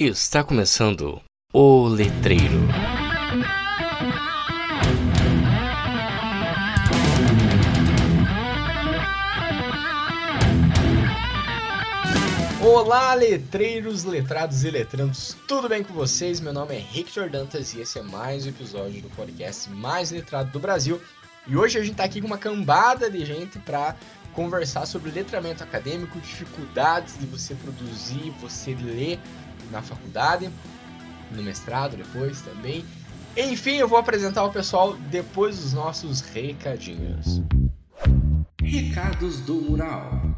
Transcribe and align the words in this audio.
Está 0.00 0.44
começando 0.44 1.20
o 1.52 1.88
Letreiro. 1.88 2.60
Olá, 12.62 13.12
letreiros, 13.14 14.04
letrados 14.04 14.62
e 14.62 14.70
letrandos, 14.70 15.36
tudo 15.48 15.68
bem 15.68 15.82
com 15.82 15.92
vocês? 15.92 16.38
Meu 16.38 16.52
nome 16.52 16.76
é 16.76 16.80
Victor 16.92 17.28
Dantas 17.28 17.74
e 17.74 17.80
esse 17.80 17.98
é 17.98 18.02
mais 18.02 18.46
um 18.46 18.50
episódio 18.50 19.02
do 19.02 19.10
podcast 19.16 19.68
mais 19.68 20.12
letrado 20.12 20.52
do 20.52 20.60
Brasil. 20.60 21.02
E 21.44 21.56
hoje 21.56 21.76
a 21.76 21.82
gente 21.82 21.96
tá 21.96 22.04
aqui 22.04 22.20
com 22.20 22.28
uma 22.28 22.38
cambada 22.38 23.10
de 23.10 23.24
gente 23.24 23.58
para 23.58 23.96
conversar 24.32 24.86
sobre 24.86 25.10
letramento 25.10 25.64
acadêmico, 25.64 26.20
dificuldades 26.20 27.18
de 27.18 27.26
você 27.26 27.56
produzir, 27.56 28.32
você 28.40 28.76
ler 28.76 29.18
na 29.70 29.82
faculdade, 29.82 30.50
no 31.30 31.42
mestrado 31.42 31.96
depois 31.96 32.40
também. 32.42 32.84
Enfim, 33.36 33.76
eu 33.76 33.88
vou 33.88 33.98
apresentar 33.98 34.44
o 34.44 34.50
pessoal 34.50 34.94
depois 35.10 35.58
dos 35.58 35.72
nossos 35.72 36.20
recadinhos. 36.20 37.42
Recados 38.62 39.40
do 39.40 39.54
Mural. 39.54 40.37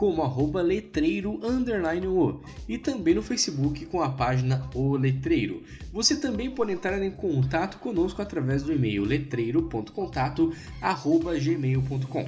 como 0.00 0.22
arroba 0.22 0.62
letreiro 0.62 1.38
underline 1.44 2.06
o 2.06 2.40
e 2.66 2.78
também 2.78 3.14
no 3.14 3.22
Facebook 3.22 3.84
com 3.84 4.00
a 4.00 4.08
página 4.08 4.66
O 4.74 4.96
Letreiro. 4.96 5.62
Você 5.92 6.16
também 6.16 6.50
pode 6.50 6.72
entrar 6.72 7.02
em 7.02 7.10
contato 7.10 7.76
conosco 7.76 8.22
através 8.22 8.62
do 8.62 8.72
e-mail 8.72 9.04
letreiro.contato 9.04 10.54
arroba 10.80 11.38
gmail.com. 11.38 12.26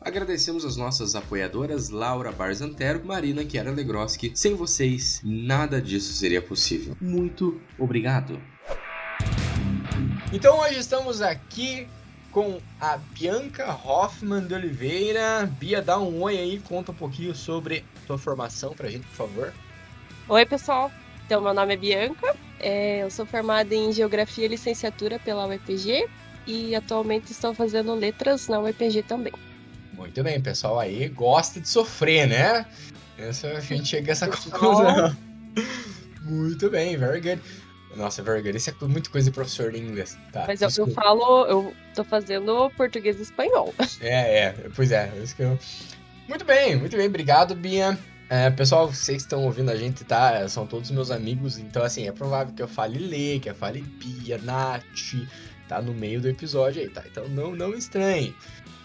Agradecemos 0.00 0.64
as 0.64 0.76
nossas 0.76 1.16
apoiadoras 1.16 1.90
Laura 1.90 2.30
Barzantero, 2.30 3.04
Marina 3.04 3.42
Chiara 3.42 3.72
Legroski. 3.72 4.30
Sem 4.36 4.54
vocês, 4.54 5.20
nada 5.24 5.82
disso 5.82 6.12
seria 6.12 6.40
possível. 6.40 6.96
Muito 7.00 7.60
obrigado. 7.76 8.40
Então 10.32 10.60
hoje 10.60 10.78
estamos 10.78 11.20
aqui 11.20 11.88
com 12.32 12.60
a 12.80 12.96
Bianca 12.96 13.72
Hoffman 13.72 14.46
de 14.46 14.54
Oliveira. 14.54 15.46
Bia, 15.58 15.82
dá 15.82 15.98
um 15.98 16.22
oi 16.22 16.38
aí, 16.38 16.60
conta 16.60 16.92
um 16.92 16.94
pouquinho 16.94 17.34
sobre 17.34 17.84
tua 18.06 18.18
formação 18.18 18.72
pra 18.74 18.88
gente, 18.88 19.06
por 19.06 19.16
favor. 19.16 19.54
Oi, 20.28 20.46
pessoal. 20.46 20.90
Então, 21.26 21.40
meu 21.40 21.54
nome 21.54 21.74
é 21.74 21.76
Bianca. 21.76 22.36
É, 22.60 23.02
eu 23.02 23.10
sou 23.10 23.26
formada 23.26 23.74
em 23.74 23.92
Geografia 23.92 24.44
e 24.44 24.48
Licenciatura 24.48 25.18
pela 25.18 25.46
UEPG 25.46 26.08
e 26.46 26.74
atualmente 26.74 27.30
estou 27.30 27.54
fazendo 27.54 27.94
letras 27.94 28.48
na 28.48 28.58
UEPG 28.60 29.02
também. 29.02 29.32
Muito 29.92 30.22
bem, 30.22 30.40
pessoal 30.40 30.78
aí 30.78 31.08
gosta 31.08 31.60
de 31.60 31.68
sofrer, 31.68 32.26
né? 32.28 32.64
Essa, 33.18 33.48
a 33.48 33.60
gente 33.60 33.88
chega 33.88 34.10
a 34.10 34.12
essa 34.12 34.28
conclusão. 34.28 35.16
Muito 36.22 36.70
bem, 36.70 36.96
very 36.96 37.20
good. 37.20 37.42
Nossa, 37.96 38.22
very 38.22 38.42
good. 38.42 38.56
Isso 38.56 38.70
é 38.70 38.74
muita 38.86 39.10
coisa 39.10 39.30
de 39.30 39.34
professor 39.34 39.72
de 39.72 39.78
inglês. 39.78 40.16
Tá, 40.32 40.44
Mas 40.46 40.60
eu, 40.60 40.68
eu, 40.86 40.92
falo, 40.92 41.46
eu 41.46 41.74
tô 41.94 42.04
fazendo 42.04 42.70
português 42.76 43.18
e 43.18 43.22
espanhol. 43.22 43.74
É, 44.00 44.44
é, 44.44 44.54
pois 44.74 44.92
é. 44.92 45.12
Isso 45.22 45.34
que 45.34 45.42
eu... 45.42 45.58
Muito 46.28 46.44
bem, 46.44 46.76
muito 46.76 46.96
bem. 46.96 47.06
Obrigado, 47.06 47.54
Bia. 47.54 47.98
É, 48.30 48.50
pessoal, 48.50 48.92
vocês 48.92 49.22
que 49.22 49.22
estão 49.22 49.44
ouvindo 49.44 49.70
a 49.70 49.76
gente, 49.76 50.04
tá? 50.04 50.46
São 50.48 50.66
todos 50.66 50.90
meus 50.90 51.10
amigos, 51.10 51.56
então 51.56 51.82
assim, 51.82 52.06
é 52.06 52.12
provável 52.12 52.52
que 52.54 52.62
eu 52.62 52.68
fale 52.68 52.98
Lê, 52.98 53.38
que 53.38 53.48
eu 53.48 53.54
fale 53.54 53.80
Bia, 53.80 54.36
Nath, 54.36 54.84
tá 55.66 55.80
no 55.80 55.94
meio 55.94 56.20
do 56.20 56.28
episódio 56.28 56.82
aí, 56.82 56.90
tá? 56.90 57.02
Então 57.10 57.26
não, 57.28 57.56
não 57.56 57.72
estranhe. 57.72 58.36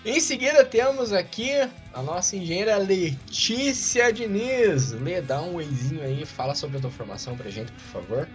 Em 0.06 0.19
seguida 0.22 0.63
temos 0.63 1.12
aqui 1.12 1.52
a 1.94 2.02
nossa 2.02 2.38
engenheira 2.38 2.78
Letícia 2.78 4.13
Diniz. 4.13 4.92
Lê, 4.92 5.22
dá 5.22 5.42
um 5.42 5.56
oizinho 5.56 6.02
aí, 6.02 6.25
fala 6.25 6.56
sobre 6.56 6.78
a 6.78 6.81
tua 6.81 6.92
formação 6.92 7.36
pra 7.36 7.50
gente, 7.50 7.72
por 7.74 8.02
favor. 8.02 8.30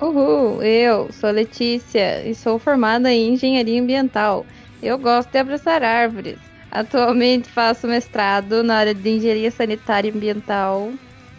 Uhul, 0.00 0.62
eu 0.62 1.10
sou 1.10 1.30
Letícia 1.30 2.26
e 2.28 2.34
sou 2.34 2.58
formada 2.58 3.10
em 3.10 3.32
engenharia 3.32 3.80
ambiental. 3.80 4.46
Eu 4.82 4.98
gosto 4.98 5.30
de 5.30 5.38
abraçar 5.38 5.82
árvores. 5.82 6.38
Atualmente 6.70 7.48
faço 7.48 7.86
mestrado 7.86 8.62
na 8.62 8.76
área 8.76 8.94
de 8.94 9.08
engenharia 9.08 9.50
sanitária 9.50 10.08
e 10.08 10.12
ambiental. 10.12 10.92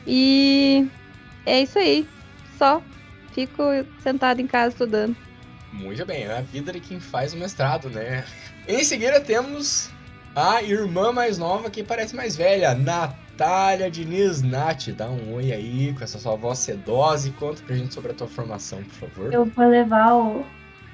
E 0.07 0.87
é 1.45 1.61
isso 1.61 1.77
aí. 1.77 2.09
Só 2.57 2.81
fico 3.31 3.61
sentado 4.01 4.41
em 4.41 4.47
casa 4.47 4.69
estudando. 4.69 5.15
Muito 5.71 6.03
bem, 6.05 6.23
é 6.23 6.37
a 6.37 6.41
vida 6.41 6.71
de 6.71 6.79
quem 6.79 6.99
faz 6.99 7.33
o 7.33 7.37
mestrado, 7.37 7.89
né? 7.91 8.23
Em 8.67 8.83
seguida 8.83 9.21
temos 9.21 9.91
a 10.35 10.63
irmã 10.63 11.11
mais 11.11 11.37
nova 11.37 11.69
que 11.69 11.83
parece 11.83 12.15
mais 12.15 12.35
velha, 12.35 12.73
Natália 12.73 13.26
Diniz. 13.91 14.41
Nath, 14.41 14.89
dá 14.89 15.09
um 15.09 15.33
oi 15.33 15.51
aí 15.51 15.93
com 15.93 16.03
essa 16.03 16.17
sua 16.17 16.35
voz 16.35 16.59
sedosa 16.59 17.29
e 17.29 17.31
conta 17.31 17.61
pra 17.65 17.75
gente 17.75 17.93
sobre 17.93 18.11
a 18.11 18.15
tua 18.15 18.27
formação, 18.27 18.79
por 18.83 19.09
favor. 19.09 19.33
Eu 19.33 19.45
vou 19.45 19.67
levar 19.67 20.13
o, 20.15 20.45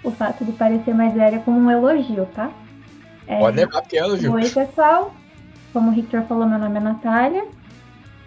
o 0.04 0.12
fato 0.12 0.44
de 0.44 0.52
parecer 0.54 0.94
mais 0.94 1.14
velha 1.14 1.40
como 1.40 1.60
um 1.60 1.72
elogio, 1.72 2.26
tá? 2.34 2.52
É, 3.28 3.40
Pode 3.40 3.58
levar 3.58 3.82
porque 3.82 3.98
é 3.98 4.00
elogio. 4.00 4.34
Oi, 4.34 4.50
pessoal. 4.50 5.14
Como 5.72 5.92
o 5.92 5.94
Victor 5.94 6.24
falou, 6.24 6.46
meu 6.46 6.60
nome 6.60 6.78
é 6.78 6.82
Natália. 6.82 7.46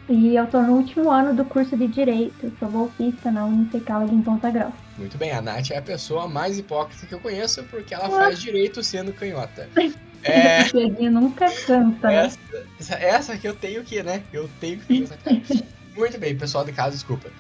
E 0.09 0.37
eu 0.37 0.47
tô 0.47 0.62
no 0.62 0.75
último 0.75 1.10
ano 1.10 1.34
do 1.34 1.44
curso 1.44 1.77
de 1.77 1.88
Direito. 1.88 2.53
Sou 2.59 2.69
golfista 2.69 3.31
na 3.31 3.44
Unifical 3.44 4.06
em 4.06 4.22
Ponta 4.22 4.50
Grossa. 4.50 4.72
Muito 4.97 5.19
bem, 5.19 5.33
a 5.33 5.43
Nath 5.43 5.72
é 5.72 5.78
a 5.78 5.83
pessoa 5.83 6.28
mais 6.28 6.59
hipócrita 6.59 7.06
que 7.06 7.15
eu 7.15 7.19
conheço 7.19 7.65
porque 7.65 7.93
ela 7.93 8.09
faz 8.09 8.41
direito 8.41 8.83
sendo 8.83 9.12
canhota. 9.12 9.69
É... 10.22 10.65
nunca 11.09 11.50
canta, 11.66 12.09
né? 12.09 12.32
Essa, 12.78 12.94
essa 12.94 13.37
que 13.37 13.47
eu 13.47 13.54
tenho 13.54 13.84
que, 13.84 14.03
né? 14.03 14.22
Eu 14.32 14.49
tenho 14.60 14.78
que 14.78 14.84
fazer 14.84 15.04
essa 15.04 15.16
cara. 15.16 15.66
Muito 15.97 16.19
bem, 16.19 16.37
pessoal 16.37 16.65
de 16.65 16.72
casa, 16.72 16.91
desculpa. 16.91 17.31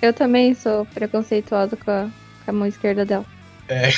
Eu 0.00 0.12
também 0.12 0.54
sou 0.54 0.86
preconceituosa 0.86 1.76
com 1.76 1.90
a, 1.90 2.08
com 2.44 2.50
a 2.50 2.52
mão 2.52 2.66
esquerda 2.66 3.04
dela. 3.04 3.26
É. 3.68 3.90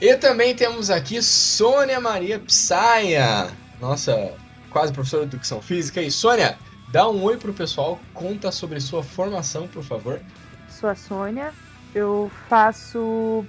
E 0.00 0.16
também 0.16 0.54
temos 0.54 0.90
aqui 0.90 1.22
Sônia 1.22 2.00
Maria 2.00 2.38
Psaia, 2.38 3.50
nossa 3.80 4.32
quase 4.70 4.92
professora 4.92 5.26
de 5.26 5.30
Educação 5.30 5.60
Física. 5.60 6.00
E 6.00 6.10
Sônia, 6.10 6.56
dá 6.90 7.08
um 7.08 7.22
oi 7.22 7.36
pro 7.36 7.52
pessoal, 7.52 8.00
conta 8.14 8.50
sobre 8.50 8.80
sua 8.80 9.02
formação, 9.02 9.68
por 9.68 9.82
favor. 9.82 10.20
Sou 10.68 10.88
a 10.88 10.94
Sônia, 10.94 11.52
eu 11.94 12.30
faço 12.48 13.44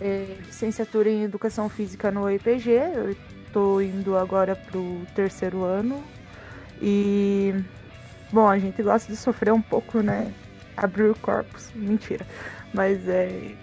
é, 0.00 0.36
licenciatura 0.46 1.08
em 1.08 1.22
Educação 1.22 1.68
Física 1.68 2.10
no 2.10 2.30
IPG, 2.30 2.70
eu 2.94 3.16
estou 3.46 3.82
indo 3.82 4.16
agora 4.16 4.56
pro 4.56 5.02
terceiro 5.14 5.62
ano. 5.62 6.02
E, 6.80 7.54
bom, 8.32 8.48
a 8.48 8.58
gente 8.58 8.82
gosta 8.82 9.12
de 9.12 9.18
sofrer 9.18 9.52
um 9.52 9.60
pouco, 9.60 10.00
né? 10.00 10.32
Abrir 10.76 11.10
o 11.10 11.14
corpus, 11.16 11.70
mentira. 11.74 12.26
Mas 12.72 13.06
é, 13.08 13.54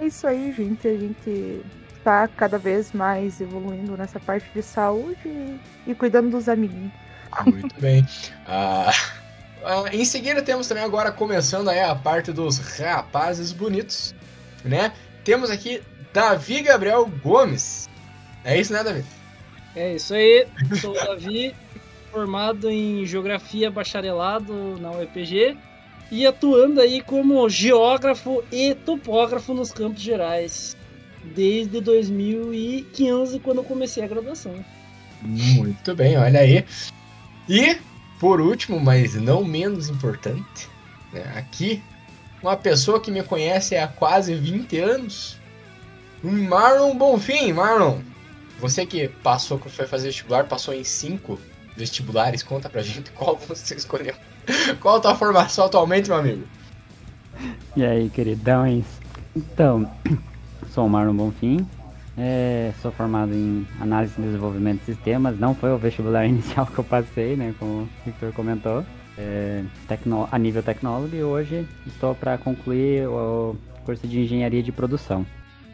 é 0.00 0.06
isso 0.06 0.26
aí, 0.26 0.52
gente. 0.52 0.88
A 0.88 0.96
gente 0.96 1.62
tá 2.02 2.26
cada 2.28 2.58
vez 2.58 2.92
mais 2.92 3.40
evoluindo 3.40 3.96
nessa 3.96 4.18
parte 4.18 4.48
de 4.54 4.62
saúde 4.62 5.20
e, 5.26 5.60
e 5.88 5.94
cuidando 5.94 6.30
dos 6.30 6.48
amiguinhos. 6.48 6.92
Muito 7.46 7.80
bem. 7.80 8.06
Ah, 8.46 8.90
ah, 9.64 9.84
em 9.92 10.04
seguida 10.04 10.42
temos 10.42 10.66
também 10.66 10.84
agora 10.84 11.12
começando 11.12 11.68
aí 11.68 11.80
a 11.80 11.94
parte 11.94 12.32
dos 12.32 12.58
rapazes 12.58 13.52
bonitos, 13.52 14.14
né? 14.64 14.92
Temos 15.24 15.50
aqui 15.50 15.82
Davi 16.12 16.62
Gabriel 16.62 17.10
Gomes. 17.22 17.88
É 18.44 18.58
isso, 18.60 18.72
né, 18.72 18.82
Davi? 18.82 19.04
É 19.74 19.94
isso 19.94 20.14
aí. 20.14 20.46
Sou 20.80 20.92
o 20.92 20.94
Davi, 20.94 21.54
formado 22.10 22.68
em 22.70 23.06
Geografia 23.06 23.70
Bacharelado 23.70 24.78
na 24.78 24.90
UEPG 24.90 25.56
e 26.10 26.26
atuando 26.26 26.80
aí 26.80 27.00
como 27.00 27.48
geógrafo 27.48 28.44
e 28.52 28.74
topógrafo 28.74 29.54
nos 29.54 29.72
Campos 29.72 30.02
Gerais 30.02 30.76
desde 31.34 31.80
2015, 31.80 33.38
quando 33.40 33.58
eu 33.58 33.64
comecei 33.64 34.04
a 34.04 34.08
graduação. 34.08 34.54
Muito 35.22 35.94
bem, 35.94 36.18
olha 36.18 36.40
aí. 36.40 36.64
E, 37.48 37.76
por 38.20 38.40
último, 38.40 38.80
mas 38.80 39.14
não 39.14 39.44
menos 39.44 39.88
importante, 39.88 40.68
né, 41.12 41.22
aqui, 41.36 41.82
uma 42.42 42.56
pessoa 42.56 43.00
que 43.00 43.10
me 43.10 43.22
conhece 43.22 43.76
há 43.76 43.86
quase 43.86 44.34
20 44.34 44.78
anos, 44.78 45.38
Marlon 46.22 46.96
Bonfim. 46.96 47.52
Marlon, 47.52 48.00
você 48.58 48.84
que 48.84 49.08
passou, 49.08 49.58
que 49.58 49.68
foi 49.68 49.86
fazer 49.86 50.08
vestibular, 50.08 50.44
passou 50.44 50.74
em 50.74 50.84
cinco 50.84 51.38
vestibulares, 51.76 52.42
conta 52.42 52.68
pra 52.68 52.82
gente 52.82 53.10
qual 53.12 53.36
você 53.36 53.74
escolheu. 53.74 54.14
Qual 54.80 54.96
a 54.96 55.00
tua 55.00 55.14
formação 55.14 55.66
atualmente, 55.66 56.08
meu 56.08 56.18
amigo? 56.18 56.42
E 57.76 57.84
aí, 57.84 58.10
queridões? 58.10 58.84
Então, 59.36 59.90
sou 60.74 60.86
o 60.86 60.90
Marlon 60.90 61.14
Bonfim, 61.14 61.66
É, 62.18 62.72
sou 62.82 62.90
formado 62.92 63.32
em 63.32 63.66
análise 63.80 64.14
e 64.18 64.22
desenvolvimento 64.22 64.80
de 64.80 64.86
sistemas. 64.86 65.38
Não 65.38 65.54
foi 65.54 65.70
o 65.70 65.78
vestibular 65.78 66.26
inicial 66.28 66.66
que 66.66 66.78
eu 66.78 66.84
passei, 66.84 67.36
né? 67.36 67.54
Como 67.58 67.82
o 67.82 67.88
Victor 68.04 68.32
comentou. 68.32 68.84
É, 69.18 69.62
tecno, 69.86 70.26
a 70.32 70.38
nível 70.38 70.62
tecnólogo 70.62 71.14
e 71.14 71.22
hoje 71.22 71.68
estou 71.86 72.14
para 72.14 72.38
concluir 72.38 73.06
o 73.06 73.56
curso 73.84 74.06
de 74.06 74.20
engenharia 74.20 74.62
de 74.62 74.72
produção. 74.72 75.26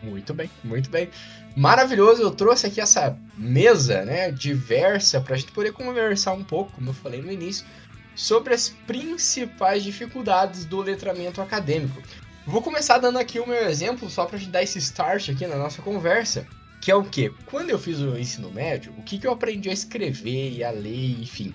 Muito 0.02 0.32
bem, 0.34 0.50
muito 0.62 0.90
bem. 0.90 1.08
Maravilhoso, 1.56 2.22
eu 2.22 2.30
trouxe 2.30 2.66
aqui 2.66 2.80
essa 2.80 3.16
mesa, 3.36 4.04
né, 4.04 4.30
diversa, 4.30 5.20
para 5.20 5.34
a 5.34 5.38
gente 5.38 5.52
poder 5.52 5.72
conversar 5.72 6.32
um 6.32 6.44
pouco, 6.44 6.72
como 6.72 6.90
eu 6.90 6.94
falei 6.94 7.20
no 7.20 7.32
início, 7.32 7.66
sobre 8.14 8.54
as 8.54 8.68
principais 8.68 9.82
dificuldades 9.82 10.64
do 10.64 10.80
letramento 10.80 11.40
acadêmico. 11.40 12.00
Vou 12.46 12.62
começar 12.62 12.98
dando 12.98 13.18
aqui 13.18 13.38
o 13.38 13.46
meu 13.46 13.68
exemplo, 13.68 14.08
só 14.08 14.24
para 14.24 14.36
a 14.36 14.38
gente 14.38 14.50
dar 14.50 14.62
esse 14.62 14.78
start 14.78 15.28
aqui 15.30 15.46
na 15.46 15.56
nossa 15.56 15.82
conversa, 15.82 16.46
que 16.80 16.90
é 16.90 16.94
o 16.94 17.04
que? 17.04 17.30
Quando 17.46 17.70
eu 17.70 17.78
fiz 17.78 17.98
o 17.98 18.16
ensino 18.16 18.50
médio, 18.50 18.92
o 18.96 19.02
que, 19.02 19.18
que 19.18 19.26
eu 19.26 19.32
aprendi 19.32 19.68
a 19.68 19.72
escrever 19.72 20.52
e 20.52 20.64
a 20.64 20.70
ler, 20.70 21.20
enfim, 21.20 21.52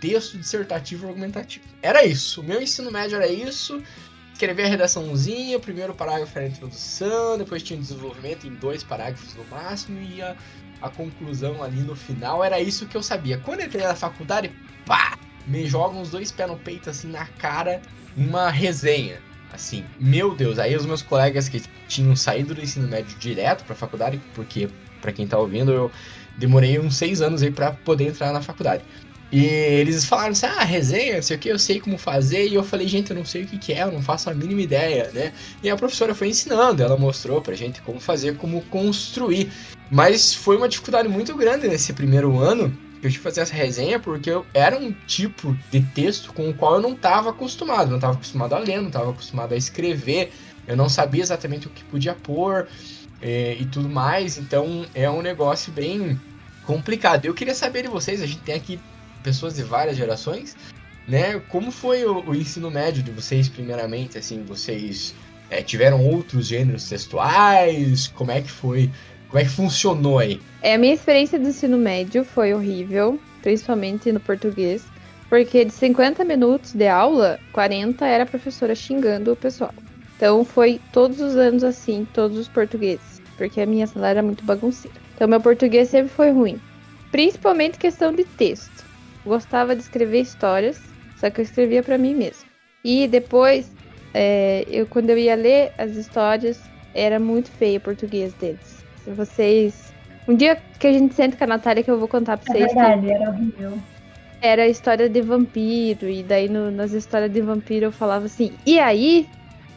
texto 0.00 0.38
dissertativo 0.38 1.06
argumentativo. 1.06 1.64
Era 1.82 2.04
isso, 2.04 2.40
o 2.40 2.44
meu 2.44 2.60
ensino 2.60 2.90
médio 2.90 3.16
era 3.16 3.28
isso, 3.28 3.82
escrever 4.32 4.64
a 4.64 4.68
redaçãozinha, 4.68 5.58
o 5.58 5.60
primeiro 5.60 5.94
parágrafo 5.94 6.38
era 6.38 6.46
a 6.46 6.50
introdução, 6.50 7.36
depois 7.36 7.62
tinha 7.62 7.78
um 7.78 7.82
desenvolvimento 7.82 8.46
em 8.46 8.54
dois 8.54 8.82
parágrafos 8.82 9.34
no 9.34 9.44
máximo 9.44 10.00
e 10.00 10.22
a, 10.22 10.34
a 10.80 10.88
conclusão 10.88 11.62
ali 11.62 11.80
no 11.80 11.94
final. 11.94 12.42
Era 12.42 12.58
isso 12.58 12.86
que 12.86 12.96
eu 12.96 13.02
sabia. 13.02 13.38
Quando 13.38 13.60
eu 13.60 13.66
entrei 13.66 13.84
na 13.84 13.94
faculdade, 13.94 14.50
pá! 14.86 15.18
Me 15.46 15.66
jogam 15.66 16.00
os 16.00 16.10
dois 16.10 16.30
pés 16.30 16.48
no 16.48 16.56
peito, 16.56 16.90
assim, 16.90 17.08
na 17.08 17.26
cara, 17.26 17.82
uma 18.16 18.50
resenha. 18.50 19.20
Assim, 19.52 19.84
meu 19.98 20.34
Deus. 20.34 20.58
Aí 20.58 20.76
os 20.76 20.86
meus 20.86 21.02
colegas 21.02 21.48
que 21.48 21.60
tinham 21.88 22.14
saído 22.14 22.54
do 22.54 22.62
ensino 22.62 22.86
médio 22.86 23.18
direto 23.18 23.64
pra 23.64 23.74
faculdade, 23.74 24.20
porque, 24.34 24.68
para 25.00 25.12
quem 25.12 25.26
tá 25.26 25.36
ouvindo, 25.38 25.72
eu 25.72 25.90
demorei 26.38 26.78
uns 26.78 26.96
seis 26.96 27.20
anos 27.20 27.42
aí 27.42 27.50
para 27.50 27.72
poder 27.72 28.08
entrar 28.08 28.32
na 28.32 28.40
faculdade. 28.40 28.84
E 29.32 29.44
eles 29.44 30.04
falaram 30.04 30.32
assim, 30.32 30.46
ah, 30.46 30.64
resenha, 30.64 31.16
não 31.16 31.22
sei 31.22 31.36
o 31.36 31.40
que, 31.40 31.48
eu 31.48 31.58
sei 31.58 31.78
como 31.78 31.96
fazer. 31.96 32.48
E 32.48 32.54
eu 32.54 32.64
falei, 32.64 32.88
gente, 32.88 33.10
eu 33.10 33.16
não 33.16 33.24
sei 33.24 33.44
o 33.44 33.46
que, 33.46 33.58
que 33.58 33.72
é, 33.72 33.82
eu 33.82 33.92
não 33.92 34.02
faço 34.02 34.28
a 34.28 34.34
mínima 34.34 34.60
ideia, 34.60 35.10
né? 35.14 35.32
E 35.62 35.70
a 35.70 35.76
professora 35.76 36.14
foi 36.14 36.28
ensinando, 36.28 36.82
ela 36.82 36.96
mostrou 36.96 37.40
pra 37.40 37.54
gente 37.54 37.80
como 37.82 38.00
fazer, 38.00 38.36
como 38.36 38.60
construir. 38.62 39.52
Mas 39.90 40.34
foi 40.34 40.56
uma 40.56 40.68
dificuldade 40.68 41.08
muito 41.08 41.34
grande 41.36 41.68
nesse 41.68 41.92
primeiro 41.92 42.38
ano 42.38 42.76
que 43.00 43.06
eu 43.06 43.10
tive 43.10 43.18
que 43.18 43.24
fazer 43.24 43.40
essa 43.40 43.54
resenha, 43.54 43.98
porque 43.98 44.30
eu 44.30 44.44
era 44.52 44.78
um 44.78 44.92
tipo 45.06 45.56
de 45.70 45.80
texto 45.80 46.32
com 46.32 46.50
o 46.50 46.54
qual 46.54 46.74
eu 46.74 46.82
não 46.82 46.92
estava 46.92 47.30
acostumado. 47.30 47.88
Não 47.88 47.96
estava 47.96 48.14
acostumado 48.14 48.54
a 48.54 48.58
ler, 48.58 48.80
não 48.80 48.88
estava 48.88 49.10
acostumado 49.10 49.54
a 49.54 49.56
escrever, 49.56 50.32
eu 50.66 50.76
não 50.76 50.88
sabia 50.88 51.22
exatamente 51.22 51.66
o 51.66 51.70
que 51.70 51.82
podia 51.84 52.14
pôr 52.14 52.68
e, 53.22 53.58
e 53.60 53.64
tudo 53.66 53.88
mais. 53.88 54.38
Então 54.38 54.84
é 54.94 55.08
um 55.08 55.22
negócio 55.22 55.72
bem 55.72 56.20
complicado. 56.66 57.24
Eu 57.24 57.34
queria 57.34 57.54
saber 57.54 57.82
de 57.82 57.88
vocês, 57.88 58.20
a 58.20 58.26
gente 58.26 58.42
tem 58.42 58.54
aqui 58.54 58.78
pessoas 59.22 59.54
de 59.54 59.62
várias 59.62 59.96
gerações, 59.96 60.56
né? 61.06 61.40
Como 61.48 61.70
foi 61.70 62.04
o, 62.04 62.22
o 62.28 62.34
ensino 62.34 62.70
médio 62.70 63.02
de 63.02 63.10
vocês, 63.10 63.48
primeiramente? 63.48 64.18
Assim, 64.18 64.44
vocês 64.44 65.14
é, 65.50 65.62
tiveram 65.62 66.04
outros 66.04 66.46
gêneros 66.46 66.88
textuais? 66.88 68.08
Como 68.08 68.30
é 68.30 68.40
que 68.40 68.50
foi? 68.50 68.90
Como 69.28 69.40
é 69.40 69.44
que 69.44 69.50
funcionou 69.50 70.18
aí? 70.18 70.40
É, 70.62 70.74
a 70.74 70.78
minha 70.78 70.94
experiência 70.94 71.38
do 71.38 71.48
ensino 71.48 71.78
médio 71.78 72.24
foi 72.24 72.52
horrível, 72.52 73.18
principalmente 73.42 74.10
no 74.12 74.20
português, 74.20 74.84
porque 75.28 75.64
de 75.64 75.72
50 75.72 76.24
minutos 76.24 76.72
de 76.72 76.88
aula, 76.88 77.38
40 77.52 78.04
era 78.04 78.24
a 78.24 78.26
professora 78.26 78.74
xingando 78.74 79.32
o 79.32 79.36
pessoal. 79.36 79.72
Então 80.16 80.44
foi 80.44 80.80
todos 80.92 81.20
os 81.20 81.36
anos 81.36 81.64
assim, 81.64 82.06
todos 82.12 82.36
os 82.36 82.48
portugueses, 82.48 83.22
porque 83.38 83.60
a 83.60 83.66
minha 83.66 83.86
sala 83.86 84.08
era 84.08 84.22
muito 84.22 84.44
bagunceira. 84.44 84.96
Então 85.14 85.28
meu 85.28 85.40
português 85.40 85.88
sempre 85.88 86.10
foi 86.10 86.30
ruim, 86.30 86.60
principalmente 87.10 87.78
questão 87.78 88.12
de 88.12 88.24
texto 88.24 88.79
gostava 89.24 89.74
de 89.76 89.82
escrever 89.82 90.20
histórias, 90.20 90.82
só 91.16 91.28
que 91.30 91.40
eu 91.40 91.44
escrevia 91.44 91.82
para 91.82 91.98
mim 91.98 92.14
mesma. 92.14 92.48
E 92.84 93.06
depois, 93.06 93.70
é, 94.14 94.64
eu 94.68 94.86
quando 94.86 95.10
eu 95.10 95.18
ia 95.18 95.34
ler 95.34 95.72
as 95.78 95.92
histórias, 95.92 96.60
era 96.94 97.18
muito 97.20 97.50
feio 97.50 97.78
o 97.78 97.80
português 97.82 98.32
deles. 98.34 98.84
Se 99.04 99.10
vocês. 99.10 99.92
Um 100.28 100.34
dia 100.36 100.56
que 100.78 100.86
a 100.86 100.92
gente 100.92 101.14
senta 101.14 101.36
com 101.36 101.44
a 101.44 101.46
Natália, 101.46 101.82
que 101.82 101.90
eu 101.90 101.98
vou 101.98 102.08
contar 102.08 102.36
pra 102.38 102.54
É 102.54 102.58
vocês. 102.58 102.72
verdade, 102.74 103.06
que 103.06 103.12
era 103.12 103.30
horrível. 103.30 103.78
era 104.42 104.62
a 104.62 104.68
história 104.68 105.08
de 105.08 105.20
vampiro, 105.20 106.08
e 106.08 106.22
daí 106.22 106.48
no- 106.48 106.70
nas 106.70 106.92
histórias 106.92 107.30
de 107.30 107.40
vampiro 107.42 107.86
eu 107.86 107.92
falava 107.92 108.24
assim, 108.26 108.52
e 108.64 108.78
aí? 108.80 109.28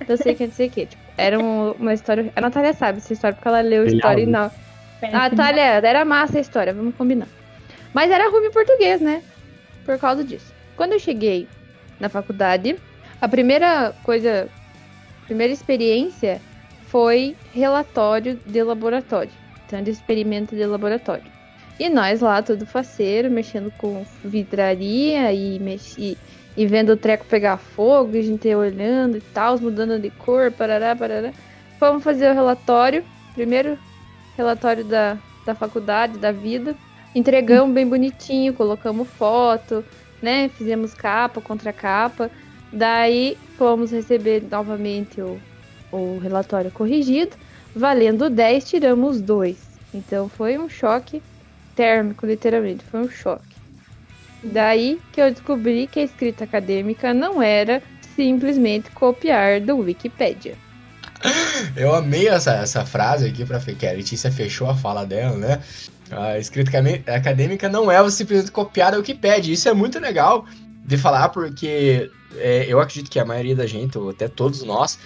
Não 0.08 0.16
sei 0.18 0.34
o 0.34 0.36
que, 0.36 0.46
não 0.48 0.54
sei 0.54 0.68
o 0.68 0.72
que. 0.72 0.86
Tipo, 0.86 1.02
era 1.18 1.38
um- 1.40 1.72
uma 1.72 1.94
história. 1.94 2.32
A 2.36 2.42
Natália 2.42 2.74
sabe 2.74 3.00
essa 3.00 3.12
história 3.14 3.36
porque 3.36 3.48
ela 3.48 3.62
leu 3.62 3.84
a 3.84 3.86
história 3.88 4.22
e 4.22 4.26
não. 4.26 4.50
Péssimo. 5.02 5.20
Natália, 5.20 5.62
era 5.64 6.06
massa 6.06 6.38
a 6.38 6.42
história, 6.42 6.74
vamos 6.74 6.96
combinar. 6.96 7.28
Mas 7.94 8.10
era 8.10 8.30
ruim 8.30 8.46
em 8.48 8.52
português, 8.52 9.02
né? 9.02 9.22
Por 9.86 9.98
causa 10.00 10.24
disso. 10.24 10.54
Quando 10.76 10.94
eu 10.94 11.00
cheguei 11.00 11.48
na 12.00 12.10
faculdade, 12.10 12.78
a 13.22 13.28
primeira 13.28 13.94
coisa, 14.04 14.50
a 15.22 15.26
primeira 15.26 15.54
experiência 15.54 16.42
foi 16.88 17.36
relatório 17.54 18.40
de 18.46 18.62
laboratório. 18.64 19.32
Então, 19.66 19.82
de 19.82 19.92
experimento 19.92 20.56
de 20.56 20.66
laboratório. 20.66 21.32
E 21.80 21.90
nós 21.90 22.22
lá, 22.22 22.42
tudo 22.42 22.66
faceiro, 22.66 23.32
mexendo 23.32 23.72
com 23.78 24.06
vidraria 24.24 25.34
e, 25.34 25.60
mexi, 25.60 26.18
e 26.56 26.68
vendo 26.68 26.92
o 26.92 26.98
treco 26.98 27.26
pegar 27.26 27.58
fogo, 27.58 28.16
a 28.16 28.22
gente 28.22 28.54
olhando 28.54 29.18
e 29.18 29.22
tal, 29.22 29.60
mudando 29.60 30.00
de 30.00 30.12
cor, 30.12 30.52
parará, 30.52 30.96
parará. 30.96 31.34
Fomos 31.80 32.04
fazer 32.04 32.30
o 32.30 32.34
relatório, 32.34 33.04
primeiro 33.34 33.78
relatório 34.38 34.84
da, 34.84 35.18
da 35.46 35.56
faculdade, 35.56 36.20
da 36.20 36.32
vida. 36.32 36.76
Entregamos 37.16 37.74
bem 37.74 37.88
bonitinho, 37.88 38.54
colocamos 38.54 39.08
foto, 39.08 39.84
né? 40.22 40.50
Fizemos 40.50 40.94
capa 40.94 41.40
contra 41.42 41.72
capa. 41.72 42.32
Daí 42.72 43.38
fomos 43.58 43.92
receber 43.92 44.44
novamente 44.50 45.22
o, 45.22 45.40
o 45.92 46.18
relatório 46.20 46.72
corrigido. 46.72 47.36
Valendo 47.76 48.30
10, 48.30 48.70
tiramos 48.70 49.22
2. 49.22 49.58
Então 49.94 50.28
foi 50.28 50.58
um 50.58 50.68
choque 50.68 51.22
térmico, 51.76 52.26
literalmente. 52.26 52.84
Foi 52.86 53.02
um 53.02 53.10
choque. 53.10 53.54
Daí 54.44 55.00
que 55.12 55.22
eu 55.22 55.32
descobri 55.32 55.88
que 55.88 56.00
a 56.00 56.04
escrita 56.04 56.44
acadêmica 56.44 57.14
não 57.14 57.42
era 57.42 57.82
simplesmente 58.16 58.90
copiar 58.92 59.62
do 59.62 59.78
Wikipedia. 59.78 60.56
Eu 61.76 61.96
amei 61.96 62.28
essa, 62.28 62.54
essa 62.56 62.86
frase 62.86 63.28
aqui 63.28 63.46
pra 63.46 63.60
que 63.60 63.88
a 63.88 63.94
Letícia 63.94 64.32
fechou 64.32 64.70
a 64.70 64.76
fala 64.76 65.06
dela, 65.06 65.38
né? 65.38 65.62
A 66.18 66.38
escrita 66.40 66.70
acadê- 66.70 67.02
acadêmica 67.08 67.70
não 67.70 67.92
é 67.92 68.02
você 68.02 68.18
simplesmente 68.18 68.52
copiar 68.52 68.92
da 68.92 68.98
Wikipedia. 68.98 69.54
Isso 69.54 69.68
é 69.70 69.74
muito 69.74 70.00
legal 70.00 70.46
de 70.86 70.98
falar, 70.98 71.30
porque 71.30 72.10
é, 72.38 72.66
eu 72.68 72.80
acredito 72.80 73.10
que 73.12 73.20
a 73.20 73.26
maioria 73.26 73.56
da 73.56 73.66
gente, 73.66 73.98
ou 73.98 74.10
até 74.10 74.28
todos 74.28 74.64
nós, 74.64 75.00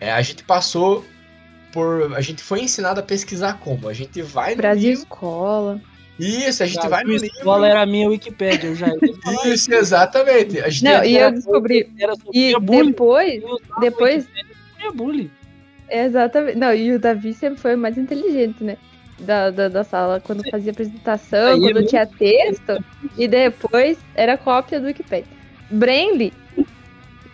é, 0.00 0.10
a 0.12 0.22
gente 0.22 0.42
passou 0.44 1.04
por. 1.72 2.12
A 2.16 2.20
gente 2.20 2.42
foi 2.42 2.60
ensinado 2.62 3.00
a 3.00 3.02
pesquisar 3.02 3.58
como? 3.60 3.88
A 3.88 3.92
gente 3.92 4.20
vai 4.22 4.52
no 4.52 4.56
Brasil 4.58 4.90
livro. 4.90 5.02
Escola. 5.04 5.80
Isso, 6.18 6.62
a 6.62 6.66
gente 6.66 6.82
Já 6.82 6.88
vai 6.88 7.02
no 7.04 7.10
livro. 7.12 7.26
escola 7.26 7.66
era 7.68 7.80
a 7.82 7.86
minha 7.86 8.08
Wikipédia, 8.08 8.68
eu 8.68 8.74
já 8.74 8.88
ia 8.88 8.98
Isso, 9.54 9.72
exatamente. 9.72 10.60
A 10.60 10.68
gente 10.68 10.84
Não, 10.84 11.02
e 11.04 11.16
eu 11.16 11.30
descobri. 11.32 11.90
Era 11.98 12.12
E 12.32 12.52
depois, 12.60 13.42
depois- 13.80 14.26
Wikipédia, 14.26 14.92
bullying. 14.94 15.30
exatamente. 15.88 16.58
Não, 16.58 16.74
e 16.74 16.92
o 16.92 16.98
Davi 16.98 17.32
sempre 17.32 17.58
foi 17.60 17.74
o 17.74 17.78
mais 17.78 17.96
inteligente, 17.96 18.62
né? 18.62 18.76
Da, 19.20 19.50
da, 19.50 19.68
da 19.68 19.84
sala, 19.84 20.18
quando 20.20 20.42
fazia 20.50 20.72
apresentação, 20.72 21.48
Aí 21.48 21.58
é 21.58 21.60
quando 21.60 21.74
muito- 21.74 21.88
tinha 21.90 22.06
texto, 22.06 22.82
e 23.18 23.28
depois 23.28 23.98
era 24.14 24.36
cópia 24.38 24.80
do 24.80 24.86
Wikipedia. 24.86 25.26
Brainly, 25.70 26.32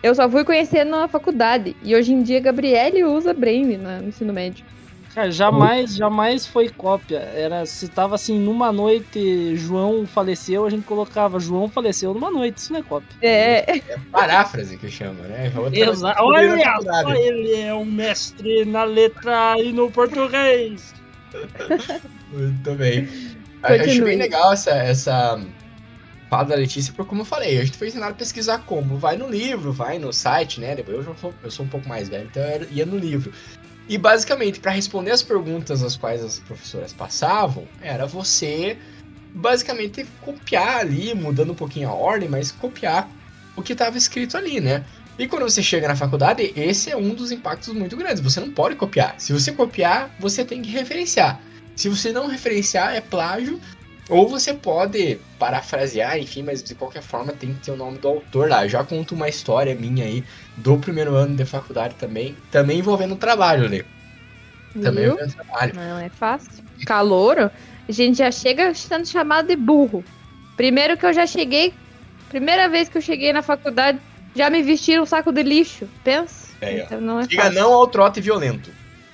eu 0.03 0.13
só 0.13 0.29
fui 0.29 0.43
conhecer 0.43 0.83
na 0.83 1.07
faculdade. 1.07 1.75
E 1.81 1.95
hoje 1.95 2.13
em 2.13 2.21
dia, 2.21 2.39
Gabriele 2.39 3.03
usa 3.03 3.33
Brainly 3.33 3.77
na- 3.77 4.01
no 4.01 4.09
ensino 4.09 4.33
médio. 4.33 4.65
Cara, 5.15 5.31
jamais, 5.31 5.95
jamais 5.95 6.45
foi 6.45 6.69
cópia. 6.69 7.17
Era, 7.17 7.65
se 7.65 7.87
tava 7.87 8.13
assim, 8.13 8.37
numa 8.37 8.71
noite, 8.71 9.55
João 9.55 10.05
faleceu, 10.05 10.63
a 10.63 10.69
gente 10.69 10.83
colocava 10.85 11.39
João 11.39 11.67
faleceu 11.67 12.13
numa 12.13 12.29
noite, 12.29 12.57
isso 12.57 12.71
não 12.71 12.81
é 12.81 12.83
cópia. 12.83 13.17
É, 13.21 13.81
paráfrase 14.11 14.77
que 14.77 14.87
chama, 14.91 15.23
né? 15.23 15.51
Vez 15.71 15.89
Exato. 15.89 16.21
Olha 16.21 17.17
ele 17.17 17.55
é 17.55 17.73
um 17.73 17.85
mestre 17.85 18.63
na 18.65 18.83
letra 18.83 19.55
e 19.57 19.71
no 19.71 19.89
português. 19.89 20.93
Muito 22.31 22.75
bem. 22.75 23.07
Eu 23.63 23.75
acho 23.75 23.83
Continue. 23.85 24.05
bem 24.05 24.17
legal 24.17 24.53
essa, 24.53 24.71
essa 24.71 25.41
fala 26.29 26.45
da 26.45 26.55
Letícia, 26.55 26.93
porque 26.93 27.09
como 27.09 27.21
eu 27.21 27.25
falei, 27.25 27.59
a 27.59 27.65
gente 27.65 27.77
foi 27.77 27.87
ensinado 27.87 28.11
a 28.11 28.15
pesquisar 28.15 28.59
como. 28.59 28.97
Vai 28.97 29.17
no 29.17 29.29
livro, 29.29 29.71
vai 29.71 29.97
no 29.99 30.13
site, 30.13 30.59
né? 30.59 30.75
Depois 30.75 30.97
eu, 30.97 31.03
já 31.03 31.15
sou, 31.15 31.33
eu 31.43 31.51
sou 31.51 31.65
um 31.65 31.69
pouco 31.69 31.87
mais 31.87 32.09
velho, 32.09 32.25
então 32.25 32.43
eu 32.43 32.67
ia 32.69 32.85
no 32.85 32.97
livro. 32.97 33.31
E 33.89 33.97
basicamente, 33.97 34.59
para 34.59 34.71
responder 34.71 35.11
as 35.11 35.23
perguntas 35.23 35.81
as 35.81 35.95
quais 35.95 36.23
as 36.23 36.39
professoras 36.39 36.93
passavam, 36.93 37.65
era 37.81 38.05
você 38.05 38.77
basicamente 39.33 40.05
copiar 40.21 40.79
ali, 40.79 41.13
mudando 41.13 41.51
um 41.51 41.55
pouquinho 41.55 41.89
a 41.89 41.93
ordem, 41.93 42.27
mas 42.27 42.51
copiar 42.51 43.09
o 43.55 43.61
que 43.61 43.73
estava 43.73 43.97
escrito 43.97 44.37
ali, 44.37 44.59
né? 44.59 44.83
E 45.17 45.27
quando 45.27 45.43
você 45.43 45.63
chega 45.63 45.87
na 45.87 45.95
faculdade, 45.95 46.53
esse 46.55 46.91
é 46.91 46.95
um 46.95 47.09
dos 47.09 47.31
impactos 47.31 47.73
muito 47.73 47.97
grandes. 47.97 48.21
Você 48.21 48.39
não 48.39 48.51
pode 48.51 48.75
copiar. 48.75 49.15
Se 49.17 49.33
você 49.33 49.51
copiar, 49.51 50.15
você 50.19 50.45
tem 50.45 50.61
que 50.61 50.69
referenciar. 50.69 51.41
Se 51.75 51.89
você 51.89 52.11
não 52.11 52.27
referenciar, 52.27 52.95
é 52.95 53.01
plágio. 53.01 53.59
Ou 54.09 54.27
você 54.29 54.53
pode 54.53 55.19
parafrasear, 55.37 56.17
enfim, 56.17 56.41
mas 56.41 56.63
de 56.63 56.73
qualquer 56.73 57.01
forma 57.01 57.33
tem 57.33 57.53
que 57.53 57.65
ter 57.65 57.71
o 57.71 57.75
nome 57.75 57.97
do 57.97 58.07
autor 58.07 58.47
lá. 58.47 58.63
Eu 58.63 58.69
já 58.69 58.83
conto 58.83 59.13
uma 59.15 59.27
história 59.27 59.75
minha 59.75 60.05
aí 60.05 60.23
do 60.55 60.77
primeiro 60.77 61.13
ano 61.13 61.35
de 61.35 61.43
faculdade 61.43 61.95
também, 61.95 62.37
também 62.49 62.79
envolvendo 62.79 63.17
trabalho, 63.17 63.67
né? 63.67 63.83
Também 64.81 65.05
envolvendo 65.05 65.33
trabalho. 65.33 65.75
Não 65.75 65.99
é 65.99 66.07
fácil. 66.07 66.63
Calouro, 66.85 67.51
a 67.87 67.91
gente 67.91 68.19
já 68.19 68.31
chega 68.31 68.73
sendo 68.73 69.05
chamado 69.05 69.47
de 69.47 69.57
burro. 69.57 70.05
Primeiro 70.55 70.95
que 70.95 71.05
eu 71.05 71.11
já 71.11 71.27
cheguei, 71.27 71.73
primeira 72.29 72.69
vez 72.69 72.87
que 72.87 72.97
eu 72.97 73.01
cheguei 73.01 73.33
na 73.33 73.41
faculdade, 73.41 73.99
já 74.37 74.49
me 74.49 74.61
vestiram 74.61 75.03
um 75.03 75.05
saco 75.05 75.31
de 75.31 75.43
lixo. 75.43 75.87
Pensa? 76.03 76.47
É. 76.61 76.79
Então 76.81 77.01
não 77.01 77.19
é 77.19 77.27
Diga 77.27 77.43
fácil. 77.43 77.59
não 77.59 77.73
ao 77.73 77.87
trote 77.87 78.21
violento. 78.21 78.69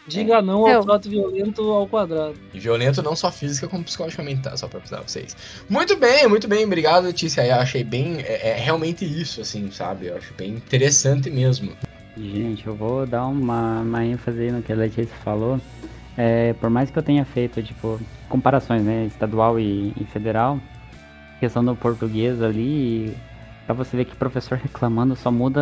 Diga 0.05 0.41
não 0.41 0.67
ao 0.67 0.83
trato 0.83 1.09
violento 1.09 1.61
ao 1.71 1.87
quadrado. 1.87 2.35
E 2.53 2.59
violento 2.59 3.01
não 3.01 3.15
só 3.15 3.31
física, 3.31 3.69
como 3.69 3.83
psicologicamente, 3.85 4.41
tá? 4.41 4.57
Só 4.57 4.67
pra 4.67 4.79
avisar 4.79 5.01
vocês. 5.01 5.35
Muito 5.69 5.95
bem, 5.95 6.27
muito 6.27 6.45
bem. 6.47 6.65
Obrigado, 6.65 7.05
Letícia. 7.05 7.45
Eu 7.45 7.55
achei 7.55 7.83
bem... 7.85 8.17
É, 8.19 8.49
é 8.49 8.53
realmente 8.55 9.05
isso, 9.05 9.39
assim, 9.39 9.71
sabe? 9.71 10.07
Eu 10.07 10.17
acho 10.17 10.33
bem 10.33 10.51
interessante 10.51 11.29
mesmo. 11.29 11.71
Gente, 12.17 12.67
eu 12.67 12.75
vou 12.75 13.07
dar 13.07 13.25
uma, 13.25 13.79
uma 13.79 14.05
ênfase 14.05 14.41
aí 14.41 14.51
no 14.51 14.61
que 14.61 14.73
a 14.73 14.75
Letícia 14.75 15.15
falou. 15.23 15.59
É, 16.17 16.53
por 16.53 16.69
mais 16.69 16.91
que 16.91 16.99
eu 16.99 17.03
tenha 17.03 17.23
feito, 17.23 17.63
tipo, 17.63 17.99
comparações, 18.27 18.83
né, 18.83 19.05
estadual 19.05 19.57
e, 19.59 19.93
e 19.99 20.05
federal, 20.11 20.59
questão 21.39 21.63
do 21.63 21.75
português 21.75 22.41
ali, 22.41 23.15
pra 23.65 23.73
você 23.73 23.95
ver 23.97 24.05
que 24.05 24.15
professor 24.15 24.57
reclamando 24.57 25.15
só 25.15 25.31
muda 25.31 25.61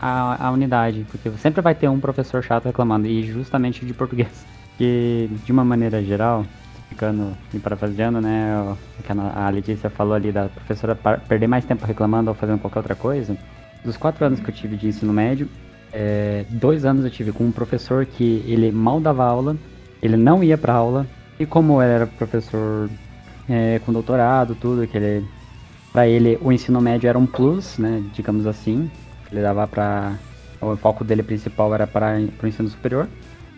a, 0.00 0.46
a 0.46 0.50
unidade, 0.50 1.06
porque 1.10 1.30
sempre 1.38 1.60
vai 1.60 1.74
ter 1.74 1.88
um 1.88 2.00
professor 2.00 2.42
chato 2.42 2.64
reclamando, 2.64 3.06
e 3.06 3.22
justamente 3.22 3.84
de 3.84 3.92
português. 3.92 4.46
Que, 4.78 5.30
de 5.44 5.52
uma 5.52 5.64
maneira 5.64 6.02
geral, 6.02 6.44
ficando 6.88 7.36
e 7.52 7.58
parafraseando, 7.58 8.20
né, 8.20 8.76
o 8.98 9.02
que 9.02 9.12
a 9.12 9.48
Letícia 9.48 9.88
falou 9.88 10.14
ali 10.14 10.30
da 10.30 10.48
professora 10.48 10.94
perder 10.94 11.46
mais 11.46 11.64
tempo 11.64 11.86
reclamando 11.86 12.30
ou 12.30 12.34
fazendo 12.34 12.58
qualquer 12.58 12.78
outra 12.80 12.94
coisa, 12.94 13.36
dos 13.84 13.96
quatro 13.96 14.24
anos 14.24 14.40
que 14.40 14.50
eu 14.50 14.54
tive 14.54 14.76
de 14.76 14.88
ensino 14.88 15.12
médio, 15.12 15.48
é, 15.92 16.44
dois 16.50 16.84
anos 16.84 17.04
eu 17.04 17.10
tive 17.10 17.32
com 17.32 17.44
um 17.44 17.52
professor 17.52 18.04
que 18.04 18.44
ele 18.46 18.70
mal 18.70 19.00
dava 19.00 19.24
aula, 19.24 19.56
ele 20.02 20.16
não 20.16 20.42
ia 20.44 20.58
pra 20.58 20.74
aula, 20.74 21.06
e 21.38 21.46
como 21.46 21.80
ele 21.80 21.92
era 21.92 22.06
professor 22.06 22.90
é, 23.48 23.80
com 23.84 23.92
doutorado, 23.92 24.54
tudo, 24.54 24.86
que 24.86 24.96
ele, 24.96 25.26
pra 25.96 26.06
ele 26.06 26.38
o 26.42 26.52
ensino 26.52 26.78
médio 26.78 27.08
era 27.08 27.18
um 27.18 27.24
plus, 27.24 27.78
né, 27.78 28.02
digamos 28.12 28.46
assim, 28.46 28.90
ele 29.32 29.40
dava 29.40 29.66
pra, 29.66 30.12
o 30.60 30.76
foco 30.76 31.02
dele 31.02 31.22
principal 31.22 31.74
era 31.74 31.86
para 31.86 32.18
o 32.42 32.46
ensino 32.46 32.68
superior, 32.68 33.08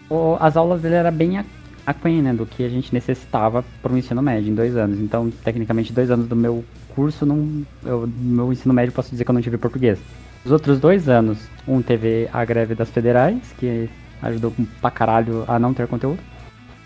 o- 0.09 0.37
as 0.39 0.57
aulas 0.57 0.81
dele 0.81 0.95
era 0.95 1.11
bem 1.11 1.45
aquém, 1.85 2.23
né, 2.23 2.33
do 2.33 2.47
que 2.47 2.63
a 2.65 2.69
gente 2.69 2.95
necessitava 2.95 3.65
para 3.83 3.93
o 3.93 3.99
ensino 3.99 4.23
médio 4.23 4.53
em 4.53 4.55
dois 4.55 4.77
anos, 4.77 5.01
então 5.01 5.29
tecnicamente 5.43 5.93
dois 5.93 6.13
anos 6.13 6.29
do 6.29 6.37
meu 6.37 6.65
curso, 6.95 7.27
não, 7.27 7.65
eu, 7.85 8.09
meu 8.17 8.53
ensino 8.53 8.73
médio 8.73 8.93
posso 8.95 9.11
dizer 9.11 9.25
que 9.25 9.31
eu 9.33 9.35
não 9.35 9.43
tive 9.43 9.59
português. 9.59 9.99
Os 10.45 10.53
outros 10.53 10.79
dois 10.79 11.09
anos, 11.09 11.39
um 11.67 11.83
teve 11.83 12.29
a 12.33 12.45
greve 12.45 12.73
das 12.77 12.89
federais, 12.89 13.53
que 13.59 13.91
ajudou 14.23 14.53
pra 14.81 14.93
caralho 14.93 15.43
a 15.49 15.59
não 15.59 15.75
ter 15.75 15.89
conteúdo. 15.89 16.21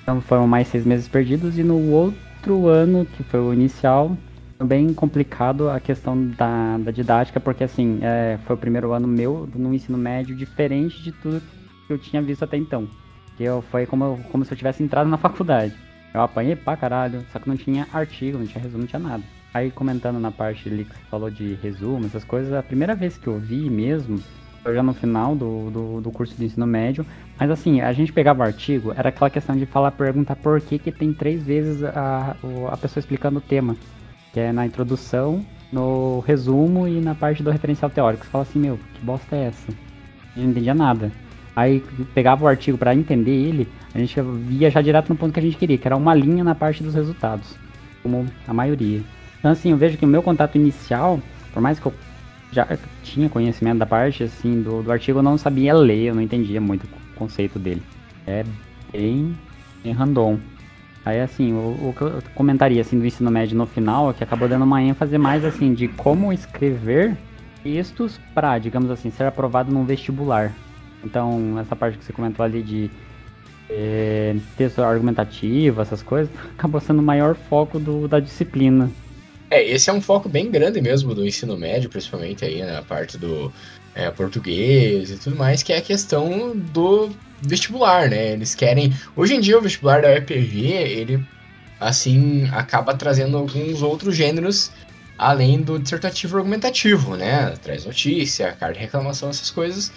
Então 0.02 0.18
foram 0.22 0.48
mais 0.48 0.66
seis 0.68 0.86
meses 0.86 1.06
perdidos. 1.08 1.58
E 1.58 1.62
no 1.62 1.90
outro 1.90 2.66
ano, 2.68 3.06
que 3.06 3.22
foi 3.22 3.38
o 3.40 3.52
inicial, 3.52 4.16
bem 4.60 4.92
complicado 4.92 5.68
a 5.68 5.80
questão 5.80 6.28
da, 6.28 6.78
da 6.78 6.90
didática, 6.90 7.40
porque 7.40 7.64
assim, 7.64 7.98
é, 8.02 8.38
foi 8.44 8.56
o 8.56 8.58
primeiro 8.58 8.92
ano 8.92 9.06
meu 9.06 9.48
no 9.54 9.74
ensino 9.74 9.98
médio 9.98 10.34
diferente 10.34 11.02
de 11.02 11.12
tudo 11.12 11.42
que 11.86 11.92
eu 11.92 11.98
tinha 11.98 12.22
visto 12.22 12.44
até 12.44 12.56
então. 12.56 12.88
Que 13.36 13.44
eu, 13.44 13.62
foi 13.62 13.86
como, 13.86 14.18
como 14.30 14.44
se 14.44 14.52
eu 14.52 14.56
tivesse 14.56 14.82
entrado 14.82 15.08
na 15.08 15.16
faculdade. 15.16 15.74
Eu 16.14 16.20
apanhei 16.20 16.54
pra 16.54 16.76
caralho, 16.76 17.24
só 17.32 17.38
que 17.38 17.48
não 17.48 17.56
tinha 17.56 17.86
artigo, 17.92 18.38
não 18.38 18.46
tinha 18.46 18.62
resumo, 18.62 18.80
não 18.80 18.86
tinha 18.86 19.00
nada. 19.00 19.22
Aí 19.54 19.70
comentando 19.70 20.18
na 20.18 20.30
parte 20.30 20.68
ali 20.68 20.84
que 20.84 20.94
você 20.94 21.04
falou 21.10 21.30
de 21.30 21.54
resumo, 21.62 22.06
essas 22.06 22.24
coisas, 22.24 22.52
a 22.52 22.62
primeira 22.62 22.94
vez 22.94 23.18
que 23.18 23.26
eu 23.26 23.38
vi 23.38 23.68
mesmo, 23.68 24.18
foi 24.62 24.74
já 24.74 24.82
no 24.82 24.94
final 24.94 25.34
do, 25.34 25.70
do, 25.70 26.00
do 26.00 26.10
curso 26.10 26.34
de 26.36 26.44
ensino 26.44 26.66
médio. 26.66 27.04
Mas 27.38 27.50
assim, 27.50 27.80
a 27.80 27.92
gente 27.92 28.12
pegava 28.12 28.40
o 28.40 28.46
artigo, 28.46 28.92
era 28.96 29.08
aquela 29.08 29.28
questão 29.28 29.56
de 29.56 29.66
falar, 29.66 29.90
perguntar 29.90 30.36
por 30.36 30.60
que 30.60 30.78
que 30.78 30.92
tem 30.92 31.12
três 31.12 31.42
vezes 31.42 31.82
a, 31.82 32.36
a 32.70 32.76
pessoa 32.76 33.00
explicando 33.00 33.38
o 33.38 33.42
tema. 33.42 33.76
Que 34.32 34.40
é 34.40 34.52
na 34.52 34.66
introdução, 34.66 35.44
no 35.72 36.20
resumo 36.20 36.86
e 36.86 37.00
na 37.00 37.14
parte 37.14 37.42
do 37.42 37.50
referencial 37.50 37.90
teórico. 37.90 38.24
Você 38.24 38.30
fala 38.30 38.42
assim, 38.42 38.58
meu, 38.58 38.78
que 38.94 39.04
bosta 39.04 39.36
é 39.36 39.44
essa? 39.44 39.72
Eu 40.36 40.42
não 40.42 40.50
entendia 40.50 40.74
nada. 40.74 41.12
Aí 41.54 41.84
pegava 42.14 42.44
o 42.44 42.48
artigo 42.48 42.78
para 42.78 42.94
entender 42.94 43.30
ele, 43.30 43.68
a 43.94 43.98
gente 43.98 44.18
ia 44.50 44.70
já 44.70 44.80
direto 44.80 45.10
no 45.10 45.16
ponto 45.16 45.34
que 45.34 45.40
a 45.40 45.42
gente 45.42 45.56
queria, 45.56 45.76
que 45.76 45.86
era 45.86 45.96
uma 45.96 46.14
linha 46.14 46.42
na 46.42 46.54
parte 46.54 46.82
dos 46.82 46.94
resultados, 46.94 47.56
como 48.02 48.26
a 48.48 48.54
maioria. 48.54 49.02
Então 49.38 49.50
assim, 49.50 49.70
eu 49.70 49.76
vejo 49.76 49.98
que 49.98 50.04
o 50.04 50.08
meu 50.08 50.22
contato 50.22 50.56
inicial, 50.56 51.20
por 51.52 51.60
mais 51.60 51.78
que 51.78 51.84
eu 51.84 51.92
já 52.50 52.66
tinha 53.02 53.28
conhecimento 53.28 53.78
da 53.78 53.86
parte 53.86 54.22
assim 54.22 54.62
do, 54.62 54.82
do 54.82 54.90
artigo, 54.90 55.18
eu 55.18 55.22
não 55.22 55.36
sabia 55.36 55.74
ler, 55.74 56.04
eu 56.04 56.14
não 56.14 56.22
entendia 56.22 56.60
muito 56.60 56.84
o 56.84 57.16
conceito 57.16 57.58
dele. 57.58 57.82
É 58.26 58.44
bem, 58.90 59.36
bem 59.84 59.92
random. 59.92 60.38
Aí 61.04 61.20
assim, 61.20 61.52
o, 61.52 61.88
o 61.88 61.94
que 61.96 62.02
eu 62.02 62.22
comentaria 62.34 62.80
assim 62.80 62.98
do 62.98 63.06
ensino 63.06 63.30
médio 63.30 63.56
no 63.56 63.66
final 63.66 64.10
é 64.10 64.14
que 64.14 64.22
acabou 64.22 64.48
dando 64.48 64.64
uma 64.64 64.82
ênfase 64.82 65.18
mais 65.18 65.44
assim 65.44 65.74
de 65.74 65.88
como 65.88 66.32
escrever 66.32 67.16
textos 67.62 68.20
para, 68.34 68.58
digamos 68.58 68.90
assim, 68.90 69.10
ser 69.10 69.24
aprovado 69.24 69.72
num 69.72 69.84
vestibular. 69.84 70.52
Então, 71.04 71.58
essa 71.58 71.74
parte 71.74 71.98
que 71.98 72.04
você 72.04 72.12
comentou 72.12 72.44
ali 72.44 72.62
de 72.62 72.90
eh, 73.68 74.36
texto 74.56 74.80
argumentativo, 74.82 75.80
essas 75.80 76.02
coisas, 76.02 76.32
acabou 76.56 76.80
sendo 76.80 77.00
o 77.00 77.02
maior 77.02 77.34
foco 77.34 77.78
do, 77.78 78.06
da 78.06 78.20
disciplina. 78.20 78.90
É, 79.50 79.62
esse 79.68 79.90
é 79.90 79.92
um 79.92 80.00
foco 80.00 80.28
bem 80.28 80.50
grande 80.50 80.80
mesmo 80.80 81.14
do 81.14 81.26
ensino 81.26 81.56
médio, 81.58 81.90
principalmente 81.90 82.44
aí 82.44 82.62
na 82.62 82.82
parte 82.82 83.18
do 83.18 83.52
é, 83.94 84.10
português 84.10 85.10
e 85.10 85.16
tudo 85.18 85.36
mais, 85.36 85.62
que 85.62 85.72
é 85.72 85.78
a 85.78 85.82
questão 85.82 86.56
do 86.56 87.10
vestibular, 87.40 88.08
né? 88.08 88.32
Eles 88.32 88.54
querem. 88.54 88.94
Hoje 89.16 89.34
em 89.34 89.40
dia 89.40 89.58
o 89.58 89.62
vestibular 89.62 90.02
da 90.02 90.08
UEPG, 90.08 90.66
ele 90.66 91.24
assim 91.80 92.48
acaba 92.52 92.94
trazendo 92.94 93.36
alguns 93.36 93.82
outros 93.82 94.14
gêneros 94.16 94.70
além 95.18 95.60
do 95.62 95.78
dissertativo 95.78 96.36
argumentativo, 96.36 97.16
né? 97.16 97.50
Traz 97.62 97.84
notícia, 97.84 98.52
carta 98.52 98.74
de 98.74 98.80
reclamação, 98.80 99.30
essas 99.30 99.50
coisas. 99.50 99.92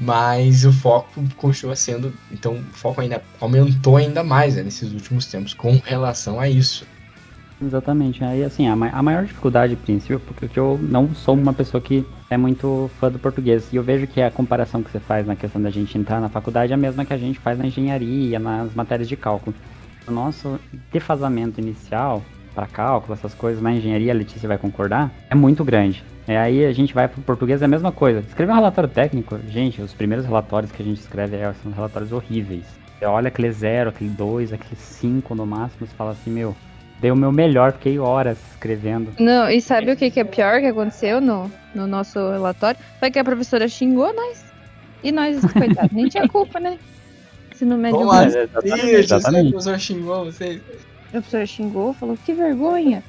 Mas 0.00 0.64
o 0.64 0.72
foco 0.72 1.22
continua 1.36 1.76
sendo. 1.76 2.12
Então 2.32 2.56
o 2.56 2.62
foco 2.72 3.00
ainda 3.00 3.22
aumentou 3.40 3.96
ainda 3.96 4.24
mais 4.24 4.56
né, 4.56 4.62
nesses 4.62 4.92
últimos 4.92 5.26
tempos 5.26 5.54
com 5.54 5.80
relação 5.84 6.40
a 6.40 6.48
isso. 6.48 6.86
Exatamente. 7.64 8.22
Aí, 8.22 8.44
assim, 8.44 8.68
a, 8.68 8.72
a 8.72 9.02
maior 9.02 9.24
dificuldade, 9.24 9.76
princípio, 9.76 10.20
porque 10.20 10.58
eu 10.58 10.78
não 10.82 11.14
sou 11.14 11.34
uma 11.34 11.52
pessoa 11.52 11.80
que 11.80 12.04
é 12.28 12.36
muito 12.36 12.90
fã 13.00 13.10
do 13.10 13.18
português. 13.18 13.72
E 13.72 13.76
eu 13.76 13.82
vejo 13.82 14.06
que 14.06 14.20
a 14.20 14.30
comparação 14.30 14.82
que 14.82 14.90
você 14.90 15.00
faz 15.00 15.26
na 15.26 15.36
questão 15.36 15.60
da 15.60 15.70
gente 15.70 15.96
entrar 15.96 16.20
na 16.20 16.28
faculdade 16.28 16.72
é 16.72 16.74
a 16.74 16.78
mesma 16.78 17.04
que 17.04 17.12
a 17.12 17.18
gente 17.18 17.38
faz 17.38 17.58
na 17.58 17.66
engenharia, 17.66 18.38
nas 18.38 18.74
matérias 18.74 19.08
de 19.08 19.16
cálculo. 19.16 19.54
O 20.06 20.10
nosso 20.10 20.58
defasamento 20.92 21.60
inicial 21.60 22.22
para 22.54 22.66
cálculo, 22.66 23.14
essas 23.14 23.34
coisas, 23.34 23.62
na 23.62 23.72
engenharia, 23.72 24.12
a 24.12 24.14
Letícia 24.14 24.48
vai 24.48 24.58
concordar, 24.58 25.10
é 25.28 25.34
muito 25.34 25.64
grande. 25.64 26.04
É, 26.26 26.38
aí 26.38 26.64
a 26.64 26.72
gente 26.72 26.94
vai 26.94 27.08
pro 27.08 27.20
português, 27.22 27.60
é 27.60 27.64
a 27.64 27.68
mesma 27.68 27.90
coisa. 27.90 28.20
Escrever 28.20 28.52
um 28.52 28.56
relatório 28.56 28.88
técnico, 28.88 29.38
gente, 29.48 29.82
os 29.82 29.92
primeiros 29.92 30.24
relatórios 30.24 30.70
que 30.70 30.80
a 30.80 30.84
gente 30.84 30.98
escreve 31.00 31.36
é, 31.36 31.52
são 31.62 31.72
relatórios 31.72 32.12
horríveis. 32.12 32.64
Você 32.98 33.04
olha 33.04 33.28
aquele 33.28 33.50
zero, 33.50 33.90
aquele 33.90 34.10
dois, 34.10 34.52
aquele 34.52 34.76
cinco 34.76 35.34
no 35.34 35.44
máximo, 35.44 35.86
você 35.86 35.94
fala 35.94 36.12
assim, 36.12 36.30
meu, 36.30 36.54
dei 37.00 37.10
o 37.10 37.16
meu 37.16 37.32
melhor, 37.32 37.72
fiquei 37.72 37.98
horas 37.98 38.38
escrevendo. 38.50 39.12
Não, 39.18 39.48
e 39.50 39.60
sabe 39.60 39.90
o 39.90 39.96
que, 39.96 40.10
que 40.10 40.20
é 40.20 40.24
pior 40.24 40.60
que 40.60 40.66
aconteceu 40.66 41.20
no, 41.20 41.50
no 41.74 41.86
nosso 41.86 42.18
relatório? 42.30 42.78
Foi 42.98 43.10
que 43.10 43.18
a 43.18 43.24
professora 43.24 43.68
xingou 43.68 44.14
nós. 44.14 44.44
E 45.02 45.12
nós, 45.12 45.40
coitados, 45.52 45.92
nem 45.92 46.08
tinha 46.08 46.26
culpa, 46.28 46.58
né? 46.58 46.78
Ensino 47.52 47.76
médio. 47.76 47.98
Vamos 47.98 48.14
ruim. 48.14 48.20
lá, 48.20 48.26
exatamente, 48.26 48.86
Ih, 48.86 48.94
exatamente. 48.94 49.48
o 49.48 49.50
professor 49.50 49.78
xingou 49.78 50.24
vocês. 50.24 50.62
A 51.08 51.10
professora 51.10 51.46
xingou, 51.46 51.92
falou, 51.92 52.18
que 52.24 52.32
vergonha. 52.32 53.02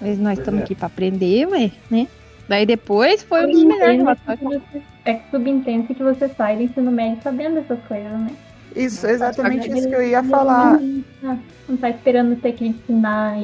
Mas 0.00 0.18
nós 0.18 0.38
estamos 0.38 0.62
aqui 0.62 0.74
pra 0.74 0.86
aprender, 0.86 1.46
ué, 1.46 1.70
né? 1.90 2.08
Daí 2.48 2.66
depois 2.66 3.22
foi 3.22 3.46
um 3.46 3.50
dos 3.50 3.64
melhores 3.64 3.98
relatórios. 3.98 4.62
É 5.04 5.14
que 5.14 5.30
subentende 5.30 5.94
que 5.94 6.02
você 6.02 6.28
sai 6.28 6.56
do 6.56 6.62
ensino 6.62 6.90
médio 6.90 7.22
sabendo 7.22 7.58
essas 7.58 7.78
coisas, 7.86 8.10
né? 8.10 8.30
Isso, 8.74 9.06
exatamente 9.06 9.70
isso 9.70 9.88
que 9.88 9.94
eu 9.94 10.02
ia 10.02 10.22
falar. 10.22 10.78
Ah, 11.24 11.36
Não 11.68 11.76
tá 11.76 11.90
esperando 11.90 12.40
ter 12.40 12.52
que 12.52 12.66
ensinar. 12.66 13.36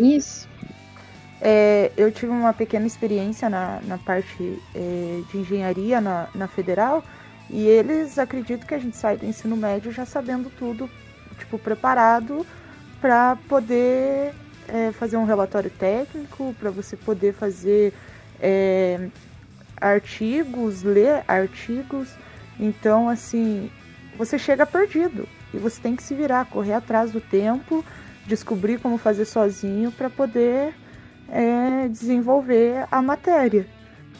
Isso. 0.00 0.48
É, 1.40 1.90
eu 1.96 2.12
tive 2.12 2.30
uma 2.30 2.52
pequena 2.52 2.86
experiência 2.86 3.50
na, 3.50 3.80
na 3.82 3.98
parte 3.98 4.58
é, 4.74 5.20
de 5.30 5.38
engenharia 5.38 6.00
na, 6.00 6.28
na 6.34 6.46
federal 6.46 7.02
e 7.50 7.66
eles 7.66 8.16
acreditam 8.16 8.66
que 8.66 8.74
a 8.74 8.78
gente 8.78 8.96
sai 8.96 9.16
do 9.16 9.26
ensino 9.26 9.56
médio 9.56 9.90
já 9.90 10.06
sabendo 10.06 10.50
tudo, 10.56 10.88
tipo, 11.38 11.58
preparado 11.58 12.46
para 13.00 13.36
poder 13.48 14.32
é, 14.68 14.92
fazer 14.92 15.16
um 15.16 15.24
relatório 15.24 15.70
técnico, 15.70 16.54
para 16.60 16.70
você 16.70 16.96
poder 16.96 17.34
fazer 17.34 17.92
é, 18.40 19.08
artigos, 19.80 20.84
ler 20.84 21.24
artigos. 21.26 22.08
Então, 22.58 23.08
assim, 23.08 23.68
você 24.16 24.38
chega 24.38 24.66
perdido 24.66 25.28
e 25.52 25.58
você 25.58 25.80
tem 25.80 25.96
que 25.96 26.02
se 26.02 26.14
virar, 26.14 26.44
correr 26.46 26.74
atrás 26.74 27.10
do 27.10 27.20
tempo, 27.20 27.84
descobrir 28.26 28.78
como 28.78 28.98
fazer 28.98 29.24
sozinho 29.24 29.90
para 29.90 30.08
poder 30.08 30.74
é, 31.28 31.88
desenvolver 31.88 32.86
a 32.90 33.00
matéria. 33.02 33.66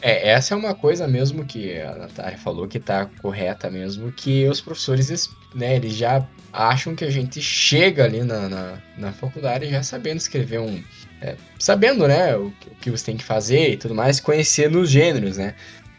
É, 0.01 0.31
essa 0.31 0.53
é 0.53 0.57
uma 0.57 0.75
coisa 0.75 1.07
mesmo 1.07 1.45
que 1.45 1.79
a 1.79 1.95
Natália 1.95 2.37
falou 2.37 2.67
que 2.67 2.79
tá 2.79 3.05
correta 3.21 3.69
mesmo, 3.69 4.11
que 4.11 4.45
os 4.49 4.59
professores, 4.59 5.29
né, 5.55 5.77
eles 5.77 5.93
já 5.93 6.27
acham 6.51 6.93
que 6.95 7.05
a 7.05 7.09
gente 7.09 7.41
chega 7.41 8.03
ali 8.03 8.21
na, 8.21 8.49
na, 8.49 8.77
na 8.97 9.11
faculdade 9.13 9.69
já 9.69 9.81
sabendo 9.81 10.17
escrever 10.17 10.59
um. 10.59 10.83
É, 11.21 11.37
sabendo, 11.57 12.05
né, 12.05 12.35
o, 12.35 12.47
o, 12.47 12.75
que 12.81 12.91
você 12.91 13.05
tem 13.05 13.15
que 13.15 13.23
fazer 13.23 13.71
e 13.71 13.77
tudo 13.77 13.95
mais, 13.95 14.19
conhecendo 14.19 14.81
os 14.81 14.89
gêneros, 14.89 15.37
né? 15.37 15.55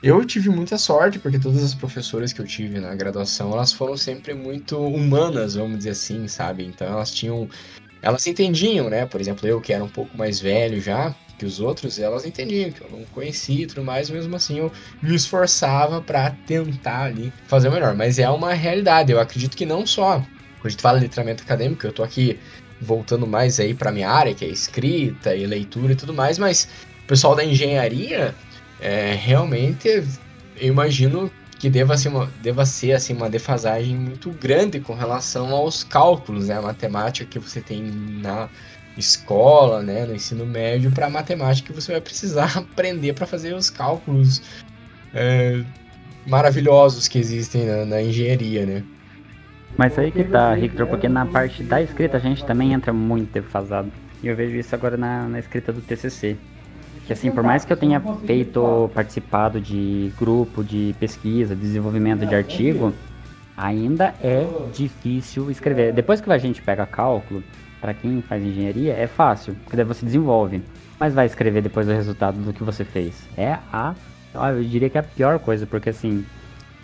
Eu 0.06 0.22
tive 0.22 0.50
muita 0.50 0.76
sorte, 0.76 1.18
porque 1.18 1.38
todas 1.38 1.64
as 1.64 1.74
professoras 1.74 2.30
que 2.30 2.38
eu 2.38 2.44
tive 2.44 2.78
na 2.78 2.94
graduação, 2.94 3.52
elas 3.52 3.72
foram 3.72 3.96
sempre 3.96 4.34
muito 4.34 4.78
humanas, 4.78 5.54
vamos 5.54 5.78
dizer 5.78 5.90
assim, 5.92 6.28
sabe? 6.28 6.62
Então 6.62 6.86
elas 6.86 7.10
tinham. 7.10 7.48
Elas 8.02 8.26
entendiam, 8.26 8.90
né? 8.90 9.06
Por 9.06 9.18
exemplo, 9.18 9.48
eu 9.48 9.62
que 9.62 9.72
era 9.72 9.82
um 9.82 9.88
pouco 9.88 10.14
mais 10.14 10.38
velho 10.38 10.78
já, 10.78 11.16
que 11.38 11.46
os 11.46 11.58
outros, 11.58 11.98
elas 11.98 12.26
entendiam 12.26 12.70
que 12.70 12.82
eu 12.82 12.90
não 12.90 13.02
conhecia 13.14 13.64
e 13.64 13.66
tudo 13.66 13.82
mais, 13.82 14.10
mesmo 14.10 14.36
assim 14.36 14.58
eu 14.58 14.70
me 15.00 15.14
esforçava 15.14 16.02
para 16.02 16.32
tentar 16.46 17.04
ali 17.04 17.32
fazer 17.46 17.68
o 17.68 17.72
melhor. 17.72 17.94
Mas 17.94 18.18
é 18.18 18.28
uma 18.28 18.52
realidade, 18.52 19.10
eu 19.10 19.18
acredito 19.18 19.56
que 19.56 19.64
não 19.64 19.86
só 19.86 20.18
quando 20.18 20.66
a 20.66 20.68
gente 20.68 20.82
fala 20.82 20.98
de 20.98 21.04
letramento 21.04 21.42
acadêmico, 21.42 21.86
eu 21.86 21.92
tô 21.94 22.02
aqui 22.02 22.38
voltando 22.78 23.26
mais 23.26 23.58
aí 23.58 23.72
para 23.72 23.90
minha 23.90 24.10
área, 24.10 24.34
que 24.34 24.44
é 24.44 24.48
escrita 24.48 25.34
e 25.34 25.46
leitura 25.46 25.94
e 25.94 25.96
tudo 25.96 26.12
mais, 26.12 26.38
mas 26.38 26.68
o 27.04 27.06
pessoal 27.06 27.34
da 27.34 27.42
engenharia, 27.42 28.34
é, 28.80 29.14
realmente, 29.14 29.88
eu 29.88 30.04
imagino 30.68 31.30
que 31.58 31.70
deva 31.70 31.96
ser, 31.96 32.08
uma, 32.08 32.28
deva 32.42 32.66
ser 32.66 32.92
assim, 32.92 33.14
uma 33.14 33.30
defasagem 33.30 33.96
muito 33.96 34.30
grande 34.30 34.80
com 34.80 34.94
relação 34.94 35.50
aos 35.50 35.82
cálculos, 35.82 36.48
né, 36.48 36.58
a 36.58 36.62
matemática 36.62 37.28
que 37.28 37.38
você 37.38 37.60
tem 37.60 37.82
na 37.82 38.48
escola, 38.96 39.82
né, 39.82 40.04
no 40.04 40.14
ensino 40.14 40.44
médio, 40.44 40.92
para 40.92 41.08
matemática 41.08 41.72
que 41.72 41.80
você 41.80 41.92
vai 41.92 42.00
precisar 42.00 42.52
aprender 42.58 43.12
para 43.14 43.26
fazer 43.26 43.54
os 43.54 43.70
cálculos 43.70 44.42
é, 45.14 45.64
maravilhosos 46.26 47.08
que 47.08 47.18
existem 47.18 47.64
na, 47.64 47.84
na 47.84 48.02
engenharia, 48.02 48.66
né. 48.66 48.84
Mas 49.76 49.98
aí 49.98 50.12
que 50.12 50.22
tá, 50.22 50.54
Victor, 50.54 50.86
porque 50.86 51.08
na 51.08 51.26
parte 51.26 51.62
da 51.62 51.82
escrita 51.82 52.16
a 52.16 52.20
gente 52.20 52.44
também 52.44 52.72
entra 52.72 52.92
muito 52.92 53.32
defasado. 53.32 53.90
E 54.22 54.28
eu 54.28 54.36
vejo 54.36 54.56
isso 54.56 54.74
agora 54.74 54.96
na, 54.96 55.28
na 55.28 55.38
escrita 55.38 55.72
do 55.72 55.80
TCC. 55.80 56.36
Que 57.06 57.12
assim, 57.12 57.30
por 57.30 57.42
mais 57.42 57.64
que 57.64 57.72
eu 57.72 57.76
tenha 57.76 58.00
feito, 58.26 58.90
participado 58.94 59.60
de 59.60 60.12
grupo 60.18 60.64
de 60.64 60.94
pesquisa, 60.98 61.54
desenvolvimento 61.54 62.24
de 62.24 62.34
artigo, 62.34 62.92
ainda 63.56 64.14
é 64.22 64.46
difícil 64.72 65.50
escrever. 65.50 65.92
Depois 65.92 66.20
que 66.20 66.32
a 66.32 66.38
gente 66.38 66.62
pega 66.62 66.86
cálculo, 66.86 67.42
para 67.80 67.92
quem 67.92 68.22
faz 68.22 68.42
engenharia, 68.42 68.94
é 68.94 69.06
fácil, 69.06 69.54
porque 69.62 69.76
daí 69.76 69.84
você 69.84 70.06
desenvolve. 70.06 70.62
Mas 70.98 71.12
vai 71.12 71.26
escrever 71.26 71.60
depois 71.60 71.86
o 71.86 71.92
resultado 71.92 72.38
do 72.38 72.52
que 72.52 72.64
você 72.64 72.84
fez. 72.84 73.28
É 73.36 73.58
a, 73.70 73.94
eu 74.34 74.64
diria 74.64 74.88
que 74.88 74.96
é 74.96 75.00
a 75.00 75.04
pior 75.04 75.38
coisa, 75.38 75.66
porque 75.66 75.90
assim, 75.90 76.24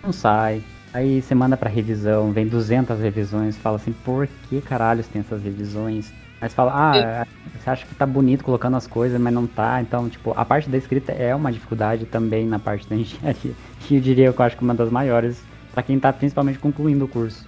não 0.03 0.13
sai, 0.13 0.63
Aí 0.93 1.23
você 1.23 1.37
manda 1.37 1.57
pra 1.57 1.71
revisão, 1.71 2.33
vem 2.33 2.49
200 2.49 2.99
revisões, 2.99 3.57
fala 3.57 3.77
assim, 3.77 3.93
por 4.05 4.29
que 4.49 4.61
caralho 4.61 5.05
tem 5.05 5.21
essas 5.21 5.41
revisões? 5.43 6.13
Você 6.41 6.55
fala, 6.55 6.73
ah, 6.75 7.27
você 7.59 7.69
acha 7.69 7.87
que 7.87 7.95
tá 7.95 8.07
bonito 8.07 8.43
colocando 8.43 8.77
as 8.77 8.87
coisas, 8.87 9.21
mas 9.21 9.33
não 9.33 9.47
tá. 9.47 9.81
Então, 9.83 10.09
tipo, 10.09 10.33
a 10.35 10.45
parte 10.45 10.71
da 10.71 10.79
escrita 10.79 11.13
é 11.13 11.35
uma 11.35 11.53
dificuldade 11.53 12.07
também 12.07 12.47
na 12.47 12.59
parte 12.59 12.89
da 12.89 12.97
engenharia. 12.97 13.53
E 13.91 13.95
eu 13.95 14.01
diria 14.01 14.33
que 14.33 14.41
eu 14.41 14.45
acho 14.45 14.57
que 14.57 14.63
uma 14.63 14.75
das 14.75 14.91
maiores 14.91 15.43
para 15.73 15.83
quem 15.83 16.01
tá 16.01 16.13
principalmente 16.13 16.59
concluindo 16.59 17.05
o 17.05 17.09
curso. 17.09 17.47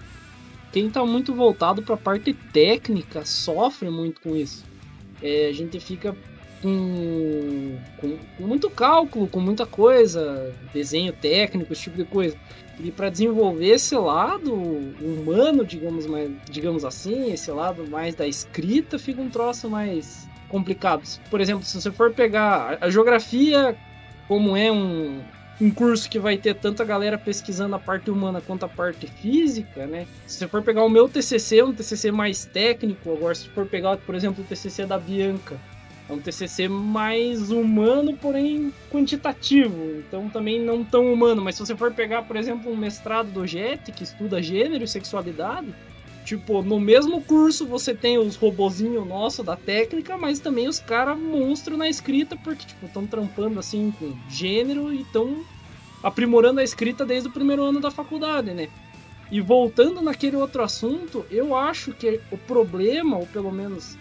Quem 0.71 0.89
tá 0.89 1.05
muito 1.05 1.35
voltado 1.35 1.83
pra 1.83 1.97
parte 1.97 2.33
técnica 2.33 3.25
sofre 3.25 3.91
muito 3.91 4.21
com 4.21 4.35
isso. 4.35 4.65
É, 5.23 5.49
a 5.49 5.53
gente 5.53 5.79
fica 5.79 6.17
com, 6.63 7.77
com, 7.97 8.17
com, 8.39 8.47
muito 8.47 8.71
cálculo, 8.71 9.27
com 9.27 9.41
muita 9.41 9.67
coisa, 9.67 10.55
desenho 10.73 11.13
técnico, 11.13 11.73
esse 11.73 11.83
tipo 11.83 11.97
de 11.97 12.05
coisa. 12.05 12.37
E 12.79 12.91
para 12.91 13.11
desenvolver 13.11 13.67
esse 13.67 13.95
lado 13.97 14.55
humano, 14.55 15.65
digamos, 15.65 16.07
mais, 16.07 16.31
digamos 16.49 16.85
assim, 16.85 17.33
esse 17.33 17.51
lado 17.51 17.87
mais 17.89 18.15
da 18.15 18.27
escrita, 18.27 18.99
fica 18.99 19.21
um 19.21 19.29
troço 19.29 19.69
mais 19.69 20.29
complicado. 20.49 21.03
Por 21.29 21.41
exemplo, 21.41 21.65
se 21.65 21.81
você 21.81 21.91
for 21.91 22.13
pegar 22.13 22.79
a 22.81 22.89
geografia, 22.89 23.77
como 24.29 24.57
é 24.57 24.71
um, 24.71 25.21
um 25.61 25.71
curso 25.71 26.09
que 26.09 26.19
vai 26.19 26.37
ter 26.37 26.55
tanta 26.55 26.85
galera 26.85 27.19
pesquisando 27.19 27.75
a 27.75 27.79
parte 27.79 28.11
humana 28.11 28.41
quanto 28.41 28.65
a 28.65 28.69
parte 28.69 29.07
física, 29.07 29.87
né? 29.87 30.07
Se 30.27 30.39
você 30.39 30.49
for 30.49 30.63
pegar 30.63 30.85
o 30.85 30.89
meu 30.89 31.09
TCC, 31.09 31.63
um 31.63 31.73
TCC 31.73 32.11
mais 32.11 32.45
técnico, 32.45 33.13
agora 33.13 33.35
se 33.35 33.49
for 33.49 33.67
pegar, 33.67 33.97
por 33.99 34.15
exemplo, 34.15 34.43
o 34.43 34.47
TCC 34.47 34.87
da 34.87 34.99
Bianca, 34.99 35.59
é 36.09 36.13
um 36.13 36.19
TCC 36.19 36.69
mais 36.69 37.51
humano, 37.51 38.17
porém 38.17 38.73
quantitativo. 38.91 39.99
Então 39.99 40.29
também 40.29 40.61
não 40.61 40.85
tão 40.85 41.13
humano. 41.13 41.43
Mas 41.43 41.57
se 41.57 41.67
você 41.67 41.77
for 41.77 41.93
pegar, 41.93 42.23
por 42.23 42.37
exemplo, 42.37 42.71
um 42.71 42.77
mestrado 42.77 43.31
do 43.31 43.47
JET, 43.47 43.93
que 43.93 44.05
estuda 44.05 44.43
gênero 44.43 44.85
e 44.85 44.89
sexualidade, 44.89 45.75
tipo, 46.25 46.63
no 46.63 46.81
mesmo 46.81 47.23
curso 47.23 47.67
você 47.67 47.95
tem 47.95 48.19
os 48.19 48.37
robozinhos 48.37 49.07
nossos 49.07 49.45
da 49.45 49.57
técnica, 49.57 50.17
mas 50.17 50.41
também 50.41 50.69
os 50.69 50.79
caras 50.79 51.19
monstro 51.19 51.77
na 51.77 51.89
escrita, 51.89 52.37
porque, 52.37 52.67
tipo, 52.67 52.87
estão 52.87 53.07
trampando 53.07 53.59
assim 53.59 53.93
com 53.99 54.13
gênero 54.29 54.93
e 54.93 55.03
estão 55.03 55.45
aprimorando 56.03 56.61
a 56.61 56.65
escrita 56.65 57.07
desde 57.07 57.29
o 57.29 57.33
primeiro 57.33 57.63
ano 57.63 57.81
da 57.81 57.91
faculdade, 57.91 58.53
né? 58.53 58.69
E 59.31 59.41
voltando 59.41 60.03
naquele 60.03 60.37
outro 60.37 60.63
assunto, 60.63 61.25
eu 61.31 61.57
acho 61.57 61.93
que 61.93 62.21
o 62.31 62.37
problema, 62.37 63.17
ou 63.17 63.27
pelo 63.27 63.51
menos 63.51 63.97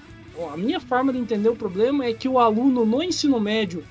a 0.52 0.58
minha 0.58 0.80
forma 0.80 1.12
de 1.12 1.20
entender 1.20 1.50
o 1.50 1.56
problema 1.56 2.06
é 2.06 2.14
que 2.14 2.28
o 2.28 2.40
aluno 2.40 2.86
no 2.86 3.04
ensino 3.04 3.40
médio 3.40 3.84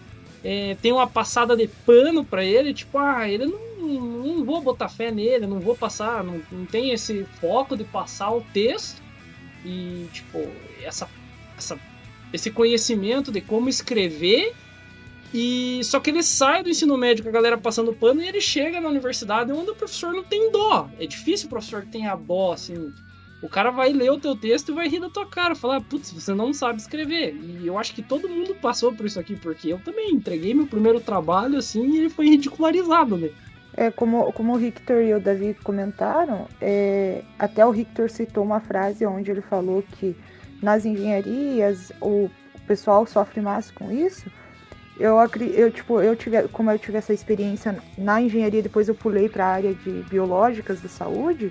é, 0.43 0.77
tem 0.81 0.93
uma 0.93 1.07
passada 1.07 1.57
de 1.57 1.69
pano 1.69 2.25
para 2.25 2.45
ele, 2.45 2.73
tipo, 2.73 2.99
ah, 2.99 3.29
ele 3.29 3.47
não, 3.47 4.01
não 4.01 4.45
vou 4.45 4.61
botar 4.61 4.89
fé 4.89 5.11
nele, 5.11 5.47
não 5.47 5.61
vou 5.61 5.77
passar, 5.77 6.25
não, 6.25 6.41
não 6.51 6.65
tem 6.65 6.91
esse 6.91 7.25
foco 7.41 7.77
de 7.77 7.85
passar 7.85 8.31
o 8.31 8.41
texto 8.53 9.03
e, 9.65 10.07
tipo, 10.13 10.39
essa, 10.83 11.09
essa, 11.57 11.79
esse 12.33 12.51
conhecimento 12.51 13.31
de 13.31 13.41
como 13.41 13.69
escrever 13.69 14.55
e 15.33 15.81
só 15.85 16.01
que 16.01 16.11
ele 16.11 16.23
sai 16.23 16.63
do 16.63 16.69
ensino 16.69 16.97
médio 16.97 17.23
com 17.23 17.29
a 17.29 17.33
galera 17.33 17.57
passando 17.57 17.93
pano 17.93 18.21
e 18.21 18.29
ele 18.29 18.41
chega 18.41 18.81
na 18.81 18.89
universidade 18.89 19.53
onde 19.53 19.71
o 19.71 19.77
professor 19.77 20.13
não 20.13 20.25
tem 20.25 20.51
dó. 20.51 20.91
É 20.99 21.07
difícil 21.07 21.47
o 21.47 21.51
professor 21.51 21.83
que 21.83 21.89
tenha 21.89 22.17
dó, 22.17 22.53
assim, 22.53 22.93
o 23.43 23.49
cara 23.49 23.71
vai 23.71 23.93
ler 23.93 24.11
o 24.11 24.19
teu 24.19 24.37
texto 24.37 24.71
e 24.71 24.75
vai 24.75 24.89
rir 24.89 25.01
da 25.01 25.09
tua 25.09 25.27
cara, 25.27 25.55
falar, 25.55 25.81
putz, 25.81 26.13
você 26.13 26.35
não 26.35 26.53
sabe 26.53 26.81
escrever. 26.81 27.35
E 27.35 27.67
eu 27.67 27.79
acho 27.79 27.95
que 27.95 28.03
todo 28.03 28.29
mundo 28.29 28.55
passou 28.55 28.93
por 28.93 29.07
isso 29.07 29.19
aqui, 29.19 29.35
porque 29.35 29.73
eu 29.73 29.79
também 29.79 30.11
entreguei 30.11 30.53
meu 30.53 30.67
primeiro 30.67 31.01
trabalho 31.01 31.57
assim 31.57 31.95
e 31.95 31.99
ele 31.99 32.11
foi 32.11 32.29
ridicularizado, 32.29 33.17
né? 33.17 33.31
É, 33.75 33.91
como, 33.91 34.31
como 34.33 34.55
o 34.55 34.59
Victor 34.59 35.03
e 35.03 35.15
o 35.15 35.21
Davi 35.21 35.57
comentaram, 35.63 36.49
é, 36.61 37.23
até 37.39 37.65
o 37.65 37.73
Victor 37.73 38.11
citou 38.11 38.45
uma 38.45 38.61
frase 38.61 39.07
onde 39.07 39.31
ele 39.31 39.41
falou 39.41 39.83
que 39.83 40.15
nas 40.61 40.85
engenharias 40.85 41.93
o, 42.01 42.29
o 42.55 42.61
pessoal 42.67 43.07
sofre 43.07 43.41
mais 43.41 43.71
com 43.71 43.91
isso. 43.91 44.31
Eu, 44.99 45.17
eu, 45.55 45.71
tipo, 45.71 46.03
eu 46.03 46.15
tive, 46.15 46.47
como 46.49 46.71
eu 46.71 46.79
tive 46.79 46.99
essa 46.99 47.15
experiência 47.15 47.79
na 47.97 48.21
engenharia, 48.21 48.61
depois 48.61 48.87
eu 48.87 48.95
pulei 48.95 49.31
para 49.31 49.47
a 49.47 49.49
área 49.49 49.73
de 49.73 50.05
biológicas 50.11 50.83
da 50.83 50.89
saúde 50.91 51.51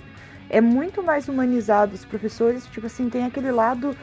é 0.50 0.60
muito 0.60 1.04
mais 1.04 1.28
humanizado. 1.28 1.94
Os 1.96 2.04
professores, 2.04 2.66
tipo 2.66 2.88
assim, 2.88 3.10
tem 3.10 3.24
aquele 3.24 3.52
lado 3.52 3.96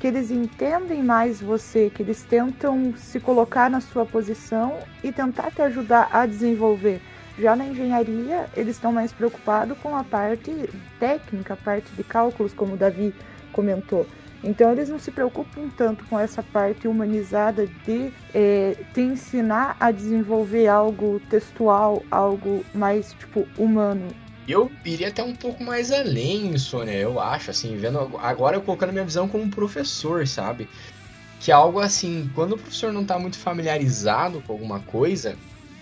que 0.00 0.06
eles 0.06 0.30
entendem 0.32 1.02
mais 1.02 1.40
você, 1.40 1.88
que 1.88 2.02
eles 2.02 2.22
tentam 2.22 2.92
se 2.96 3.20
colocar 3.20 3.70
na 3.70 3.80
sua 3.80 4.04
posição 4.04 4.78
e 5.02 5.12
tentar 5.12 5.52
te 5.52 5.62
ajudar 5.62 6.08
a 6.12 6.26
desenvolver. 6.26 7.00
Já 7.38 7.54
na 7.54 7.64
engenharia, 7.64 8.46
eles 8.56 8.76
estão 8.76 8.92
mais 8.92 9.12
preocupados 9.12 9.78
com 9.78 9.96
a 9.96 10.02
parte 10.02 10.68
técnica, 10.98 11.54
a 11.54 11.56
parte 11.56 11.90
de 11.92 12.02
cálculos, 12.02 12.52
como 12.52 12.74
o 12.74 12.76
Davi 12.76 13.14
comentou. 13.52 14.06
Então, 14.44 14.72
eles 14.72 14.88
não 14.88 14.98
se 14.98 15.12
preocupam 15.12 15.68
tanto 15.76 16.04
com 16.06 16.18
essa 16.18 16.42
parte 16.42 16.88
humanizada 16.88 17.66
de 17.86 18.12
é, 18.34 18.76
te 18.92 19.00
ensinar 19.00 19.76
a 19.78 19.92
desenvolver 19.92 20.66
algo 20.66 21.20
textual, 21.30 22.02
algo 22.10 22.64
mais 22.74 23.12
tipo 23.12 23.46
humano. 23.56 24.08
Eu 24.46 24.70
iria 24.84 25.08
até 25.08 25.22
um 25.22 25.34
pouco 25.34 25.62
mais 25.62 25.92
além, 25.92 26.56
Sônia, 26.58 26.94
eu 26.94 27.20
acho, 27.20 27.50
assim, 27.50 27.76
vendo 27.76 27.98
agora 28.18 28.56
eu 28.56 28.62
colocando 28.62 28.92
minha 28.92 29.04
visão 29.04 29.28
como 29.28 29.48
professor, 29.48 30.26
sabe? 30.26 30.68
Que 31.40 31.50
é 31.50 31.54
algo 31.54 31.78
assim, 31.78 32.30
quando 32.34 32.52
o 32.52 32.58
professor 32.58 32.92
não 32.92 33.02
está 33.02 33.18
muito 33.18 33.38
familiarizado 33.38 34.42
com 34.42 34.52
alguma 34.52 34.80
coisa, 34.80 35.36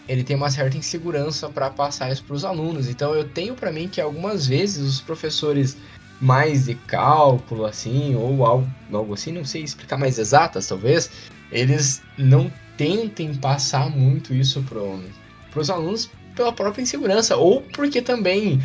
ele 0.06 0.24
tem 0.24 0.36
uma 0.36 0.50
certa 0.50 0.76
insegurança 0.76 1.48
para 1.48 1.70
passar 1.70 2.12
isso 2.12 2.24
para 2.24 2.34
os 2.34 2.44
alunos. 2.44 2.88
Então 2.88 3.14
eu 3.14 3.28
tenho 3.28 3.54
para 3.54 3.72
mim 3.72 3.88
que 3.88 4.00
algumas 4.00 4.46
vezes 4.46 4.82
os 4.82 5.00
professores 5.00 5.76
mais 6.20 6.66
de 6.66 6.74
cálculo, 6.74 7.64
assim, 7.64 8.14
ou 8.14 8.44
algo, 8.44 8.68
algo 8.92 9.14
assim, 9.14 9.32
não 9.32 9.44
sei 9.44 9.62
explicar 9.62 9.96
mais 9.96 10.18
exatas, 10.18 10.66
talvez, 10.66 11.10
eles 11.50 12.02
não 12.18 12.52
tentem 12.76 13.34
passar 13.34 13.88
muito 13.88 14.34
isso 14.34 14.62
para 14.62 15.60
os 15.60 15.70
alunos 15.70 16.10
pela 16.34 16.52
própria 16.52 16.82
insegurança, 16.82 17.36
ou 17.36 17.62
porque 17.62 18.02
também, 18.02 18.60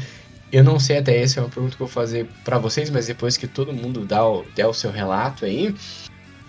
eu 0.51 0.63
não 0.63 0.79
sei 0.79 0.97
até 0.99 1.21
essa 1.21 1.39
é 1.39 1.43
uma 1.43 1.49
pergunta 1.49 1.75
que 1.75 1.81
eu 1.81 1.87
vou 1.87 1.93
fazer 1.93 2.27
para 2.43 2.59
vocês, 2.59 2.89
mas 2.89 3.07
depois 3.07 3.37
que 3.37 3.47
todo 3.47 3.73
mundo 3.73 4.05
dá 4.05 4.27
o, 4.27 4.43
der 4.55 4.67
o 4.67 4.73
seu 4.73 4.91
relato 4.91 5.45
aí, 5.45 5.73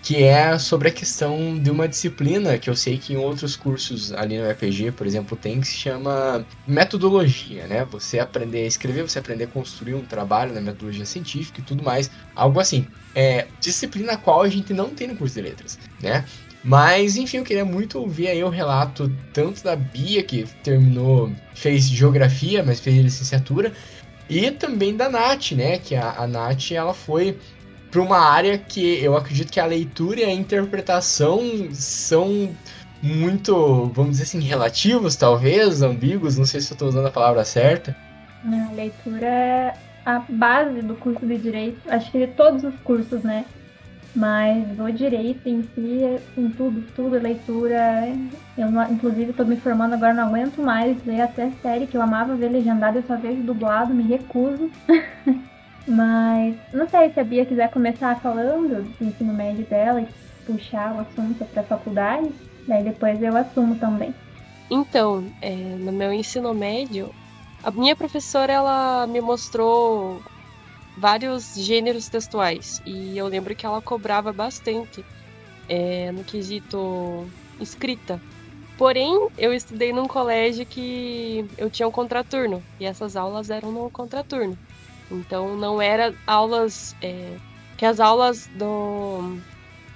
que 0.06 0.22
é 0.22 0.56
sobre 0.56 0.88
a 0.88 0.92
questão 0.92 1.58
de 1.60 1.68
uma 1.68 1.88
disciplina 1.88 2.56
que 2.58 2.70
eu 2.70 2.76
sei 2.76 2.96
que 2.96 3.12
em 3.12 3.16
outros 3.16 3.56
cursos 3.56 4.12
ali 4.12 4.38
no 4.38 4.48
RPG, 4.48 4.92
por 4.92 5.04
exemplo, 5.04 5.36
tem 5.36 5.60
que 5.60 5.66
se 5.66 5.74
chama 5.74 6.46
metodologia, 6.64 7.66
né? 7.66 7.84
Você 7.86 8.20
aprender 8.20 8.62
a 8.62 8.66
escrever, 8.68 9.02
você 9.02 9.18
aprender 9.18 9.44
a 9.44 9.48
construir 9.48 9.94
um 9.94 10.04
trabalho 10.06 10.54
na 10.54 10.60
metodologia 10.60 11.04
científica 11.04 11.60
e 11.60 11.64
tudo 11.64 11.82
mais, 11.82 12.08
algo 12.36 12.60
assim. 12.60 12.86
É 13.12 13.48
disciplina 13.58 14.16
qual 14.16 14.42
a 14.42 14.48
gente 14.48 14.72
não 14.72 14.94
tem 14.94 15.08
no 15.08 15.16
curso 15.16 15.34
de 15.34 15.40
letras, 15.40 15.76
né? 16.00 16.24
Mas, 16.62 17.16
enfim, 17.16 17.38
eu 17.38 17.44
queria 17.44 17.64
muito 17.64 17.98
ouvir 17.98 18.28
aí 18.28 18.42
o 18.42 18.48
relato 18.48 19.12
tanto 19.32 19.62
da 19.62 19.76
Bia, 19.76 20.22
que 20.22 20.44
terminou, 20.62 21.30
fez 21.54 21.88
geografia, 21.88 22.64
mas 22.64 22.80
fez 22.80 22.96
licenciatura, 22.96 23.72
e 24.28 24.50
também 24.50 24.96
da 24.96 25.08
Nath, 25.08 25.52
né? 25.52 25.78
Que 25.78 25.94
a, 25.94 26.16
a 26.18 26.26
Nath, 26.26 26.72
ela 26.72 26.92
foi 26.92 27.38
para 27.90 28.00
uma 28.00 28.18
área 28.18 28.58
que 28.58 29.02
eu 29.02 29.16
acredito 29.16 29.52
que 29.52 29.60
a 29.60 29.66
leitura 29.66 30.20
e 30.20 30.24
a 30.24 30.32
interpretação 30.32 31.40
são 31.72 32.50
muito, 33.02 33.86
vamos 33.94 34.12
dizer 34.12 34.24
assim, 34.24 34.40
relativos, 34.40 35.16
talvez, 35.16 35.82
ambíguos, 35.82 36.36
não 36.36 36.44
sei 36.44 36.60
se 36.60 36.72
eu 36.72 36.74
estou 36.74 36.88
usando 36.88 37.06
a 37.06 37.10
palavra 37.10 37.44
certa. 37.44 37.96
A 38.44 38.72
leitura 38.74 39.26
é 39.26 39.74
a 40.04 40.22
base 40.28 40.82
do 40.82 40.94
curso 40.94 41.24
de 41.26 41.38
direito, 41.38 41.78
acho 41.88 42.10
que 42.10 42.26
de 42.26 42.32
todos 42.32 42.64
os 42.64 42.74
cursos, 42.80 43.22
né? 43.22 43.44
Mas 44.16 44.80
o 44.80 44.90
direito 44.90 45.46
em 45.46 45.62
si, 45.62 46.18
em 46.38 46.48
tudo, 46.48 46.82
tudo, 46.96 47.18
leitura. 47.18 48.08
Eu, 48.56 48.68
inclusive, 48.90 49.30
estou 49.30 49.44
me 49.44 49.56
formando 49.56 49.92
agora, 49.92 50.14
não 50.14 50.28
aguento 50.28 50.62
mais 50.62 50.96
ler 51.04 51.20
até 51.20 51.50
série 51.60 51.86
que 51.86 51.98
eu 51.98 52.00
amava 52.00 52.34
ver 52.34 52.48
legendado, 52.48 52.96
eu 52.96 53.02
só 53.06 53.14
vejo 53.14 53.42
dublado, 53.42 53.92
me 53.92 54.04
recuso. 54.04 54.70
Mas 55.86 56.56
não 56.72 56.88
sei 56.88 57.10
se 57.10 57.20
a 57.20 57.24
Bia 57.24 57.44
quiser 57.44 57.70
começar 57.70 58.18
falando 58.20 58.82
do 58.98 59.04
ensino 59.04 59.34
médio 59.34 59.66
dela 59.66 60.00
e 60.00 60.08
puxar 60.46 60.94
o 60.94 61.00
assunto 61.00 61.44
para 61.44 61.60
a 61.60 61.66
faculdade, 61.66 62.30
daí 62.66 62.82
depois 62.82 63.22
eu 63.22 63.36
assumo 63.36 63.76
também. 63.76 64.14
Então, 64.70 65.24
é, 65.42 65.54
no 65.54 65.92
meu 65.92 66.10
ensino 66.10 66.54
médio, 66.54 67.10
a 67.62 67.70
minha 67.70 67.94
professora 67.94 68.50
ela 68.50 69.06
me 69.06 69.20
mostrou 69.20 70.22
vários 70.96 71.54
gêneros 71.54 72.08
textuais 72.08 72.80
e 72.86 73.16
eu 73.16 73.26
lembro 73.26 73.54
que 73.54 73.66
ela 73.66 73.82
cobrava 73.82 74.32
bastante 74.32 75.04
é, 75.68 76.10
no 76.12 76.24
quesito 76.24 77.26
escrita. 77.60 78.20
Porém, 78.78 79.28
eu 79.38 79.54
estudei 79.54 79.92
num 79.92 80.06
colégio 80.06 80.66
que 80.66 81.46
eu 81.56 81.70
tinha 81.70 81.88
um 81.88 81.90
contraturno 81.90 82.62
e 82.78 82.84
essas 82.84 83.16
aulas 83.16 83.50
eram 83.50 83.72
no 83.72 83.90
contraturno. 83.90 84.56
Então 85.10 85.56
não 85.56 85.80
era 85.80 86.14
aulas. 86.26 86.94
É, 87.00 87.36
que 87.76 87.84
as 87.84 88.00
aulas 88.00 88.48
do. 88.54 89.38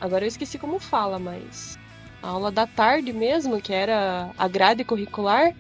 Agora 0.01 0.25
eu 0.25 0.29
esqueci 0.29 0.59
como 0.59 0.79
fala, 0.79 1.19
mas. 1.19 1.79
A 2.23 2.29
aula 2.29 2.51
da 2.51 2.67
tarde 2.67 3.13
mesmo, 3.15 3.63
que 3.63 3.73
era 3.73 4.31
a 4.37 4.47
grade 4.47 4.85
curricular, 4.85 5.55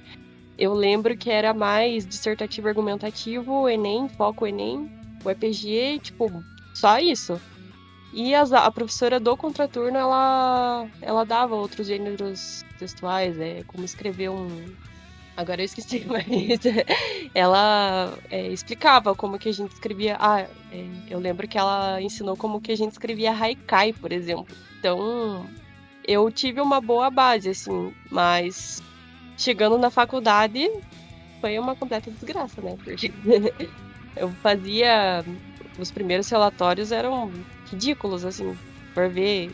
eu 0.58 0.74
lembro 0.74 1.16
que 1.16 1.30
era 1.30 1.54
mais 1.54 2.06
dissertativo 2.06 2.68
argumentativo, 2.68 3.66
Enem, 3.66 4.10
foco 4.10 4.46
Enem, 4.46 4.90
o 5.24 5.30
EPG, 5.30 6.00
tipo, 6.00 6.44
só 6.74 6.98
isso. 6.98 7.40
E 8.12 8.34
a, 8.34 8.42
a 8.42 8.70
professora 8.70 9.20
do 9.20 9.36
contraturno, 9.36 9.96
ela, 9.96 10.86
ela 11.00 11.24
dava 11.24 11.54
outros 11.54 11.86
gêneros 11.86 12.64
textuais, 12.78 13.38
é, 13.38 13.62
como 13.64 13.84
escrever 13.84 14.30
um, 14.30 14.48
agora 15.36 15.60
eu 15.60 15.64
esqueci, 15.64 16.04
mas 16.08 16.26
ela 17.34 18.16
é, 18.30 18.48
explicava 18.48 19.14
como 19.14 19.38
que 19.38 19.48
a 19.48 19.52
gente 19.52 19.72
escrevia. 19.72 20.16
Ah, 20.18 20.40
é, 20.40 20.86
eu 21.08 21.18
lembro 21.18 21.48
que 21.48 21.58
ela 21.58 22.00
ensinou 22.00 22.36
como 22.36 22.60
que 22.60 22.72
a 22.72 22.76
gente 22.76 22.92
escrevia 22.92 23.32
haikai, 23.32 23.92
por 23.92 24.12
exemplo. 24.12 24.46
Então, 24.78 25.46
eu 26.06 26.30
tive 26.30 26.60
uma 26.60 26.80
boa 26.80 27.10
base, 27.10 27.50
assim, 27.50 27.94
mas 28.10 28.82
chegando 29.36 29.78
na 29.78 29.90
faculdade 29.90 30.70
foi 31.40 31.58
uma 31.58 31.74
completa 31.74 32.10
desgraça, 32.10 32.60
né? 32.60 32.76
Porque 32.82 33.12
eu 34.16 34.30
fazia. 34.42 35.24
Os 35.78 35.90
primeiros 35.90 36.28
relatórios 36.28 36.92
eram 36.92 37.30
ridículos, 37.70 38.24
assim, 38.24 38.56
por 38.94 39.08
ver. 39.08 39.50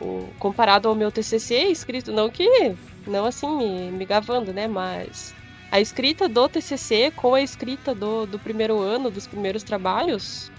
O, 0.00 0.28
comparado 0.38 0.88
ao 0.88 0.94
meu 0.94 1.10
TCC 1.10 1.64
escrito, 1.64 2.10
não 2.10 2.30
que 2.30 2.74
não 3.06 3.26
assim 3.26 3.48
me, 3.56 3.90
me 3.90 4.04
gavando, 4.06 4.52
né? 4.52 4.66
Mas 4.66 5.34
a 5.70 5.80
escrita 5.80 6.28
do 6.28 6.48
TCC 6.48 7.12
com 7.14 7.34
a 7.34 7.42
escrita 7.42 7.94
do, 7.94 8.26
do 8.26 8.38
primeiro 8.38 8.78
ano, 8.80 9.10
dos 9.10 9.26
primeiros 9.26 9.62
trabalhos, 9.62 10.50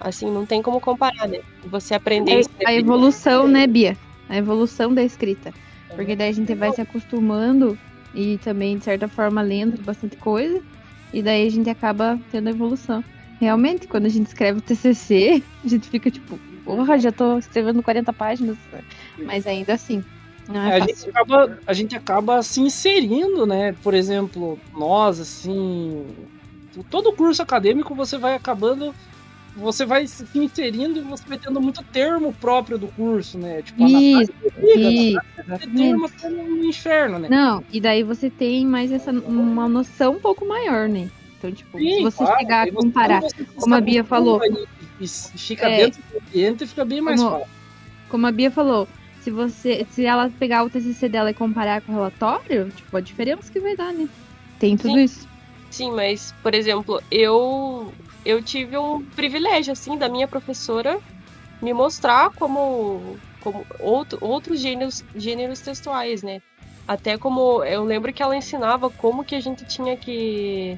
assim, 0.00 0.30
não 0.30 0.46
tem 0.46 0.62
como 0.62 0.80
comparar, 0.80 1.28
né? 1.28 1.40
Você 1.64 1.94
aprender. 1.94 2.44
É, 2.60 2.68
a 2.68 2.74
evolução, 2.74 3.48
né, 3.48 3.66
Bia? 3.66 3.96
A 4.28 4.36
evolução 4.36 4.92
da 4.94 5.02
escrita. 5.02 5.52
Porque 5.94 6.16
daí 6.16 6.30
a 6.30 6.32
gente 6.32 6.54
vai 6.54 6.72
se 6.72 6.80
acostumando 6.80 7.78
e 8.14 8.38
também, 8.38 8.78
de 8.78 8.84
certa 8.84 9.08
forma, 9.08 9.42
lendo 9.42 9.80
bastante 9.82 10.16
coisa. 10.16 10.62
E 11.12 11.22
daí 11.22 11.46
a 11.46 11.50
gente 11.50 11.68
acaba 11.68 12.18
tendo 12.30 12.48
evolução. 12.48 13.04
Realmente, 13.40 13.88
quando 13.88 14.06
a 14.06 14.08
gente 14.08 14.26
escreve 14.26 14.58
o 14.58 14.62
TCC, 14.62 15.42
a 15.64 15.68
gente 15.68 15.88
fica 15.88 16.10
tipo, 16.10 16.38
porra, 16.64 16.98
já 16.98 17.10
tô 17.10 17.38
escrevendo 17.38 17.82
40 17.82 18.12
páginas. 18.12 18.56
Mas 19.18 19.46
ainda 19.46 19.74
assim, 19.74 20.02
é 20.48 20.72
a, 20.72 20.80
gente 20.80 21.08
acaba, 21.08 21.58
a 21.66 21.72
gente 21.72 21.96
acaba 21.96 22.42
se 22.42 22.60
inserindo, 22.60 23.46
né? 23.46 23.74
Por 23.82 23.94
exemplo, 23.94 24.58
nós, 24.72 25.20
assim. 25.20 26.06
Todo 26.90 27.12
curso 27.12 27.42
acadêmico 27.42 27.94
você 27.94 28.18
vai 28.18 28.34
acabando. 28.34 28.94
Você 29.54 29.84
vai 29.84 30.06
se 30.06 30.26
inserindo 30.34 30.98
e 30.98 31.02
você 31.02 31.28
vai 31.28 31.38
tendo 31.38 31.60
muito 31.60 31.84
termo 31.84 32.32
próprio 32.32 32.78
do 32.78 32.88
curso, 32.88 33.38
né? 33.38 33.62
Tipo, 33.62 33.86
isso, 33.86 34.18
a 34.18 35.54
isso, 35.56 35.68
termo 35.70 36.08
no 36.56 36.64
inferno, 36.64 37.18
né? 37.18 37.28
Não, 37.28 37.62
e 37.70 37.80
daí 37.80 38.02
você 38.02 38.30
tem 38.30 38.64
mais 38.66 38.90
essa 38.90 39.10
uma 39.10 39.68
noção 39.68 40.14
um 40.14 40.20
pouco 40.20 40.46
maior, 40.46 40.88
né? 40.88 41.10
Então, 41.38 41.52
tipo, 41.52 41.78
Sim, 41.78 41.96
se 41.96 42.02
você 42.02 42.24
claro, 42.24 42.38
chegar 42.38 42.68
a 42.68 42.72
comparar, 42.72 43.22
como 43.56 43.74
a 43.74 43.80
Bia 43.80 44.04
falou. 44.04 44.40
E 45.00 45.08
fica 45.08 45.68
é, 45.68 45.76
dentro 45.84 46.00
do 46.10 46.18
ambiente 46.26 46.66
fica 46.66 46.84
bem 46.84 47.00
mais 47.00 47.20
como, 47.20 47.32
fácil. 47.32 47.48
Como 48.08 48.26
a 48.26 48.32
Bia 48.32 48.50
falou, 48.50 48.88
se 49.20 49.30
você 49.30 49.86
se 49.90 50.04
ela 50.04 50.30
pegar 50.30 50.64
o 50.64 50.70
TCC 50.70 51.08
dela 51.08 51.30
e 51.30 51.34
comparar 51.34 51.82
com 51.82 51.92
o 51.92 51.94
relatório, 51.94 52.70
tipo, 52.70 52.96
a 52.96 53.00
diferença 53.00 53.50
que 53.50 53.60
vai 53.60 53.76
dar, 53.76 53.92
né? 53.92 54.08
Tem 54.58 54.76
tudo 54.76 54.94
Sim. 54.94 55.04
isso. 55.04 55.28
Sim, 55.70 55.90
mas, 55.92 56.32
por 56.42 56.54
exemplo, 56.54 57.02
eu 57.10 57.92
eu 58.24 58.42
tive 58.42 58.76
um 58.78 59.04
privilégio, 59.04 59.72
assim, 59.72 59.98
da 59.98 60.08
minha 60.08 60.28
professora 60.28 60.98
me 61.60 61.72
mostrar 61.72 62.30
como, 62.30 63.16
como 63.40 63.64
outro, 63.78 64.18
outros 64.20 64.60
gêneros, 64.60 65.04
gêneros 65.14 65.60
textuais, 65.60 66.22
né? 66.22 66.42
Até 66.86 67.16
como 67.16 67.62
eu 67.64 67.84
lembro 67.84 68.12
que 68.12 68.22
ela 68.22 68.36
ensinava 68.36 68.90
como 68.90 69.24
que 69.24 69.36
a 69.36 69.40
gente 69.40 69.64
tinha 69.64 69.96
que. 69.96 70.76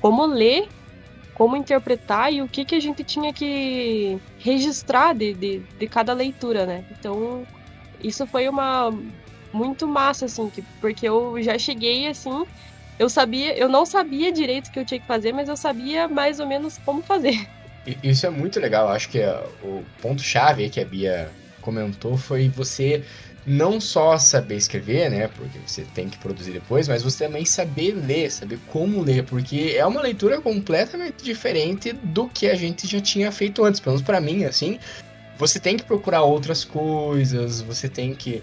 como 0.00 0.26
ler, 0.26 0.68
como 1.34 1.56
interpretar 1.56 2.32
e 2.32 2.42
o 2.42 2.48
que, 2.48 2.64
que 2.64 2.74
a 2.74 2.80
gente 2.80 3.04
tinha 3.04 3.32
que 3.32 4.18
registrar 4.38 5.14
de, 5.14 5.32
de, 5.34 5.58
de 5.60 5.86
cada 5.88 6.12
leitura, 6.12 6.66
né? 6.66 6.84
Então 6.90 7.46
isso 8.02 8.26
foi 8.26 8.48
uma 8.48 8.92
muito 9.52 9.86
massa, 9.86 10.24
assim, 10.26 10.50
porque 10.80 11.08
eu 11.08 11.40
já 11.40 11.56
cheguei 11.56 12.08
assim. 12.08 12.44
Eu 12.98 13.08
sabia, 13.08 13.56
eu 13.56 13.68
não 13.68 13.84
sabia 13.84 14.32
direito 14.32 14.68
o 14.68 14.70
que 14.70 14.78
eu 14.78 14.84
tinha 14.84 15.00
que 15.00 15.06
fazer, 15.06 15.32
mas 15.32 15.48
eu 15.48 15.56
sabia 15.56 16.06
mais 16.08 16.38
ou 16.38 16.46
menos 16.46 16.78
como 16.84 17.02
fazer. 17.02 17.46
Isso 18.02 18.26
é 18.26 18.30
muito 18.30 18.60
legal. 18.60 18.88
Acho 18.88 19.08
que 19.08 19.20
o 19.62 19.84
ponto-chave 20.00 20.70
que 20.70 20.80
a 20.80 20.84
Bia 20.84 21.30
comentou 21.60 22.16
foi 22.16 22.48
você 22.48 23.02
não 23.46 23.80
só 23.80 24.16
saber 24.16 24.56
escrever, 24.56 25.10
né? 25.10 25.28
Porque 25.28 25.58
você 25.66 25.82
tem 25.94 26.08
que 26.08 26.16
produzir 26.18 26.52
depois, 26.52 26.88
mas 26.88 27.02
você 27.02 27.24
também 27.26 27.44
saber 27.44 27.92
ler, 27.92 28.30
saber 28.30 28.58
como 28.68 29.02
ler, 29.02 29.24
porque 29.24 29.74
é 29.76 29.84
uma 29.84 30.00
leitura 30.00 30.40
completamente 30.40 31.22
diferente 31.22 31.92
do 31.92 32.28
que 32.28 32.48
a 32.48 32.54
gente 32.54 32.86
já 32.86 33.00
tinha 33.00 33.30
feito 33.30 33.64
antes. 33.64 33.80
Pelo 33.80 33.94
menos 33.94 34.06
pra 34.06 34.20
mim, 34.20 34.44
assim, 34.44 34.78
você 35.36 35.58
tem 35.60 35.76
que 35.76 35.84
procurar 35.84 36.22
outras 36.22 36.64
coisas, 36.64 37.60
você 37.60 37.88
tem 37.88 38.14
que. 38.14 38.42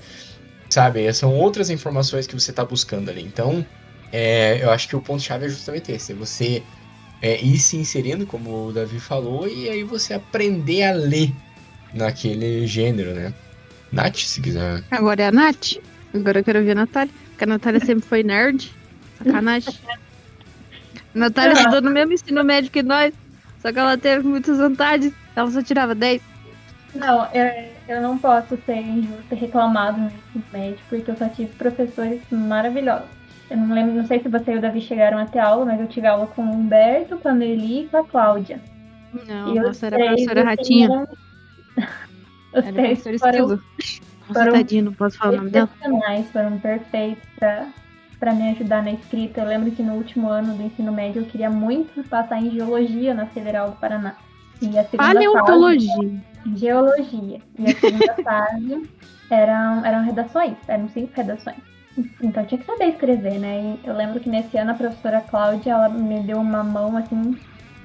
Sabe, 0.70 1.12
são 1.14 1.36
outras 1.36 1.70
informações 1.70 2.28
que 2.28 2.34
você 2.34 2.52
está 2.52 2.64
buscando 2.64 3.10
ali. 3.10 3.22
Então, 3.22 3.66
é, 4.12 4.64
eu 4.64 4.72
acho 4.72 4.88
que 4.88 4.96
o 4.96 5.02
ponto-chave 5.02 5.46
é 5.46 5.50
justamente 5.50 5.92
esse: 5.92 6.12
é 6.12 6.16
você 6.16 6.64
é, 7.22 7.42
ir 7.42 7.58
se 7.60 7.78
inserindo, 7.78 8.26
como 8.26 8.68
o 8.68 8.74
Davi 8.74 9.00
falou, 9.00 9.48
e 9.48 9.70
aí 9.70 9.84
você 9.84 10.14
aprender 10.14 10.84
a 10.84 10.92
ler 10.94 11.32
naquele 11.94 12.66
gênero, 12.68 13.14
né? 13.14 13.34
Nath, 13.92 14.18
se 14.18 14.42
quiser. 14.42 14.84
Agora 14.90 15.24
é 15.24 15.28
a 15.28 15.32
Nath. 15.32 15.78
Agora 16.14 16.40
eu 16.40 16.44
quero 16.44 16.64
ver 16.64 16.72
a 16.72 16.76
Natália. 16.76 17.14
Porque 17.30 17.44
a 17.44 17.48
Natália 17.48 17.80
sempre 17.86 18.08
foi 18.08 18.24
nerd. 18.24 18.72
Sacanagem. 19.18 19.74
A 21.14 21.20
Natália 21.20 21.54
estudou 21.60 21.82
no 21.82 21.92
mesmo 21.92 22.14
ensino 22.14 22.44
médio 22.44 22.72
que 22.72 22.82
nós. 22.82 23.14
Só 23.62 23.72
que 23.72 23.80
ela 23.80 23.98
teve 23.98 24.26
muitas 24.28 24.58
vantagens. 24.58 25.14
Ela 25.36 25.52
só 25.52 25.62
tirava 25.62 25.94
10. 25.94 26.22
Não, 26.96 27.26
eu, 27.34 27.70
eu 27.88 28.02
não 28.02 28.18
posso 28.18 28.58
ser 28.66 28.76
injusta 28.76 29.34
e 29.34 29.38
reclamar 29.38 29.94
do 29.94 30.06
ensino 30.06 30.44
médio, 30.52 30.80
porque 30.90 31.10
eu 31.10 31.16
só 31.16 31.30
tive 31.30 31.52
professores 31.54 32.22
maravilhosos. 32.30 33.21
Eu 33.52 33.58
não 33.58 33.76
lembro, 33.76 33.94
não 33.96 34.06
sei 34.08 34.20
se 34.22 34.30
você 34.30 34.54
e 34.54 34.58
o 34.58 34.62
Davi 34.62 34.80
chegaram 34.82 35.18
a 35.18 35.26
ter 35.26 35.40
aula, 35.40 35.66
mas 35.66 35.80
eu 35.80 35.88
tive 35.88 36.08
aula 36.08 36.26
com 36.28 36.42
o 36.42 36.50
Humberto, 36.56 37.18
com 37.18 37.28
a 37.30 37.34
Meli 37.34 37.82
e 37.84 37.88
com 37.90 37.98
a 37.98 38.04
Cláudia. 38.06 38.62
Não, 39.28 39.54
E 39.54 39.60
os 39.60 39.66
nossa, 39.68 39.88
era 39.88 39.96
a 39.98 40.08
professora 40.08 40.44
Ratinha. 40.44 40.86
eram- 40.88 41.08
Os 42.54 42.66
Era 42.66 42.74
três 42.74 43.04
foram. 43.20 43.48
Nossa, 43.48 43.62
foram 44.34 44.52
tadinho, 44.54 44.86
não 44.86 44.94
posso 44.94 45.18
falar 45.18 45.34
o 45.34 45.38
nome 45.38 45.50
dela. 45.52 45.70
foram 46.32 46.58
perfeitos 46.60 47.24
pra, 47.38 47.68
pra 48.20 48.34
me 48.34 48.50
ajudar 48.52 48.84
na 48.84 48.92
escrita. 48.92 49.42
Eu 49.42 49.48
lembro 49.48 49.72
que 49.72 49.82
no 49.84 49.94
último 49.94 50.30
ano 50.30 50.54
do 50.56 50.64
ensino 50.64 50.92
médio 50.92 51.22
eu 51.22 51.26
queria 51.26 51.50
muito 51.50 52.04
passar 52.10 52.42
em 52.42 52.52
geologia 52.52 53.14
na 53.14 53.26
Federal 53.28 53.72
do 53.72 53.78
Paraná. 53.78 54.16
E 54.62 54.68
a 54.78 54.84
segunda 54.84 55.04
fase, 55.04 55.14
Paleontologia. 55.14 56.22
geologia. 56.56 57.42
E 57.60 57.72
a 57.72 57.76
segunda 57.76 58.14
fase 58.24 58.90
eram, 59.30 59.86
eram 59.86 60.04
redações, 60.04 60.56
eram 60.68 60.90
cinco 60.90 61.12
redações. 61.16 61.58
Então 62.22 62.46
tinha 62.46 62.60
que 62.60 62.66
saber 62.66 62.90
escrever, 62.90 63.40
né? 63.40 63.62
E 63.62 63.80
eu 63.84 63.94
lembro 63.94 64.20
que 64.20 64.30
nesse 64.30 64.58
ano 64.58 64.72
a 64.72 64.76
professora 64.76 65.22
Cláudia, 65.22 65.72
ela 65.72 65.90
me 65.90 66.22
deu 66.24 66.40
uma 66.40 66.64
mão 66.64 66.96
assim 66.96 67.36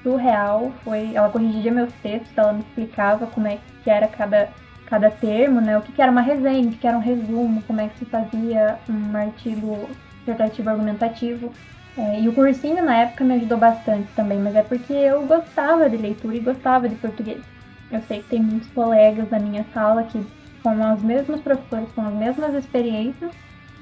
surreal. 0.01 0.71
Foi, 0.83 1.13
ela 1.13 1.29
corrigia 1.29 1.71
meus 1.71 1.91
textos, 2.01 2.37
ela 2.37 2.53
me 2.53 2.61
explicava 2.61 3.27
como 3.27 3.47
é 3.47 3.59
que 3.83 3.89
era 3.89 4.07
cada, 4.07 4.49
cada 4.85 5.11
termo, 5.11 5.59
né? 5.59 5.77
O 5.77 5.81
que, 5.81 5.91
que 5.91 6.01
era 6.01 6.11
uma 6.11 6.21
resenha, 6.21 6.67
o 6.67 6.71
que, 6.71 6.77
que 6.77 6.87
era 6.87 6.97
um 6.97 7.01
resumo, 7.01 7.61
como 7.63 7.81
é 7.81 7.89
que 7.89 7.99
se 7.99 8.05
fazia 8.05 8.79
um 8.89 9.15
artigo 9.15 9.89
dissertativo 10.19 10.69
argumentativo. 10.69 11.53
É, 11.97 12.21
e 12.21 12.29
o 12.29 12.33
cursinho 12.33 12.83
na 12.85 12.95
época 12.95 13.23
me 13.23 13.33
ajudou 13.35 13.57
bastante 13.57 14.13
também, 14.13 14.39
mas 14.39 14.55
é 14.55 14.61
porque 14.61 14.93
eu 14.93 15.25
gostava 15.25 15.89
de 15.89 15.97
leitura 15.97 16.35
e 16.35 16.39
gostava 16.41 16.87
de 16.87 16.95
português. 16.95 17.43
Eu 17.89 18.01
sei 18.01 18.21
que 18.21 18.29
tem 18.29 18.41
muitos 18.41 18.69
colegas 18.69 19.27
da 19.29 19.39
minha 19.39 19.65
sala 19.73 20.03
que, 20.03 20.23
com 20.61 20.93
os 20.93 21.01
mesmos 21.01 21.41
professores, 21.41 21.91
com 21.93 22.01
as 22.01 22.13
mesmas 22.13 22.53
experiências, 22.53 23.31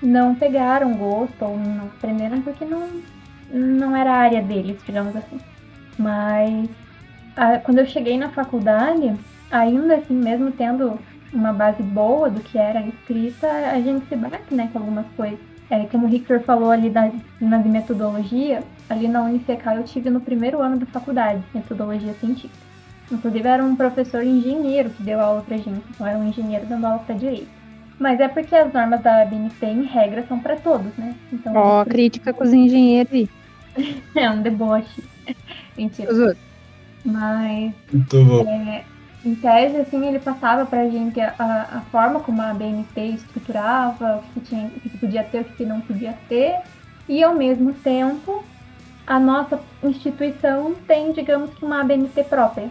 não 0.01 0.35
pegaram 0.35 0.93
gosto 0.93 1.41
ou 1.43 1.57
não 1.57 1.85
aprenderam 1.85 2.41
porque 2.41 2.65
não, 2.65 2.89
não 3.51 3.95
era 3.95 4.11
a 4.11 4.17
área 4.17 4.41
deles, 4.41 4.77
digamos 4.85 5.15
assim. 5.15 5.39
Mas 5.97 6.69
a- 7.35 7.59
quando 7.59 7.79
eu 7.79 7.85
cheguei 7.85 8.17
na 8.17 8.29
faculdade, 8.29 9.13
ainda 9.51 9.95
assim, 9.95 10.13
mesmo 10.13 10.51
tendo 10.51 10.99
uma 11.33 11.51
base 11.53 11.81
boa 11.83 12.29
do 12.29 12.39
que 12.41 12.57
era 12.57 12.81
escrita, 12.81 13.47
a 13.47 13.79
gente 13.81 14.05
se 14.07 14.15
bate 14.15 14.53
né, 14.53 14.69
com 14.71 14.79
algumas 14.79 15.05
coisas. 15.17 15.39
É, 15.69 15.79
como 15.85 16.05
o 16.05 16.09
Victor 16.09 16.39
falou 16.41 16.69
ali 16.69 16.89
da, 16.89 17.11
na 17.41 17.57
metodologia, 17.57 18.61
ali 18.89 19.07
na 19.07 19.23
UniCK 19.23 19.65
eu 19.75 19.83
tive 19.83 20.09
no 20.11 20.19
primeiro 20.21 20.61
ano 20.61 20.77
da 20.77 20.85
faculdade, 20.85 21.41
metodologia 21.53 22.13
científica. 22.13 22.53
Inclusive 23.11 23.47
era 23.47 23.63
um 23.63 23.75
professor 23.75 24.23
engenheiro 24.23 24.89
que 24.91 25.01
deu 25.03 25.19
aula 25.19 25.41
pra 25.41 25.57
gente, 25.57 25.83
então 25.89 26.05
era 26.05 26.17
um 26.17 26.27
engenheiro 26.27 26.65
dando 26.67 26.85
aula 26.85 26.99
pra 26.99 27.15
direito. 27.15 27.49
Mas 27.99 28.19
é 28.19 28.27
porque 28.27 28.53
as 28.55 28.73
normas 28.73 29.01
da 29.01 29.23
BNT, 29.25 29.65
em 29.65 29.83
regra, 29.83 30.25
são 30.27 30.39
pra 30.39 30.55
todos, 30.57 30.93
né? 30.97 31.15
Então, 31.31 31.53
Ó, 31.55 31.85
crítica 31.85 32.33
com 32.33 32.43
os 32.43 32.53
engenheiros 32.53 33.13
aí. 33.13 33.29
é 34.15 34.29
um 34.29 34.41
deboche. 34.41 35.03
Mentira. 35.77 36.11
Os 36.11 36.19
outros. 36.19 36.45
Mas 37.03 37.73
Muito 37.93 38.23
bom. 38.23 38.83
em 39.23 39.35
tese, 39.35 39.77
assim, 39.77 40.05
ele 40.07 40.19
passava 40.19 40.65
pra 40.65 40.89
gente 40.89 41.21
a, 41.21 41.33
a 41.37 41.81
forma 41.91 42.19
como 42.19 42.41
a 42.41 42.53
BNT 42.53 43.01
estruturava, 43.01 44.17
o 44.17 44.33
que, 44.33 44.39
tinha, 44.41 44.65
o 44.65 44.89
que 44.89 44.97
podia 44.97 45.23
ter, 45.23 45.41
o 45.41 45.43
que 45.45 45.65
não 45.65 45.81
podia 45.81 46.15
ter, 46.27 46.61
e 47.07 47.23
ao 47.23 47.35
mesmo 47.35 47.73
tempo 47.73 48.43
a 49.05 49.19
nossa 49.19 49.59
instituição 49.83 50.73
tem, 50.87 51.11
digamos 51.11 51.51
que, 51.53 51.63
uma 51.63 51.81
ABNT 51.81 52.23
própria. 52.23 52.69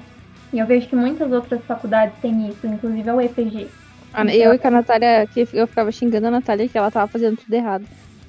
E 0.52 0.58
eu 0.58 0.66
vejo 0.66 0.88
que 0.88 0.96
muitas 0.96 1.30
outras 1.30 1.62
faculdades 1.64 2.16
têm 2.20 2.48
isso, 2.48 2.66
inclusive 2.66 3.08
a 3.08 3.14
UEPG. 3.14 3.68
Ah, 4.14 4.24
Eu 4.34 4.54
e 4.54 4.58
com 4.58 4.68
a 4.68 4.70
Natália, 4.70 5.26
que 5.26 5.46
eu 5.52 5.66
ficava 5.66 5.90
xingando 5.90 6.28
a 6.28 6.30
Natália 6.30 6.68
que 6.68 6.78
ela 6.78 6.90
tava 6.90 7.10
fazendo 7.10 7.36
tudo 7.36 7.52
errado. 7.52 7.84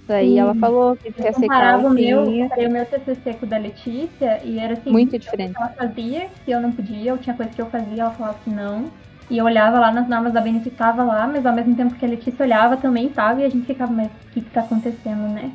Daí 0.08 0.30
Sim. 0.34 0.40
ela 0.40 0.56
falou 0.56 0.96
que 0.98 1.10
Eu 1.10 1.14
quer 1.14 1.34
ser 1.34 1.42
comparava 1.42 1.88
o 1.88 1.94
meu, 1.94 2.26
comparei 2.26 2.68
o 2.68 2.72
meu 2.72 2.86
TCC 2.86 3.34
com 3.36 3.46
o 3.46 3.50
da 3.50 3.58
Letícia 3.58 4.40
e 4.44 4.60
era 4.60 4.74
assim, 4.74 4.92
Muito 4.92 5.18
diferente. 5.18 5.54
ela 5.58 5.70
fazia 5.70 6.28
que 6.44 6.52
eu 6.52 6.60
não 6.62 6.72
podia, 6.72 7.12
eu 7.12 7.18
tinha 7.18 7.36
coisa 7.36 7.52
que 7.52 7.62
eu 7.62 7.66
fazia, 7.68 8.02
ela 8.04 8.12
falava 8.12 8.38
que 8.44 8.50
não. 8.50 8.92
E 9.30 9.38
eu 9.40 9.46
olhava 9.46 9.80
lá 9.80 9.92
nas 9.92 10.08
normas 10.08 10.34
da 10.34 10.42
BNT 10.42 10.70
tava 10.72 11.04
lá, 11.04 11.28
mas 11.28 11.46
ao 11.46 11.54
mesmo 11.54 11.76
tempo 11.76 11.96
que 11.96 12.06
a 12.06 12.10
Letícia 12.10 12.46
olhava 12.46 12.78
também 12.78 13.10
tava, 13.10 13.42
e 13.42 13.46
a 13.46 13.50
gente 13.50 13.66
ficava, 13.66 13.92
mas 13.92 14.08
o 14.08 14.32
que 14.34 14.42
que 14.42 14.52
tá 14.52 14.62
acontecendo, 14.62 15.28
né? 15.34 15.52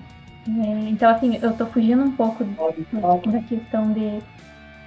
É, 0.48 0.88
então, 0.88 1.08
assim, 1.10 1.38
eu 1.40 1.52
tô 1.52 1.66
fugindo 1.66 2.02
um 2.02 2.10
pouco 2.10 2.42
da 2.44 3.40
questão 3.42 3.92
de 3.92 4.20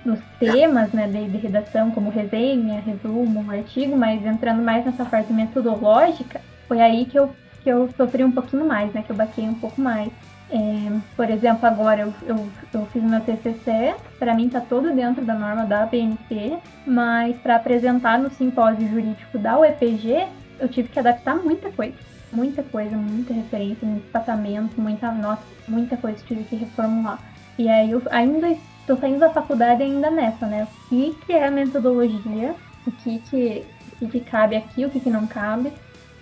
dos 0.05 0.19
temas, 0.39 0.91
né, 0.91 1.07
de, 1.07 1.29
de 1.29 1.37
redação, 1.37 1.91
como 1.91 2.09
resenha, 2.09 2.81
resumo, 2.81 3.49
artigo, 3.49 3.95
mas 3.95 4.25
entrando 4.25 4.61
mais 4.61 4.85
nessa 4.85 5.05
parte 5.05 5.31
metodológica, 5.31 6.41
foi 6.67 6.81
aí 6.81 7.05
que 7.05 7.17
eu, 7.17 7.33
que 7.63 7.69
eu 7.69 7.89
sofri 7.95 8.23
um 8.23 8.31
pouquinho 8.31 8.65
mais, 8.65 8.93
né, 8.93 9.01
que 9.01 9.11
eu 9.11 9.15
baquei 9.15 9.45
um 9.45 9.53
pouco 9.53 9.79
mais. 9.79 10.11
É, 10.51 10.91
por 11.15 11.29
exemplo, 11.29 11.65
agora 11.65 12.01
eu, 12.01 12.13
eu, 12.27 12.49
eu 12.73 12.85
fiz 12.87 13.01
meu 13.01 13.21
TCC, 13.21 13.95
para 14.19 14.35
mim 14.35 14.49
tá 14.49 14.61
todo 14.61 14.93
dentro 14.93 15.23
da 15.25 15.33
norma 15.33 15.65
da 15.65 15.85
BNT, 15.85 16.57
mas 16.85 17.35
para 17.37 17.55
apresentar 17.55 18.19
no 18.19 18.29
simpósio 18.29 18.87
jurídico 18.87 19.39
da 19.39 19.57
UEPG, 19.57 20.27
eu 20.59 20.67
tive 20.67 20.89
que 20.89 20.99
adaptar 20.99 21.35
muita 21.35 21.71
coisa. 21.71 21.95
Muita 22.31 22.63
coisa, 22.63 22.95
muita 22.95 23.31
referência, 23.33 23.87
muito 23.87 24.11
tratamento, 24.11 24.79
muita 24.81 25.11
nota, 25.11 25.43
muita 25.67 25.95
coisa 25.95 26.17
que 26.17 26.33
tive 26.33 26.43
que 26.43 26.55
reformular. 26.55 27.19
E 27.57 27.69
aí 27.69 27.91
eu 27.91 28.01
ainda 28.09 28.55
estou 28.83 28.97
saindo 28.97 29.19
da 29.19 29.29
faculdade 29.29 29.81
ainda 29.81 30.11
nessa, 30.11 30.45
né? 30.45 30.67
O 30.69 30.89
que, 30.89 31.17
que 31.25 31.33
é 31.33 31.47
a 31.47 31.51
metodologia, 31.51 32.53
o 32.85 32.91
que, 32.91 33.19
que, 33.19 33.63
o 34.01 34.07
que, 34.07 34.19
cabe 34.19 34.55
aqui, 34.55 34.85
o 34.85 34.89
que, 34.89 34.99
que 34.99 35.09
não 35.09 35.25
cabe. 35.25 35.71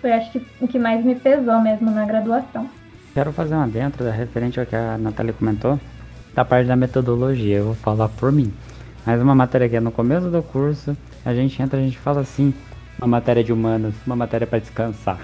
Foi 0.00 0.12
acho 0.12 0.30
que 0.30 0.46
o 0.60 0.66
que 0.66 0.78
mais 0.78 1.04
me 1.04 1.14
pesou 1.14 1.60
mesmo 1.60 1.90
na 1.90 2.04
graduação. 2.04 2.68
Quero 3.14 3.32
fazer 3.32 3.54
uma 3.54 3.68
dentro 3.68 4.04
da 4.04 4.10
referente 4.10 4.58
ao 4.58 4.66
que 4.66 4.74
a 4.74 4.96
Natália 4.96 5.32
comentou, 5.32 5.78
da 6.34 6.44
parte 6.44 6.66
da 6.66 6.76
metodologia, 6.76 7.58
eu 7.58 7.66
vou 7.66 7.74
falar 7.74 8.08
por 8.08 8.32
mim. 8.32 8.52
Mas 9.04 9.20
uma 9.20 9.34
matéria 9.34 9.68
que 9.68 9.76
é 9.76 9.80
no 9.80 9.92
começo 9.92 10.30
do 10.30 10.42
curso, 10.42 10.96
a 11.24 11.34
gente 11.34 11.60
entra, 11.60 11.78
a 11.78 11.82
gente 11.82 11.98
fala 11.98 12.20
assim, 12.20 12.54
uma 12.98 13.06
matéria 13.06 13.44
de 13.44 13.52
humanos, 13.52 13.94
uma 14.06 14.16
matéria 14.16 14.46
para 14.46 14.60
descansar. 14.60 15.18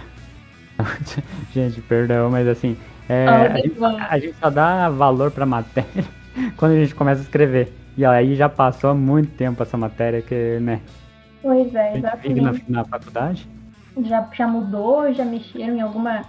gente, 1.54 1.80
perdão, 1.82 2.30
mas 2.30 2.46
assim, 2.46 2.76
é, 3.08 3.26
Ah, 3.26 3.42
a, 3.54 3.56
gente, 3.58 3.84
a 4.10 4.18
gente 4.18 4.36
só 4.38 4.50
dá 4.50 4.90
valor 4.90 5.30
pra 5.30 5.46
matéria 5.46 6.04
quando 6.56 6.72
a 6.72 6.80
gente 6.80 6.94
começa 6.94 7.20
a 7.20 7.24
escrever. 7.24 7.72
E 7.96 8.04
aí 8.04 8.34
já 8.34 8.48
passou 8.48 8.90
há 8.90 8.94
muito 8.94 9.30
tempo 9.32 9.62
essa 9.62 9.76
matéria 9.76 10.22
que, 10.22 10.58
né, 10.60 10.80
Pois 11.42 11.74
é, 11.74 11.90
a 11.90 11.92
gente 11.94 12.28
vive 12.28 12.40
na, 12.40 12.50
exatamente. 12.50 12.72
na 12.72 12.84
faculdade. 12.84 13.48
Já, 14.02 14.28
já 14.32 14.46
mudou, 14.46 15.12
já 15.12 15.24
mexeram 15.24 15.76
em 15.76 15.80
alguma, 15.80 16.22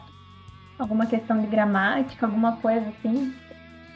alguma 0.78 1.06
questão 1.06 1.40
de 1.40 1.48
gramática, 1.48 2.26
alguma 2.26 2.58
coisa 2.58 2.88
assim. 2.88 3.34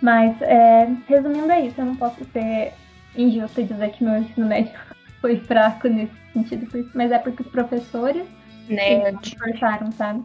Mas, 0.02 0.42
é, 0.42 0.90
resumindo 1.08 1.52
é 1.52 1.66
isso, 1.66 1.80
eu 1.80 1.86
não 1.86 1.96
posso 1.96 2.24
ser 2.26 2.74
injusta 3.16 3.62
e 3.62 3.66
dizer 3.66 3.92
que 3.92 4.04
meu 4.04 4.18
ensino 4.18 4.48
médio 4.48 4.74
foi 5.22 5.38
fraco 5.38 5.88
nesse 5.88 6.14
sentido, 6.34 6.68
mas 6.94 7.12
é 7.12 7.18
porque 7.18 7.44
os 7.44 7.50
professores 7.50 8.26
Nerd. 8.68 9.18
se 9.24 9.36
esforçaram, 9.36 9.92
sabe? 9.92 10.24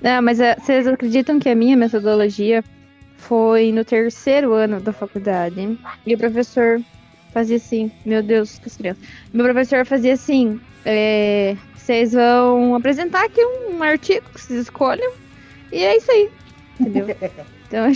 Não, 0.00 0.22
mas 0.22 0.38
é, 0.38 0.54
vocês 0.54 0.86
acreditam 0.86 1.38
que 1.38 1.48
a 1.48 1.54
minha 1.54 1.76
metodologia 1.76 2.62
foi 3.22 3.72
no 3.72 3.84
terceiro 3.84 4.52
ano 4.52 4.80
da 4.80 4.92
faculdade? 4.92 5.78
E 6.06 6.14
o 6.14 6.18
professor 6.18 6.82
fazia 7.32 7.56
assim, 7.56 7.90
meu 8.04 8.22
Deus, 8.22 8.58
que 8.58 8.70
criança. 8.70 9.00
Meu 9.32 9.44
professor 9.44 9.86
fazia 9.86 10.14
assim, 10.14 10.60
é, 10.84 11.56
vocês 11.74 12.12
vão 12.12 12.74
apresentar 12.74 13.24
aqui 13.24 13.44
um 13.44 13.82
artigo 13.82 14.28
que 14.34 14.40
vocês 14.40 14.60
escolham, 14.60 15.12
e 15.70 15.82
é 15.82 15.96
isso 15.96 16.10
aí, 16.10 16.30
entendeu? 16.78 17.06
Então, 17.72 17.90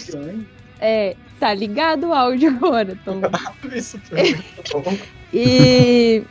é, 0.81 1.15
tá 1.39 1.53
ligado 1.53 2.09
o 2.09 2.15
áudio 2.15 2.49
agora, 2.49 2.99
Tom. 3.05 3.21
Isso 3.75 3.99
foi 4.01 4.33
muito 4.33 4.81
bom. 4.81 4.99
E. 5.35 6.23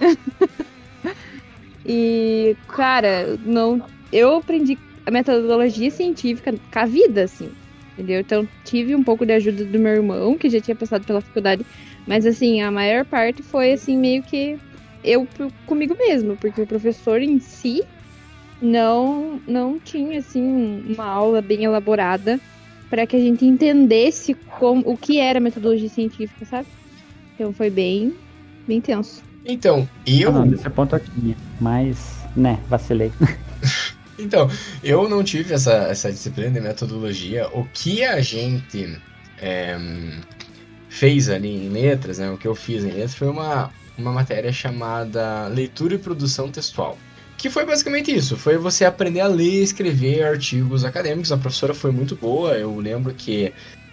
e, 1.84 2.56
cara, 2.66 3.38
não. 3.44 3.84
Eu 4.10 4.36
aprendi 4.36 4.78
a 5.04 5.10
metodologia 5.10 5.90
científica 5.90 6.50
com 6.52 6.78
a 6.78 6.86
vida, 6.86 7.24
assim. 7.24 7.50
Entendeu? 7.98 8.20
Então 8.20 8.48
tive 8.64 8.94
um 8.94 9.02
pouco 9.02 9.26
de 9.26 9.32
ajuda 9.32 9.64
do 9.64 9.78
meu 9.78 9.92
irmão, 9.92 10.38
que 10.38 10.48
já 10.48 10.60
tinha 10.60 10.76
passado 10.76 11.04
pela 11.04 11.20
faculdade. 11.20 11.66
Mas 12.06 12.24
assim, 12.24 12.62
a 12.62 12.70
maior 12.70 13.04
parte 13.04 13.42
foi 13.42 13.72
assim, 13.72 13.98
meio 13.98 14.22
que 14.22 14.56
eu 15.02 15.26
comigo 15.66 15.96
mesmo, 15.98 16.36
porque 16.36 16.62
o 16.62 16.66
professor 16.66 17.20
em 17.20 17.40
si 17.40 17.82
não, 18.62 19.40
não 19.48 19.80
tinha 19.80 20.20
assim 20.20 20.84
uma 20.88 21.06
aula 21.06 21.42
bem 21.42 21.64
elaborada 21.64 22.38
para 22.88 23.04
que 23.04 23.16
a 23.16 23.20
gente 23.20 23.44
entendesse 23.44 24.34
como, 24.58 24.82
o 24.86 24.96
que 24.96 25.18
era 25.18 25.40
metodologia 25.40 25.88
científica, 25.88 26.44
sabe? 26.44 26.68
Então 27.34 27.52
foi 27.52 27.68
bem, 27.68 28.14
bem 28.66 28.80
tenso. 28.80 29.22
Então, 29.44 29.88
eu. 30.06 30.32
Não, 30.32 30.46
desse 30.46 30.70
ponto 30.70 30.94
eu 30.94 31.00
tinha, 31.00 31.36
mas, 31.60 32.24
né, 32.36 32.60
vacilei. 32.68 33.10
Então, 34.18 34.50
eu 34.82 35.08
não 35.08 35.22
tive 35.22 35.54
essa, 35.54 35.72
essa 35.72 36.10
disciplina 36.10 36.50
de 36.50 36.60
metodologia. 36.60 37.48
O 37.52 37.64
que 37.64 38.04
a 38.04 38.20
gente 38.20 39.00
é, 39.40 39.78
fez 40.88 41.28
ali 41.28 41.66
em 41.66 41.68
letras, 41.68 42.18
né? 42.18 42.30
O 42.30 42.36
que 42.36 42.48
eu 42.48 42.54
fiz 42.54 42.82
em 42.84 42.90
letras 42.90 43.14
foi 43.14 43.28
uma, 43.28 43.72
uma 43.96 44.12
matéria 44.12 44.52
chamada 44.52 45.46
Leitura 45.48 45.94
e 45.94 45.98
Produção 45.98 46.50
Textual. 46.50 46.98
que 47.36 47.48
foi 47.48 47.64
basicamente 47.64 48.14
isso. 48.14 48.36
Foi 48.36 48.58
você 48.58 48.84
aprender 48.84 49.20
a 49.20 49.28
ler 49.28 49.60
e 49.60 49.62
escrever 49.62 50.24
artigos 50.24 50.84
acadêmicos. 50.84 51.30
A 51.30 51.38
professora 51.38 51.72
foi 51.72 51.92
muito 51.92 52.16
boa. 52.16 52.54
Eu 52.58 52.76
lembro 52.78 53.14
que 53.14 53.52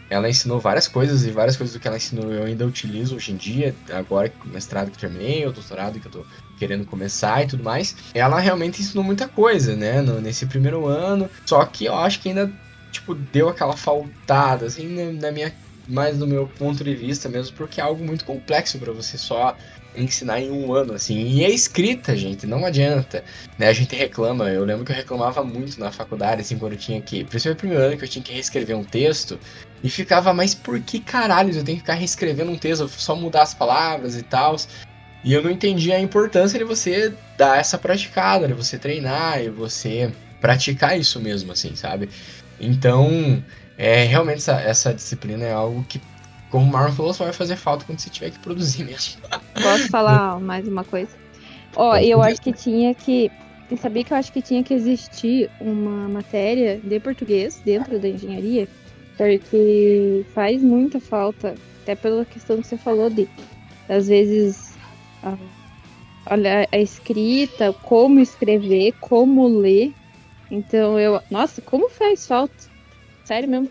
ela 0.09 0.29
ensinou 0.29 0.59
várias 0.59 0.87
coisas 0.87 1.25
e 1.25 1.31
várias 1.31 1.57
coisas 1.57 1.73
do 1.73 1.79
que 1.79 1.87
ela 1.87 1.97
ensinou 1.97 2.31
eu 2.31 2.43
ainda 2.43 2.65
utilizo 2.65 3.15
hoje 3.15 3.31
em 3.31 3.35
dia, 3.35 3.75
agora 3.91 4.29
que 4.29 4.47
o 4.47 4.51
mestrado 4.51 4.91
que 4.91 4.97
terminei, 4.97 5.45
o 5.45 5.51
doutorado 5.51 5.99
que 5.99 6.07
eu 6.07 6.11
tô 6.11 6.25
querendo 6.57 6.85
começar 6.85 7.43
e 7.43 7.47
tudo 7.47 7.63
mais. 7.63 7.95
Ela 8.13 8.39
realmente 8.39 8.81
ensinou 8.81 9.03
muita 9.03 9.27
coisa, 9.27 9.75
né, 9.75 10.01
no, 10.01 10.21
nesse 10.21 10.45
primeiro 10.45 10.85
ano, 10.85 11.29
só 11.45 11.65
que 11.65 11.85
eu 11.85 11.95
acho 11.95 12.19
que 12.21 12.29
ainda, 12.29 12.51
tipo, 12.91 13.15
deu 13.15 13.49
aquela 13.49 13.75
faltada, 13.75 14.65
assim, 14.65 14.87
na, 14.87 15.11
na 15.11 15.31
minha, 15.31 15.53
mais 15.87 16.17
do 16.17 16.27
meu 16.27 16.47
ponto 16.47 16.83
de 16.83 16.95
vista 16.95 17.27
mesmo, 17.29 17.55
porque 17.55 17.79
é 17.79 17.83
algo 17.83 18.03
muito 18.03 18.25
complexo 18.25 18.79
para 18.79 18.91
você 18.91 19.17
só 19.17 19.55
ensinar 19.97 20.39
em 20.41 20.51
um 20.51 20.73
ano, 20.73 20.93
assim. 20.93 21.17
E 21.25 21.43
é 21.43 21.49
escrita, 21.49 22.15
gente, 22.15 22.45
não 22.45 22.65
adianta. 22.65 23.23
Né? 23.57 23.67
A 23.67 23.73
gente 23.73 23.95
reclama, 23.95 24.49
eu 24.49 24.65
lembro 24.65 24.85
que 24.85 24.91
eu 24.91 24.95
reclamava 24.95 25.43
muito 25.43 25.79
na 25.79 25.91
faculdade, 25.91 26.41
assim, 26.41 26.57
quando 26.57 26.73
eu 26.73 26.77
tinha 26.77 27.01
que. 27.01 27.23
Principalmente 27.23 27.47
no 27.47 27.59
primeiro 27.59 27.83
ano 27.83 27.97
que 27.97 28.03
eu 28.03 28.09
tinha 28.09 28.23
que 28.23 28.33
reescrever 28.33 28.77
um 28.77 28.83
texto. 28.83 29.39
E 29.83 29.89
ficava, 29.89 30.33
mas 30.33 30.55
por 30.55 30.79
que 30.79 30.99
caralho 30.99 31.49
eu 31.49 31.63
tenho 31.63 31.77
que 31.77 31.83
ficar 31.83 31.93
reescrevendo 31.95 32.51
um 32.51 32.57
texto, 32.57 32.87
só 32.89 33.15
mudar 33.15 33.43
as 33.43 33.53
palavras 33.53 34.15
e 34.15 34.23
tal. 34.23 34.55
E 35.23 35.33
eu 35.33 35.41
não 35.41 35.49
entendia 35.49 35.95
a 35.95 35.99
importância 35.99 36.57
de 36.57 36.65
você 36.65 37.13
dar 37.37 37.59
essa 37.59 37.77
praticada, 37.77 38.47
de 38.47 38.53
você 38.53 38.77
treinar 38.77 39.41
e 39.41 39.49
você 39.49 40.11
praticar 40.39 40.99
isso 40.99 41.19
mesmo, 41.19 41.51
assim, 41.51 41.75
sabe? 41.75 42.09
Então, 42.59 43.43
é, 43.77 44.03
realmente 44.03 44.37
essa, 44.37 44.61
essa 44.61 44.93
disciplina 44.93 45.43
é 45.43 45.51
algo 45.51 45.83
que 45.83 45.99
como 46.55 46.69
o 46.69 46.71
Marlon 46.71 46.93
falou, 46.93 47.13
só 47.13 47.25
vai 47.25 47.33
fazer 47.33 47.57
falta 47.57 47.83
quando 47.83 47.99
você 47.99 48.09
tiver 48.09 48.31
que 48.31 48.39
produzir 48.39 48.85
mesmo. 48.85 49.21
Posso 49.61 49.89
falar 49.89 50.39
mais 50.39 50.65
uma 50.65 50.85
coisa? 50.85 51.11
Ó, 51.75 51.97
eu 51.97 52.21
acho 52.21 52.41
que 52.41 52.53
tinha 52.53 52.95
que. 52.95 53.29
Sabia 53.81 54.05
que 54.05 54.13
eu 54.13 54.17
acho 54.17 54.31
que 54.31 54.41
tinha 54.41 54.63
que 54.63 54.73
existir 54.73 55.51
uma 55.59 56.07
matéria 56.07 56.79
de 56.81 56.97
português 57.01 57.61
dentro 57.65 57.99
da 57.99 58.07
engenharia, 58.07 58.69
porque 59.17 60.25
faz 60.33 60.61
muita 60.61 60.97
falta, 61.01 61.55
até 61.81 61.93
pela 61.93 62.23
questão 62.23 62.61
que 62.61 62.67
você 62.67 62.77
falou 62.77 63.09
de, 63.09 63.27
às 63.89 64.07
vezes, 64.07 64.77
a, 65.23 65.35
olha, 66.31 66.69
a 66.71 66.77
escrita, 66.77 67.73
como 67.83 68.21
escrever, 68.21 68.93
como 69.01 69.45
ler. 69.45 69.93
Então 70.49 70.97
eu. 70.97 71.19
Nossa, 71.29 71.61
como 71.61 71.89
faz 71.89 72.25
falta. 72.25 72.55
Sério 73.25 73.49
mesmo. 73.49 73.69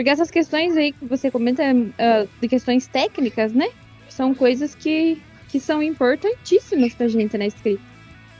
Porque 0.00 0.08
essas 0.08 0.30
questões 0.30 0.78
aí 0.78 0.92
que 0.92 1.04
você 1.04 1.30
comenta 1.30 1.62
uh, 1.62 2.26
de 2.40 2.48
questões 2.48 2.86
técnicas, 2.86 3.52
né? 3.52 3.68
São 4.08 4.34
coisas 4.34 4.74
que, 4.74 5.20
que 5.50 5.60
são 5.60 5.82
importantíssimas 5.82 6.94
pra 6.94 7.06
gente 7.06 7.36
na 7.36 7.44
escrita. 7.44 7.82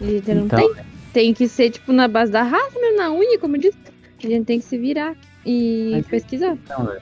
A 0.00 0.04
gente 0.04 0.32
não 0.32 0.46
então... 0.46 0.58
tem. 0.58 0.84
Tem 1.12 1.34
que 1.34 1.46
ser, 1.46 1.68
tipo, 1.68 1.92
na 1.92 2.08
base 2.08 2.32
da 2.32 2.42
raça, 2.42 2.80
mesmo 2.80 2.96
na 2.96 3.12
unha, 3.12 3.38
como 3.38 3.56
eu 3.56 3.60
disse. 3.60 3.76
A 4.24 4.26
gente 4.26 4.46
tem 4.46 4.58
que 4.58 4.64
se 4.64 4.78
virar 4.78 5.14
e 5.44 5.90
Mas, 5.96 6.06
pesquisar. 6.06 6.56
Então, 6.64 6.96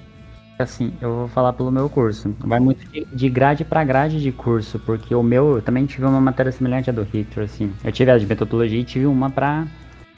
assim, 0.58 0.92
eu 1.00 1.14
vou 1.14 1.28
falar 1.28 1.52
pelo 1.52 1.70
meu 1.70 1.88
curso. 1.88 2.34
Vai 2.40 2.58
muito 2.58 2.84
de, 2.90 3.04
de 3.04 3.28
grade 3.28 3.64
para 3.64 3.84
grade 3.84 4.20
de 4.20 4.32
curso, 4.32 4.80
porque 4.80 5.14
o 5.14 5.22
meu, 5.22 5.54
eu 5.54 5.62
também 5.62 5.86
tive 5.86 6.04
uma 6.04 6.20
matéria 6.20 6.50
semelhante 6.50 6.90
à 6.90 6.92
do 6.92 7.04
Victor, 7.04 7.44
assim. 7.44 7.72
Eu 7.84 7.92
tive 7.92 8.10
a 8.10 8.18
de 8.18 8.26
metodologia 8.26 8.80
e 8.80 8.84
tive 8.84 9.06
uma 9.06 9.30
pra, 9.30 9.68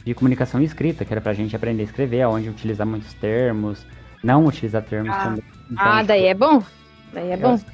de 0.03 0.15
comunicação 0.15 0.63
escrita, 0.63 1.05
que 1.05 1.13
era 1.13 1.21
pra 1.21 1.35
gente 1.35 1.55
aprender 1.55 1.83
a 1.83 1.85
escrever, 1.85 2.27
onde 2.27 2.49
utilizar 2.49 2.87
muitos 2.87 3.13
termos, 3.13 3.85
não 4.23 4.47
utilizar 4.47 4.83
termos 4.83 5.15
ah. 5.15 5.25
também. 5.25 5.45
Então, 5.71 5.85
ah, 5.85 6.03
daí 6.03 6.27
é 6.27 6.35
bom. 6.35 6.63
Daí 7.13 7.31
é 7.31 7.37
bom. 7.37 7.53
Assim, 7.53 7.67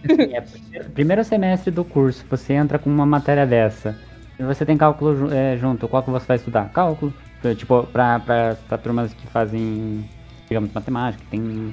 é, 0.72 0.82
primeiro 0.82 1.24
semestre 1.24 1.70
do 1.70 1.84
curso, 1.84 2.24
você 2.28 2.54
entra 2.54 2.78
com 2.78 2.90
uma 2.90 3.06
matéria 3.06 3.46
dessa. 3.46 3.96
E 4.38 4.42
você 4.42 4.64
tem 4.64 4.76
cálculo 4.76 5.32
é, 5.32 5.56
junto. 5.56 5.88
Qual 5.88 6.02
que 6.02 6.10
você 6.10 6.26
vai 6.26 6.36
estudar? 6.36 6.70
Cálculo. 6.70 7.12
Tipo, 7.56 7.84
pra, 7.84 8.18
pra, 8.18 8.56
pra 8.68 8.78
turmas 8.78 9.14
que 9.14 9.26
fazem, 9.28 10.08
digamos, 10.48 10.72
matemática, 10.72 11.22
tem 11.30 11.70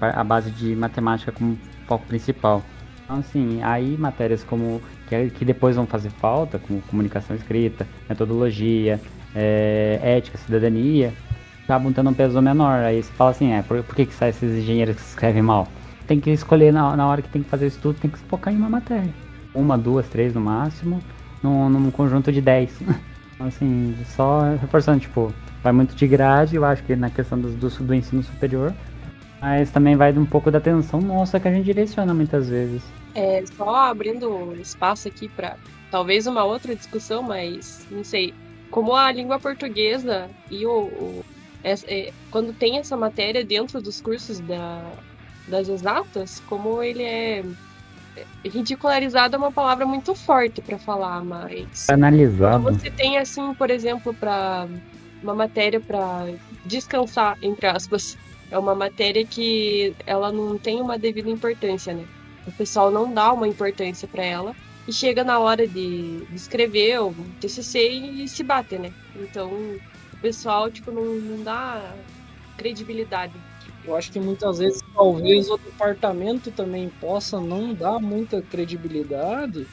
a 0.00 0.24
base 0.24 0.50
de 0.50 0.74
matemática 0.74 1.32
como 1.32 1.58
foco 1.86 2.06
principal. 2.06 2.62
Então, 3.04 3.18
assim, 3.18 3.62
aí 3.62 3.96
matérias 3.96 4.42
como 4.42 4.80
que, 5.08 5.30
que 5.30 5.44
depois 5.44 5.76
vão 5.76 5.86
fazer 5.86 6.10
falta, 6.10 6.58
como 6.58 6.80
comunicação 6.82 7.36
escrita, 7.36 7.86
metodologia, 8.08 9.00
é, 9.34 10.00
ética, 10.02 10.38
cidadania, 10.38 11.12
acabam 11.66 11.92
tendo 11.92 12.10
um 12.10 12.14
peso 12.14 12.40
menor. 12.40 12.84
Aí 12.84 13.02
você 13.02 13.12
fala 13.12 13.30
assim, 13.30 13.52
é, 13.52 13.62
por, 13.62 13.82
por 13.82 13.94
que, 13.94 14.06
que 14.06 14.14
sai 14.14 14.30
esses 14.30 14.56
engenheiros 14.56 14.96
que 14.96 15.02
escrevem 15.02 15.42
mal? 15.42 15.68
Tem 16.06 16.20
que 16.20 16.30
escolher 16.30 16.72
na, 16.72 16.96
na 16.96 17.06
hora 17.06 17.20
que 17.20 17.28
tem 17.28 17.42
que 17.42 17.50
fazer 17.50 17.66
o 17.66 17.68
estudo, 17.68 17.98
tem 18.00 18.10
que 18.10 18.18
focar 18.18 18.54
em 18.54 18.56
uma 18.56 18.70
matéria. 18.70 19.12
Uma, 19.52 19.76
duas, 19.76 20.06
três 20.08 20.32
no 20.34 20.40
máximo, 20.40 21.00
num, 21.42 21.68
num 21.68 21.90
conjunto 21.90 22.30
de 22.30 22.40
dez. 22.40 22.78
assim, 23.40 23.96
só 24.16 24.54
reforçando, 24.60 25.00
tipo, 25.00 25.32
vai 25.62 25.72
muito 25.72 25.94
de 25.94 26.06
grade, 26.06 26.56
eu 26.56 26.64
acho 26.64 26.82
que 26.84 26.94
na 26.94 27.10
questão 27.10 27.38
do, 27.38 27.50
do, 27.50 27.68
do 27.68 27.94
ensino 27.94 28.22
superior, 28.22 28.72
mas 29.40 29.70
também 29.70 29.96
vai 29.96 30.12
de 30.12 30.18
um 30.18 30.24
pouco 30.24 30.50
da 30.50 30.58
atenção 30.58 31.00
nossa 31.00 31.38
que 31.38 31.48
a 31.48 31.52
gente 31.52 31.64
direciona 31.64 32.14
muitas 32.14 32.48
vezes. 32.48 32.82
É, 33.14 33.42
só 33.56 33.74
abrindo 33.74 34.54
espaço 34.60 35.08
aqui 35.08 35.28
para 35.28 35.56
talvez 35.90 36.26
uma 36.26 36.44
outra 36.44 36.74
discussão, 36.74 37.22
mas 37.22 37.86
não 37.90 38.04
sei. 38.04 38.32
Como 38.70 38.94
a 38.94 39.10
língua 39.12 39.38
portuguesa 39.38 40.28
e 40.50 40.66
o, 40.66 40.82
o 40.82 41.24
é, 41.62 41.74
é, 41.86 42.12
quando 42.30 42.52
tem 42.52 42.78
essa 42.78 42.96
matéria 42.96 43.44
dentro 43.44 43.80
dos 43.80 44.00
cursos 44.00 44.40
da, 44.40 44.92
das 45.48 45.68
exatas, 45.68 46.40
como 46.48 46.82
ele 46.82 47.02
é, 47.02 47.44
é 48.16 48.48
ridicularizado 48.48 49.36
é 49.36 49.38
uma 49.38 49.52
palavra 49.52 49.86
muito 49.86 50.14
forte 50.14 50.60
para 50.60 50.78
falar, 50.78 51.24
mas 51.24 51.88
analisado. 51.88 52.64
Você 52.64 52.90
tem 52.90 53.18
assim, 53.18 53.54
por 53.54 53.70
exemplo, 53.70 54.14
para 54.14 54.68
uma 55.22 55.34
matéria 55.34 55.80
para 55.80 56.26
descansar 56.64 57.36
entre 57.42 57.66
aspas, 57.66 58.16
é 58.50 58.58
uma 58.58 58.74
matéria 58.74 59.24
que 59.26 59.94
ela 60.06 60.32
não 60.32 60.58
tem 60.58 60.80
uma 60.80 60.98
devida 60.98 61.28
importância, 61.30 61.92
né? 61.92 62.04
O 62.46 62.52
pessoal 62.52 62.90
não 62.90 63.12
dá 63.12 63.32
uma 63.32 63.48
importância 63.48 64.06
para 64.06 64.24
ela 64.24 64.54
e 64.86 64.92
chega 64.92 65.24
na 65.24 65.38
hora 65.40 65.66
de, 65.66 66.24
de 66.24 66.36
escrever 66.36 67.00
o 67.00 67.12
TCC 67.40 67.88
e 67.88 68.28
se 68.28 68.44
bate, 68.44 68.78
né? 68.78 68.92
Então 69.16 69.50
pessoal, 70.26 70.68
tipo, 70.68 70.90
não, 70.90 71.04
não 71.04 71.44
dá 71.44 71.94
credibilidade. 72.56 73.34
Eu 73.84 73.94
acho 73.94 74.10
que 74.10 74.18
muitas 74.18 74.58
vezes 74.58 74.82
talvez 74.92 75.48
o 75.48 75.56
departamento 75.56 76.50
também 76.50 76.88
possa 77.00 77.40
não 77.40 77.72
dar 77.72 78.00
muita 78.00 78.42
credibilidade 78.42 79.68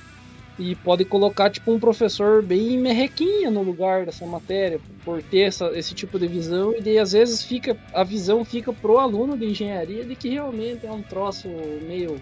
e 0.60 0.76
pode 0.76 1.04
colocar 1.04 1.50
tipo 1.50 1.74
um 1.74 1.80
professor 1.80 2.44
bem 2.44 2.78
merrequinha 2.78 3.50
no 3.50 3.64
lugar 3.64 4.06
dessa 4.06 4.24
matéria 4.28 4.80
por 5.04 5.24
ter 5.24 5.40
essa, 5.40 5.72
esse 5.76 5.96
tipo 5.96 6.20
de 6.20 6.28
visão 6.28 6.76
e 6.78 6.82
daí 6.82 7.00
às 7.00 7.14
vezes 7.14 7.42
fica 7.42 7.76
a 7.92 8.04
visão 8.04 8.46
fica 8.46 8.72
pro 8.72 9.00
aluno 9.00 9.36
de 9.36 9.48
engenharia 9.48 10.06
de 10.06 10.16
que 10.16 10.30
realmente 10.30 10.86
é 10.86 10.92
um 10.92 11.02
troço 11.02 11.48
meio 11.82 12.22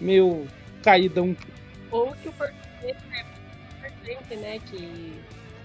meio 0.00 0.44
caidão 0.82 1.36
ou 1.92 2.12
que 2.20 2.28
o 2.28 2.32
português 2.32 2.96
é 4.28 4.36
né 4.36 4.58
que 4.58 5.12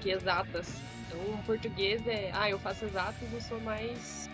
que 0.02 0.12
exatas 0.12 0.68
então, 1.14 1.38
português 1.46 2.06
é, 2.08 2.30
ah, 2.34 2.50
eu 2.50 2.60
faço 2.60 2.86
exatos, 2.86 3.22
eu 3.32 3.42
sou 3.42 3.60
mais. 3.62 4.30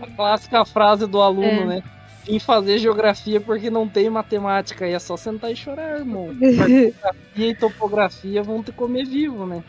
A 0.00 0.06
clássica 0.06 0.64
frase 0.64 1.06
do 1.06 1.20
aluno, 1.20 1.46
é. 1.46 1.64
né? 1.64 1.82
Vim 2.24 2.38
fazer 2.38 2.78
geografia 2.78 3.40
porque 3.40 3.70
não 3.70 3.88
tem 3.88 4.10
matemática. 4.10 4.86
E 4.86 4.92
é 4.92 4.98
só 4.98 5.16
sentar 5.16 5.50
e 5.50 5.56
chorar, 5.56 5.98
irmão. 5.98 6.34
geografia 6.38 7.50
e 7.50 7.54
topografia 7.54 8.42
vão 8.42 8.62
te 8.62 8.72
comer 8.72 9.06
vivo, 9.06 9.46
né? 9.46 9.64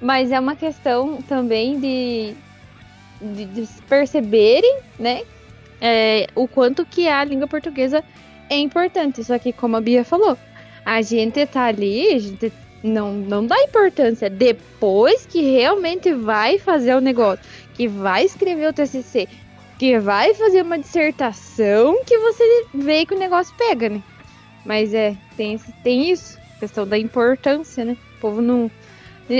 Mas 0.00 0.30
é 0.30 0.38
uma 0.38 0.54
questão 0.54 1.20
também 1.22 1.80
de, 1.80 2.34
de, 3.20 3.44
de 3.46 3.68
perceberem, 3.88 4.78
né? 4.98 5.22
É, 5.80 6.26
o 6.34 6.48
quanto 6.48 6.86
que 6.86 7.08
a 7.08 7.22
língua 7.24 7.46
portuguesa 7.46 8.02
é 8.48 8.56
importante. 8.56 9.22
Só 9.24 9.38
que, 9.38 9.52
como 9.52 9.76
a 9.76 9.80
Bia 9.80 10.04
falou, 10.04 10.38
a 10.84 11.02
gente 11.02 11.44
tá 11.46 11.64
ali, 11.64 12.14
a 12.14 12.18
gente 12.18 12.52
não, 12.86 13.12
não 13.12 13.46
dá 13.46 13.56
importância. 13.62 14.30
Depois 14.30 15.26
que 15.26 15.40
realmente 15.42 16.12
vai 16.12 16.58
fazer 16.58 16.94
o 16.94 17.00
negócio, 17.00 17.44
que 17.74 17.86
vai 17.88 18.24
escrever 18.24 18.68
o 18.68 18.72
TCC, 18.72 19.28
que 19.78 19.98
vai 19.98 20.34
fazer 20.34 20.62
uma 20.62 20.78
dissertação, 20.78 22.02
que 22.04 22.18
você 22.18 22.66
vê 22.74 23.04
que 23.04 23.14
o 23.14 23.18
negócio 23.18 23.54
pega, 23.56 23.88
né? 23.88 24.02
Mas 24.64 24.94
é, 24.94 25.16
tem, 25.36 25.58
tem 25.82 26.10
isso, 26.10 26.38
questão 26.58 26.86
da 26.86 26.98
importância, 26.98 27.84
né? 27.84 27.96
O 28.16 28.20
povo 28.20 28.40
não. 28.40 28.70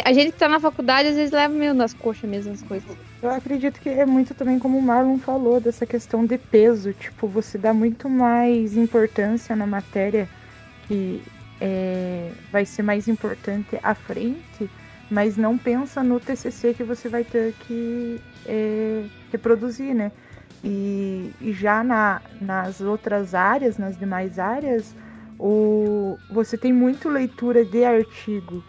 A 0.05 0.12
gente 0.12 0.33
que 0.33 0.39
tá 0.39 0.49
na 0.49 0.61
faculdade 0.61 1.09
às 1.09 1.16
vezes 1.16 1.33
leva 1.33 1.55
meio 1.55 1.73
nas 1.73 1.95
coxas 1.95 2.29
mesmo 2.29 2.53
as 2.53 2.62
coisas. 2.62 2.89
Eu 3.23 3.31
acredito 3.31 3.81
que 3.81 3.89
é 3.89 4.05
muito 4.05 4.35
também 4.35 4.59
como 4.59 4.79
o 4.79 4.83
Marlon 4.83 5.18
falou, 5.18 5.61
dessa 5.61 5.87
questão 5.87 6.25
de 6.27 6.37
peso. 6.37 6.93
Tipo, 6.93 7.27
você 7.27 7.57
dá 7.57 7.73
muito 7.73 8.09
mais 8.09 8.77
importância 8.77 9.55
na 9.57 9.66
matéria 9.66 10.29
que 10.87 11.23
é, 11.61 12.31
vai 12.51 12.65
ser 12.65 12.83
mais 12.83 13.09
importante 13.09 13.79
à 13.83 13.95
frente, 13.95 14.71
mas 15.11 15.37
não 15.37 15.57
pensa 15.57 16.03
no 16.03 16.19
TCC 16.19 16.75
que 16.75 16.83
você 16.83 17.09
vai 17.09 17.25
ter 17.25 17.55
que 17.67 18.21
é, 18.45 19.05
reproduzir, 19.31 19.95
né? 19.95 20.11
E, 20.65 21.33
e 21.41 21.53
já 21.53 21.85
na, 21.85 22.21
nas 22.41 22.81
outras 22.81 23.35
áreas, 23.35 23.79
nas 23.79 23.97
demais 23.97 24.39
áreas, 24.39 24.95
o, 25.39 26.19
você 26.31 26.57
tem 26.57 26.73
muito 26.73 27.09
leitura 27.09 27.65
de 27.65 27.85
artigo 27.85 28.65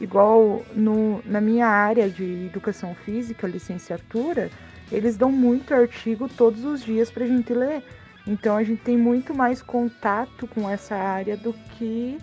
igual 0.00 0.62
no, 0.74 1.22
na 1.24 1.40
minha 1.40 1.66
área 1.66 2.08
de 2.08 2.46
educação 2.46 2.94
física, 2.94 3.46
licenciatura, 3.46 4.50
eles 4.90 5.16
dão 5.16 5.32
muito 5.32 5.74
artigo 5.74 6.28
todos 6.28 6.64
os 6.64 6.84
dias 6.84 7.10
para 7.10 7.24
a 7.24 7.26
gente 7.26 7.52
ler. 7.52 7.82
Então 8.26 8.56
a 8.56 8.64
gente 8.64 8.82
tem 8.82 8.96
muito 8.96 9.34
mais 9.34 9.62
contato 9.62 10.46
com 10.48 10.68
essa 10.68 10.96
área 10.96 11.36
do 11.36 11.52
que 11.78 12.18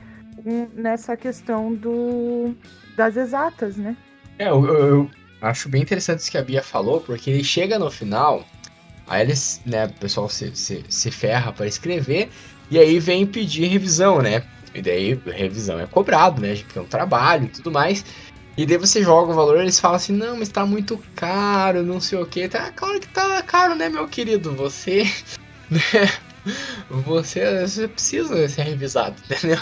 um, 0.46 0.68
nessa 0.74 1.16
questão 1.16 1.74
do, 1.74 2.54
das 2.96 3.16
exatas, 3.16 3.78
né? 3.78 3.96
É, 4.38 4.50
eu, 4.50 4.66
eu, 4.66 4.76
eu 4.76 5.12
acho 5.42 5.70
bem 5.70 5.82
interessante 5.82 6.20
isso 6.20 6.32
que 6.32 6.38
a 6.38 6.44
Bia 6.44 6.62
falou, 6.62 7.00
porque 7.00 7.30
ele 7.30 7.44
chega 7.44 7.80
no 7.80 7.90
final, 7.90 8.44
aí 9.08 9.22
eles, 9.22 9.62
né, 9.66 9.86
o 9.86 9.94
pessoal 9.94 10.28
se, 10.28 10.56
se, 10.56 10.84
se 10.90 11.12
ferra 11.12 11.54
para 11.54 11.68
escrever, 11.68 12.30
e 12.70 12.78
aí 12.78 13.00
vem 13.00 13.26
pedir 13.26 13.68
revisão, 13.68 14.22
né? 14.22 14.44
E 14.74 14.82
daí 14.82 15.14
revisão 15.26 15.80
é 15.80 15.86
cobrado, 15.86 16.42
né? 16.42 16.56
Porque 16.56 16.80
é 16.80 16.82
um 16.82 16.86
trabalho 16.86 17.46
e 17.46 17.50
tudo 17.50 17.72
mais. 17.72 18.04
E 18.58 18.66
daí 18.66 18.78
você 18.78 19.04
joga 19.04 19.32
o 19.32 19.36
valor, 19.36 19.60
eles 19.60 19.80
falam 19.80 19.98
assim, 19.98 20.14
não, 20.14 20.38
mas 20.38 20.50
tá 20.50 20.66
muito 20.66 21.00
caro, 21.16 21.84
não 21.84 22.00
sei 22.00 22.20
o 22.20 22.26
que. 22.26 22.48
Tá 22.48 22.72
claro 22.72 23.00
que 23.00 23.08
tá 23.08 23.42
caro, 23.44 23.76
né, 23.76 23.90
meu 23.90 24.08
querido? 24.08 24.56
Você. 24.56 25.04
Né? 25.70 25.80
Você, 26.90 27.66
você 27.66 27.88
precisa 27.88 28.50
ser 28.50 28.64
revisado, 28.64 29.16
entendeu? 29.32 29.60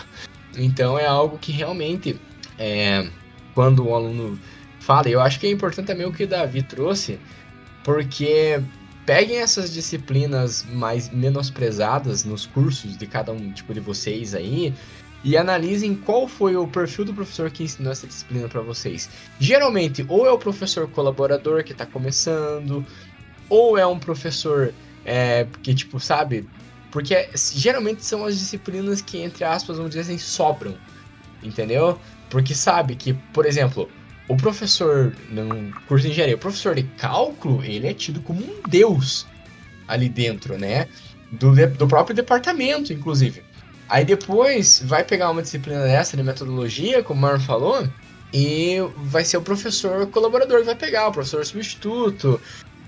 Então 0.57 0.97
é 0.97 1.05
algo 1.05 1.37
que 1.37 1.51
realmente 1.51 2.19
é, 2.57 3.07
quando 3.53 3.87
o 3.87 3.95
aluno 3.95 4.39
fala, 4.79 5.07
eu 5.07 5.21
acho 5.21 5.39
que 5.39 5.47
é 5.47 5.51
importante 5.51 5.85
também 5.85 6.05
o 6.05 6.11
que 6.11 6.23
o 6.23 6.27
Davi 6.27 6.63
trouxe, 6.63 7.19
porque 7.83 8.61
peguem 9.05 9.37
essas 9.37 9.71
disciplinas 9.71 10.65
mais 10.73 11.09
menosprezadas 11.09 12.23
nos 12.23 12.45
cursos 12.45 12.97
de 12.97 13.05
cada 13.05 13.31
um 13.31 13.51
tipo 13.51 13.73
de 13.73 13.79
vocês 13.79 14.33
aí 14.33 14.73
e 15.23 15.37
analisem 15.37 15.95
qual 15.95 16.27
foi 16.27 16.55
o 16.55 16.67
perfil 16.67 17.05
do 17.05 17.13
professor 17.13 17.49
que 17.51 17.63
ensinou 17.63 17.91
essa 17.91 18.07
disciplina 18.07 18.47
para 18.47 18.61
vocês. 18.61 19.09
Geralmente, 19.39 20.03
ou 20.07 20.25
é 20.25 20.31
o 20.31 20.37
professor 20.37 20.89
colaborador 20.89 21.63
que 21.63 21.73
está 21.73 21.85
começando, 21.85 22.85
ou 23.47 23.77
é 23.77 23.85
um 23.85 23.99
professor 23.99 24.73
é, 25.05 25.47
que, 25.61 25.73
tipo, 25.73 25.99
sabe? 25.99 26.47
Porque 26.91 27.29
geralmente 27.33 28.05
são 28.05 28.25
as 28.25 28.37
disciplinas 28.37 29.01
que, 29.01 29.19
entre 29.19 29.43
aspas, 29.43 29.77
vamos 29.77 29.91
dizer 29.91 30.01
assim, 30.01 30.17
sobram, 30.17 30.75
entendeu? 31.41 31.99
Porque 32.29 32.53
sabe 32.53 32.95
que, 32.95 33.13
por 33.33 33.45
exemplo, 33.45 33.89
o 34.27 34.35
professor 34.35 35.13
no 35.29 35.73
curso 35.87 36.05
de 36.05 36.11
engenharia, 36.11 36.35
o 36.35 36.39
professor 36.39 36.75
de 36.75 36.83
cálculo, 36.83 37.63
ele 37.63 37.87
é 37.87 37.93
tido 37.93 38.21
como 38.21 38.41
um 38.41 38.61
deus 38.67 39.25
ali 39.87 40.07
dentro, 40.07 40.57
né? 40.57 40.87
Do, 41.31 41.53
do 41.53 41.87
próprio 41.87 42.15
departamento, 42.15 42.91
inclusive. 42.91 43.43
Aí 43.89 44.05
depois 44.05 44.81
vai 44.85 45.03
pegar 45.03 45.29
uma 45.29 45.41
disciplina 45.41 45.83
dessa 45.83 46.15
de 46.15 46.23
metodologia, 46.23 47.03
como 47.03 47.19
o 47.19 47.21
Marlon 47.21 47.39
falou, 47.41 47.89
e 48.33 48.77
vai 48.97 49.25
ser 49.25 49.37
o 49.37 49.41
professor 49.41 50.07
colaborador 50.07 50.59
que 50.59 50.65
vai 50.65 50.75
pegar, 50.75 51.09
o 51.09 51.11
professor 51.11 51.45
substituto, 51.45 52.39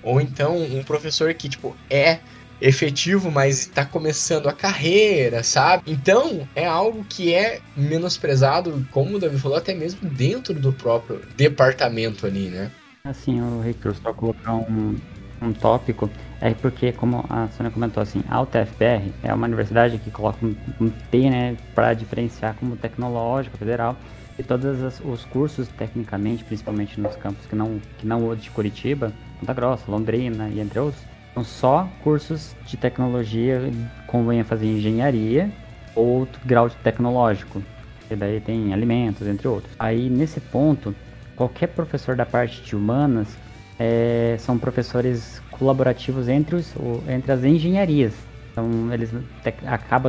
ou 0.04 0.20
então 0.20 0.56
um 0.56 0.82
professor 0.84 1.32
que, 1.34 1.48
tipo, 1.48 1.76
é 1.90 2.20
efetivo, 2.60 3.30
mas 3.30 3.60
está 3.60 3.84
começando 3.84 4.48
a 4.48 4.52
carreira, 4.52 5.42
sabe? 5.42 5.82
Então, 5.86 6.48
é 6.54 6.66
algo 6.66 7.04
que 7.04 7.34
é 7.34 7.60
menosprezado, 7.76 8.86
como 8.90 9.16
o 9.16 9.18
Davi 9.18 9.38
falou, 9.38 9.58
até 9.58 9.74
mesmo 9.74 10.08
dentro 10.08 10.54
do 10.54 10.72
próprio 10.72 11.20
departamento 11.36 12.26
ali, 12.26 12.48
né? 12.48 12.70
Assim, 13.06 13.40
o 13.40 13.60
Ricardo, 13.60 13.98
só 14.02 14.12
colocar 14.12 14.54
um, 14.54 14.96
um 15.42 15.52
tópico, 15.52 16.08
é 16.40 16.54
porque, 16.54 16.92
como 16.92 17.24
a 17.28 17.48
Sônia 17.56 17.70
comentou, 17.70 18.02
assim, 18.02 18.22
a 18.28 18.40
UTFPR 18.40 19.12
é 19.22 19.34
uma 19.34 19.46
universidade 19.46 19.98
que 19.98 20.10
coloca 20.10 20.44
um, 20.44 20.54
um 20.80 20.88
T, 20.88 21.28
né, 21.28 21.56
para 21.74 21.92
diferenciar 21.92 22.54
como 22.54 22.76
tecnológico, 22.76 23.58
federal, 23.58 23.96
e 24.38 24.42
todos 24.42 25.00
os 25.04 25.24
cursos, 25.24 25.68
tecnicamente, 25.68 26.42
principalmente 26.42 27.00
nos 27.00 27.14
campos 27.16 27.46
que 27.46 27.54
não, 27.54 27.80
que 27.98 28.06
não 28.06 28.28
o 28.28 28.36
de 28.36 28.50
Curitiba, 28.50 29.12
Ponta 29.38 29.52
Grossa, 29.52 29.90
Londrina 29.90 30.48
e 30.48 30.60
entre 30.60 30.78
outros, 30.78 31.02
são 31.34 31.44
só 31.44 31.88
cursos 32.02 32.54
de 32.66 32.76
tecnologia 32.76 33.60
com 34.06 34.32
ênfase 34.32 34.66
em 34.66 34.76
engenharia 34.76 35.50
ou 35.94 36.28
grau 36.44 36.68
tecnológico. 36.68 37.62
E 38.10 38.16
daí 38.16 38.40
tem 38.40 38.72
alimentos, 38.72 39.26
entre 39.26 39.46
outros. 39.46 39.72
Aí 39.78 40.10
nesse 40.10 40.40
ponto, 40.40 40.94
qualquer 41.36 41.68
professor 41.68 42.16
da 42.16 42.26
parte 42.26 42.60
de 42.62 42.76
humanas 42.76 43.36
é, 43.78 44.36
são 44.38 44.58
professores 44.58 45.40
colaborativos 45.50 46.28
entre, 46.28 46.56
os, 46.56 46.74
entre 47.08 47.32
as 47.32 47.44
engenharias. 47.44 48.14
Então 48.52 48.92
eles 48.92 49.10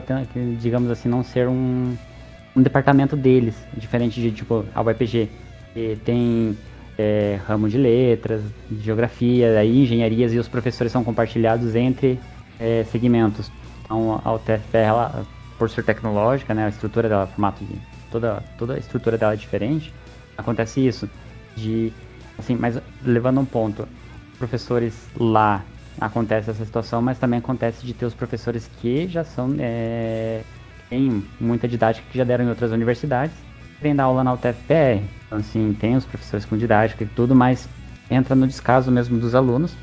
tendo, 0.06 0.58
digamos 0.58 0.92
assim, 0.92 1.10
não 1.10 1.24
ser 1.24 1.48
um, 1.48 1.96
um 2.56 2.62
departamento 2.62 3.16
deles, 3.16 3.56
diferente 3.76 4.22
de 4.22 4.32
tipo 4.32 4.66
a 4.74 4.82
UEPG, 4.82 5.30
que 5.74 5.98
tem 6.06 6.58
é, 6.98 7.40
ramo 7.46 7.68
de 7.68 7.78
letras, 7.78 8.42
geografia, 8.82 9.60
aí 9.60 9.84
engenharias 9.84 10.34
e 10.34 10.40
os 10.40 10.48
professores 10.48 10.92
são 10.92 11.04
compartilhados 11.04 11.76
entre 11.76 12.20
é, 12.60 12.86
segmentos. 12.92 13.52
Então 13.84 14.22
a 14.24 14.34
UTFPR, 14.34 14.78
ela, 14.78 15.26
por 15.58 15.70
ser 15.70 15.84
tecnológica, 15.84 16.54
né, 16.54 16.66
a 16.66 16.70
estrutura 16.70 17.10
dela, 17.10 17.28
formato 17.28 17.64
de 17.64 17.76
toda 18.10 18.42
toda 18.58 18.76
a 18.76 18.78
estrutura 18.78 19.18
dela 19.18 19.34
é 19.34 19.38
diferente. 19.38 19.94
Acontece 20.38 20.86
isso 20.86 21.10
de 21.56 21.92
assim, 22.38 22.56
mas 22.56 22.80
levando 23.04 23.40
um 23.40 23.46
ponto, 23.46 23.88
professores 24.38 24.94
lá 25.18 25.64
acontece 26.00 26.50
essa 26.50 26.66
situação, 26.66 27.02
mas 27.02 27.18
também 27.18 27.40
acontece 27.40 27.86
de 27.86 27.94
ter 27.94 28.06
os 28.06 28.14
professores 28.14 28.70
que 28.82 29.08
já 29.08 29.24
são 29.24 29.56
é, 29.60 30.42
têm 30.90 31.24
muita 31.40 31.68
didática 31.68 32.08
que 32.12 32.18
já 32.18 32.24
deram 32.24 32.46
em 32.46 32.50
outras 32.50 32.72
universidades 32.72 33.46
vem 33.82 33.96
dar 33.96 34.04
aula 34.06 34.24
na 34.24 34.34
UTFPR. 34.34 35.04
Então, 35.26 35.38
assim, 35.40 35.76
tem 35.80 35.96
os 35.96 36.06
professores 36.06 36.46
com 36.46 36.58
didática 36.58 37.04
e 37.04 37.08
tudo, 37.08 37.36
mas 37.36 37.68
entra 38.10 38.36
no 38.36 38.48
descaso 38.48 38.92
mesmo 38.92 39.20
dos 39.20 39.36
alunos. 39.36 39.76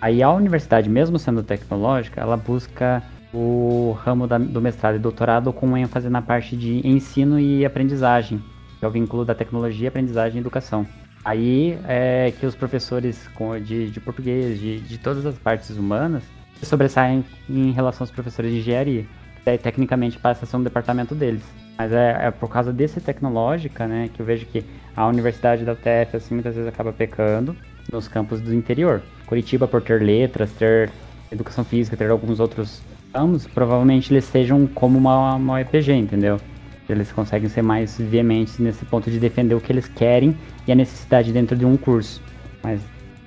Aí 0.00 0.22
a 0.22 0.30
universidade, 0.30 0.88
mesmo 0.88 1.18
sendo 1.18 1.42
tecnológica, 1.42 2.20
ela 2.20 2.36
busca 2.36 3.02
o 3.32 3.96
ramo 4.02 4.26
da, 4.26 4.38
do 4.38 4.60
mestrado 4.60 4.96
e 4.96 4.98
doutorado 4.98 5.52
com 5.52 5.76
ênfase 5.76 6.08
na 6.08 6.22
parte 6.22 6.56
de 6.56 6.86
ensino 6.86 7.38
e 7.38 7.64
aprendizagem, 7.64 8.42
que 8.78 8.84
é 8.84 8.88
o 8.88 8.90
vínculo 8.90 9.24
da 9.24 9.34
tecnologia, 9.34 9.88
aprendizagem 9.88 10.38
e 10.38 10.40
educação. 10.40 10.86
Aí 11.22 11.78
é 11.86 12.32
que 12.40 12.46
os 12.46 12.54
professores 12.54 13.28
de, 13.62 13.90
de 13.90 14.00
português, 14.00 14.58
de, 14.58 14.80
de 14.80 14.98
todas 14.98 15.26
as 15.26 15.36
partes 15.36 15.76
humanas, 15.76 16.22
sobressaem 16.62 17.24
em 17.48 17.72
relação 17.72 18.04
aos 18.04 18.10
professores 18.10 18.52
de 18.52 18.58
engenharia. 18.60 19.04
Daí, 19.44 19.58
tecnicamente, 19.58 20.18
passa 20.18 20.44
a 20.44 20.48
ser 20.48 20.56
um 20.56 20.62
departamento 20.62 21.14
deles. 21.14 21.42
Mas 21.78 21.92
é, 21.92 22.26
é, 22.26 22.30
por 22.30 22.48
causa 22.48 22.72
desse 22.72 23.00
tecnológica, 23.00 23.86
né, 23.86 24.10
que 24.12 24.20
eu 24.20 24.26
vejo 24.26 24.44
que 24.46 24.62
a 24.94 25.06
universidade 25.06 25.64
da 25.64 25.72
UTF, 25.72 26.16
assim, 26.16 26.34
muitas 26.34 26.54
vezes 26.54 26.68
acaba 26.68 26.92
pecando 26.92 27.56
nos 27.90 28.06
campos 28.06 28.40
do 28.40 28.54
interior. 28.54 29.02
Curitiba, 29.26 29.66
por 29.66 29.80
ter 29.80 30.02
letras, 30.02 30.50
ter 30.52 30.90
educação 31.32 31.64
física, 31.64 31.96
ter 31.96 32.10
alguns 32.10 32.38
outros 32.38 32.82
ramos, 33.14 33.46
provavelmente 33.46 34.12
eles 34.12 34.24
sejam 34.24 34.66
como 34.66 34.98
uma, 34.98 35.36
uma 35.36 35.60
EPG, 35.60 35.92
entendeu? 35.92 36.40
Eles 36.88 37.10
conseguem 37.12 37.48
ser 37.48 37.62
mais 37.62 37.96
veementes 37.98 38.58
nesse 38.58 38.84
ponto 38.84 39.10
de 39.10 39.18
defender 39.18 39.54
o 39.54 39.60
que 39.60 39.72
eles 39.72 39.88
querem 39.88 40.36
e 40.66 40.72
a 40.72 40.74
necessidade 40.74 41.32
dentro 41.32 41.56
de 41.56 41.64
um 41.64 41.76
curso. 41.76 42.20
Mas 42.62 42.80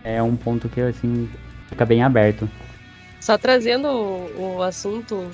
é 0.03 0.21
um 0.21 0.35
ponto 0.35 0.67
que, 0.67 0.81
assim, 0.81 1.29
fica 1.69 1.85
bem 1.85 2.03
aberto. 2.03 2.47
Só 3.21 3.37
trazendo 3.37 3.87
o, 3.87 4.57
o 4.57 4.61
assunto 4.61 5.29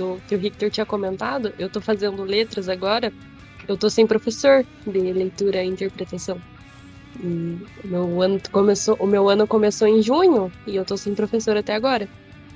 do 0.00 0.18
que 0.26 0.34
o 0.34 0.38
Victor 0.38 0.70
tinha 0.70 0.86
comentado, 0.86 1.52
eu 1.58 1.68
tô 1.68 1.80
fazendo 1.80 2.22
letras 2.24 2.70
agora, 2.70 3.12
eu 3.68 3.76
tô 3.76 3.90
sem 3.90 4.06
professor 4.06 4.64
de 4.86 5.12
leitura 5.12 5.62
e 5.62 5.68
interpretação. 5.68 6.40
E 7.22 7.58
meu 7.84 8.22
ano 8.22 8.40
começou, 8.50 8.96
o 8.98 9.06
meu 9.06 9.28
ano 9.28 9.46
começou 9.46 9.86
em 9.86 10.00
junho 10.00 10.50
e 10.66 10.74
eu 10.74 10.84
tô 10.86 10.96
sem 10.96 11.14
professor 11.14 11.54
até 11.54 11.74
agora. 11.74 12.08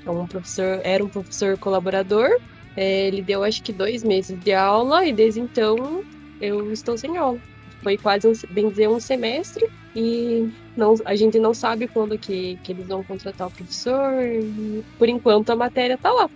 É 0.03 0.09
um 0.09 0.25
professor, 0.25 0.81
era 0.83 1.03
um 1.03 1.07
professor 1.07 1.55
colaborador. 1.57 2.29
É, 2.75 3.07
ele 3.07 3.21
deu 3.21 3.43
acho 3.43 3.61
que 3.61 3.71
dois 3.71 4.03
meses 4.03 4.37
de 4.39 4.51
aula 4.51 5.05
e 5.05 5.13
desde 5.13 5.39
então 5.39 6.03
eu 6.41 6.71
estou 6.71 6.97
sem 6.97 7.15
aula. 7.15 7.39
Foi 7.83 7.95
quase, 7.95 8.27
um, 8.27 8.33
bem 8.49 8.69
dizer, 8.69 8.89
um 8.89 8.99
semestre 8.99 9.69
e 9.95 10.51
não, 10.75 10.95
a 11.05 11.15
gente 11.15 11.37
não 11.37 11.53
sabe 11.53 11.87
quando 11.87 12.17
que, 12.17 12.57
que 12.63 12.71
eles 12.71 12.87
vão 12.87 13.03
contratar 13.03 13.47
o 13.47 13.51
professor. 13.51 14.23
E, 14.23 14.83
por 14.97 15.07
enquanto 15.07 15.51
a 15.51 15.55
matéria 15.55 15.97
tá 15.97 16.11
lá. 16.11 16.29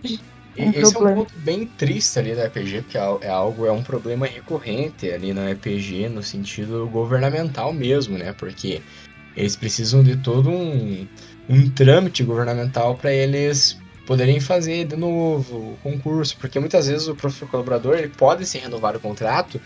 Um 0.59 0.71
Esse 0.71 0.91
problema. 0.91 1.09
é 1.09 1.13
um 1.13 1.25
ponto 1.25 1.39
bem 1.39 1.65
triste 1.65 2.19
ali 2.19 2.35
da 2.35 2.45
EPG, 2.45 2.81
porque 2.81 2.97
é, 2.97 3.17
é 3.21 3.29
algo, 3.29 3.65
é 3.65 3.71
um 3.71 3.81
problema 3.81 4.25
recorrente 4.25 5.09
ali 5.09 5.33
na 5.33 5.51
EPG 5.51 6.09
no 6.09 6.21
sentido 6.21 6.87
governamental 6.91 7.71
mesmo, 7.71 8.17
né? 8.17 8.33
Porque 8.33 8.81
eles 9.37 9.55
precisam 9.55 10.03
de 10.03 10.17
todo 10.17 10.49
um, 10.49 11.07
um 11.47 11.69
trâmite 11.69 12.23
governamental 12.23 12.95
para 12.95 13.13
eles 13.13 13.79
poderem 14.05 14.39
fazer 14.39 14.85
de 14.85 14.95
novo 14.95 15.55
o 15.55 15.77
concurso, 15.81 16.35
porque 16.37 16.59
muitas 16.59 16.87
vezes 16.87 17.07
o 17.07 17.15
professor 17.15 17.47
colaborador 17.47 17.95
ele 17.95 18.09
pode 18.09 18.45
se 18.45 18.57
renovar 18.57 18.95
o 18.95 18.99
contrato, 18.99 19.61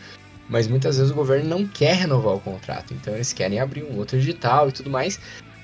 mas 0.50 0.68
muitas 0.68 0.98
vezes 0.98 1.12
o 1.12 1.16
governo 1.16 1.50
não 1.50 1.66
quer 1.66 1.96
renovar 1.96 2.36
o 2.36 2.40
contrato, 2.40 2.94
então 2.94 3.16
eles 3.16 3.32
querem 3.32 3.60
abrir 3.60 3.84
um 3.84 3.98
outro 3.98 4.18
edital 4.18 4.70
e 4.70 4.72
tudo 4.74 4.90
mais. 4.90 5.20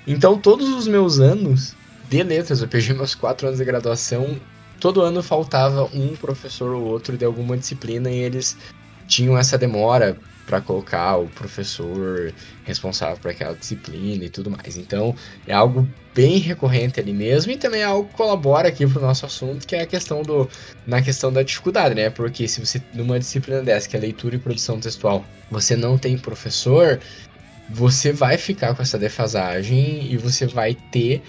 Então 0.07 0.39
todos 0.39 0.69
os 0.69 0.88
meus 0.88 1.19
anos 1.19 1.75
de 2.09 2.23
letras, 2.23 2.61
eu 2.61 2.67
perdi 2.67 2.93
meus 2.93 3.13
quatro 3.13 3.47
anos 3.47 3.59
de 3.59 3.65
graduação 3.65 4.39
todo 4.80 5.01
ano 5.01 5.21
faltava 5.21 5.86
um 5.93 6.15
professor 6.15 6.73
ou 6.73 6.84
outro 6.84 7.17
de 7.17 7.25
alguma 7.25 7.57
disciplina 7.57 8.09
e 8.09 8.17
eles 8.17 8.57
tinham 9.07 9.38
essa 9.38 9.57
demora 9.57 10.17
para 10.45 10.61
colocar 10.61 11.17
o 11.17 11.27
professor 11.27 12.34
responsável 12.63 13.17
por 13.17 13.30
aquela 13.30 13.53
disciplina 13.53 14.25
e 14.25 14.30
tudo 14.30 14.49
mais. 14.49 14.77
Então, 14.77 15.15
é 15.45 15.53
algo 15.53 15.88
bem 16.15 16.39
recorrente 16.39 16.99
ali 16.99 17.13
mesmo 17.13 17.51
e 17.51 17.57
também 17.57 17.82
é 17.82 17.84
algo 17.84 18.09
que 18.09 18.15
colabora 18.15 18.67
aqui 18.67 18.86
pro 18.88 18.99
nosso 18.99 19.27
assunto, 19.27 19.67
que 19.67 19.75
é 19.75 19.82
a 19.82 19.86
questão 19.86 20.23
do 20.23 20.49
na 20.88 21.03
questão 21.03 21.32
da 21.32 21.43
dificuldade, 21.43 21.93
né? 21.93 22.09
Porque 22.09 22.47
se 22.47 22.65
você 22.65 22.82
numa 22.93 23.19
disciplina 23.19 23.61
dessa, 23.61 23.88
que 23.88 23.95
é 23.95 23.99
leitura 23.99 24.36
e 24.36 24.39
produção 24.39 24.80
textual, 24.80 25.23
você 25.51 25.75
não 25.75 25.99
tem 25.99 26.17
professor, 26.17 26.99
você 27.69 28.11
vai 28.11 28.38
ficar 28.38 28.73
com 28.73 28.82
essa 28.82 28.97
defasagem 28.97 30.11
e 30.11 30.17
você 30.17 30.47
vai 30.47 30.73
ter 30.91 31.21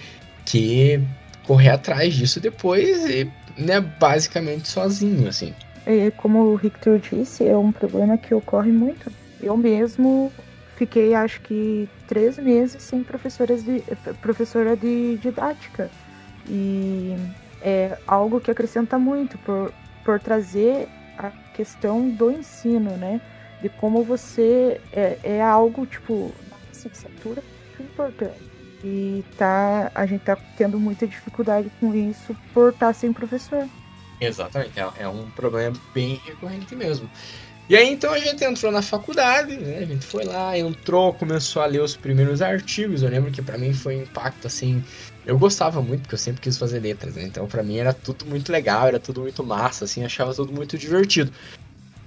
que 0.46 0.98
correr 1.46 1.70
atrás 1.70 2.14
disso 2.14 2.40
depois 2.40 3.04
e, 3.04 3.30
né, 3.60 3.80
basicamente 3.80 4.68
sozinho, 4.68 5.28
assim. 5.28 5.54
É, 5.86 6.10
como 6.10 6.40
o 6.40 6.56
Victor 6.56 6.98
disse, 6.98 7.46
é 7.46 7.56
um 7.56 7.72
problema 7.72 8.18
que 8.18 8.34
ocorre 8.34 8.70
muito. 8.70 9.10
Eu 9.40 9.56
mesmo 9.56 10.32
fiquei, 10.76 11.14
acho 11.14 11.40
que, 11.40 11.88
três 12.06 12.38
meses 12.38 12.82
sem 12.82 13.02
professoras 13.02 13.62
de, 13.62 13.82
professora 14.20 14.76
de 14.76 15.16
didática. 15.18 15.90
E 16.48 17.14
é 17.62 17.98
algo 18.06 18.40
que 18.40 18.50
acrescenta 18.50 18.98
muito 18.98 19.38
por, 19.38 19.72
por 20.04 20.18
trazer 20.20 20.88
a 21.18 21.30
questão 21.54 22.08
do 22.08 22.30
ensino, 22.30 22.96
né? 22.96 23.20
De 23.60 23.68
como 23.68 24.02
você 24.02 24.80
é, 24.92 25.18
é 25.22 25.42
algo, 25.42 25.84
tipo, 25.86 26.32
licenciatura, 26.70 27.42
muito 27.78 27.92
importante. 27.92 28.49
E 28.82 29.22
tá, 29.36 29.90
a 29.94 30.06
gente 30.06 30.22
tá 30.22 30.36
tendo 30.56 30.78
muita 30.78 31.06
dificuldade 31.06 31.70
com 31.78 31.94
isso 31.94 32.36
por 32.54 32.72
estar 32.72 32.86
tá 32.86 32.92
sem 32.92 33.12
professor. 33.12 33.68
Exatamente, 34.20 34.78
é, 34.78 34.90
é 35.00 35.08
um 35.08 35.28
problema 35.30 35.76
bem 35.94 36.20
recorrente 36.24 36.74
mesmo. 36.76 37.08
E 37.68 37.76
aí 37.76 37.88
então 37.88 38.12
a 38.12 38.18
gente 38.18 38.42
entrou 38.42 38.72
na 38.72 38.82
faculdade, 38.82 39.56
né? 39.56 39.78
A 39.78 39.84
gente 39.84 40.04
foi 40.04 40.24
lá, 40.24 40.58
entrou, 40.58 41.14
começou 41.14 41.62
a 41.62 41.66
ler 41.66 41.80
os 41.80 41.96
primeiros 41.96 42.42
artigos. 42.42 43.02
Eu 43.02 43.08
lembro 43.08 43.30
que 43.30 43.40
para 43.40 43.56
mim 43.56 43.72
foi 43.72 43.98
um 43.98 44.02
impacto 44.02 44.48
assim. 44.48 44.82
Eu 45.24 45.38
gostava 45.38 45.80
muito, 45.80 46.02
porque 46.02 46.16
eu 46.16 46.18
sempre 46.18 46.40
quis 46.40 46.58
fazer 46.58 46.80
letras, 46.80 47.14
né? 47.14 47.22
Então 47.22 47.46
para 47.46 47.62
mim 47.62 47.76
era 47.76 47.92
tudo 47.92 48.26
muito 48.26 48.50
legal, 48.50 48.88
era 48.88 48.98
tudo 48.98 49.20
muito 49.20 49.44
massa, 49.44 49.84
assim, 49.84 50.04
achava 50.04 50.34
tudo 50.34 50.52
muito 50.52 50.76
divertido. 50.76 51.32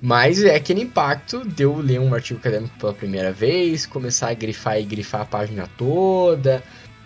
Mas 0.05 0.43
é 0.43 0.53
aquele 0.53 0.81
impacto 0.81 1.47
de 1.47 1.63
eu 1.63 1.77
ler 1.77 1.97
um 1.97 2.13
artigo 2.13 2.37
acadêmico 2.37 2.77
pela 2.77 2.93
primeira 2.93 3.31
vez, 3.31 3.85
começar 3.85 4.31
a 4.31 4.33
grifar 4.33 4.77
e 4.77 4.83
grifar 4.83 5.21
a 5.21 5.25
página 5.25 5.65
toda, 5.77 6.61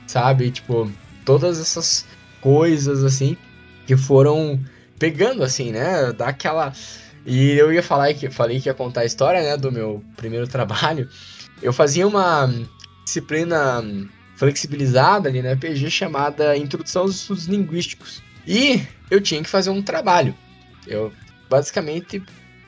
sabe? 0.07 0.49
Tipo, 0.49 0.91
todas 1.23 1.59
essas 1.59 2.07
coisas 2.41 3.03
assim 3.03 3.37
que 3.85 3.95
foram 3.95 4.59
pegando 4.97 5.43
assim, 5.43 5.71
né? 5.71 6.11
Dá 6.11 6.29
aquela. 6.29 6.73
E 7.23 7.51
eu 7.51 7.71
ia 7.71 7.83
falar 7.83 8.11
que 8.15 8.31
falei 8.31 8.59
que 8.59 8.67
ia 8.67 8.73
contar 8.73 9.01
a 9.01 9.05
história, 9.05 9.43
né, 9.43 9.55
do 9.55 9.71
meu 9.71 10.03
primeiro 10.15 10.47
trabalho. 10.49 11.07
Eu 11.61 11.71
fazia 11.71 12.07
uma 12.07 12.51
disciplina 13.05 13.85
flexibilizada 14.37 15.29
ali 15.29 15.43
na 15.43 15.51
EPG 15.51 15.91
chamada 15.91 16.57
Introdução 16.57 17.03
aos 17.03 17.13
Estudos 17.13 17.45
Linguísticos. 17.45 18.23
E 18.47 18.81
eu 19.11 19.21
tinha 19.21 19.43
que 19.43 19.49
fazer 19.49 19.69
um 19.69 19.83
trabalho. 19.83 20.33
Eu 20.87 21.13
basicamente 21.47 22.23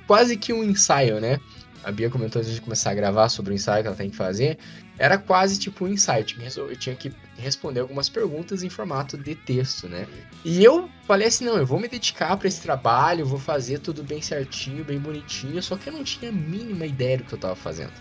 quase 0.09 0.35
que 0.35 0.51
um 0.51 0.63
ensaio, 0.63 1.21
né? 1.21 1.39
A 1.83 1.91
Bia 1.91 2.09
comentou 2.09 2.41
antes 2.41 2.51
de 2.51 2.59
começar 2.59 2.89
a 2.89 2.93
gravar 2.95 3.29
sobre 3.29 3.53
o 3.53 3.55
ensaio 3.55 3.83
que 3.83 3.87
ela 3.87 3.95
tem 3.95 4.09
que 4.09 4.15
fazer. 4.15 4.57
Era 4.97 5.19
quase 5.19 5.59
tipo 5.59 5.85
um 5.85 5.87
insight. 5.87 6.35
Eu 6.57 6.75
tinha 6.75 6.95
que 6.95 7.11
responder 7.37 7.81
algumas 7.81 8.09
perguntas 8.09 8.63
em 8.63 8.69
formato 8.69 9.15
de 9.15 9.35
texto, 9.35 9.87
né? 9.87 10.07
E 10.43 10.63
eu 10.63 10.89
falei 11.05 11.27
assim: 11.27 11.45
não, 11.45 11.57
eu 11.57 11.65
vou 11.65 11.79
me 11.79 11.87
dedicar 11.87 12.35
para 12.37 12.47
esse 12.47 12.59
trabalho, 12.59 13.23
vou 13.23 13.37
fazer 13.37 13.77
tudo 13.77 14.03
bem 14.03 14.19
certinho, 14.19 14.83
bem 14.83 14.97
bonitinho. 14.97 15.61
Só 15.61 15.77
que 15.77 15.89
eu 15.89 15.93
não 15.93 16.03
tinha 16.03 16.31
a 16.31 16.33
mínima 16.33 16.87
ideia 16.87 17.19
do 17.19 17.25
que 17.25 17.33
eu 17.33 17.39
tava 17.39 17.55
fazendo. 17.55 17.93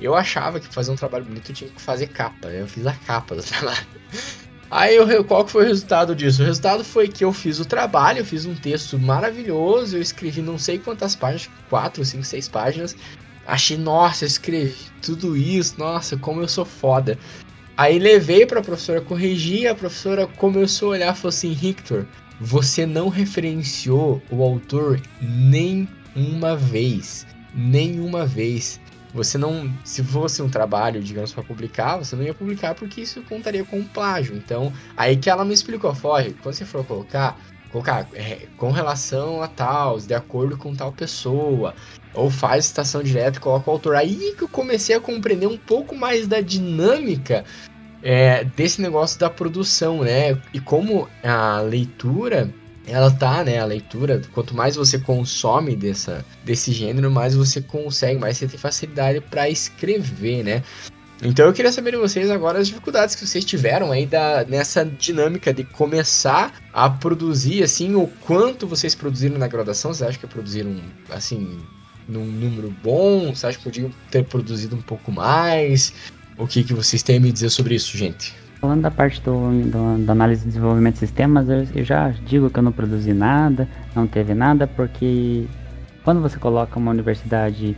Eu 0.00 0.16
achava 0.16 0.58
que 0.58 0.66
fazer 0.66 0.90
um 0.90 0.96
trabalho 0.96 1.24
bonito 1.24 1.52
eu 1.52 1.54
tinha 1.54 1.70
que 1.70 1.80
fazer 1.80 2.08
capa. 2.08 2.48
Eu 2.48 2.66
fiz 2.66 2.84
a 2.84 2.94
capa 2.94 3.36
do 3.36 3.42
trabalho. 3.46 3.86
Aí 4.70 4.96
eu, 4.96 5.24
qual 5.24 5.44
que 5.44 5.52
foi 5.52 5.64
o 5.64 5.68
resultado 5.68 6.14
disso? 6.14 6.42
O 6.42 6.46
resultado 6.46 6.82
foi 6.82 7.08
que 7.08 7.24
eu 7.24 7.32
fiz 7.32 7.60
o 7.60 7.64
trabalho, 7.64 8.18
eu 8.18 8.24
fiz 8.24 8.44
um 8.44 8.54
texto 8.54 8.98
maravilhoso, 8.98 9.96
eu 9.96 10.02
escrevi 10.02 10.42
não 10.42 10.58
sei 10.58 10.78
quantas 10.78 11.14
páginas, 11.14 11.50
quatro, 11.68 12.04
cinco, 12.04 12.24
seis 12.24 12.48
páginas, 12.48 12.96
Achei, 13.46 13.76
nossa, 13.76 14.24
eu 14.24 14.28
escrevi 14.28 14.74
tudo 15.02 15.36
isso, 15.36 15.74
nossa, 15.78 16.16
como 16.16 16.40
eu 16.40 16.48
sou 16.48 16.64
foda. 16.64 17.18
Aí 17.76 17.98
levei 17.98 18.46
pra 18.46 18.62
professora 18.62 19.00
corrigir, 19.00 19.68
a 19.68 19.74
professora 19.74 20.26
começou 20.26 20.88
a 20.88 20.92
olhar 20.92 21.14
e 21.14 21.16
falou 21.16 21.28
assim: 21.28 21.52
Victor, 21.52 22.06
você 22.40 22.86
não 22.86 23.08
referenciou 23.08 24.22
o 24.30 24.42
autor 24.42 25.00
nem 25.20 25.88
uma 26.16 26.56
vez. 26.56 27.26
Nenhuma 27.54 28.26
vez. 28.26 28.80
Você 29.14 29.38
não. 29.38 29.72
Se 29.84 30.02
fosse 30.02 30.42
um 30.42 30.48
trabalho, 30.50 31.00
digamos, 31.00 31.32
para 31.32 31.44
publicar, 31.44 31.98
você 31.98 32.16
não 32.16 32.24
ia 32.24 32.34
publicar 32.34 32.74
porque 32.74 33.00
isso 33.00 33.22
contaria 33.22 33.64
com 33.64 33.84
plágio. 33.84 34.36
Então, 34.36 34.72
aí 34.96 35.16
que 35.16 35.30
ela 35.30 35.44
me 35.44 35.54
explicou: 35.54 35.94
Forre, 35.94 36.34
quando 36.42 36.54
você 36.54 36.64
for 36.64 36.84
colocar, 36.84 37.38
colocar 37.70 38.08
é, 38.12 38.48
com 38.56 38.72
relação 38.72 39.40
a 39.40 39.46
tal, 39.46 40.00
de 40.00 40.12
acordo 40.12 40.56
com 40.56 40.74
tal 40.74 40.90
pessoa, 40.92 41.74
ou 42.12 42.28
faz 42.28 42.66
estação 42.66 43.04
direta 43.04 43.38
e 43.38 43.40
coloca 43.40 43.70
o 43.70 43.74
autor. 43.74 43.94
Aí 43.94 44.34
que 44.36 44.42
eu 44.42 44.48
comecei 44.48 44.96
a 44.96 45.00
compreender 45.00 45.46
um 45.46 45.56
pouco 45.56 45.94
mais 45.94 46.26
da 46.26 46.40
dinâmica 46.40 47.44
é, 48.02 48.42
desse 48.44 48.82
negócio 48.82 49.18
da 49.20 49.30
produção, 49.30 50.02
né? 50.02 50.36
E 50.52 50.58
como 50.58 51.08
a 51.22 51.60
leitura 51.60 52.52
ela 52.86 53.10
tá, 53.10 53.42
né, 53.42 53.58
a 53.58 53.64
leitura, 53.64 54.20
quanto 54.32 54.54
mais 54.54 54.76
você 54.76 54.98
consome 54.98 55.74
dessa, 55.74 56.24
desse 56.44 56.72
gênero, 56.72 57.10
mais 57.10 57.34
você 57.34 57.60
consegue, 57.60 58.18
mais 58.18 58.36
você 58.36 58.46
tem 58.46 58.58
facilidade 58.58 59.20
para 59.20 59.48
escrever, 59.48 60.44
né? 60.44 60.62
Então 61.22 61.46
eu 61.46 61.52
queria 61.52 61.72
saber 61.72 61.92
de 61.92 61.96
vocês 61.96 62.30
agora 62.30 62.58
as 62.58 62.66
dificuldades 62.66 63.14
que 63.14 63.26
vocês 63.26 63.44
tiveram 63.44 63.90
aí 63.90 64.04
da, 64.04 64.44
nessa 64.44 64.84
dinâmica 64.84 65.54
de 65.54 65.64
começar 65.64 66.52
a 66.72 66.90
produzir, 66.90 67.62
assim, 67.62 67.94
o 67.94 68.06
quanto 68.26 68.66
vocês 68.66 68.94
produziram 68.94 69.38
na 69.38 69.48
graduação, 69.48 69.94
vocês 69.94 70.08
acham 70.08 70.20
que 70.20 70.26
produziram, 70.26 70.76
assim, 71.08 71.58
num 72.06 72.26
número 72.26 72.74
bom? 72.82 73.34
Você 73.34 73.46
acha 73.46 73.58
que 73.58 73.64
podiam 73.64 73.90
ter 74.10 74.24
produzido 74.24 74.76
um 74.76 74.82
pouco 74.82 75.10
mais? 75.10 75.94
O 76.36 76.46
que, 76.46 76.64
que 76.64 76.74
vocês 76.74 77.02
têm 77.02 77.16
a 77.16 77.20
me 77.20 77.32
dizer 77.32 77.48
sobre 77.48 77.76
isso, 77.76 77.96
gente? 77.96 78.34
Falando 78.64 78.80
da 78.80 78.90
parte 78.90 79.20
do, 79.20 79.50
do, 79.70 80.06
da 80.06 80.12
análise 80.12 80.40
de 80.40 80.48
desenvolvimento 80.48 80.94
de 80.94 81.00
sistemas, 81.00 81.46
eu, 81.50 81.66
eu, 81.74 81.84
já 81.84 82.08
digo 82.08 82.48
que 82.48 82.58
eu 82.58 82.62
não 82.62 82.72
produzi 82.72 83.12
nada, 83.12 83.68
não 83.94 84.06
teve 84.06 84.32
nada, 84.32 84.66
porque 84.66 85.44
quando 86.02 86.22
você 86.22 86.38
coloca 86.38 86.78
uma 86.78 86.90
universidade, 86.90 87.76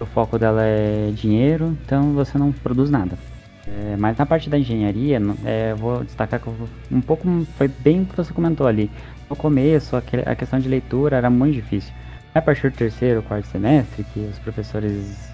o 0.00 0.06
foco 0.06 0.38
dela 0.38 0.62
é 0.62 1.10
dinheiro, 1.14 1.76
então 1.84 2.14
você 2.14 2.38
não 2.38 2.50
produz 2.50 2.88
nada. 2.88 3.18
É, 3.66 3.94
mas 3.98 4.16
na 4.16 4.24
parte 4.24 4.48
da 4.48 4.58
engenharia, 4.58 5.20
é, 5.44 5.74
vou 5.74 6.02
destacar 6.02 6.40
que 6.40 6.48
um 6.90 7.02
pouco 7.02 7.28
foi 7.58 7.68
bem 7.68 8.00
o 8.00 8.06
que 8.06 8.16
você 8.16 8.32
comentou 8.32 8.66
ali. 8.66 8.90
No 9.28 9.36
começo, 9.36 9.96
a, 9.96 10.02
a 10.24 10.34
questão 10.34 10.58
de 10.58 10.66
leitura 10.66 11.18
era 11.18 11.28
muito 11.28 11.56
difícil. 11.56 11.92
A 12.34 12.40
partir 12.40 12.70
do 12.70 12.76
terceiro, 12.78 13.22
quarto 13.22 13.48
semestre, 13.48 14.02
que 14.14 14.20
os 14.20 14.38
professores 14.38 15.30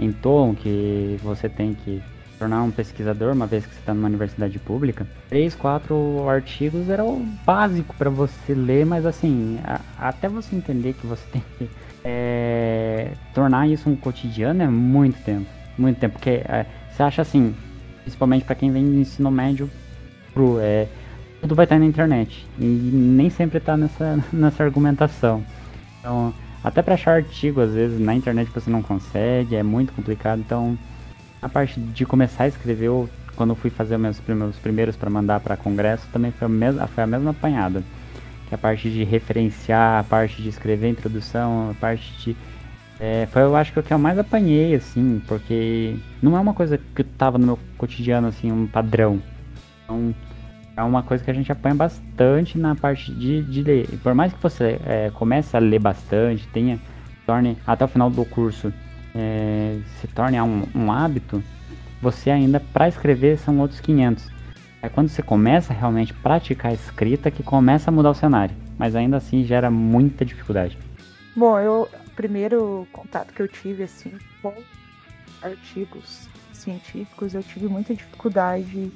entoam 0.00 0.54
que 0.54 1.20
você 1.22 1.50
tem 1.50 1.74
que 1.74 2.02
tornar 2.38 2.62
um 2.62 2.70
pesquisador, 2.70 3.32
uma 3.32 3.46
vez 3.46 3.66
que 3.66 3.74
você 3.74 3.80
está 3.80 3.92
numa 3.92 4.08
universidade 4.08 4.58
pública, 4.58 5.06
três, 5.28 5.54
quatro 5.54 6.28
artigos 6.28 6.88
era 6.88 7.04
o 7.04 7.20
básico 7.44 7.94
para 7.96 8.08
você 8.08 8.54
ler, 8.54 8.86
mas 8.86 9.04
assim, 9.04 9.58
a, 9.64 9.80
até 9.98 10.28
você 10.28 10.54
entender 10.54 10.94
que 10.94 11.06
você 11.06 11.24
tem 11.32 11.42
que 11.58 11.68
é, 12.04 13.12
tornar 13.34 13.68
isso 13.68 13.90
um 13.90 13.96
cotidiano 13.96 14.62
é 14.62 14.68
muito 14.68 15.22
tempo, 15.24 15.46
muito 15.76 15.98
tempo, 15.98 16.14
porque 16.14 16.42
é, 16.44 16.66
você 16.90 17.02
acha 17.02 17.22
assim, 17.22 17.54
principalmente 18.02 18.44
para 18.44 18.54
quem 18.54 18.70
vem 18.70 18.84
do 18.84 18.94
ensino 18.94 19.30
médio 19.30 19.68
pro, 20.32 20.58
é, 20.60 20.86
tudo 21.40 21.54
vai 21.54 21.64
estar 21.64 21.78
na 21.78 21.86
internet 21.86 22.46
e 22.58 22.64
nem 22.64 23.30
sempre 23.30 23.58
está 23.58 23.76
nessa, 23.76 24.18
nessa 24.32 24.64
argumentação. 24.64 25.44
Então, 26.00 26.32
até 26.62 26.82
para 26.82 26.94
achar 26.94 27.16
artigo, 27.16 27.60
às 27.60 27.72
vezes, 27.72 28.00
na 28.00 28.14
internet 28.14 28.50
você 28.52 28.68
não 28.68 28.82
consegue, 28.82 29.54
é 29.54 29.62
muito 29.62 29.92
complicado. 29.92 30.40
Então, 30.40 30.76
a 31.40 31.48
parte 31.48 31.78
de 31.78 32.04
começar 32.04 32.44
a 32.44 32.48
escrever, 32.48 32.86
eu, 32.86 33.08
quando 33.36 33.50
eu 33.50 33.56
fui 33.56 33.70
fazer 33.70 33.96
meus 33.96 34.18
primeiros, 34.20 34.56
primeiros 34.56 34.96
para 34.96 35.08
mandar 35.08 35.40
para 35.40 35.56
congresso, 35.56 36.06
também 36.12 36.32
foi 36.32 36.46
a, 36.46 36.48
mesma, 36.48 36.86
foi 36.86 37.04
a 37.04 37.06
mesma 37.06 37.30
apanhada. 37.30 37.82
Que 38.48 38.54
a 38.54 38.58
parte 38.58 38.90
de 38.90 39.04
referenciar, 39.04 40.00
a 40.00 40.04
parte 40.04 40.42
de 40.42 40.48
escrever 40.48 40.86
a 40.86 40.90
introdução, 40.90 41.70
a 41.70 41.74
parte 41.74 42.12
de. 42.18 42.36
É, 43.00 43.28
foi 43.30 43.42
eu 43.42 43.54
acho 43.54 43.72
que 43.72 43.78
o 43.78 43.82
que 43.82 43.92
eu 43.92 43.98
mais 43.98 44.18
apanhei, 44.18 44.74
assim, 44.74 45.22
porque 45.28 45.96
não 46.20 46.36
é 46.36 46.40
uma 46.40 46.54
coisa 46.54 46.80
que 46.96 47.04
tava 47.04 47.38
no 47.38 47.46
meu 47.46 47.58
cotidiano, 47.76 48.26
assim, 48.26 48.50
um 48.50 48.66
padrão. 48.66 49.22
Então, 49.84 50.14
é 50.76 50.82
uma 50.82 51.02
coisa 51.02 51.22
que 51.22 51.30
a 51.30 51.34
gente 51.34 51.50
apanha 51.52 51.74
bastante 51.74 52.58
na 52.58 52.74
parte 52.74 53.12
de, 53.12 53.42
de 53.42 53.62
ler. 53.62 53.88
Por 54.02 54.14
mais 54.14 54.32
que 54.32 54.42
você 54.42 54.80
é, 54.86 55.10
comece 55.14 55.56
a 55.56 55.60
ler 55.60 55.78
bastante, 55.78 56.46
tenha, 56.48 56.78
torne 57.26 57.56
até 57.66 57.84
o 57.84 57.88
final 57.88 58.08
do 58.08 58.24
curso, 58.24 58.72
é, 59.14 59.78
se 60.00 60.06
torne 60.08 60.40
um, 60.40 60.66
um 60.74 60.92
hábito, 60.92 61.42
você 62.00 62.30
ainda, 62.30 62.60
para 62.60 62.88
escrever, 62.88 63.38
são 63.38 63.58
outros 63.58 63.80
500. 63.80 64.30
É 64.80 64.88
quando 64.88 65.08
você 65.08 65.22
começa 65.22 65.72
a 65.72 65.76
realmente 65.76 66.14
praticar 66.14 66.70
a 66.70 66.74
escrita 66.74 67.30
que 67.30 67.42
começa 67.42 67.90
a 67.90 67.92
mudar 67.92 68.10
o 68.10 68.14
cenário. 68.14 68.54
Mas 68.78 68.94
ainda 68.94 69.16
assim 69.16 69.44
gera 69.44 69.70
muita 69.70 70.24
dificuldade. 70.24 70.78
Bom, 71.34 71.58
eu 71.58 71.88
primeiro 72.14 72.86
contato 72.92 73.32
que 73.32 73.42
eu 73.42 73.48
tive 73.48 73.84
assim 73.84 74.12
com 74.42 74.52
artigos 75.42 76.28
científicos, 76.52 77.34
eu 77.34 77.42
tive 77.42 77.68
muita 77.68 77.94
dificuldade 77.94 78.92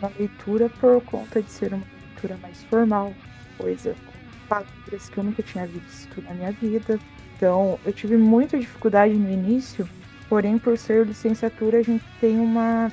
na 0.00 0.08
leitura 0.18 0.68
por 0.68 1.00
conta 1.04 1.40
de 1.40 1.50
ser 1.50 1.72
uma 1.72 1.84
leitura 2.08 2.36
mais 2.42 2.62
formal, 2.64 3.14
coisa 3.56 3.94
com 3.94 4.48
palavras 4.48 5.08
que 5.08 5.18
eu 5.18 5.24
nunca 5.24 5.42
tinha 5.42 5.66
visto 5.66 6.20
na 6.22 6.34
minha 6.34 6.52
vida. 6.52 6.98
Então, 7.36 7.78
eu 7.84 7.92
tive 7.92 8.16
muita 8.16 8.58
dificuldade 8.58 9.12
no 9.14 9.30
início, 9.30 9.86
porém, 10.28 10.58
por 10.58 10.78
ser 10.78 11.06
licenciatura, 11.06 11.78
a 11.78 11.82
gente 11.82 12.04
tem 12.18 12.40
uma, 12.40 12.90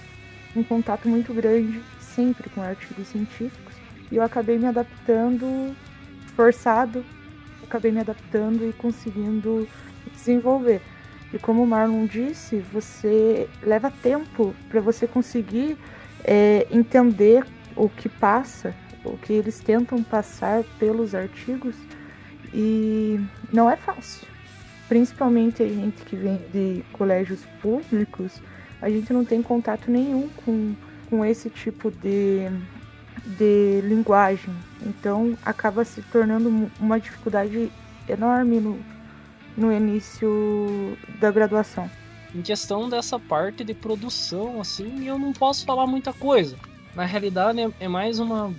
um 0.54 0.64
contato 0.64 1.08
muito 1.08 1.34
grande 1.34 1.82
sempre 2.00 2.50
com 2.50 2.62
artigos 2.62 3.08
científicos 3.08 3.74
e 4.12 4.18
eu 4.18 4.22
acabei 4.22 4.60
me 4.60 4.68
adaptando 4.68 5.76
forçado, 6.36 7.04
acabei 7.64 7.92
me 7.92 8.00
adaptando 8.00 8.68
e 8.68 8.74
conseguindo 8.74 9.68
desenvolver. 10.12 10.82
E 11.34 11.40
como 11.40 11.64
o 11.64 11.68
Marlon 11.68 12.06
disse, 12.06 12.60
você 12.72 13.50
leva 13.64 13.90
tempo 13.90 14.54
para 14.70 14.82
você 14.82 15.08
conseguir 15.08 15.78
é, 16.24 16.68
entender 16.70 17.46
o 17.76 17.90
que 17.90 18.08
passa, 18.08 18.76
o 19.04 19.18
que 19.18 19.34
eles 19.34 19.60
tentam 19.60 20.04
passar 20.04 20.64
pelos 20.78 21.16
artigos, 21.16 21.76
e 22.54 23.20
não 23.52 23.70
é 23.70 23.76
fácil. 23.76 24.33
Principalmente 24.88 25.64
a 25.64 25.68
gente 25.68 26.04
que 26.04 26.16
vem 26.16 26.40
de 26.52 26.84
colégios 26.92 27.42
públicos, 27.62 28.42
a 28.82 28.90
gente 28.90 29.12
não 29.14 29.24
tem 29.24 29.42
contato 29.42 29.90
nenhum 29.90 30.30
com, 30.30 30.76
com 31.10 31.26
esse 31.26 31.50
tipo 31.50 31.90
de, 31.90 32.50
de 33.38 33.82
linguagem. 33.84 34.54
Então 34.86 35.38
acaba 35.44 35.86
se 35.86 36.02
tornando 36.02 36.70
uma 36.80 37.00
dificuldade 37.00 37.72
enorme 38.08 38.60
no, 38.60 38.80
no 39.56 39.72
início 39.72 40.98
da 41.20 41.32
graduação. 41.32 41.90
Em 42.36 42.42
questão 42.42 42.90
dessa 42.90 43.20
parte 43.20 43.64
de 43.64 43.74
produção, 43.74 44.60
assim, 44.60 45.08
eu 45.08 45.18
não 45.18 45.32
posso 45.32 45.66
falar 45.66 45.86
muita 45.86 46.12
coisa. 46.12 46.58
Na 46.96 47.06
realidade, 47.06 47.60
é 47.80 47.88
mais 47.88 48.20
uma 48.20 48.54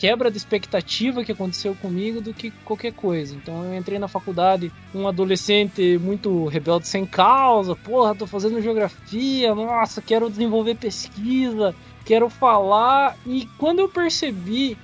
quebra 0.00 0.30
de 0.30 0.38
expectativa 0.38 1.22
que 1.22 1.30
aconteceu 1.30 1.74
comigo 1.74 2.22
do 2.22 2.32
que 2.32 2.50
qualquer 2.64 2.90
coisa. 2.94 3.36
Então 3.36 3.62
eu 3.66 3.76
entrei 3.76 3.98
na 3.98 4.08
faculdade 4.08 4.72
um 4.94 5.06
adolescente 5.06 5.98
muito 5.98 6.46
rebelde 6.46 6.88
sem 6.88 7.04
causa, 7.04 7.76
porra, 7.76 8.14
tô 8.14 8.26
fazendo 8.26 8.62
geografia, 8.62 9.54
nossa, 9.54 10.00
quero 10.00 10.30
desenvolver 10.30 10.76
pesquisa, 10.76 11.74
quero 12.06 12.30
falar. 12.30 13.14
E 13.26 13.46
quando 13.58 13.80
eu 13.80 13.90
percebi 13.90 14.74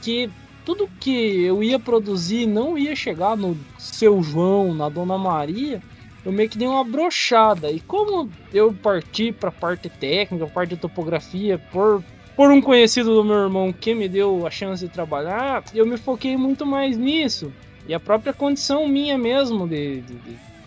que 0.00 0.30
tudo 0.64 0.88
que 0.98 1.42
eu 1.42 1.62
ia 1.62 1.78
produzir 1.78 2.46
não 2.46 2.78
ia 2.78 2.96
chegar 2.96 3.36
no 3.36 3.54
seu 3.78 4.22
João, 4.22 4.72
na 4.72 4.88
Dona 4.88 5.18
Maria, 5.18 5.82
eu 6.24 6.32
meio 6.32 6.48
que 6.48 6.56
dei 6.56 6.66
uma 6.66 6.82
brochada. 6.82 7.70
E 7.70 7.78
como 7.78 8.30
eu 8.54 8.72
parti 8.72 9.32
para 9.32 9.50
a 9.50 9.52
parte 9.52 9.90
técnica, 9.90 10.46
parte 10.46 10.70
de 10.70 10.76
topografia, 10.76 11.58
por, 11.70 12.02
por 12.36 12.50
um 12.50 12.60
conhecido 12.60 13.14
do 13.14 13.24
meu 13.24 13.36
irmão 13.36 13.72
que 13.72 13.94
me 13.94 14.08
deu 14.08 14.46
a 14.46 14.50
chance 14.50 14.86
de 14.86 14.92
trabalhar, 14.92 15.62
eu 15.74 15.86
me 15.86 15.96
foquei 15.96 16.36
muito 16.36 16.64
mais 16.64 16.96
nisso. 16.96 17.52
E 17.86 17.94
a 17.94 18.00
própria 18.00 18.32
condição 18.32 18.88
minha 18.88 19.18
mesmo 19.18 19.66
de, 19.66 20.00
de, 20.00 20.16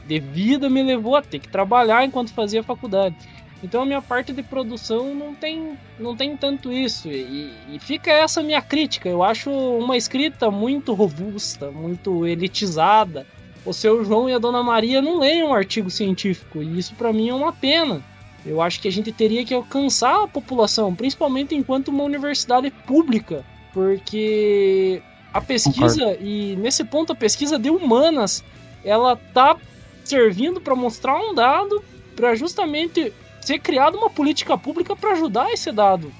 de 0.08 0.20
vida 0.20 0.70
me 0.70 0.84
levou 0.84 1.16
a 1.16 1.22
ter 1.22 1.40
que 1.40 1.48
trabalhar 1.48 2.06
enquanto 2.06 2.34
fazia 2.34 2.62
faculdade. 2.62 3.16
Então 3.64 3.82
a 3.82 3.86
minha 3.86 4.02
parte 4.02 4.32
de 4.32 4.44
produção 4.44 5.16
não 5.16 5.34
tem, 5.34 5.78
não 6.00 6.16
tem 6.16 6.38
tanto 6.38 6.72
isso. 6.72 7.08
E, 7.08 7.52
e, 7.70 7.80
fica 7.80 8.12
essa 8.12 8.44
minha 8.44 8.62
crítica. 8.62 9.10
Eu 9.10 9.24
acho 9.24 9.50
uma 9.50 9.98
escrita 9.98 10.52
muito 10.52 10.94
robusta, 10.94 11.72
muito 11.72 12.28
elitizada. 12.28 13.26
O 13.66 13.74
seu 13.74 14.04
João 14.06 14.30
e 14.30 14.34
a 14.34 14.38
Dona 14.38 14.62
Maria 14.62 15.02
não 15.02 15.18
leem 15.18 15.44
um 15.44 15.54
artigo 15.54 15.90
científico. 15.90 16.62
E 16.62 16.78
isso 16.78 16.94
para 16.96 17.12
mim 17.12 17.30
é 17.30 17.34
uma 17.34 17.52
pena. 17.52 18.04
Eu 18.46 18.62
acho 18.62 18.80
que 18.80 18.88
a 18.88 18.92
gente 18.92 19.12
teria 19.12 19.44
que 19.44 19.54
alcançar 19.54 20.24
a 20.24 20.28
população, 20.28 20.94
principalmente 20.94 21.56
enquanto 21.56 21.88
uma 21.88 22.04
universidade 22.04 22.70
pública. 22.70 23.44
Porque 23.74 25.02
a 25.34 25.42
pesquisa, 25.42 26.00
Concordo. 26.00 26.24
e 26.26 26.56
nesse 26.58 26.84
ponto 26.84 27.12
a 27.12 27.16
pesquisa 27.16 27.58
de 27.58 27.70
humanas, 27.70 28.44
ela 28.84 29.16
tá 29.16 29.58
servindo 30.04 30.62
para 30.62 30.76
mostrar 30.76 31.18
um 31.20 31.34
dado 31.34 31.84
para 32.16 32.36
justamente 32.36 33.12
ser 33.42 33.60
criada 33.60 33.98
uma 33.98 34.10
política 34.10 34.58
pública 34.58 34.96
para 34.96 35.12
ajudar 35.12 35.52
esse 35.52 35.72
dado. 35.72 36.12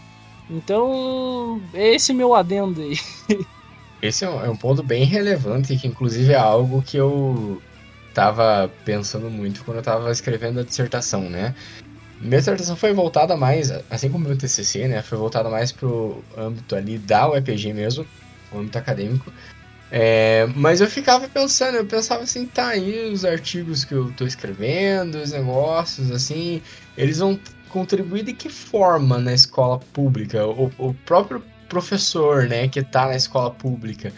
Então, 0.50 1.62
é 1.74 1.96
esse 1.96 2.14
meu 2.14 2.36
adendo 2.36 2.82
aí. 2.82 2.98
Esse 4.02 4.24
é 4.24 4.30
um, 4.30 4.46
é 4.46 4.50
um 4.50 4.56
ponto 4.56 4.84
bem 4.84 5.04
relevante, 5.04 5.76
que 5.78 5.88
inclusive 5.88 6.32
é 6.34 6.38
algo 6.38 6.84
que 6.84 6.96
eu 6.98 7.60
tava 8.14 8.70
pensando 8.84 9.32
muito 9.32 9.64
quando 9.64 9.78
eu 9.78 9.84
tava 9.84 10.12
escrevendo 10.12 10.60
a 10.60 10.64
dissertação, 10.64 11.28
né? 11.28 11.56
Minha 12.26 12.40
dissertação 12.40 12.76
foi 12.76 12.92
voltada 12.92 13.38
mais, 13.38 13.72
assim 13.90 14.10
como 14.10 14.28
meu 14.28 14.38
TCC, 14.38 14.88
né? 14.88 15.02
Foi 15.02 15.18
voltada 15.18 15.50
mais 15.50 15.72
pro 15.72 16.24
âmbito 16.36 16.76
ali 16.76 16.98
da 16.98 17.30
UEPG 17.30 17.74
mesmo, 17.74 18.06
o 18.52 18.58
âmbito 18.58 18.78
acadêmico. 18.78 19.32
É, 19.92 20.48
mas 20.56 20.82
eu 20.82 20.88
ficava 20.88 21.28
pensando, 21.30 21.76
eu 21.76 21.86
pensava 21.86 22.24
assim, 22.24 22.48
tá 22.48 22.70
aí 22.70 23.12
os 23.12 23.24
artigos 23.24 23.86
que 23.86 23.94
eu 23.94 24.12
tô 24.14 24.26
escrevendo, 24.26 25.16
os 25.16 25.32
negócios, 25.32 26.10
assim, 26.12 26.62
eles 26.98 27.20
vão 27.20 27.40
contribuir 27.70 28.24
de 28.24 28.34
que 28.34 28.50
forma 28.50 29.20
na 29.20 29.34
escola 29.34 29.80
pública? 29.94 30.46
O, 30.48 30.72
o 30.78 30.94
próprio 31.06 31.44
professor, 31.70 32.48
né, 32.48 32.68
que 32.68 32.82
tá 32.84 33.08
na 33.08 33.16
escola 33.16 33.52
pública, 33.52 34.12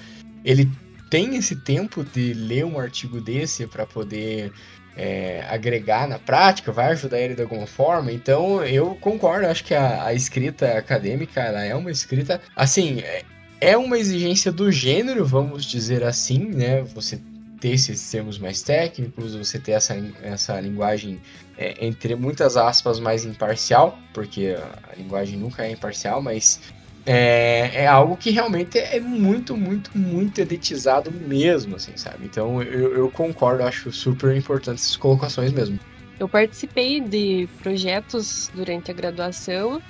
ele 0.45 0.72
tem 1.10 1.36
esse 1.36 1.55
tempo 1.55 2.03
de 2.03 2.34
ler 2.34 2.66
um 2.66 2.80
artigo 2.80 3.20
desse 3.20 3.68
para 3.68 3.86
poder 3.86 4.51
é, 4.98 5.45
agregar 5.48 6.08
na 6.08 6.18
prática, 6.18 6.72
vai 6.72 6.88
ajudar 6.88 7.20
ele 7.20 7.36
de 7.36 7.41
alguma 7.41 7.68
forma. 7.68 8.12
Então 8.12 8.64
eu 8.64 8.95
concordo, 8.95 9.45
acho 9.45 9.64
que 9.64 9.76
a, 9.76 10.06
a 10.06 10.14
escrita 10.14 10.78
acadêmica 10.78 11.39
ela 11.39 11.64
é 11.64 11.76
uma 11.76 11.91
escrita 11.91 12.41
assim. 12.56 13.00
É, 13.02 13.24
é 13.60 13.78
uma 13.78 13.98
exigência 13.98 14.52
do 14.52 14.72
gênero, 14.72 15.26
vamos 15.26 15.66
dizer 15.66 16.04
assim, 16.04 16.45
né? 16.50 16.84
Você 16.93 17.20
ter 17.60 17.70
esses 17.70 18.10
termos 18.12 18.38
mais 18.38 18.62
técnicos, 18.62 19.36
você 19.36 19.58
ter 19.58 19.72
essa, 19.72 19.95
essa 20.22 20.60
linguagem, 20.60 21.20
é, 21.58 21.86
entre 21.86 22.16
muitas 22.16 22.56
aspas, 22.56 23.00
mais 23.00 23.26
imparcial, 23.26 23.98
porque 24.14 24.56
a 24.91 24.95
linguagem 24.95 25.39
nunca 25.39 25.66
é 25.66 25.72
imparcial, 25.72 26.22
mas 26.22 26.62
é, 27.08 27.84
é 27.84 27.88
algo 27.88 28.18
que 28.18 28.30
realmente 28.30 28.78
é 28.78 28.99
muito, 28.99 29.55
muito, 29.55 29.97
muito 29.97 30.41
editizado 30.41 31.10
mesmo, 31.10 31.78
assim, 31.78 31.95
sabe? 31.95 32.26
Então 32.26 32.62
eu, 32.62 32.93
eu 32.95 33.10
concordo, 33.10 33.64
acho 33.64 33.91
super 33.91 34.36
importante 34.36 34.82
essas 34.82 34.97
colocações 34.97 35.51
mesmo. 35.53 35.80
Eu 36.20 36.28
participei 36.28 36.99
de 36.99 37.47
projetos 37.62 38.51
durante 38.53 38.91
a 38.91 38.93
graduação. 38.93 39.82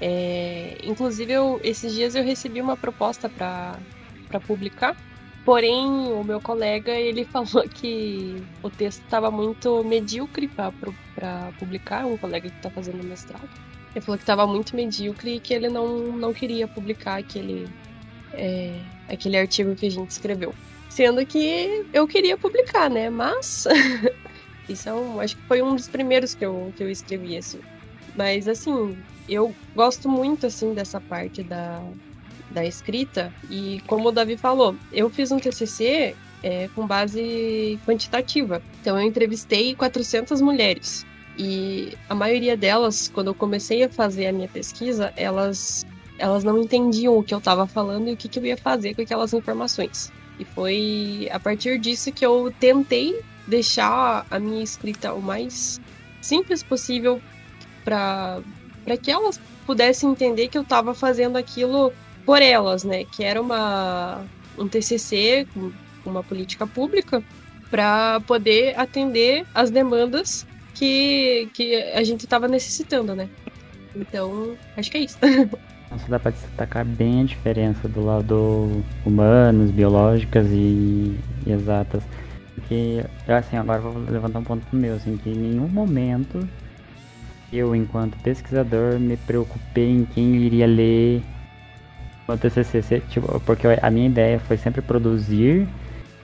É, 0.00 0.76
inclusive, 0.84 1.32
eu, 1.32 1.60
esses 1.64 1.94
dias 1.94 2.14
eu 2.14 2.24
recebi 2.24 2.60
uma 2.60 2.76
proposta 2.76 3.28
para 3.28 3.78
publicar 4.46 4.96
Porém, 5.44 6.12
o 6.12 6.22
meu 6.22 6.40
colega 6.40 6.92
ele 6.92 7.24
falou 7.32 7.68
que 7.68 8.42
o 8.62 8.70
texto 8.70 9.02
estava 9.02 9.30
muito 9.30 9.82
medíocre 9.84 10.48
para 10.48 11.52
publicar, 11.58 12.06
um 12.06 12.16
colega 12.16 12.48
que 12.48 12.56
está 12.56 12.70
fazendo 12.70 13.02
mestrado. 13.04 13.48
Ele 13.94 14.04
falou 14.04 14.16
que 14.16 14.22
estava 14.22 14.46
muito 14.46 14.76
medíocre 14.76 15.36
e 15.36 15.40
que 15.40 15.52
ele 15.52 15.68
não, 15.68 16.12
não 16.12 16.32
queria 16.32 16.68
publicar 16.68 17.18
aquele, 17.18 17.68
é, 18.32 18.78
aquele 19.08 19.36
artigo 19.36 19.74
que 19.74 19.86
a 19.86 19.90
gente 19.90 20.10
escreveu. 20.10 20.54
Sendo 20.88 21.24
que 21.24 21.86
eu 21.92 22.06
queria 22.06 22.36
publicar, 22.36 22.88
né? 22.88 23.10
Mas 23.10 23.66
isso 24.68 24.88
é 24.88 24.94
um, 24.94 25.20
acho 25.20 25.36
que 25.36 25.42
foi 25.42 25.62
um 25.62 25.74
dos 25.74 25.88
primeiros 25.88 26.34
que 26.34 26.44
eu, 26.44 26.72
que 26.76 26.82
eu 26.82 26.90
escrevi 26.90 27.36
assim. 27.36 27.60
Mas 28.16 28.48
assim, 28.48 28.96
eu 29.28 29.54
gosto 29.74 30.08
muito 30.08 30.46
assim 30.46 30.74
dessa 30.74 31.00
parte 31.00 31.42
da, 31.42 31.82
da 32.50 32.64
escrita. 32.64 33.32
E 33.48 33.80
como 33.86 34.08
o 34.08 34.12
Davi 34.12 34.36
falou, 34.36 34.76
eu 34.92 35.08
fiz 35.10 35.30
um 35.32 35.38
TCC 35.38 36.14
é, 36.42 36.68
com 36.74 36.86
base 36.86 37.78
quantitativa. 37.86 38.62
Então 38.80 38.98
eu 38.98 39.06
entrevistei 39.06 39.74
400 39.74 40.40
mulheres. 40.40 41.06
E 41.42 41.96
a 42.06 42.14
maioria 42.14 42.54
delas, 42.54 43.08
quando 43.08 43.28
eu 43.28 43.34
comecei 43.34 43.82
a 43.82 43.88
fazer 43.88 44.26
a 44.26 44.32
minha 44.32 44.46
pesquisa, 44.46 45.10
elas, 45.16 45.86
elas 46.18 46.44
não 46.44 46.60
entendiam 46.60 47.16
o 47.16 47.22
que 47.22 47.32
eu 47.32 47.38
estava 47.38 47.66
falando 47.66 48.08
e 48.08 48.12
o 48.12 48.16
que, 48.16 48.28
que 48.28 48.38
eu 48.38 48.44
ia 48.44 48.58
fazer 48.58 48.94
com 48.94 49.00
aquelas 49.00 49.32
informações. 49.32 50.12
E 50.38 50.44
foi 50.44 51.30
a 51.32 51.40
partir 51.40 51.78
disso 51.78 52.12
que 52.12 52.26
eu 52.26 52.52
tentei 52.60 53.18
deixar 53.46 54.26
a 54.30 54.38
minha 54.38 54.62
escrita 54.62 55.14
o 55.14 55.22
mais 55.22 55.80
simples 56.20 56.62
possível 56.62 57.22
para 57.86 58.42
que 59.02 59.10
elas 59.10 59.40
pudessem 59.64 60.10
entender 60.10 60.48
que 60.48 60.58
eu 60.58 60.62
estava 60.62 60.92
fazendo 60.92 61.38
aquilo 61.38 61.90
por 62.26 62.42
elas, 62.42 62.84
né? 62.84 63.04
Que 63.04 63.24
era 63.24 63.40
uma, 63.40 64.26
um 64.58 64.68
TCC 64.68 65.48
uma 66.04 66.22
política 66.22 66.66
pública 66.66 67.22
para 67.70 68.20
poder 68.26 68.78
atender 68.78 69.46
as 69.54 69.70
demandas 69.70 70.46
que, 70.80 71.50
que 71.52 71.76
a 71.92 72.02
gente 72.02 72.24
estava 72.24 72.48
necessitando, 72.48 73.14
né? 73.14 73.28
Então, 73.94 74.56
acho 74.78 74.90
que 74.90 74.96
é 74.96 75.00
isso. 75.00 75.18
Nossa, 75.90 76.08
dá 76.08 76.18
para 76.18 76.30
destacar 76.30 76.86
bem 76.86 77.20
a 77.20 77.24
diferença 77.24 77.86
do 77.86 78.02
lado 78.02 78.82
humanos, 79.04 79.70
biológicas 79.70 80.46
e, 80.50 81.18
e 81.46 81.52
exatas. 81.52 82.02
que, 82.66 83.04
eu, 83.28 83.36
assim, 83.36 83.56
agora 83.56 83.80
vou 83.80 83.92
levantar 84.10 84.38
um 84.38 84.44
ponto 84.44 84.64
meu, 84.74 84.94
assim, 84.94 85.18
que 85.18 85.28
em 85.28 85.34
nenhum 85.34 85.68
momento 85.68 86.48
eu, 87.52 87.76
enquanto 87.76 88.16
pesquisador, 88.22 88.98
me 88.98 89.18
preocupei 89.18 89.90
em 89.90 90.06
quem 90.06 90.36
iria 90.36 90.66
ler 90.66 91.20
o 92.26 92.38
TCC, 92.38 93.02
tipo, 93.10 93.40
porque 93.40 93.66
a 93.82 93.90
minha 93.90 94.06
ideia 94.06 94.38
foi 94.38 94.56
sempre 94.56 94.80
produzir 94.80 95.68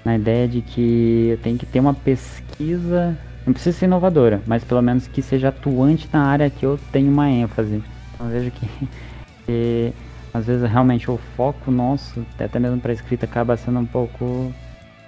na 0.04 0.16
ideia 0.16 0.46
de 0.46 0.62
que 0.62 1.30
eu 1.32 1.38
tenho 1.38 1.58
que 1.58 1.66
ter 1.66 1.80
uma 1.80 1.92
pesquisa, 1.92 3.18
não 3.46 3.52
precisa 3.52 3.78
ser 3.78 3.86
inovadora, 3.86 4.42
mas 4.44 4.64
pelo 4.64 4.82
menos 4.82 5.06
que 5.06 5.22
seja 5.22 5.48
atuante 5.48 6.08
na 6.12 6.24
área 6.24 6.50
que 6.50 6.66
eu 6.66 6.78
tenho 6.90 7.10
uma 7.10 7.30
ênfase. 7.30 7.82
Então 8.12 8.28
vejo 8.28 8.50
que, 8.50 8.68
que 9.46 9.92
às 10.34 10.44
vezes 10.46 10.68
realmente 10.68 11.08
o 11.08 11.16
foco 11.36 11.70
nosso, 11.70 12.26
até 12.38 12.58
mesmo 12.58 12.80
para 12.80 12.92
escrita, 12.92 13.24
acaba 13.24 13.56
sendo 13.56 13.78
um 13.78 13.86
pouco 13.86 14.52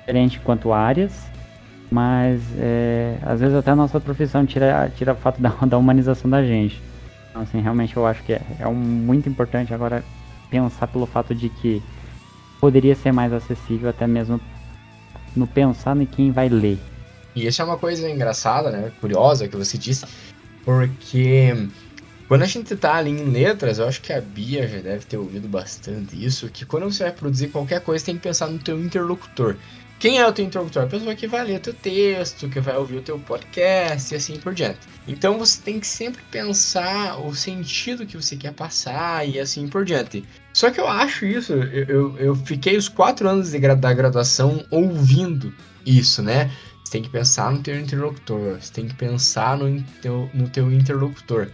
diferente 0.01 0.39
quanto 0.41 0.73
áreas, 0.73 1.29
mas 1.91 2.41
é, 2.57 3.19
às 3.23 3.41
vezes 3.41 3.57
até 3.57 3.73
a 3.73 3.77
nossa 3.77 3.99
profissão 3.99 4.47
tira, 4.47 4.91
tira 4.95 5.13
o 5.15 5.17
fato 5.17 5.41
da, 5.43 5.51
da 5.67 5.77
humanização 5.77 6.31
da 6.31 6.43
gente. 6.45 6.81
Então, 7.31 7.43
assim, 7.43 7.61
realmente 7.61 7.97
eu 7.97 8.07
acho 8.07 8.23
que 8.23 8.33
é, 8.33 8.41
é 8.61 8.69
um, 8.69 8.75
muito 8.75 9.29
importante 9.29 9.75
agora 9.75 10.05
pensar 10.49 10.87
pelo 10.87 11.07
fato 11.07 11.35
de 11.35 11.49
que 11.49 11.83
poderia 12.61 12.95
ser 12.95 13.13
mais 13.13 13.33
acessível 13.33 13.91
até 13.91 14.07
mesmo 14.07 14.41
no 15.37 15.47
pensar 15.47 15.97
em 15.97 16.07
quem 16.07 16.31
vai 16.31 16.49
ler. 16.49 16.79
E 17.39 17.47
isso 17.47 17.63
é 17.63 17.65
uma 17.65 17.79
coisa 17.79 18.09
engraçada, 18.09 18.71
né? 18.71 18.93
Curiosa 19.01 19.49
que 19.49 19.57
você 19.57 19.79
disse, 19.79 20.05
porque 20.65 21.69
quando 22.27 22.43
a 22.43 22.47
gente 22.47 22.77
tá 22.77 22.97
ali 22.97 23.11
em 23.11 23.31
letras, 23.31 23.79
eu 23.79 23.89
acho 23.89 24.03
que 24.03 24.13
a 24.13 24.21
Bia 24.21 24.69
já 24.69 24.81
deve 24.81 25.07
ter 25.07 25.17
ouvido 25.17 25.49
bastante 25.49 26.23
isso, 26.23 26.51
que 26.51 26.67
quando 26.67 26.85
você 26.85 27.05
vai 27.05 27.13
produzir 27.13 27.49
qualquer 27.49 27.81
coisa, 27.81 28.05
tem 28.05 28.17
que 28.17 28.23
pensar 28.23 28.49
no 28.49 28.59
teu 28.59 28.79
interlocutor. 28.79 29.57
Quem 29.99 30.19
é 30.19 30.29
o 30.29 30.33
teu 30.33 30.45
interlocutor? 30.45 30.85
A 30.85 30.87
pessoa 30.87 31.15
que 31.15 31.27
vai 31.27 31.45
ler 31.45 31.59
teu 31.59 31.75
texto, 31.75 32.49
que 32.49 32.61
vai 32.61 32.77
ouvir 32.77 32.99
o 32.99 33.03
teu 33.03 33.19
podcast 33.19 34.13
e 34.13 34.17
assim 34.17 34.39
por 34.39 34.55
diante. 34.55 34.81
Então 35.09 35.39
você 35.39 35.61
tem 35.61 35.81
que 35.81 35.87
sempre 35.87 36.23
pensar 36.31 37.19
o 37.19 37.35
sentido 37.35 38.07
que 38.07 38.17
você 38.17 38.37
quer 38.37 38.53
passar 38.53 39.27
e 39.27 39.41
assim 39.41 39.67
por 39.67 39.85
diante. 39.85 40.23
Só 40.53 40.71
que 40.71 40.79
eu 40.79 40.87
acho 40.87 41.25
isso, 41.25 41.55
eu, 41.55 41.85
eu, 41.85 42.19
eu 42.19 42.35
fiquei 42.37 42.77
os 42.77 42.89
quatro 42.89 43.29
anos 43.29 43.51
de, 43.51 43.59
da 43.59 43.93
graduação 43.93 44.65
ouvindo 44.71 45.53
isso, 45.85 46.23
né? 46.23 46.51
Você 46.89 46.93
tem 46.93 47.03
que 47.03 47.11
pensar 47.11 47.53
no 47.53 47.63
teu 47.63 47.79
interlocutor, 47.79 48.59
você 48.59 48.73
tem 48.73 48.89
que 48.89 48.95
pensar 48.95 49.59
no 49.59 49.83
teu, 50.01 50.31
no 50.33 50.49
teu 50.49 50.73
interlocutor. 50.73 51.51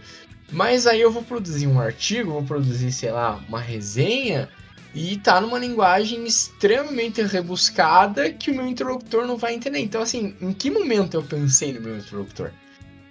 Mas 0.49 0.87
aí 0.87 1.01
eu 1.01 1.11
vou 1.11 1.23
produzir 1.23 1.67
um 1.67 1.77
artigo, 1.77 2.31
vou 2.31 2.43
produzir, 2.43 2.89
sei 2.93 3.11
lá, 3.11 3.43
uma 3.49 3.59
resenha 3.59 4.47
e 4.93 5.17
tá 5.17 5.41
numa 5.41 5.59
linguagem 5.59 6.23
extremamente 6.25 7.21
rebuscada 7.21 8.31
que 8.31 8.49
o 8.49 8.55
meu 8.55 8.65
interlocutor 8.65 9.27
não 9.27 9.35
vai 9.35 9.53
entender. 9.53 9.79
Então, 9.79 10.01
assim, 10.01 10.33
em 10.39 10.53
que 10.53 10.71
momento 10.71 11.15
eu 11.15 11.23
pensei 11.23 11.73
no 11.73 11.81
meu 11.81 11.97
interlocutor? 11.97 12.51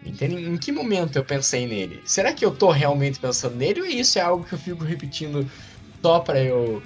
Entende? 0.03 0.37
Em 0.37 0.57
que 0.57 0.73
momento 0.73 1.17
eu 1.17 1.25
pensei 1.27 1.67
nele? 1.67 2.01
Será 2.07 2.33
que 2.33 2.43
eu 2.43 2.53
tô 2.53 2.71
realmente 2.71 3.19
pensando 3.19 3.57
nele 3.57 3.83
ou 3.83 3.87
isso 3.87 4.19
é 4.19 4.23
algo 4.23 4.45
que 4.45 4.55
eu 4.55 4.59
fico 4.59 4.83
repetindo 4.83 5.47
só 6.01 6.21
para 6.21 6.43
eu 6.43 6.83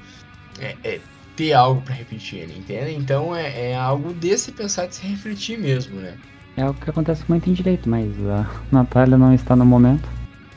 é, 0.59 0.75
é, 0.83 1.01
ter 1.39 1.53
algo 1.53 1.81
para 1.83 1.95
repetir 1.95 2.41
ele, 2.41 2.59
entende? 2.59 2.97
Então 2.97 3.35
é, 3.35 3.71
é, 3.71 3.77
algo 3.77 4.13
desse 4.13 4.51
pensar 4.51 4.87
de 4.87 4.97
se 4.97 5.07
refletir 5.07 5.57
mesmo, 5.57 6.01
né? 6.01 6.19
É 6.57 6.63
algo 6.63 6.81
que 6.81 6.91
acontece 6.91 7.25
muito 7.29 7.49
em 7.49 7.53
direito, 7.53 7.89
mas 7.89 8.09
a 8.27 8.51
Natália 8.73 9.17
não 9.17 9.33
está 9.33 9.55
no 9.55 9.65
momento. 9.65 10.09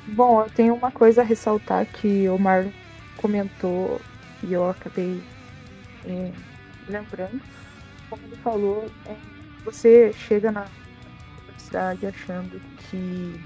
Bom, 0.07 0.41
eu 0.41 0.49
tenho 0.49 0.73
uma 0.73 0.89
coisa 0.89 1.21
a 1.21 1.23
ressaltar 1.23 1.85
que 1.85 2.27
o 2.27 2.39
Mar 2.39 2.65
comentou 3.17 4.01
e 4.41 4.53
eu 4.53 4.71
acabei 4.71 5.21
é, 6.07 6.31
lembrando. 6.89 7.39
Como 8.09 8.23
ele 8.25 8.35
falou, 8.37 8.91
é, 9.05 9.13
você 9.63 10.11
chega 10.27 10.51
na 10.51 10.65
universidade 11.43 12.07
achando 12.07 12.59
que 12.89 13.39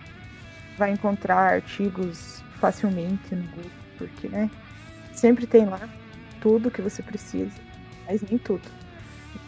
vai 0.78 0.92
encontrar 0.92 1.56
artigos 1.56 2.42
facilmente 2.62 3.36
no 3.36 3.44
Google, 3.50 3.72
porque 3.98 4.30
né, 4.30 4.50
sempre 5.12 5.46
tem 5.46 5.66
lá 5.66 5.82
tudo 6.46 6.70
que 6.70 6.82
você 6.82 7.02
precisa, 7.02 7.60
mas 8.08 8.22
nem 8.22 8.38
tudo. 8.38 8.62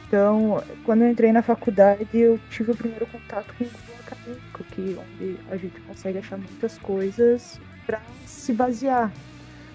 Então, 0.07 0.63
quando 0.83 1.03
eu 1.03 1.11
entrei 1.11 1.31
na 1.31 1.43
faculdade, 1.43 2.07
eu 2.17 2.39
tive 2.49 2.71
o 2.71 2.75
primeiro 2.75 3.05
contato 3.05 3.53
com 3.55 3.65
o 3.65 3.67
Google 3.67 3.95
Acadêmico, 3.99 4.63
que 4.71 4.97
onde 4.99 5.39
a 5.51 5.57
gente 5.57 5.79
consegue 5.81 6.17
achar 6.17 6.37
muitas 6.37 6.77
coisas 6.79 7.59
para 7.85 8.01
se 8.25 8.51
basear 8.51 9.11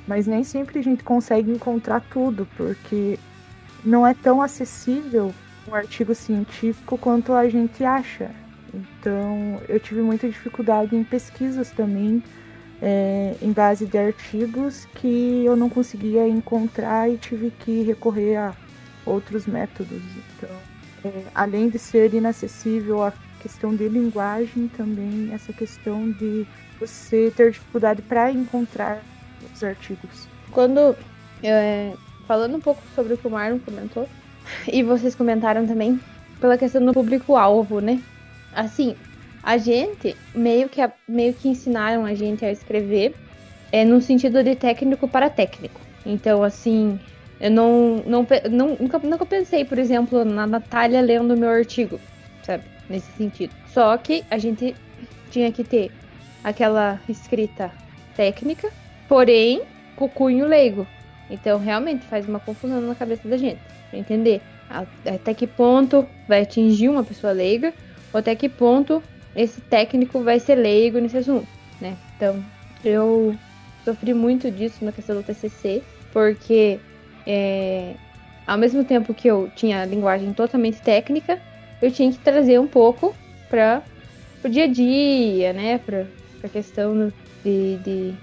mas 0.06 0.26
nem 0.26 0.42
sempre 0.42 0.78
a 0.78 0.82
gente 0.82 1.04
consegue 1.04 1.50
encontrar 1.50 2.00
tudo, 2.00 2.46
porque 2.56 3.18
não 3.84 4.06
é 4.06 4.14
tão 4.14 4.42
acessível 4.42 5.32
um 5.68 5.74
artigo 5.74 6.14
científico 6.14 6.98
quanto 6.98 7.32
a 7.32 7.48
gente 7.48 7.84
acha. 7.84 8.30
Então, 8.74 9.60
eu 9.68 9.78
tive 9.78 10.00
muita 10.00 10.26
dificuldade 10.26 10.96
em 10.96 11.04
pesquisas 11.04 11.70
também, 11.70 12.22
é, 12.82 13.36
em 13.40 13.52
base 13.52 13.86
de 13.86 13.96
artigos 13.96 14.86
que 14.96 15.44
eu 15.44 15.54
não 15.54 15.70
conseguia 15.70 16.26
encontrar 16.26 17.08
e 17.08 17.16
tive 17.16 17.50
que 17.50 17.82
recorrer 17.82 18.36
a 18.36 18.54
outros 19.06 19.46
métodos. 19.46 20.02
Então, 20.36 20.50
é, 21.04 21.22
além 21.32 21.68
de 21.68 21.78
ser 21.78 22.12
inacessível 22.12 23.04
a 23.04 23.12
questão 23.40 23.74
de 23.74 23.88
linguagem, 23.88 24.66
também 24.76 25.30
essa 25.32 25.52
questão 25.52 26.10
de 26.10 26.44
você 26.80 27.32
ter 27.36 27.52
dificuldade 27.52 28.02
para 28.02 28.32
encontrar 28.32 29.00
os 29.54 29.62
artigos. 29.62 30.26
Quando, 30.50 30.96
é, 31.40 31.92
falando 32.26 32.56
um 32.56 32.60
pouco 32.60 32.82
sobre 32.96 33.14
o 33.14 33.16
que 33.16 33.28
o 33.28 33.30
Marlon 33.30 33.60
comentou, 33.60 34.08
e 34.66 34.82
vocês 34.82 35.14
comentaram 35.14 35.66
também, 35.68 36.00
pela 36.40 36.58
questão 36.58 36.84
do 36.84 36.92
público-alvo, 36.92 37.80
né? 37.80 38.02
Assim, 38.52 38.96
a 39.42 39.58
gente, 39.58 40.16
meio 40.34 40.68
que, 40.68 40.80
meio 41.08 41.34
que 41.34 41.48
ensinaram 41.48 42.04
a 42.04 42.14
gente 42.14 42.44
a 42.44 42.52
escrever 42.52 43.14
é, 43.70 43.84
no 43.84 44.00
sentido 44.00 44.42
de 44.42 44.54
técnico 44.54 45.08
para 45.08 45.28
técnico. 45.28 45.80
Então, 46.04 46.42
assim, 46.42 46.98
eu 47.40 47.50
não, 47.50 48.02
não, 48.06 48.26
não 48.50 48.76
nunca, 48.78 48.98
nunca 48.98 49.26
pensei, 49.26 49.64
por 49.64 49.78
exemplo, 49.78 50.24
na 50.24 50.46
Natália 50.46 51.00
lendo 51.00 51.36
meu 51.36 51.48
artigo, 51.48 51.98
sabe? 52.42 52.64
Nesse 52.88 53.10
sentido. 53.12 53.54
Só 53.72 53.96
que 53.96 54.24
a 54.30 54.38
gente 54.38 54.74
tinha 55.30 55.50
que 55.50 55.64
ter 55.64 55.90
aquela 56.44 57.00
escrita 57.08 57.72
técnica 58.14 58.70
porém 59.12 59.60
com 59.94 60.08
cunho 60.08 60.46
leigo. 60.46 60.86
Então 61.30 61.58
realmente 61.58 62.06
faz 62.06 62.26
uma 62.26 62.40
confusão 62.40 62.80
na 62.80 62.94
cabeça 62.94 63.28
da 63.28 63.36
gente, 63.36 63.60
pra 63.90 63.98
entender 63.98 64.40
até 65.04 65.34
que 65.34 65.46
ponto 65.46 66.06
vai 66.26 66.40
atingir 66.40 66.88
uma 66.88 67.04
pessoa 67.04 67.30
leiga, 67.30 67.74
ou 68.10 68.20
até 68.20 68.34
que 68.34 68.48
ponto 68.48 69.02
esse 69.34 69.60
técnico 69.62 70.22
vai 70.22 70.38
ser 70.38 70.56
leigo 70.56 70.98
nesse 70.98 71.16
assunto, 71.16 71.48
né? 71.80 71.96
Então 72.16 72.44
eu 72.84 73.34
sofri 73.84 74.14
muito 74.14 74.50
disso 74.50 74.84
na 74.84 74.92
questão 74.92 75.16
do 75.16 75.22
TCC, 75.22 75.82
porque 76.12 76.80
é, 77.26 77.96
ao 78.46 78.58
mesmo 78.58 78.84
tempo 78.84 79.14
que 79.14 79.28
eu 79.28 79.50
tinha 79.50 79.82
a 79.82 79.86
linguagem 79.86 80.32
totalmente 80.34 80.80
técnica, 80.82 81.40
eu 81.80 81.90
tinha 81.90 82.10
que 82.10 82.18
trazer 82.18 82.58
um 82.60 82.68
pouco 82.68 83.14
para 83.48 83.84
o 84.44 84.48
dia 84.48 84.64
a 84.64 84.66
dia, 84.66 85.52
né? 85.52 85.78
Para 85.78 86.06
a 86.42 86.48
questão 86.48 87.12
de, 87.44 87.78
de 87.78 88.14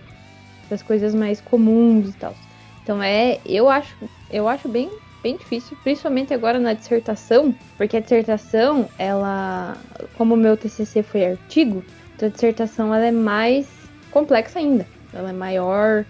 das 0.69 0.83
coisas 0.83 1.15
mais 1.15 1.41
comuns 1.41 2.09
e 2.09 2.17
tal. 2.17 2.35
Então 2.83 3.01
é, 3.01 3.41
eu 3.45 3.69
acho, 3.69 3.97
eu 4.29 4.47
acho 4.47 4.69
bem, 4.69 4.89
bem 5.21 5.37
difícil, 5.37 5.77
principalmente 5.83 6.33
agora 6.33 6.59
na 6.59 6.73
dissertação, 6.73 7.53
porque 7.77 7.97
a 7.97 7.99
dissertação, 7.99 8.89
ela, 8.97 9.77
como 10.17 10.33
o 10.33 10.37
meu 10.37 10.55
TCC 10.55 11.03
foi 11.03 11.25
artigo, 11.25 11.83
então 12.15 12.27
a 12.27 12.31
dissertação 12.31 12.93
ela 12.93 13.05
é 13.05 13.11
mais 13.11 13.67
complexa 14.11 14.59
ainda. 14.59 14.85
Ela 15.13 15.29
é 15.29 15.33
maior, 15.33 16.05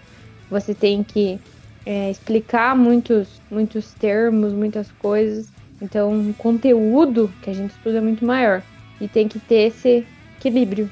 você 0.49 0.74
tem 0.74 1.03
que 1.03 1.39
é, 1.86 2.10
explicar 2.10 2.76
muitos, 2.76 3.41
muitos 3.49 3.93
termos, 3.93 4.53
muitas 4.53 4.91
coisas. 4.93 5.47
Então, 5.82 6.30
o 6.30 6.34
conteúdo 6.34 7.32
que 7.41 7.49
a 7.49 7.53
gente 7.53 7.72
estuda 7.72 7.99
é 7.99 8.01
muito 8.01 8.26
maior. 8.26 8.62
E 8.99 9.07
tem 9.07 9.28
que 9.28 9.39
ter 9.39 9.68
esse 9.68 10.05
equilíbrio, 10.38 10.89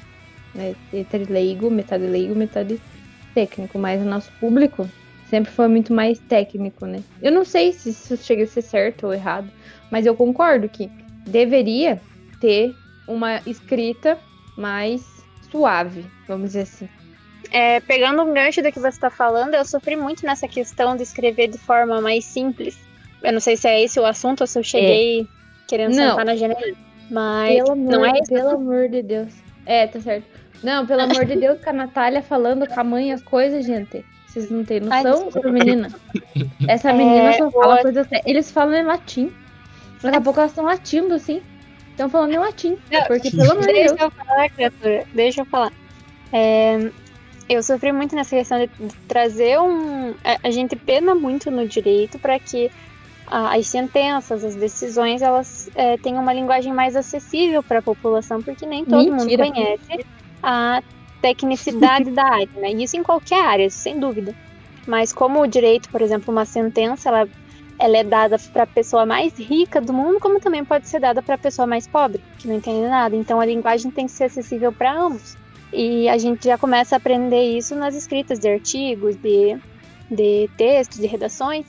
né? 0.54 0.74
Entre 0.92 1.24
leigo, 1.24 1.70
metade 1.70 2.06
leigo, 2.06 2.34
metade 2.34 2.80
técnico, 3.34 3.78
mas 3.78 4.00
o 4.00 4.04
nosso 4.04 4.32
público 4.40 4.88
sempre 5.28 5.52
foi 5.52 5.68
muito 5.68 5.92
mais 5.92 6.18
técnico, 6.18 6.86
né? 6.86 7.02
Eu 7.22 7.32
não 7.32 7.44
sei 7.44 7.72
se 7.72 7.90
isso 7.90 8.16
chega 8.16 8.44
a 8.44 8.46
ser 8.46 8.62
certo 8.62 9.06
ou 9.06 9.14
errado, 9.14 9.50
mas 9.90 10.06
eu 10.06 10.14
concordo 10.14 10.68
que 10.68 10.90
deveria 11.26 12.00
ter 12.40 12.74
uma 13.06 13.40
escrita 13.46 14.18
mais 14.56 15.02
suave, 15.50 16.04
vamos 16.26 16.48
dizer 16.48 16.62
assim. 16.62 16.88
É, 17.50 17.80
pegando 17.80 18.22
um 18.22 18.34
gancho 18.34 18.62
do 18.62 18.70
que 18.70 18.78
você 18.78 18.88
está 18.88 19.10
falando, 19.10 19.54
eu 19.54 19.64
sofri 19.64 19.96
muito 19.96 20.24
nessa 20.26 20.46
questão 20.46 20.96
de 20.96 21.02
escrever 21.02 21.48
de 21.48 21.58
forma 21.58 22.00
mais 22.00 22.24
simples. 22.24 22.78
Eu 23.22 23.32
não 23.32 23.40
sei 23.40 23.56
se 23.56 23.66
é 23.66 23.82
esse 23.82 23.98
o 23.98 24.04
assunto 24.04 24.42
ou 24.42 24.46
se 24.46 24.58
eu 24.58 24.62
cheguei 24.62 25.22
é. 25.22 25.26
querendo 25.66 25.94
não. 25.94 26.10
sentar 26.10 26.24
na 26.24 26.36
janela. 26.36 26.60
Mas 27.10 27.54
pelo 27.54 27.72
amor, 27.72 27.92
não 27.92 28.04
é 28.04 28.20
Pelo 28.28 28.50
amor 28.50 28.88
de 28.88 29.02
Deus. 29.02 29.32
É, 29.64 29.86
tá 29.86 30.00
certo. 30.00 30.26
Não, 30.62 30.86
pelo 30.86 31.02
amor 31.02 31.24
de 31.24 31.36
Deus, 31.36 31.60
com 31.62 31.70
a 31.70 31.72
Natália 31.72 32.22
falando 32.22 32.66
com 32.66 32.80
a 32.80 32.84
mãe 32.84 33.12
as 33.12 33.22
coisas, 33.22 33.64
gente. 33.64 34.04
Vocês 34.38 34.50
não 34.50 34.64
têm 34.64 34.80
noção, 34.80 35.30
Ai, 35.44 35.50
menina? 35.50 35.90
Essa 36.68 36.92
menina 36.92 37.30
é, 37.30 37.32
só 37.38 37.50
fala 37.50 37.82
coisas. 37.82 38.06
Eles 38.24 38.50
falam 38.50 38.74
em 38.74 38.84
latim. 38.84 39.32
Daqui 40.02 40.16
a 40.16 40.20
pouco 40.20 40.38
elas 40.38 40.52
estão 40.52 40.64
latindo, 40.64 41.14
assim. 41.14 41.42
Estão 41.90 42.08
falando 42.08 42.32
em 42.32 42.38
latim. 42.38 42.78
Porque, 43.08 43.30
pelo 43.30 43.50
amor 43.50 43.66
de 43.66 43.72
Deixa 43.72 43.94
Deus. 43.94 44.00
eu 44.00 44.10
falar, 44.10 44.50
criatura. 44.50 45.04
Deixa 45.12 45.40
eu 45.40 45.44
falar. 45.46 45.72
É, 46.32 46.90
eu 47.48 47.62
sofri 47.62 47.90
muito 47.92 48.14
nessa 48.14 48.36
questão 48.36 48.58
de, 48.58 48.70
trazer 49.08 49.58
um. 49.58 50.14
A, 50.44 50.50
gente 50.50 50.76
pena 50.76 51.14
muito 51.14 51.50
no 51.50 51.66
direito 51.66 52.18
para 52.18 52.38
que 52.38 52.70
as 53.26 53.66
sentenças, 53.66 54.44
as 54.44 54.54
decisões, 54.54 55.20
elas 55.20 55.68
é, 55.74 55.96
tenham 55.98 56.22
uma 56.22 56.32
linguagem 56.32 56.72
mais 56.72 56.94
acessível 56.94 57.62
para 57.62 57.80
a 57.80 57.82
população, 57.82 58.40
porque 58.40 58.64
nem 58.64 58.84
todo 58.84 59.12
Mentira. 59.12 59.44
mundo 59.44 59.54
conhece 59.54 60.06
a 60.42 60.82
tecnicidade 61.20 62.10
da 62.12 62.24
área, 62.24 62.48
né? 62.56 62.70
Isso 62.72 62.96
em 62.96 63.02
qualquer 63.02 63.44
área, 63.44 63.70
sem 63.70 63.98
dúvida. 63.98 64.34
Mas 64.86 65.12
como 65.12 65.40
o 65.40 65.46
direito, 65.46 65.88
por 65.90 66.00
exemplo, 66.00 66.32
uma 66.32 66.44
sentença, 66.44 67.08
ela, 67.10 67.28
ela 67.78 67.96
é 67.98 68.04
dada 68.04 68.36
para 68.52 68.62
a 68.62 68.66
pessoa 68.66 69.04
mais 69.04 69.36
rica 69.38 69.80
do 69.80 69.92
mundo, 69.92 70.18
como 70.18 70.40
também 70.40 70.64
pode 70.64 70.88
ser 70.88 71.00
dada 71.00 71.22
para 71.22 71.34
a 71.34 71.38
pessoa 71.38 71.66
mais 71.66 71.86
pobre, 71.86 72.22
que 72.38 72.48
não 72.48 72.54
entende 72.54 72.86
nada. 72.88 73.14
Então 73.14 73.40
a 73.40 73.44
linguagem 73.46 73.90
tem 73.90 74.06
que 74.06 74.12
ser 74.12 74.24
acessível 74.24 74.72
para 74.72 74.98
ambos. 74.98 75.36
E 75.72 76.08
a 76.08 76.16
gente 76.16 76.46
já 76.46 76.56
começa 76.56 76.96
a 76.96 76.98
aprender 76.98 77.42
isso 77.42 77.74
nas 77.74 77.94
escritas 77.94 78.38
de 78.38 78.48
artigos, 78.48 79.16
de, 79.16 79.58
de 80.10 80.48
textos, 80.56 80.98
de 80.98 81.06
redações. 81.06 81.66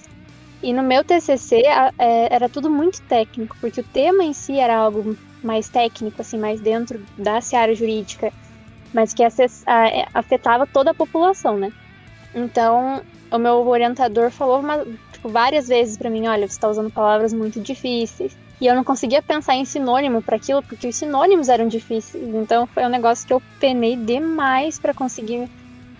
E 0.63 0.71
no 0.73 0.83
meu 0.83 1.03
TCC 1.03 1.65
a- 1.67 1.91
é, 1.97 2.33
era 2.33 2.47
tudo 2.47 2.69
muito 2.69 3.01
técnico, 3.01 3.55
porque 3.59 3.81
o 3.81 3.83
tema 3.83 4.23
em 4.23 4.33
si 4.33 4.57
era 4.57 4.77
algo 4.77 5.17
mais 5.43 5.69
técnico, 5.69 6.21
assim, 6.21 6.37
mais 6.37 6.61
dentro 6.61 7.01
da 7.17 7.41
seara 7.41 7.73
jurídica, 7.73 8.31
mas 8.93 9.13
que 9.13 9.23
é, 9.23 9.29
afetava 10.13 10.67
toda 10.67 10.91
a 10.91 10.95
população, 10.95 11.57
né? 11.57 11.71
Então, 12.33 13.03
o 13.31 13.37
meu 13.37 13.65
orientador 13.67 14.31
falou 14.31 14.59
uma- 14.61 14.85
tipo, 15.11 15.29
várias 15.31 15.67
vezes 15.67 15.97
pra 15.97 16.09
mim, 16.09 16.27
olha, 16.27 16.47
você 16.47 16.53
está 16.53 16.69
usando 16.69 16.91
palavras 16.91 17.33
muito 17.33 17.61
difíceis. 17.61 18.37
E 18.61 18.67
eu 18.67 18.75
não 18.75 18.83
conseguia 18.83 19.21
pensar 19.23 19.55
em 19.55 19.65
sinônimo 19.65 20.21
para 20.23 20.35
aquilo, 20.37 20.63
porque 20.63 20.87
os 20.87 20.97
sinônimos 20.97 21.47
eram 21.49 21.67
difíceis. 21.67 22.23
Então 22.35 22.67
foi 22.67 22.85
um 22.85 22.89
negócio 22.89 23.25
que 23.25 23.33
eu 23.33 23.41
penei 23.59 23.95
demais 23.97 24.79
para 24.79 24.93
conseguir 24.93 25.49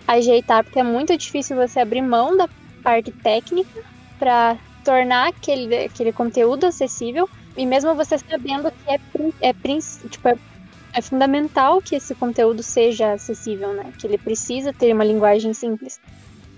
ajeitar, 0.06 0.64
porque 0.64 0.80
é 0.80 0.82
muito 0.84 1.16
difícil 1.16 1.56
você 1.56 1.80
abrir 1.80 2.02
mão 2.02 2.36
da 2.36 2.48
parte 2.82 3.12
técnica 3.22 3.70
para 4.18 4.60
tornar 4.82 5.28
aquele, 5.28 5.84
aquele 5.86 6.12
conteúdo 6.12 6.66
acessível. 6.66 7.28
E 7.56 7.66
mesmo 7.66 7.94
você 7.96 8.16
sabendo 8.18 8.70
que 8.72 8.92
é, 8.92 9.50
é, 9.50 9.52
tipo, 10.08 10.28
é, 10.28 10.34
é 10.92 11.00
fundamental 11.00 11.80
que 11.80 11.94
esse 11.94 12.14
conteúdo 12.14 12.62
seja 12.62 13.12
acessível, 13.12 13.72
né? 13.74 13.92
Que 13.98 14.06
ele 14.06 14.18
precisa 14.18 14.72
ter 14.72 14.92
uma 14.92 15.04
linguagem 15.04 15.52
simples. 15.52 16.00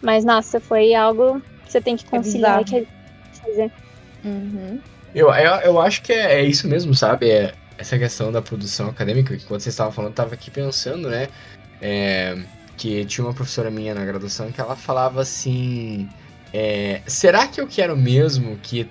Mas, 0.01 0.25
nossa, 0.25 0.59
foi 0.61 0.95
algo 0.95 1.41
que 1.65 1.73
você 1.73 1.81
tem 1.81 1.97
que 1.97 2.05
conciliar 2.05 2.65
bizarro. 2.65 2.83
e 2.83 2.87
que 3.33 3.41
fazer. 3.41 3.73
Uhum. 4.25 4.81
Eu, 5.15 5.33
eu, 5.33 5.55
eu 5.61 5.81
acho 5.81 6.03
que 6.03 6.13
é, 6.13 6.41
é 6.41 6.45
isso 6.45 6.67
mesmo, 6.67 6.95
sabe? 6.95 7.31
É 7.31 7.55
essa 7.79 7.99
questão 7.99 8.33
da 8.33 8.41
produção 8.41 8.89
acadêmica, 8.89 9.37
que 9.37 9.45
quando 9.45 9.61
vocês 9.61 9.75
estavam 9.75 9.93
falando, 9.93 10.13
eu 10.13 10.17
tava 10.17 10.35
aqui 10.35 10.51
pensando, 10.51 11.09
né? 11.09 11.29
É, 11.81 12.39
que 12.77 13.05
tinha 13.05 13.25
uma 13.25 13.35
professora 13.35 13.71
minha 13.71 13.95
na 13.95 14.05
graduação 14.05 14.51
que 14.51 14.61
ela 14.61 14.77
falava 14.77 15.21
assim: 15.21 16.09
é, 16.53 17.03
será 17.07 17.47
que 17.47 17.61
eu 17.61 17.67
quero 17.67 17.97
mesmo 17.97 18.57
que 18.59 18.89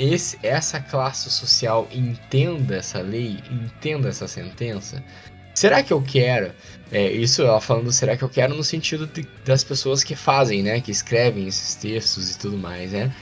esse, 0.00 0.38
essa 0.42 0.80
classe 0.80 1.28
social 1.30 1.86
entenda 1.92 2.76
essa 2.76 3.02
lei, 3.02 3.38
entenda 3.50 4.08
essa 4.08 4.26
sentença? 4.26 5.04
Será 5.54 5.82
que 5.82 5.92
eu 5.92 6.00
quero? 6.00 6.54
É, 6.90 7.12
isso 7.12 7.42
ela 7.42 7.60
falando, 7.60 7.92
será 7.92 8.16
que 8.16 8.22
eu 8.24 8.28
quero 8.30 8.54
no 8.54 8.64
sentido 8.64 9.06
de- 9.06 9.26
das 9.44 9.62
pessoas 9.62 10.02
que 10.02 10.16
fazem, 10.16 10.62
né? 10.62 10.80
Que 10.80 10.90
escrevem 10.90 11.46
esses 11.46 11.74
textos 11.74 12.30
e 12.30 12.38
tudo 12.38 12.56
mais, 12.56 12.92
né? 12.92 13.12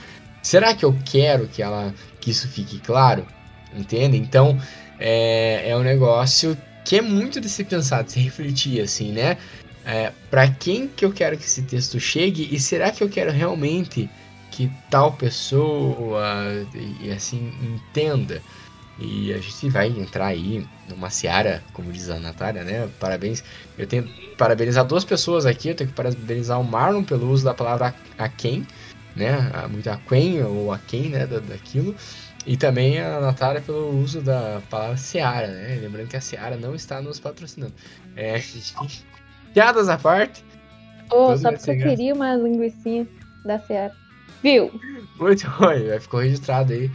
Será 0.41 0.73
que 0.73 0.85
eu 0.85 0.97
quero 1.05 1.49
que 1.49 1.61
ela 1.63 1.93
que 2.21 2.31
isso 2.31 2.47
fique 2.49 2.79
claro? 2.79 3.27
Entende? 3.75 4.17
Então 4.17 4.57
é, 5.01 5.71
é 5.71 5.77
um 5.77 5.83
negócio 5.83 6.57
que 6.85 6.97
é 6.99 7.03
muito 7.03 7.41
de 7.41 7.49
se 7.49 7.65
pensar, 7.65 8.05
de 8.05 8.13
se 8.13 8.21
refletir, 8.21 8.81
assim, 8.81 9.11
né? 9.13 9.37
É, 9.85 10.13
para 10.31 10.49
quem 10.49 10.87
que 10.87 11.05
eu 11.05 11.13
quero 11.13 11.37
que 11.37 11.45
esse 11.45 11.63
texto 11.63 11.99
chegue 11.99 12.49
e 12.55 12.61
será 12.61 12.93
que 12.93 13.03
eu 13.03 13.09
quero 13.09 13.33
realmente 13.33 14.09
que 14.59 14.69
tal 14.91 15.17
pessoa 15.17 16.21
e 16.75 17.13
assim 17.13 17.39
entenda? 17.63 18.43
E 18.99 19.33
a 19.33 19.39
gente 19.39 19.69
vai 19.69 19.87
entrar 19.87 20.27
aí 20.27 20.67
numa 20.89 21.11
seara, 21.11 21.63
como 21.73 21.93
diz 21.93 22.11
a 22.11 22.19
Natália, 22.19 22.65
né? 22.65 22.89
Parabéns. 22.99 23.45
Eu 23.77 23.87
tenho 23.87 24.03
que 24.03 24.37
parabenizar 24.37 24.85
duas 24.85 25.05
pessoas 25.05 25.47
aqui. 25.47 25.69
Eu 25.69 25.77
tenho 25.77 25.91
que 25.91 25.95
parabenizar 25.95 26.61
o 26.61 26.65
Marlon 26.65 27.05
pelo 27.05 27.31
uso 27.31 27.45
da 27.45 27.55
palavra 27.55 27.95
a 28.19 28.29
quem, 28.29 28.67
né? 29.15 29.31
a- 29.55 29.69
Muito 29.69 29.89
aquém 29.89 30.43
ou 30.43 30.73
aquém, 30.73 31.09
né? 31.11 31.25
da- 31.25 31.39
daquilo. 31.39 31.95
E 32.45 32.57
também 32.57 32.99
a 32.99 33.21
Natália 33.21 33.61
pelo 33.61 33.91
uso 33.91 34.21
da 34.21 34.61
palavra 34.69 34.97
seara, 34.97 35.47
né? 35.47 35.79
Lembrando 35.81 36.09
que 36.09 36.17
a 36.17 36.21
seara 36.21 36.57
não 36.57 36.75
está 36.75 37.01
nos 37.01 37.21
patrocinando. 37.21 37.75
É, 38.17 38.41
piadas 39.55 39.89
à 39.89 39.97
parte. 39.97 40.43
Ô, 41.13 41.27
Todo 41.27 41.39
só 41.39 41.53
porque 41.53 41.71
eu 41.71 41.79
queria 41.79 42.13
uma 42.13 42.35
linguicinha 42.35 43.07
da 43.45 43.57
Seara. 43.61 44.08
Viu? 44.43 44.71
Muito 45.19 45.47
ruim, 45.49 45.99
ficou 46.01 46.21
registrado 46.21 46.73
aí. 46.73 46.91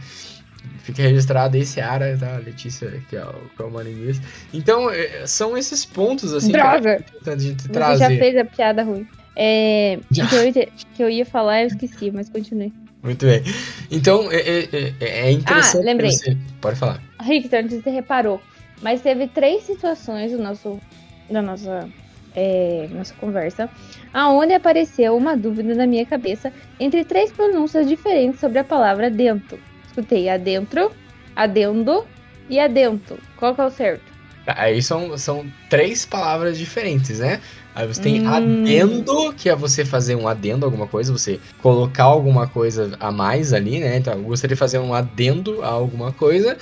Fica 0.78 1.02
registrado 1.02 1.56
aí, 1.56 1.64
Seara, 1.64 2.16
tá? 2.18 2.38
Letícia, 2.38 3.02
que 3.08 3.16
é 3.16 3.24
o 3.24 3.50
que 3.54 3.62
é 3.62 3.64
uma 3.66 3.82
linguista. 3.82 4.26
Então, 4.52 4.90
é, 4.90 5.26
são 5.26 5.56
esses 5.56 5.84
pontos, 5.84 6.32
assim, 6.32 6.52
Droga! 6.52 6.96
importante 6.96 7.28
a 7.28 7.48
gente 7.48 7.62
Você 7.62 7.68
trazer. 7.68 7.98
já 7.98 8.08
fez 8.08 8.36
a 8.36 8.44
piada 8.44 8.82
ruim. 8.82 9.06
É, 9.36 9.98
o 10.10 10.28
que, 10.28 10.34
eu, 10.34 10.44
ia- 10.46 10.68
que 10.94 11.02
eu 11.02 11.10
ia 11.10 11.26
falar, 11.26 11.62
eu 11.62 11.66
esqueci, 11.66 12.10
mas 12.10 12.28
continue. 12.30 12.72
Muito 13.02 13.26
bem. 13.26 13.42
Então, 13.90 14.30
é, 14.32 14.36
é, 14.36 14.68
é- 15.00 15.20
é 15.26 15.30
interessante. 15.32 15.82
Ah, 15.82 15.84
lembrei. 15.84 16.10
Você... 16.12 16.36
Pode 16.60 16.78
falar. 16.78 17.02
Sei 17.26 17.42
se 17.42 17.82
você 17.82 17.90
reparou, 17.90 18.40
mas 18.80 19.02
teve 19.02 19.26
três 19.28 19.64
situações 19.64 20.32
no 20.32 20.38
nosso, 20.38 20.80
na 21.28 21.42
nossa, 21.42 21.88
é, 22.34 22.88
nossa 22.90 23.14
conversa, 23.14 23.68
aonde 24.12 24.52
apareceu 24.52 25.16
uma 25.16 25.36
dúvida 25.36 25.74
na 25.74 25.86
minha 25.86 26.04
cabeça 26.04 26.52
entre 26.78 27.04
três 27.04 27.32
pronúncias 27.32 27.86
diferentes 27.86 28.40
sobre 28.40 28.58
a 28.58 28.64
palavra 28.64 29.10
dentro. 29.10 29.58
Escutei 29.86 30.28
adentro, 30.28 30.90
adendo 31.36 32.04
e 32.48 32.58
adento. 32.58 33.18
Qual 33.36 33.54
que 33.54 33.60
é 33.60 33.64
o 33.64 33.70
certo? 33.70 34.12
Aí 34.46 34.82
são, 34.82 35.16
são 35.16 35.44
três 35.70 36.04
palavras 36.04 36.58
diferentes, 36.58 37.18
né? 37.18 37.40
Aí 37.74 37.86
você 37.86 38.02
tem 38.02 38.20
Hum. 38.20 38.26
adendo, 38.26 39.32
que 39.34 39.48
é 39.48 39.56
você 39.56 39.84
fazer 39.84 40.16
um 40.16 40.28
adendo 40.28 40.66
a 40.66 40.68
alguma 40.68 40.86
coisa, 40.86 41.12
você 41.12 41.40
colocar 41.58 42.04
alguma 42.04 42.46
coisa 42.46 42.94
a 43.00 43.10
mais 43.10 43.52
ali, 43.52 43.80
né? 43.80 43.96
Então, 43.96 44.12
eu 44.12 44.22
gostaria 44.22 44.54
de 44.54 44.58
fazer 44.58 44.78
um 44.78 44.92
adendo 44.92 45.62
a 45.62 45.68
alguma 45.68 46.12
coisa. 46.12 46.58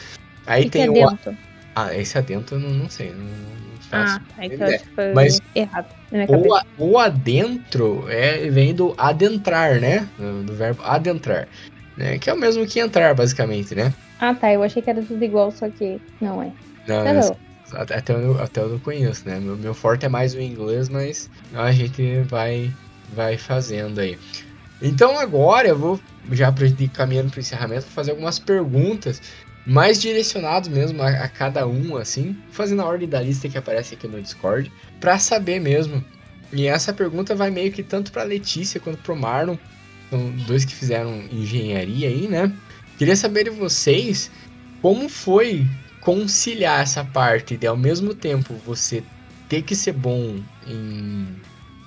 Aí 0.47 0.71
tem 0.71 0.89
o. 0.89 0.95
Ah, 1.75 1.95
esse 1.97 2.17
adendo 2.17 2.55
eu 2.55 2.61
não, 2.61 2.71
não 2.71 2.89
sei. 2.89 3.13
Não, 3.13 3.27
não 3.93 4.07
faço. 4.07 4.21
Ah, 4.39 4.43
é 4.43 4.47
ideia. 4.47 4.77
acho 4.77 4.85
que 4.85 4.91
foi 4.95 5.15
Mas 5.15 5.41
errado 5.55 5.87
na 6.11 6.19
minha 6.19 6.39
O, 6.39 6.55
a- 6.55 6.63
o 6.77 6.99
adentro 6.99 8.09
é, 8.09 8.49
vem 8.51 8.75
do 8.75 8.95
adentrar, 8.99 9.81
né? 9.81 10.09
Do, 10.17 10.45
do 10.45 10.55
verbo 10.55 10.83
adentrar. 10.83 11.49
Né? 11.97 12.19
Que 12.19 12.31
é 12.31 12.35
o 12.35 12.39
mesmo 12.39 12.67
que 12.67 12.81
entrar, 12.81 13.15
basicamente, 13.15 13.75
né? 13.75 13.93
Ah, 14.19 14.35
tá, 14.35 14.53
eu 14.53 14.63
achei 14.63 14.83
que 14.83 14.89
era 14.91 15.03
tudo 15.03 15.23
igual, 15.23 15.51
só 15.51 15.69
que 15.71 16.01
não 16.21 16.43
é. 16.43 16.53
Não, 16.87 17.05
Tá 17.05 17.15
esse- 17.15 17.31
bom. 17.31 17.39
até, 17.73 17.95
até, 17.97 18.13
eu, 18.15 18.41
até 18.41 18.61
eu 18.61 18.69
não 18.69 18.79
conheço, 18.79 19.29
né? 19.29 19.39
Meu, 19.41 19.57
meu 19.57 19.75
forte 19.75 20.07
é 20.07 20.09
mais 20.09 20.35
o 20.35 20.41
inglês, 20.41 20.89
mas 20.89 21.29
a 21.53 21.73
gente 21.73 22.23
vai, 22.23 22.73
vai 23.09 23.37
fazendo 23.37 24.01
aí. 24.01 24.19
Então 24.81 25.19
agora 25.19 25.69
eu 25.69 25.79
vou, 25.79 26.01
já 26.33 26.53
caminhando 26.93 27.31
pro 27.31 27.41
encerramento, 27.41 27.87
fazer 27.87 28.11
algumas 28.13 28.39
perguntas 28.39 29.21
mais 29.67 30.01
direcionadas 30.01 30.69
mesmo 30.69 31.03
a, 31.03 31.09
a 31.09 31.29
cada 31.29 31.67
um, 31.67 31.97
assim, 31.97 32.37
fazendo 32.51 32.83
a 32.83 32.87
ordem 32.87 33.09
da 33.09 33.21
lista 33.21 33.49
que 33.49 33.59
aparece 33.59 33.95
aqui 33.95 34.09
no 34.09 34.21
Discord, 34.21 34.71
pra 35.01 35.19
saber 35.19 35.61
mesmo. 35.61 36.05
E 36.53 36.67
essa 36.67 36.93
pergunta 36.93 37.35
vai 37.35 37.51
meio 37.51 37.73
que 37.73 37.83
tanto 37.83 38.13
pra 38.13 38.25
Letícia 38.25 38.81
quanto 38.81 38.99
pro 38.99 39.17
Marlon, 39.17 39.57
são 40.11 40.31
dois 40.47 40.65
que 40.65 40.75
fizeram 40.75 41.25
engenharia 41.31 42.09
aí, 42.09 42.29
né? 42.29 42.53
Queria 42.99 43.17
saber 43.17 43.45
de 43.45 43.51
vocês 43.51 44.31
como 44.83 45.09
foi 45.09 45.67
conciliar 46.03 46.83
essa 46.83 47.05
parte 47.05 47.57
de 47.57 47.67
ao 47.67 47.77
mesmo 47.77 48.15
tempo 48.15 48.55
você 48.67 49.03
ter 49.49 49.63
que 49.63 49.75
ser 49.75 49.93
bom 49.93 50.39
em, 50.67 51.27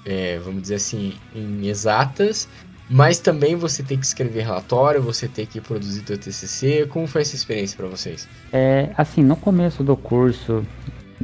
é, 0.05 0.39
vamos 0.39 0.63
dizer 0.63 0.75
assim, 0.75 1.13
em 1.35 1.67
exatas, 1.67 2.47
mas 2.89 3.19
também 3.19 3.55
você 3.55 3.81
ter 3.81 3.97
que 3.97 4.05
escrever 4.05 4.43
relatório, 4.43 5.01
você 5.01 5.27
ter 5.27 5.47
que 5.47 5.59
produzir 5.59 6.01
teu 6.01 6.17
TCC. 6.17 6.85
Como 6.87 7.07
foi 7.07 7.21
essa 7.21 7.35
experiência 7.35 7.75
para 7.75 7.87
vocês? 7.87 8.27
É, 8.53 8.89
assim, 8.97 9.23
no 9.23 9.35
começo 9.35 9.83
do 9.83 9.97
curso, 9.97 10.63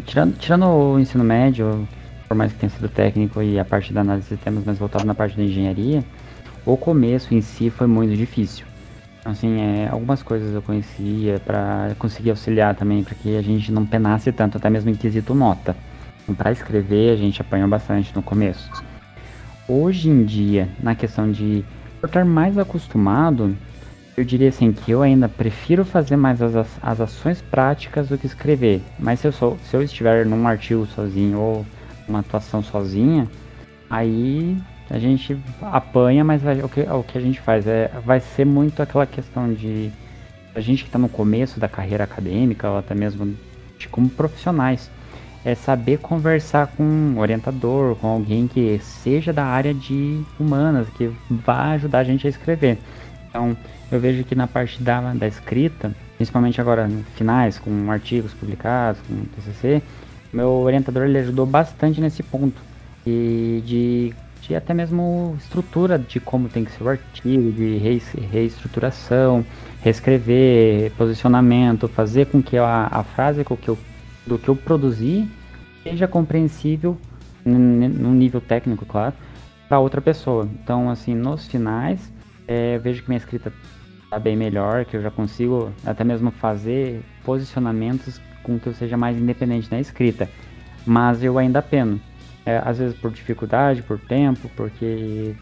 tirando, 0.05 0.37
tirando 0.37 0.65
o 0.65 0.99
ensino 0.99 1.23
médio, 1.23 1.87
por 2.27 2.35
mais 2.35 2.51
que 2.51 2.59
tenha 2.59 2.69
sido 2.69 2.89
técnico 2.89 3.41
e 3.41 3.59
a 3.59 3.65
parte 3.65 3.93
da 3.93 4.01
análise 4.01 4.27
de 4.29 4.35
sistemas, 4.35 4.63
mas 4.65 4.77
voltado 4.77 5.05
na 5.05 5.13
parte 5.13 5.37
da 5.37 5.43
engenharia, 5.43 6.03
o 6.65 6.75
começo 6.75 7.33
em 7.33 7.41
si 7.41 7.69
foi 7.69 7.87
muito 7.87 8.15
difícil. 8.15 8.65
Assim, 9.23 9.61
é, 9.61 9.87
algumas 9.87 10.23
coisas 10.23 10.51
eu 10.53 10.63
conhecia 10.63 11.39
para 11.45 11.95
conseguir 11.99 12.31
auxiliar 12.31 12.73
também, 12.75 13.03
para 13.03 13.13
que 13.13 13.37
a 13.37 13.41
gente 13.41 13.71
não 13.71 13.85
penasse 13.85 14.31
tanto, 14.31 14.57
até 14.57 14.67
mesmo 14.67 14.89
em 14.89 14.95
quesito 14.95 15.35
nota. 15.35 15.75
Então, 16.23 16.33
para 16.33 16.51
escrever, 16.51 17.13
a 17.13 17.15
gente 17.15 17.39
apanhou 17.39 17.67
bastante 17.67 18.15
no 18.15 18.23
começo. 18.23 18.71
Hoje 19.67 20.09
em 20.09 20.23
dia, 20.23 20.69
na 20.81 20.95
questão 20.95 21.31
de 21.31 21.63
estar 22.03 22.25
mais 22.25 22.57
acostumado, 22.57 23.55
eu 24.17 24.23
diria 24.23 24.49
assim 24.49 24.71
que 24.71 24.91
eu 24.91 25.01
ainda 25.01 25.29
prefiro 25.29 25.85
fazer 25.85 26.15
mais 26.15 26.41
as, 26.41 26.67
as 26.81 26.99
ações 26.99 27.41
práticas 27.41 28.09
do 28.09 28.17
que 28.17 28.25
escrever. 28.25 28.81
Mas 28.99 29.19
se 29.19 29.27
eu, 29.27 29.31
sou, 29.31 29.57
se 29.63 29.75
eu 29.75 29.81
estiver 29.81 30.25
num 30.25 30.47
artigo 30.47 30.85
sozinho 30.87 31.39
ou 31.39 31.65
uma 32.07 32.19
atuação 32.19 32.61
sozinha, 32.61 33.27
aí 33.89 34.57
a 34.89 34.99
gente 34.99 35.37
apanha, 35.61 36.23
mas 36.23 36.41
vai, 36.41 36.61
o, 36.61 36.67
que, 36.67 36.81
o 36.81 37.03
que 37.03 37.17
a 37.17 37.21
gente 37.21 37.39
faz 37.39 37.65
é 37.65 37.89
vai 38.05 38.19
ser 38.19 38.45
muito 38.45 38.81
aquela 38.81 39.05
questão 39.05 39.53
de 39.53 39.91
a 40.53 40.59
gente 40.59 40.83
que 40.83 40.89
está 40.89 40.99
no 40.99 41.07
começo 41.07 41.59
da 41.59 41.69
carreira 41.69 42.03
acadêmica 42.03 42.69
ou 42.69 42.77
até 42.77 42.93
mesmo 42.93 43.33
de, 43.77 43.87
como 43.87 44.09
profissionais 44.09 44.91
é 45.43 45.55
saber 45.55 45.97
conversar 45.99 46.67
com 46.67 46.83
um 46.83 47.19
orientador, 47.19 47.95
com 47.95 48.07
alguém 48.07 48.47
que 48.47 48.79
seja 48.79 49.33
da 49.33 49.45
área 49.45 49.73
de 49.73 50.21
humanas, 50.39 50.87
que 50.97 51.11
vai 51.29 51.75
ajudar 51.75 51.99
a 51.99 52.03
gente 52.03 52.27
a 52.27 52.29
escrever. 52.29 52.77
Então, 53.27 53.55
eu 53.91 53.99
vejo 53.99 54.23
que 54.23 54.35
na 54.35 54.45
parte 54.45 54.81
da, 54.81 55.13
da 55.13 55.27
escrita, 55.27 55.95
principalmente 56.17 56.61
agora 56.61 56.89
finais, 57.15 57.57
com 57.57 57.89
artigos 57.91 58.33
publicados, 58.33 59.01
com 59.07 59.25
TCC, 59.35 59.81
meu 60.31 60.49
orientador 60.49 61.03
ele 61.03 61.17
ajudou 61.17 61.45
bastante 61.45 61.99
nesse 61.99 62.21
ponto. 62.21 62.61
E 63.05 63.63
de, 63.65 64.13
de 64.41 64.55
até 64.55 64.73
mesmo 64.73 65.35
estrutura 65.39 65.97
de 65.97 66.19
como 66.19 66.49
tem 66.49 66.63
que 66.63 66.71
ser 66.71 66.83
o 66.83 66.89
artigo, 66.89 67.51
de 67.51 67.77
reestruturação, 68.31 69.45
reescrever, 69.81 70.91
posicionamento, 70.91 71.87
fazer 71.87 72.27
com 72.27 72.41
que 72.41 72.57
a, 72.57 72.87
a 72.91 73.03
frase 73.03 73.43
com 73.43 73.57
que 73.57 73.69
eu, 73.69 73.77
do 74.25 74.37
que 74.37 74.49
eu 74.49 74.55
produzi 74.55 75.27
seja 75.83 76.07
compreensível 76.07 76.97
no 77.43 78.11
nível 78.11 78.39
técnico, 78.39 78.85
claro, 78.85 79.15
para 79.67 79.79
outra 79.79 79.99
pessoa. 79.99 80.47
Então, 80.61 80.89
assim, 80.89 81.15
nos 81.15 81.47
finais, 81.47 82.11
é, 82.47 82.75
eu 82.75 82.81
vejo 82.81 83.01
que 83.01 83.09
minha 83.09 83.17
escrita 83.17 83.51
está 84.03 84.19
bem 84.19 84.35
melhor, 84.35 84.85
que 84.85 84.95
eu 84.95 85.01
já 85.01 85.09
consigo 85.09 85.71
até 85.85 86.03
mesmo 86.03 86.29
fazer 86.31 87.01
posicionamentos 87.23 88.21
com 88.43 88.59
que 88.59 88.67
eu 88.67 88.73
seja 88.73 88.97
mais 88.97 89.17
independente 89.17 89.71
na 89.71 89.79
escrita. 89.79 90.29
Mas 90.85 91.23
eu 91.23 91.37
ainda 91.37 91.61
peno. 91.61 91.99
É, 92.45 92.61
às 92.63 92.79
vezes 92.79 92.97
por 92.97 93.11
dificuldade, 93.11 93.83
por 93.83 93.99
tempo, 93.99 94.49
porque 94.55 95.35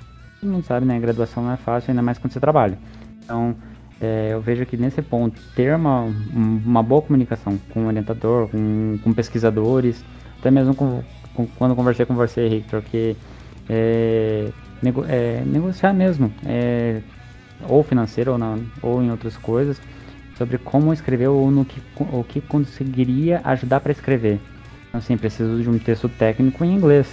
mundo 0.43 0.63
sabe, 0.63 0.85
né? 0.85 0.99
Graduação 0.99 1.43
não 1.43 1.51
é 1.51 1.57
fácil, 1.57 1.91
ainda 1.91 2.01
mais 2.01 2.17
quando 2.17 2.33
você 2.33 2.39
trabalha. 2.39 2.77
Então, 3.23 3.55
é, 4.01 4.29
eu 4.31 4.41
vejo 4.41 4.65
que 4.65 4.77
nesse 4.77 5.01
ponto, 5.01 5.39
ter 5.55 5.75
uma, 5.75 6.03
uma 6.33 6.81
boa 6.81 7.01
comunicação 7.01 7.59
com 7.73 7.83
o 7.83 7.87
orientador, 7.87 8.47
com, 8.47 8.97
com 9.03 9.13
pesquisadores, 9.13 10.03
até 10.39 10.49
mesmo 10.49 10.73
com, 10.73 11.03
com, 11.33 11.45
quando 11.47 11.75
conversei 11.75 12.05
com 12.05 12.15
você, 12.15 12.47
Victor, 12.47 12.81
que 12.81 13.15
é, 13.69 14.49
nego, 14.81 15.03
é, 15.07 15.43
negociar 15.45 15.93
mesmo, 15.93 16.31
é, 16.45 17.01
ou 17.67 17.83
financeiro 17.83 18.31
ou, 18.31 18.37
não, 18.37 18.63
ou 18.81 19.03
em 19.03 19.11
outras 19.11 19.35
coisas, 19.35 19.81
sobre 20.37 20.57
como 20.57 20.93
escrever 20.93 21.27
ou 21.27 21.51
no 21.51 21.65
que, 21.65 21.81
o 21.99 22.23
que 22.23 22.39
conseguiria 22.39 23.41
ajudar 23.43 23.81
para 23.81 23.91
escrever. 23.91 24.39
Então, 24.87 24.99
assim, 24.99 25.17
preciso 25.17 25.61
de 25.61 25.69
um 25.69 25.77
texto 25.77 26.07
técnico 26.07 26.63
em 26.63 26.73
inglês. 26.73 27.07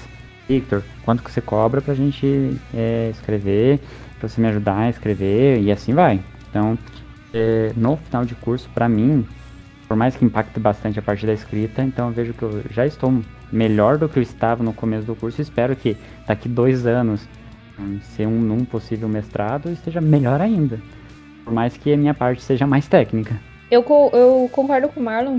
Victor, 0.48 0.84
quanto 1.04 1.24
que 1.24 1.32
você 1.32 1.40
cobra 1.40 1.82
para 1.82 1.92
a 1.92 1.96
gente 1.96 2.56
é, 2.72 3.10
escrever, 3.10 3.80
para 4.20 4.28
você 4.28 4.40
me 4.40 4.46
ajudar 4.46 4.78
a 4.78 4.88
escrever 4.88 5.60
e 5.60 5.72
assim 5.72 5.92
vai. 5.92 6.20
Então, 6.56 6.78
é, 7.34 7.72
no 7.76 7.98
final 7.98 8.24
de 8.24 8.34
curso, 8.34 8.66
para 8.72 8.88
mim, 8.88 9.26
por 9.86 9.94
mais 9.94 10.16
que 10.16 10.24
impacte 10.24 10.58
bastante 10.58 10.98
a 10.98 11.02
parte 11.02 11.26
da 11.26 11.34
escrita, 11.34 11.82
então 11.82 12.08
eu 12.08 12.14
vejo 12.14 12.32
que 12.32 12.42
eu 12.42 12.62
já 12.70 12.86
estou 12.86 13.22
melhor 13.52 13.98
do 13.98 14.08
que 14.08 14.18
eu 14.18 14.22
estava 14.22 14.64
no 14.64 14.72
começo 14.72 15.06
do 15.06 15.14
curso. 15.14 15.42
Espero 15.42 15.76
que 15.76 15.98
daqui 16.26 16.48
dois 16.48 16.86
anos, 16.86 17.28
ser 18.16 18.26
um 18.26 18.64
possível 18.64 19.06
mestrado, 19.06 19.68
esteja 19.68 20.00
melhor 20.00 20.40
ainda. 20.40 20.80
Por 21.44 21.52
mais 21.52 21.76
que 21.76 21.92
a 21.92 21.96
minha 21.96 22.14
parte 22.14 22.40
seja 22.42 22.66
mais 22.66 22.88
técnica. 22.88 23.38
Eu, 23.70 23.84
eu 24.14 24.48
concordo 24.50 24.88
com 24.88 25.00
o 25.00 25.04
Marlon 25.04 25.38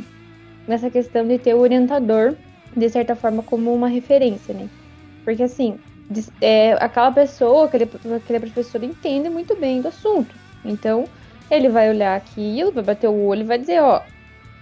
nessa 0.67 0.91
questão 0.91 1.27
de 1.27 1.39
ter 1.39 1.55
o 1.55 1.59
orientador, 1.59 2.35
de 2.75 2.89
certa 2.89 3.15
forma, 3.15 3.41
como 3.41 3.73
uma 3.73 3.87
referência, 3.87 4.53
né? 4.53 4.69
Porque 5.25 5.41
assim, 5.41 5.79
é, 6.39 6.73
aquela 6.73 7.11
pessoa, 7.11 7.65
aquele, 7.65 7.89
aquele 8.15 8.39
professor 8.39 8.83
entende 8.83 9.29
muito 9.29 9.55
bem 9.55 9.81
do 9.81 9.87
assunto. 9.87 10.46
Então, 10.69 11.05
ele 11.49 11.69
vai 11.69 11.89
olhar 11.89 12.15
aquilo, 12.15 12.71
vai 12.71 12.83
bater 12.83 13.07
o 13.07 13.25
olho 13.25 13.41
e 13.41 13.45
vai 13.45 13.57
dizer, 13.57 13.81
ó, 13.81 14.01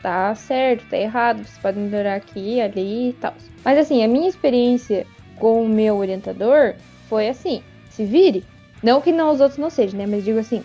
tá 0.01 0.33
certo, 0.35 0.87
tá 0.87 0.97
errado, 0.97 1.43
você 1.43 1.59
pode 1.61 1.79
melhorar 1.79 2.15
aqui, 2.15 2.61
ali 2.61 3.09
e 3.09 3.13
tal. 3.13 3.33
Mas 3.63 3.77
assim, 3.77 4.03
a 4.03 4.07
minha 4.07 4.29
experiência 4.29 5.05
com 5.37 5.63
o 5.63 5.67
meu 5.67 5.97
orientador 5.97 6.75
foi 7.09 7.27
assim, 7.27 7.63
se 7.89 8.05
vire. 8.05 8.45
Não 8.83 9.01
que 9.01 9.11
não 9.11 9.31
os 9.31 9.41
outros 9.41 9.57
não 9.57 9.69
sejam, 9.69 9.97
né? 9.97 10.05
Mas 10.05 10.23
digo 10.23 10.37
assim, 10.37 10.63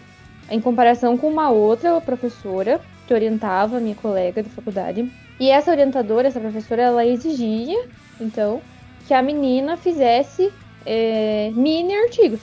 em 0.51 0.61
comparação 0.61 1.17
com 1.17 1.29
uma 1.29 1.51
outra 1.51 2.01
professora 2.01 2.81
que 3.07 3.15
orientava 3.15 3.81
minha 3.81 3.95
colega 3.95 4.43
de 4.43 4.51
faculdade. 4.51 5.11
E 5.39 5.51
essa 5.51 5.71
orientadora, 5.71 6.29
essa 6.29 6.39
professora, 6.39 6.83
ela 6.83 7.07
exigia, 7.07 7.83
então, 8.21 8.61
que 9.09 9.15
a 9.15 9.23
menina 9.23 9.77
fizesse 9.77 10.53
é, 10.85 11.51
mini 11.55 11.95
artigos, 11.95 12.41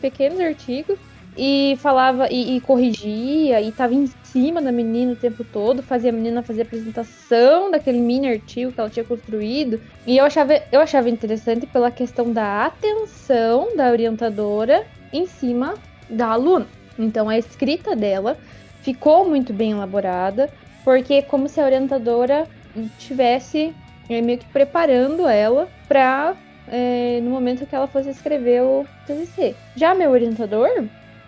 pequenos 0.00 0.40
artigos, 0.40 0.98
e 1.36 1.76
falava 1.80 2.28
e, 2.30 2.56
e 2.56 2.60
corrigia, 2.60 3.60
e 3.60 3.68
estava 3.68 3.94
em 3.94 4.06
cima 4.24 4.60
da 4.60 4.70
menina 4.70 5.12
o 5.12 5.16
tempo 5.16 5.44
todo, 5.44 5.82
fazia 5.82 6.10
a 6.10 6.12
menina 6.12 6.42
fazer 6.42 6.62
a 6.62 6.64
apresentação 6.64 7.70
daquele 7.70 7.98
mini 7.98 8.28
artigo 8.28 8.72
que 8.72 8.80
ela 8.80 8.90
tinha 8.90 9.04
construído. 9.04 9.80
E 10.06 10.16
eu 10.16 10.24
achava, 10.24 10.60
eu 10.70 10.80
achava 10.80 11.08
interessante 11.08 11.66
pela 11.66 11.90
questão 11.90 12.32
da 12.32 12.66
atenção 12.66 13.76
da 13.76 13.90
orientadora 13.90 14.86
em 15.12 15.26
cima 15.26 15.74
da 16.08 16.28
aluna. 16.28 16.66
Então 16.98 17.28
a 17.28 17.38
escrita 17.38 17.96
dela 17.96 18.36
ficou 18.82 19.28
muito 19.28 19.52
bem 19.52 19.72
elaborada, 19.72 20.50
porque 20.84 21.14
é 21.14 21.22
como 21.22 21.48
se 21.48 21.60
a 21.60 21.64
orientadora 21.64 22.46
tivesse 22.98 23.74
é, 24.08 24.20
meio 24.20 24.38
que 24.38 24.46
preparando 24.46 25.26
ela 25.26 25.68
para 25.88 26.34
é, 26.68 27.20
no 27.22 27.30
momento 27.30 27.66
que 27.66 27.74
ela 27.74 27.86
fosse 27.86 28.10
escrever 28.10 28.62
o 28.62 28.86
TCC. 29.06 29.54
Já 29.76 29.94
meu 29.94 30.10
orientador, 30.10 30.68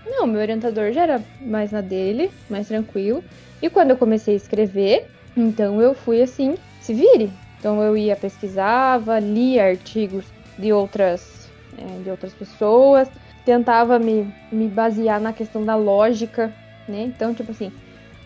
não, 0.07 0.27
meu 0.27 0.41
orientador 0.41 0.93
já 0.93 1.03
era 1.03 1.23
mais 1.41 1.73
na 1.73 1.81
dele, 1.81 2.31
mais 2.49 2.69
tranquilo. 2.69 3.25
E 3.63 3.71
quando 3.71 3.91
eu 3.91 3.97
comecei 3.97 4.35
a 4.35 4.37
escrever, 4.37 5.07
então 5.37 5.81
eu 5.81 5.95
fui 5.95 6.23
assim, 6.23 6.55
se 6.81 6.93
vire. 6.93 7.31
Então 7.59 7.83
eu 7.83 7.97
ia 7.97 8.15
pesquisava, 8.15 9.19
lia 9.19 9.65
artigos 9.65 10.25
de 10.59 10.73
outras, 10.73 11.49
é, 11.79 12.03
de 12.03 12.11
outras 12.11 12.35
pessoas, 12.35 13.09
tentava 13.45 13.99
me, 13.99 14.27
me 14.53 14.69
basear 14.69 15.21
na 15.21 15.33
questão 15.33 15.65
da 15.65 15.75
lógica, 15.75 16.53
né? 16.89 17.03
Então, 17.03 17.33
tipo 17.33 17.51
assim, 17.51 17.73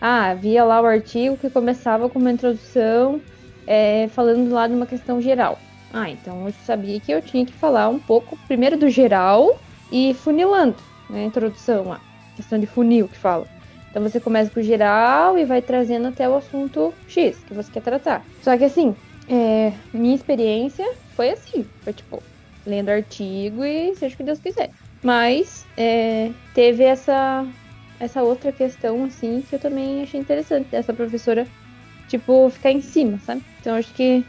ah, 0.01 0.33
via 0.33 0.63
lá 0.63 0.81
o 0.81 0.85
artigo 0.85 1.37
que 1.37 1.49
começava 1.49 2.09
com 2.09 2.19
uma 2.19 2.31
introdução 2.31 3.21
é, 3.67 4.07
falando 4.09 4.51
lá 4.51 4.67
de 4.67 4.73
uma 4.73 4.85
questão 4.85 5.21
geral. 5.21 5.59
Ah, 5.93 6.09
então 6.09 6.45
eu 6.45 6.53
sabia 6.65 6.99
que 6.99 7.11
eu 7.11 7.21
tinha 7.21 7.45
que 7.45 7.53
falar 7.53 7.89
um 7.89 7.99
pouco 7.99 8.37
primeiro 8.47 8.77
do 8.77 8.89
geral 8.89 9.59
e 9.91 10.13
funilando, 10.13 10.75
né? 11.09 11.25
Introdução 11.25 11.85
lá, 11.85 12.01
questão 12.35 12.59
de 12.59 12.67
funil 12.67 13.07
que 13.07 13.17
fala. 13.17 13.47
Então 13.89 14.03
você 14.03 14.19
começa 14.19 14.51
com 14.51 14.59
o 14.59 14.63
geral 14.63 15.37
e 15.37 15.45
vai 15.45 15.61
trazendo 15.61 16.07
até 16.07 16.29
o 16.29 16.35
assunto 16.35 16.93
X 17.07 17.43
que 17.43 17.53
você 17.53 17.71
quer 17.71 17.81
tratar. 17.81 18.29
Só 18.41 18.55
que 18.55 18.63
assim, 18.63 18.95
é, 19.27 19.73
minha 19.91 20.15
experiência 20.15 20.85
foi 21.15 21.31
assim, 21.31 21.65
foi 21.83 21.93
tipo, 21.93 22.21
lendo 22.65 22.89
artigo 22.89 23.63
e 23.63 23.95
seja 23.95 24.13
o 24.13 24.17
que 24.17 24.23
Deus 24.23 24.39
quiser. 24.39 24.69
Mas 25.03 25.65
é, 25.75 26.31
teve 26.53 26.83
essa, 26.83 27.47
essa 27.99 28.21
outra 28.21 28.51
questão, 28.51 29.05
assim, 29.05 29.41
que 29.41 29.55
eu 29.55 29.59
também 29.59 30.03
achei 30.03 30.19
interessante. 30.19 30.67
Essa 30.71 30.93
professora, 30.93 31.47
tipo, 32.07 32.49
ficar 32.49 32.71
em 32.71 32.81
cima, 32.81 33.17
sabe? 33.19 33.41
Então 33.59 33.75
acho 33.75 33.93
que 33.93 34.25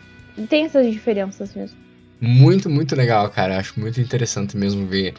tem 0.48 0.64
essas 0.64 0.90
diferenças 0.90 1.54
mesmo. 1.54 1.76
Muito, 2.20 2.68
muito 2.70 2.94
legal, 2.94 3.30
cara. 3.30 3.58
Acho 3.58 3.78
muito 3.80 4.00
interessante 4.00 4.56
mesmo 4.56 4.86
ver 4.86 5.14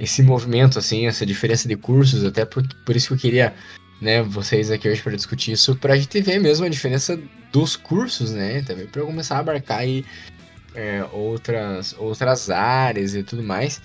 esse 0.00 0.22
movimento, 0.22 0.78
assim, 0.78 1.06
essa 1.06 1.26
diferença 1.26 1.68
de 1.68 1.76
cursos, 1.76 2.24
até 2.24 2.46
por, 2.46 2.66
por 2.86 2.96
isso 2.96 3.08
que 3.08 3.14
eu 3.14 3.18
queria, 3.18 3.54
né, 4.00 4.22
vocês 4.22 4.70
aqui 4.70 4.88
hoje 4.88 5.02
para 5.02 5.14
discutir 5.14 5.52
isso, 5.52 5.76
pra 5.76 5.96
gente 5.96 6.22
ver 6.22 6.40
mesmo 6.40 6.64
a 6.64 6.70
diferença 6.70 7.20
dos 7.52 7.76
cursos, 7.76 8.32
né, 8.32 8.62
também 8.62 8.86
para 8.86 9.02
começar 9.02 9.36
a 9.36 9.40
abarcar 9.40 9.80
aí 9.80 10.02
é, 10.74 11.04
outras, 11.12 11.94
outras 11.98 12.48
áreas 12.48 13.14
e 13.14 13.22
tudo 13.22 13.42
mais. 13.42 13.82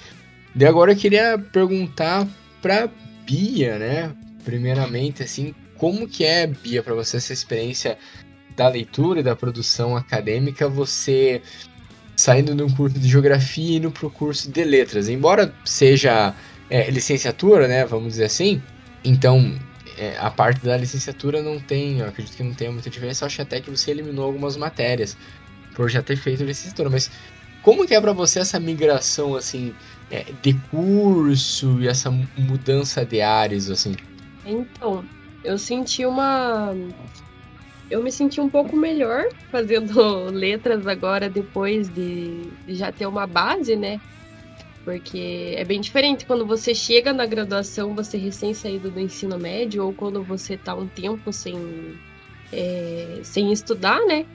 De 0.56 0.66
agora 0.66 0.94
eu 0.94 0.96
queria 0.96 1.38
perguntar 1.38 2.26
pra 2.62 2.90
Bia, 3.26 3.78
né? 3.78 4.16
Primeiramente, 4.46 5.22
assim, 5.22 5.54
como 5.78 6.08
que 6.08 6.24
é, 6.24 6.48
Bia, 6.48 6.82
para 6.82 6.94
você 6.94 7.18
essa 7.18 7.34
experiência 7.34 7.98
da 8.56 8.70
leitura 8.70 9.20
e 9.20 9.24
da 9.24 9.36
produção 9.36 9.98
acadêmica, 9.98 10.70
você 10.70 11.42
saindo 12.16 12.56
de 12.56 12.64
um 12.64 12.70
curso 12.70 12.98
de 12.98 13.08
geografia 13.08 13.74
e 13.74 13.78
indo 13.78 13.92
para 13.92 14.08
o 14.08 14.12
curso 14.12 14.50
de 14.50 14.64
letras. 14.64 15.10
Embora 15.10 15.54
seja 15.64 16.34
é, 16.70 16.90
licenciatura, 16.90 17.68
né, 17.68 17.86
vamos 17.86 18.10
dizer 18.14 18.26
assim, 18.26 18.62
então 19.04 19.54
é, 19.98 20.18
a 20.18 20.30
parte 20.30 20.64
da 20.64 20.78
licenciatura 20.78 21.42
não 21.42 21.60
tem, 21.60 22.00
eu 22.00 22.08
acredito 22.08 22.36
que 22.36 22.44
não 22.44 22.54
tem 22.54 22.72
muita 22.72 22.90
diferença, 22.90 23.26
acho 23.26 23.42
até 23.42 23.60
que 23.60 23.70
você 23.70 23.92
eliminou 23.92 24.26
algumas 24.26 24.56
matérias 24.58 25.18
por 25.76 25.90
já 25.90 26.02
ter 26.02 26.16
feito 26.16 26.44
licenciatura, 26.44 26.90
mas 26.90 27.12
como 27.62 27.88
que 27.88 27.96
é 27.96 28.00
para 28.00 28.14
você 28.14 28.40
essa 28.40 28.60
migração, 28.60 29.36
assim, 29.36 29.74
é, 30.12 30.24
de 30.44 30.54
curso 30.70 31.82
e 31.82 31.88
essa 31.88 32.12
mudança 32.38 33.04
de 33.04 33.22
áreas, 33.22 33.72
assim? 33.72 33.96
Então, 34.46 35.04
eu 35.44 35.58
senti 35.58 36.06
uma. 36.06 36.76
Eu 37.90 38.02
me 38.02 38.12
senti 38.12 38.42
um 38.42 38.50
pouco 38.50 38.76
melhor 38.76 39.24
fazendo 39.52 40.26
letras 40.34 40.88
agora, 40.88 41.30
depois 41.30 41.88
de, 41.90 42.42
já 42.68 42.92
ter 42.92 43.06
uma 43.06 43.28
base, 43.28 43.76
né? 43.76 44.00
Porque 44.84 45.56
é 45.58 45.64
bem 45.64 45.82
diferente 45.82 46.26
quando 46.26 46.46
você 46.46 46.74
chega 46.74 47.12
na 47.12 47.26
graduação, 47.26 47.96
você 47.96 48.18
recém 48.18 48.54
saído 48.54 48.92
do 48.92 49.00
ensino 49.00 49.38
médio, 49.38 49.84
ou 49.84 49.94
quando 49.94 50.24
você 50.24 50.58
tá 50.58 50.76
um 50.76 50.88
tempo 50.88 51.34
sem, 51.34 51.58
é, 52.54 53.20
sem 53.24 53.52
estudar, 53.52 54.00
né? 54.06 54.26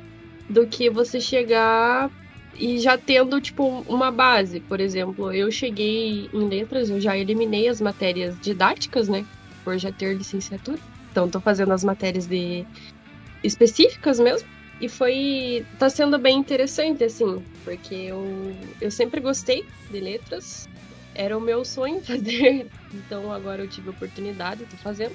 Do 0.48 0.66
que 0.66 0.90
você 0.90 1.20
chegar 1.20 2.10
e 2.58 2.78
já 2.78 2.98
tendo, 2.98 3.40
tipo, 3.40 3.84
uma 3.88 4.10
base. 4.10 4.58
Por 4.60 4.80
exemplo, 4.80 5.32
eu 5.32 5.50
cheguei 5.52 6.28
em 6.32 6.48
letras, 6.48 6.90
eu 6.90 7.00
já 7.00 7.16
eliminei 7.16 7.68
as 7.68 7.80
matérias 7.80 8.38
didáticas, 8.40 9.08
né? 9.08 9.24
Por 9.64 9.78
já 9.78 9.92
ter 9.92 10.16
licenciatura. 10.16 10.78
Então, 11.12 11.28
tô 11.28 11.40
fazendo 11.40 11.72
as 11.72 11.84
matérias 11.84 12.26
de 12.26 12.64
específicas 13.42 14.18
mesmo. 14.18 14.48
E 14.80 14.88
foi. 14.88 15.64
tá 15.78 15.90
sendo 15.90 16.18
bem 16.18 16.38
interessante, 16.38 17.04
assim, 17.04 17.44
porque 17.64 17.94
eu, 17.94 18.54
eu 18.80 18.90
sempre 18.90 19.20
gostei 19.20 19.66
de 19.90 20.00
letras. 20.00 20.68
Era 21.14 21.36
o 21.36 21.40
meu 21.40 21.64
sonho 21.64 22.00
fazer. 22.04 22.66
Então 22.94 23.30
agora 23.30 23.62
eu 23.62 23.68
tive 23.68 23.88
a 23.88 23.92
oportunidade, 23.92 24.64
tô 24.64 24.76
fazendo. 24.78 25.14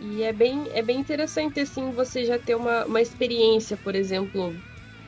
E 0.00 0.22
é 0.22 0.32
bem, 0.32 0.66
é 0.74 0.82
bem 0.82 0.98
interessante, 1.00 1.60
assim, 1.60 1.90
você 1.90 2.26
já 2.26 2.38
ter 2.38 2.54
uma, 2.54 2.84
uma 2.84 3.00
experiência, 3.00 3.78
por 3.78 3.94
exemplo, 3.94 4.54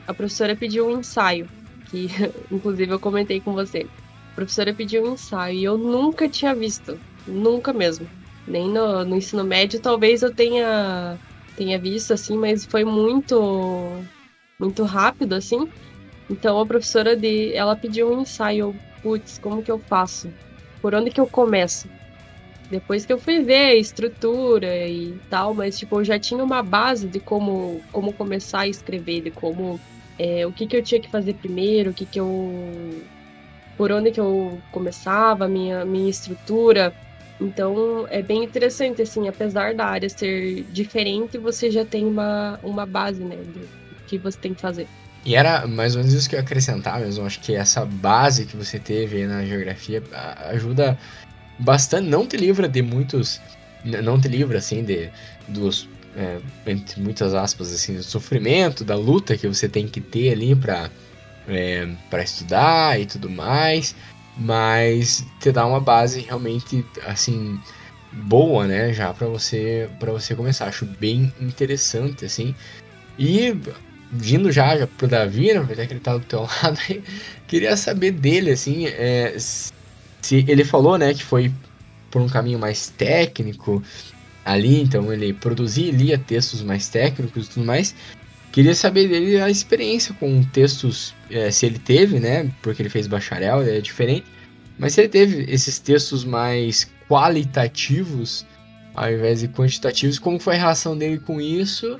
a 0.07 0.13
professora 0.15 0.55
pediu 0.55 0.87
um 0.87 0.99
ensaio, 0.99 1.47
que 1.91 2.07
inclusive 2.49 2.91
eu 2.91 2.99
comentei 2.99 3.39
com 3.39 3.53
você. 3.53 3.85
A 4.31 4.35
professora 4.35 4.73
pediu 4.73 5.03
um 5.03 5.13
ensaio 5.13 5.59
e 5.59 5.63
eu 5.63 5.77
nunca 5.77 6.27
tinha 6.27 6.55
visto, 6.55 6.99
nunca 7.27 7.71
mesmo. 7.71 8.09
Nem 8.47 8.67
no, 8.67 9.05
no 9.05 9.15
ensino 9.15 9.43
médio, 9.43 9.79
talvez 9.79 10.23
eu 10.23 10.33
tenha 10.33 11.19
tenha 11.59 11.77
visto, 11.77 12.13
assim, 12.13 12.37
mas 12.37 12.65
foi 12.65 12.85
muito, 12.85 14.01
muito 14.57 14.83
rápido, 14.83 15.33
assim. 15.33 15.59
Então 16.29 16.57
a 16.59 16.65
professora 16.65 17.17
de, 17.17 17.53
ela 17.53 17.75
pediu 17.75 18.09
um 18.09 18.21
ensaio, 18.21 18.73
putz, 19.03 19.37
como 19.37 19.61
que 19.61 19.69
eu 19.71 19.79
faço? 19.79 20.33
Por 20.81 20.95
onde 20.95 21.11
que 21.11 21.19
eu 21.19 21.27
começo? 21.27 21.89
Depois 22.69 23.05
que 23.05 23.11
eu 23.11 23.19
fui 23.19 23.43
ver 23.43 23.71
a 23.71 23.75
estrutura 23.75 24.87
e 24.87 25.13
tal, 25.29 25.53
mas 25.53 25.77
tipo, 25.77 25.99
eu 25.99 26.03
já 26.05 26.17
tinha 26.17 26.41
uma 26.41 26.63
base 26.63 27.09
de 27.09 27.19
como, 27.19 27.83
como 27.91 28.13
começar 28.13 28.61
a 28.61 28.67
escrever, 28.67 29.23
de 29.23 29.31
como 29.31 29.77
é, 30.17 30.47
o 30.47 30.53
que, 30.53 30.65
que 30.65 30.77
eu 30.77 30.83
tinha 30.83 31.01
que 31.01 31.09
fazer 31.09 31.33
primeiro, 31.33 31.91
o 31.91 31.93
que, 31.93 32.05
que 32.05 32.19
eu. 32.19 33.03
por 33.75 33.91
onde 33.91 34.11
que 34.11 34.19
eu 34.19 34.61
começava, 34.71 35.47
minha, 35.47 35.83
minha 35.83 36.09
estrutura. 36.09 36.93
Então 37.39 38.05
é 38.09 38.21
bem 38.21 38.43
interessante, 38.43 39.01
assim, 39.01 39.27
apesar 39.27 39.73
da 39.73 39.85
área 39.85 40.09
ser 40.09 40.63
diferente, 40.71 41.37
você 41.37 41.71
já 41.71 41.85
tem 41.85 42.05
uma, 42.05 42.59
uma 42.61 42.85
base, 42.85 43.23
né, 43.23 43.37
do 43.37 43.61
que 44.05 44.17
você 44.17 44.37
tem 44.37 44.53
que 44.53 44.61
fazer. 44.61 44.87
E 45.25 45.35
era 45.35 45.65
mais 45.67 45.95
ou 45.95 46.01
menos 46.01 46.13
isso 46.13 46.29
que 46.29 46.35
eu 46.35 46.39
ia 46.39 46.43
acrescentar 46.43 46.99
mesmo. 46.99 47.25
Acho 47.25 47.39
que 47.39 47.55
essa 47.55 47.85
base 47.85 48.45
que 48.45 48.57
você 48.57 48.79
teve 48.79 49.25
na 49.25 49.45
geografia 49.45 50.01
ajuda 50.49 50.97
bastante. 51.57 52.09
Não 52.09 52.25
te 52.25 52.35
livra 52.37 52.67
de 52.67 52.81
muitos. 52.81 53.39
Não 53.83 54.19
te 54.19 54.27
livra, 54.27 54.57
assim, 54.57 54.83
de, 54.83 55.09
dos. 55.47 55.87
É, 56.15 56.39
entre 56.65 56.99
muitas 57.01 57.33
aspas, 57.33 57.71
assim, 57.71 57.95
do 57.95 58.03
sofrimento, 58.03 58.83
da 58.83 58.95
luta 58.95 59.37
que 59.37 59.47
você 59.47 59.69
tem 59.69 59.87
que 59.87 60.01
ter 60.01 60.31
ali 60.31 60.55
para 60.55 60.89
é, 61.47 61.87
estudar 62.23 62.99
e 62.99 63.05
tudo 63.05 63.29
mais 63.29 63.95
mas 64.39 65.25
te 65.39 65.51
dá 65.51 65.65
uma 65.65 65.79
base 65.79 66.21
realmente 66.21 66.85
assim 67.05 67.59
boa, 68.11 68.65
né, 68.65 68.93
já 68.93 69.13
para 69.13 69.27
você 69.27 69.89
para 69.99 70.11
você 70.11 70.35
começar. 70.35 70.67
Acho 70.67 70.85
bem 70.85 71.31
interessante 71.39 72.25
assim. 72.25 72.55
E 73.17 73.53
vindo 74.11 74.51
já, 74.51 74.77
já 74.77 74.87
pro 74.87 75.07
Davi, 75.07 75.53
né, 75.53 75.75
já 75.75 75.85
que 75.85 75.93
ele 75.93 75.99
tá 75.99 76.17
do 76.17 76.25
teu 76.25 76.41
lado, 76.63 76.79
queria 77.47 77.75
saber 77.77 78.11
dele 78.11 78.51
assim, 78.51 78.87
é, 78.87 79.35
se 79.37 80.45
ele 80.47 80.63
falou, 80.63 80.97
né, 80.97 81.13
que 81.13 81.23
foi 81.23 81.51
por 82.09 82.21
um 82.21 82.27
caminho 82.27 82.57
mais 82.57 82.89
técnico 82.89 83.83
ali, 84.43 84.81
então 84.81 85.13
ele 85.13 85.33
produzia 85.33 85.89
e 85.89 85.91
lia 85.91 86.17
textos 86.17 86.63
mais 86.63 86.89
técnicos 86.89 87.47
e 87.47 87.49
tudo 87.49 87.65
mais. 87.65 87.93
Queria 88.51 88.73
saber 88.73 89.07
dele 89.07 89.39
a 89.39 89.49
experiência 89.49 90.13
com 90.15 90.43
textos, 90.43 91.13
é, 91.29 91.51
se 91.51 91.65
ele 91.65 91.79
teve, 91.79 92.19
né? 92.19 92.51
Porque 92.61 92.81
ele 92.81 92.89
fez 92.89 93.07
bacharel, 93.07 93.61
é 93.61 93.79
diferente. 93.79 94.25
Mas 94.77 94.93
se 94.93 95.01
ele 95.01 95.09
teve 95.09 95.45
esses 95.51 95.77
textos 95.79 96.23
mais 96.23 96.89
qualitativos 97.07 98.45
ao 98.99 99.11
invés 99.11 99.39
de 99.39 99.47
quantitativos, 99.47 100.19
como 100.19 100.39
foi 100.39 100.55
a 100.55 100.59
relação 100.59 100.97
dele 100.97 101.19
com 101.19 101.39
isso? 101.39 101.99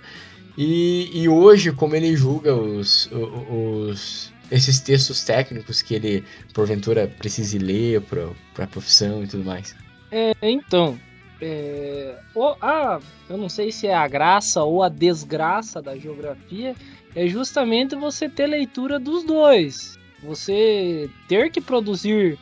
E, 0.58 1.10
e 1.14 1.30
hoje, 1.30 1.72
como 1.72 1.96
ele 1.96 2.16
julga 2.16 2.54
os, 2.54 3.10
os, 3.50 4.34
esses 4.52 4.80
textos 4.82 5.24
técnicos 5.24 5.82
que 5.82 5.96
ele, 5.96 6.24
porventura, 6.54 7.08
precise 7.08 7.58
ler 7.58 8.02
para 8.02 8.66
a 8.66 8.68
profissão 8.68 9.24
e 9.24 9.28
tudo 9.28 9.46
mais? 9.46 9.74
É, 10.12 10.34
então, 10.42 11.00
é, 11.42 12.18
a, 12.62 13.00
eu 13.30 13.38
não 13.38 13.50
sei 13.50 13.72
se 13.72 13.88
é 13.88 13.96
a 13.96 14.08
graça 14.08 14.64
ou 14.64 14.84
a 14.84 14.90
desgraça 14.90 15.82
da 15.82 15.98
geografia, 15.98 16.76
é 17.16 17.28
justamente 17.28 17.96
você 17.96 18.28
ter 18.28 18.48
leitura 18.48 19.00
dos 19.00 19.24
dois. 19.24 19.98
Você 20.22 21.10
ter 21.28 21.50
que 21.50 21.62
produzir, 21.62 22.38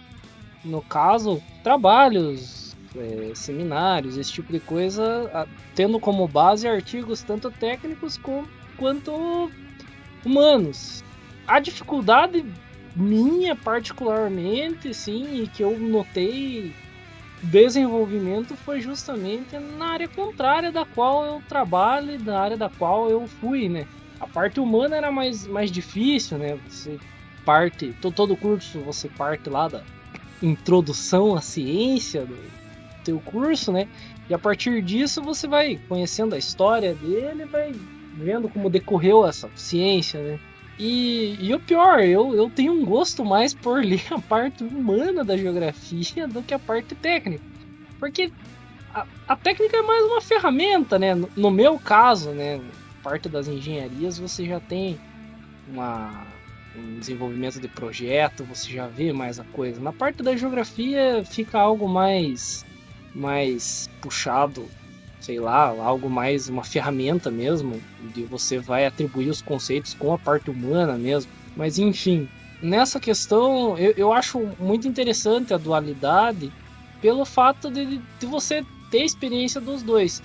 no 0.65 0.81
caso, 0.81 1.41
trabalhos, 1.63 2.75
é, 2.95 3.31
seminários, 3.35 4.17
esse 4.17 4.33
tipo 4.33 4.51
de 4.51 4.59
coisa, 4.59 5.29
a, 5.33 5.47
tendo 5.75 5.99
como 5.99 6.27
base 6.27 6.67
artigos 6.67 7.21
tanto 7.21 7.51
técnicos 7.51 8.17
com, 8.17 8.45
quanto 8.77 9.51
humanos. 10.25 11.03
A 11.47 11.59
dificuldade 11.59 12.43
minha, 12.95 13.55
particularmente, 13.55 14.91
sim, 14.93 15.47
que 15.53 15.63
eu 15.63 15.77
notei 15.79 16.73
desenvolvimento 17.41 18.55
foi 18.55 18.81
justamente 18.81 19.57
na 19.57 19.87
área 19.87 20.07
contrária 20.07 20.71
da 20.71 20.85
qual 20.85 21.25
eu 21.25 21.41
trabalho 21.47 22.15
e 22.15 22.17
da 22.17 22.39
área 22.39 22.57
da 22.57 22.69
qual 22.69 23.09
eu 23.09 23.27
fui, 23.27 23.69
né? 23.69 23.85
A 24.19 24.27
parte 24.27 24.59
humana 24.59 24.95
era 24.95 25.11
mais, 25.11 25.45
mais 25.45 25.71
difícil, 25.71 26.37
né? 26.37 26.57
Você 26.67 26.99
parte, 27.45 27.95
todo 28.01 28.35
curso 28.35 28.81
você 28.81 29.07
parte 29.07 29.49
lá 29.49 29.67
da 29.67 29.83
introdução 30.41 31.35
à 31.35 31.41
ciência 31.41 32.25
do 32.25 32.37
teu 33.03 33.19
curso, 33.19 33.71
né? 33.71 33.87
E 34.29 34.33
a 34.33 34.39
partir 34.39 34.81
disso 34.81 35.21
você 35.21 35.47
vai 35.47 35.79
conhecendo 35.87 36.35
a 36.35 36.37
história 36.37 36.93
dele, 36.93 37.45
vai 37.45 37.73
vendo 38.15 38.49
como 38.49 38.69
decorreu 38.69 39.25
essa 39.25 39.49
ciência, 39.55 40.21
né? 40.21 40.39
E, 40.79 41.37
e 41.39 41.55
o 41.55 41.59
pior, 41.59 41.99
eu, 42.01 42.35
eu 42.35 42.49
tenho 42.49 42.73
um 42.73 42.85
gosto 42.85 43.25
mais 43.25 43.53
por 43.53 43.83
ler 43.83 44.05
a 44.11 44.19
parte 44.19 44.63
humana 44.63 45.23
da 45.23 45.35
geografia 45.35 46.27
do 46.27 46.43
que 46.43 46.53
a 46.53 46.59
parte 46.59 46.93
técnica. 46.93 47.43
Porque 47.99 48.31
a, 48.93 49.05
a 49.27 49.35
técnica 49.35 49.77
é 49.77 49.81
mais 49.81 50.05
uma 50.05 50.21
ferramenta, 50.21 50.99
né? 50.99 51.15
No, 51.15 51.29
no 51.35 51.51
meu 51.51 51.79
caso, 51.79 52.31
né? 52.31 52.61
Parte 53.01 53.27
das 53.27 53.47
engenharias 53.47 54.19
você 54.19 54.45
já 54.45 54.59
tem 54.59 54.99
uma, 55.67 56.27
um 56.75 56.99
desenvolvimento 56.99 57.59
de 57.59 57.67
projeto, 57.67 58.43
você 58.43 58.71
já 58.71 58.87
vê 58.87 59.11
mais 59.11 59.39
a 59.39 59.43
coisa. 59.45 59.81
Na 59.81 59.93
parte 59.93 60.21
da 60.21 60.35
geografia 60.35 61.23
fica 61.25 61.59
algo 61.59 61.87
mais, 61.87 62.65
mais 63.15 63.89
puxado 63.99 64.69
sei 65.27 65.41
lá, 65.41 65.67
algo 65.67 66.09
mais, 66.09 66.47
uma 66.47 66.63
ferramenta 66.63 67.29
mesmo, 67.29 67.81
de 68.13 68.23
você 68.23 68.59
vai 68.59 68.85
atribuir 68.85 69.29
os 69.29 69.41
conceitos 69.41 69.93
com 69.93 70.13
a 70.13 70.17
parte 70.17 70.49
humana 70.49 70.97
mesmo. 70.97 71.29
Mas 71.53 71.77
enfim, 71.77 72.29
nessa 72.61 72.97
questão 72.97 73.77
eu, 73.77 73.93
eu 73.97 74.13
acho 74.13 74.39
muito 74.57 74.87
interessante 74.87 75.53
a 75.53 75.57
dualidade 75.57 76.49
pelo 77.01 77.25
fato 77.25 77.69
de, 77.69 77.99
de 78.19 78.25
você 78.25 78.63
ter 78.89 79.03
experiência 79.03 79.59
dos 79.59 79.83
dois. 79.83 80.21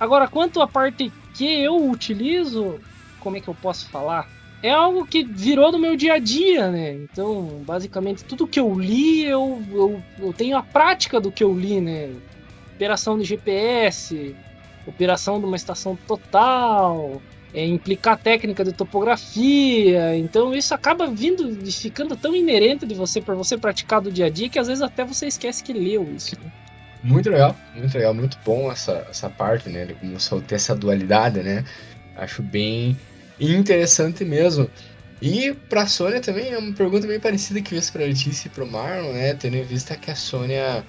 Agora, 0.00 0.26
quanto 0.26 0.62
à 0.62 0.66
parte 0.66 1.12
que 1.34 1.44
eu 1.44 1.90
utilizo, 1.90 2.80
como 3.20 3.36
é 3.36 3.40
que 3.40 3.48
eu 3.48 3.54
posso 3.54 3.86
falar? 3.90 4.26
É 4.62 4.70
algo 4.70 5.06
que 5.06 5.24
virou 5.24 5.70
do 5.70 5.78
meu 5.78 5.94
dia 5.94 6.14
a 6.14 6.18
dia, 6.18 6.70
né? 6.70 6.94
Então, 6.94 7.62
basicamente, 7.66 8.24
tudo 8.24 8.48
que 8.48 8.58
eu 8.58 8.78
li, 8.78 9.24
eu, 9.24 9.62
eu, 9.72 10.02
eu 10.18 10.32
tenho 10.32 10.56
a 10.56 10.62
prática 10.62 11.20
do 11.20 11.30
que 11.30 11.44
eu 11.44 11.52
li, 11.52 11.80
né? 11.82 12.14
Operação 12.82 13.16
de 13.16 13.24
GPS, 13.24 14.34
operação 14.84 15.38
de 15.38 15.46
uma 15.46 15.54
estação 15.54 15.96
total, 16.08 17.22
é, 17.54 17.64
implicar 17.64 18.18
técnica 18.18 18.64
de 18.64 18.72
topografia. 18.72 20.16
Então 20.16 20.52
isso 20.52 20.74
acaba 20.74 21.06
vindo 21.06 21.64
ficando 21.70 22.16
tão 22.16 22.34
inerente 22.34 22.84
de 22.84 22.94
você 22.94 23.20
para 23.20 23.36
você 23.36 23.56
praticar 23.56 24.00
do 24.00 24.10
dia 24.10 24.26
a 24.26 24.30
dia 24.30 24.48
que 24.48 24.58
às 24.58 24.66
vezes 24.66 24.82
até 24.82 25.04
você 25.04 25.26
esquece 25.26 25.62
que 25.62 25.72
leu 25.72 26.12
isso. 26.12 26.34
Né? 26.42 26.50
Muito 27.04 27.30
legal, 27.30 27.56
muito 27.72 27.94
legal, 27.96 28.14
muito 28.14 28.36
bom 28.44 28.70
essa, 28.70 29.06
essa 29.08 29.30
parte, 29.30 29.68
né? 29.68 29.86
Como 30.00 30.42
ter 30.42 30.56
essa 30.56 30.74
dualidade, 30.74 31.40
né? 31.40 31.64
Acho 32.16 32.42
bem 32.42 32.98
interessante 33.38 34.24
mesmo. 34.24 34.68
E 35.20 35.52
pra 35.68 35.86
Sônia 35.86 36.20
também 36.20 36.50
é 36.50 36.58
uma 36.58 36.72
pergunta 36.72 37.06
bem 37.06 37.20
parecida 37.20 37.60
que 37.60 37.70
fiz 37.70 37.90
pra 37.90 38.02
Letícia 38.04 38.48
e 38.48 38.50
pro 38.50 38.66
Marlon, 38.66 39.12
né? 39.12 39.34
Tendo 39.34 39.56
em 39.56 39.62
vista 39.62 39.96
que 39.96 40.10
a 40.10 40.16
Sônia 40.16 40.84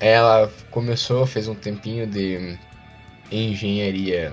ela 0.00 0.50
começou, 0.70 1.26
fez 1.26 1.48
um 1.48 1.54
tempinho 1.54 2.06
de 2.06 2.58
engenharia 3.30 4.32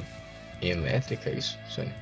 elétrica, 0.62 1.30
é 1.30 1.34
isso, 1.36 1.58
Sônia? 1.70 1.96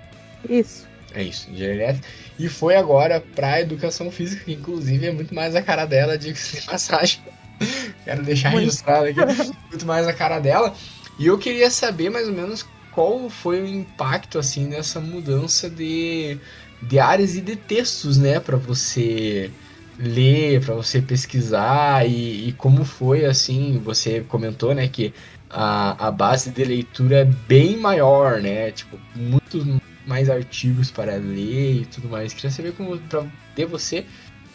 Isso. 0.49 0.88
É 1.14 1.23
isso, 1.23 1.49
engenharia 1.49 1.84
elétrica. 1.84 2.07
E 2.38 2.48
foi 2.48 2.76
agora 2.76 3.23
pra 3.36 3.61
educação 3.61 4.11
física, 4.11 4.44
que 4.45 4.53
inclusive 4.53 5.07
é 5.07 5.11
muito 5.11 5.34
mais 5.34 5.56
a 5.56 5.61
cara 5.61 5.86
dela, 5.86 6.18
de 6.18 6.34
passagem. 6.65 7.22
Quero 8.06 8.23
deixar 8.23 8.52
Muito. 8.52 8.65
registrado 8.65 9.06
aqui, 9.06 9.19
muito 9.69 9.86
mais 9.86 10.07
a 10.07 10.14
cara 10.14 10.40
dela. 10.40 10.73
E 11.18 11.27
eu 11.27 11.38
queria 11.38 11.69
saber 11.69 12.10
mais 12.10 12.27
ou 12.27 12.34
menos 12.34 12.65
qual 12.91 13.30
foi 13.30 13.61
o 13.61 13.68
impacto, 13.68 14.40
assim, 14.40 14.65
nessa 14.65 14.99
mudança 14.99 15.69
de, 15.69 16.38
de 16.81 16.99
áreas 16.99 17.36
e 17.36 17.41
de 17.41 17.56
textos, 17.56 18.18
né, 18.18 18.40
pra 18.40 18.57
você 18.57 19.52
ler, 20.00 20.64
pra 20.64 20.74
você 20.74 21.02
pesquisar 21.02 22.08
e, 22.08 22.48
e 22.48 22.54
como 22.54 22.86
foi, 22.86 23.26
assim, 23.26 23.80
você 23.84 24.22
comentou, 24.22 24.74
né, 24.74 24.88
que 24.88 25.14
a, 25.50 26.08
a 26.08 26.12
base 26.12 26.52
de 26.52 26.64
leitura 26.64 27.18
é 27.18 27.26
bem 27.26 27.76
maior, 27.76 28.42
né, 28.42 28.72
tipo, 28.72 28.98
muitos 29.14 29.66
mais 30.08 30.30
artigos 30.30 30.90
para 30.90 31.16
ler 31.18 31.82
e 31.82 31.86
tudo 31.86 32.08
mais. 32.08 32.34
Queria 32.34 32.50
saber 32.50 32.74
como, 32.74 32.98
pra, 32.98 33.26
de 33.56 33.66
você, 33.66 34.06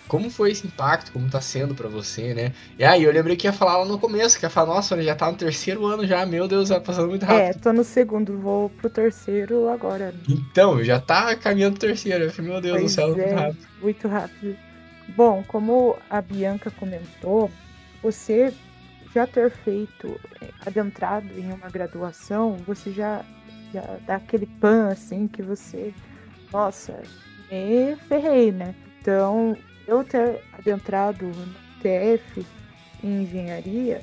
como 0.09 0.31
foi 0.31 0.53
esse 0.53 0.67
impacto, 0.67 1.13
como 1.13 1.29
tá 1.29 1.41
sendo 1.41 1.75
pra 1.75 1.89
você, 1.89 2.35
né? 2.35 2.53
E 2.79 2.85
aí, 2.85 3.05
eu 3.05 3.13
lembrei 3.13 3.37
que 3.37 3.47
ia 3.47 3.53
falar 3.53 3.79
lá 3.79 3.85
no 3.85 3.99
começo, 3.99 4.39
que 4.39 4.45
ia 4.45 4.51
falar, 4.51 4.75
nossa, 4.75 5.01
já 5.03 5.15
tá 5.15 5.31
no 5.31 5.37
terceiro 5.37 5.87
ano 5.87 6.07
já, 6.07 6.25
meu 6.27 6.49
Deus, 6.49 6.71
tá 6.71 6.81
passando 6.81 7.09
muito 7.09 7.25
rápido. 7.25 7.57
É, 7.57 7.61
tô 7.61 7.73
no 7.73 7.85
segundo, 7.85 8.39
vou 8.39 8.69
pro 8.71 8.91
terceiro 8.91 9.69
agora. 9.69 10.15
Então, 10.29 10.83
já 10.83 10.99
tá 10.99 11.37
caminhando 11.37 11.79
pro 11.79 11.89
terceiro. 11.89 12.33
Meu 12.43 12.61
Deus 12.61 12.77
do 12.77 12.81
Pois 12.81 12.93
céu, 12.93 13.09
muito 13.09 13.21
é. 13.21 13.35
rápido. 13.35 13.59
Muito 13.81 14.09
rápido. 14.09 14.57
Bom, 15.09 15.45
como 15.47 15.97
a 16.09 16.21
Bianca 16.21 16.71
comentou, 16.71 17.51
você 18.03 18.53
já 19.15 19.27
ter 19.27 19.51
feito, 19.51 20.21
adentrado 20.67 21.29
em 21.39 21.53
uma 21.53 21.69
graduação, 21.69 22.57
você 22.67 22.91
já, 22.93 23.25
já 23.73 23.99
dá 24.07 24.17
aquele 24.17 24.47
pan 24.47 24.89
assim 24.89 25.29
que 25.29 25.43
você, 25.43 25.95
nossa, 26.53 27.01
me 27.51 27.95
ferrei, 28.09 28.51
né? 28.51 28.75
Então, 29.01 29.57
eu 29.87 30.03
ter 30.03 30.43
adentrado 30.59 31.27
no 31.27 31.55
TF 31.81 32.45
em 33.03 33.23
engenharia 33.23 34.03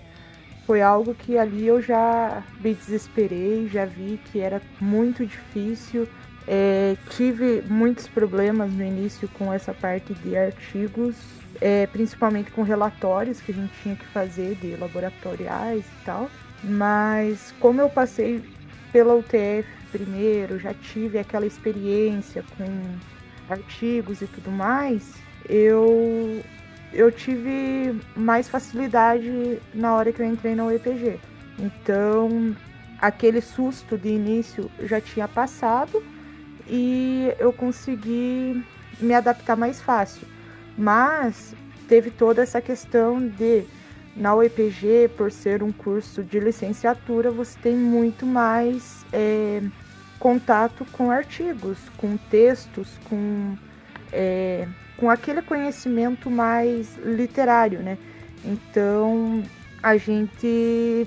foi 0.65 0.81
algo 0.81 1.13
que 1.13 1.37
ali 1.37 1.67
eu 1.67 1.81
já 1.81 2.43
me 2.61 2.73
desesperei, 2.73 3.67
já 3.67 3.83
vi 3.85 4.19
que 4.31 4.39
era 4.39 4.61
muito 4.79 5.25
difícil. 5.25 6.07
É, 6.47 6.95
tive 7.11 7.63
muitos 7.67 8.07
problemas 8.07 8.71
no 8.73 8.83
início 8.83 9.27
com 9.29 9.53
essa 9.53 9.73
parte 9.73 10.13
de 10.13 10.35
artigos, 10.35 11.15
é, 11.59 11.85
principalmente 11.87 12.51
com 12.51 12.63
relatórios 12.63 13.39
que 13.39 13.51
a 13.51 13.55
gente 13.55 13.73
tinha 13.81 13.95
que 13.95 14.05
fazer 14.07 14.55
de 14.55 14.75
laboratoriais 14.75 15.85
e 15.85 16.05
tal. 16.05 16.29
Mas 16.63 17.53
como 17.59 17.81
eu 17.81 17.89
passei 17.89 18.43
pela 18.91 19.13
UTF 19.15 19.67
primeiro, 19.91 20.57
já 20.59 20.73
tive 20.73 21.19
aquela 21.19 21.45
experiência 21.45 22.43
com 22.57 23.53
artigos 23.53 24.21
e 24.21 24.27
tudo 24.27 24.49
mais, 24.49 25.13
eu 25.47 26.41
eu 26.93 27.09
tive 27.11 27.99
mais 28.15 28.49
facilidade 28.49 29.59
na 29.73 29.95
hora 29.95 30.11
que 30.11 30.21
eu 30.21 30.25
entrei 30.25 30.55
na 30.55 30.65
UEPG. 30.65 31.19
Então, 31.57 32.55
aquele 32.99 33.39
susto 33.39 33.97
de 33.97 34.09
início 34.09 34.69
já 34.83 34.99
tinha 34.99 35.27
passado 35.27 36.03
e 36.71 37.33
eu 37.37 37.51
consegui 37.51 38.63
me 39.01 39.13
adaptar 39.13 39.57
mais 39.57 39.81
fácil. 39.81 40.25
Mas 40.77 41.53
teve 41.87 42.09
toda 42.09 42.41
essa 42.41 42.61
questão 42.61 43.27
de 43.27 43.65
na 44.15 44.35
UEPG, 44.35 45.09
por 45.17 45.31
ser 45.31 45.63
um 45.63 45.71
curso 45.71 46.23
de 46.23 46.39
licenciatura, 46.39 47.31
você 47.31 47.57
tem 47.59 47.75
muito 47.75 48.25
mais 48.25 49.05
é, 49.11 49.61
contato 50.19 50.85
com 50.91 51.09
artigos, 51.09 51.77
com 51.97 52.17
textos, 52.17 52.99
com, 53.09 53.55
é, 54.11 54.67
com 54.97 55.09
aquele 55.09 55.41
conhecimento 55.41 56.29
mais 56.29 56.97
literário, 56.97 57.79
né? 57.79 57.97
Então, 58.43 59.43
a 59.81 59.95
gente. 59.97 61.05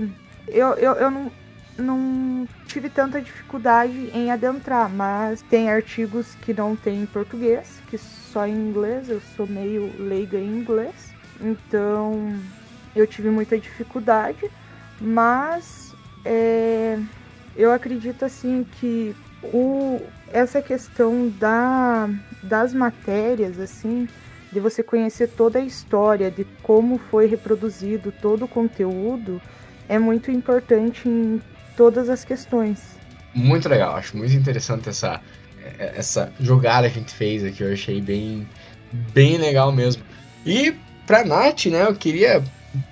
Eu, 0.48 0.74
eu, 0.74 0.92
eu 0.94 1.10
não, 1.10 1.30
não 1.76 2.46
tive 2.66 2.88
tanta 2.88 3.20
dificuldade 3.20 4.10
em 4.14 4.30
adentrar, 4.30 4.88
mas 4.88 5.42
tem 5.42 5.70
artigos 5.70 6.34
que 6.36 6.54
não 6.54 6.76
tem 6.76 7.02
em 7.02 7.06
português, 7.06 7.80
que 7.88 7.98
só 7.98 8.46
em 8.46 8.54
inglês, 8.54 9.08
eu 9.08 9.20
sou 9.36 9.46
meio 9.46 9.92
leiga 9.98 10.38
em 10.38 10.58
inglês, 10.58 11.12
então 11.40 12.32
eu 12.94 13.06
tive 13.06 13.30
muita 13.30 13.58
dificuldade, 13.58 14.50
mas 15.00 15.94
é, 16.24 16.98
eu 17.56 17.72
acredito 17.72 18.24
assim 18.24 18.66
que 18.78 19.14
o, 19.42 20.00
essa 20.32 20.62
questão 20.62 21.28
da, 21.38 22.08
das 22.42 22.72
matérias, 22.72 23.58
assim, 23.58 24.08
de 24.52 24.60
você 24.60 24.82
conhecer 24.82 25.28
toda 25.28 25.58
a 25.58 25.62
história, 25.62 26.30
de 26.30 26.44
como 26.62 26.98
foi 26.98 27.26
reproduzido 27.26 28.12
todo 28.12 28.44
o 28.44 28.48
conteúdo, 28.48 29.40
é 29.88 29.98
muito 29.98 30.30
importante 30.30 31.08
em 31.08 31.42
todas 31.76 32.08
as 32.08 32.24
questões. 32.24 32.80
Muito 33.34 33.68
legal, 33.68 33.96
acho 33.96 34.16
muito 34.16 34.34
interessante 34.34 34.88
essa, 34.88 35.20
essa 35.78 36.32
jogada 36.40 36.88
que 36.88 36.98
a 36.98 37.00
gente 37.00 37.12
fez 37.12 37.44
aqui, 37.44 37.62
eu 37.62 37.72
achei 37.72 38.00
bem, 38.00 38.46
bem 38.92 39.38
legal 39.38 39.72
mesmo. 39.72 40.02
E 40.46 40.74
pra 41.06 41.24
Nath, 41.24 41.66
né, 41.66 41.82
eu 41.82 41.94
queria 41.94 42.42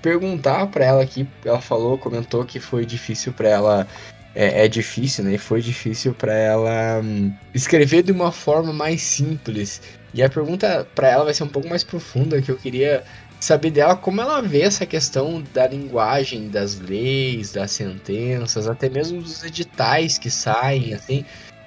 perguntar 0.01 0.67
pra 0.69 0.85
ela 0.85 1.03
aqui, 1.03 1.27
ela 1.45 1.61
falou, 1.61 1.99
comentou 1.99 2.45
que 2.45 2.61
foi 2.61 2.85
difícil 2.85 3.33
pra 3.33 3.49
ela, 3.49 3.87
é, 4.35 4.65
é 4.65 4.69
difícil, 4.69 5.25
né, 5.25 5.35
e 5.35 5.39
foi 5.39 5.61
difícil 5.61 6.15
pra 6.15 6.35
ela 6.35 7.01
hum, 7.03 7.33
escrever 7.55 8.03
de 8.03 8.13
uma 8.13 8.33
forma 8.33 8.73
mais 8.73 9.03
simples. 9.03 9.81
E 10.15 10.23
a 10.23 10.29
pergunta 10.29 10.87
pra 10.95 11.09
ela 11.09 11.25
vai 11.25 11.35
ser 11.35 11.45
um 11.45 11.49
pouco 11.49 11.69
mais 11.69 11.83
profunda, 11.83 12.43
que 12.43 12.51
eu 12.51 12.57
queria 12.57 13.03
saber 13.43 13.73
dela 13.73 13.97
como 13.97 14.21
ela 14.21 14.41
vê 14.41 14.61
essa 14.61 14.87
questão 14.87 15.43
da 15.53 15.67
linguagem 15.67 16.49
das 16.49 16.79
leis, 16.79 17.51
das 17.51 17.73
sentenças, 17.73 18.69
até 18.69 18.89
mesmo 18.89 19.21
dos 19.21 19.43
editais 19.43 20.17
que 20.17 20.31
saem, 20.31 20.95
assim, 20.95 21.25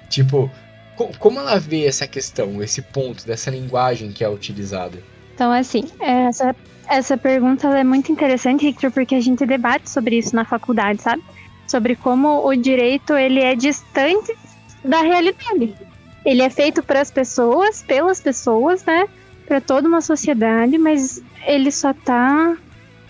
tipo, 0.08 0.50
co- 0.96 1.10
como 1.18 1.38
ela 1.38 1.58
vê 1.58 1.84
essa 1.84 2.06
questão, 2.06 2.62
esse 2.62 2.80
ponto 2.80 3.26
dessa 3.26 3.50
linguagem 3.50 4.10
que 4.10 4.24
é 4.24 4.28
utilizada? 4.28 4.98
Então, 5.34 5.52
assim, 5.52 5.84
essa, 6.00 6.56
essa 6.88 7.18
pergunta 7.18 7.68
é 7.68 7.84
muito 7.84 8.10
interessante, 8.10 8.64
Victor, 8.64 8.90
porque 8.90 9.14
a 9.14 9.20
gente 9.20 9.44
debate 9.44 9.90
sobre 9.90 10.16
isso 10.16 10.34
na 10.34 10.46
faculdade, 10.46 11.02
sabe? 11.02 11.22
Sobre 11.68 11.94
como 11.94 12.46
o 12.46 12.56
direito 12.56 13.14
ele 13.14 13.40
é 13.40 13.54
distante 13.54 14.34
da 14.82 15.02
realidade. 15.02 15.74
Ele 16.24 16.40
é 16.40 16.48
feito 16.48 16.82
para 16.82 17.02
as 17.02 17.10
pessoas, 17.10 17.82
pelas 17.82 18.18
pessoas, 18.18 18.82
né? 18.86 19.06
Para 19.46 19.60
toda 19.60 19.88
uma 19.88 20.00
sociedade, 20.00 20.76
mas 20.78 21.22
ele 21.46 21.70
só 21.70 21.92
tá. 21.92 22.56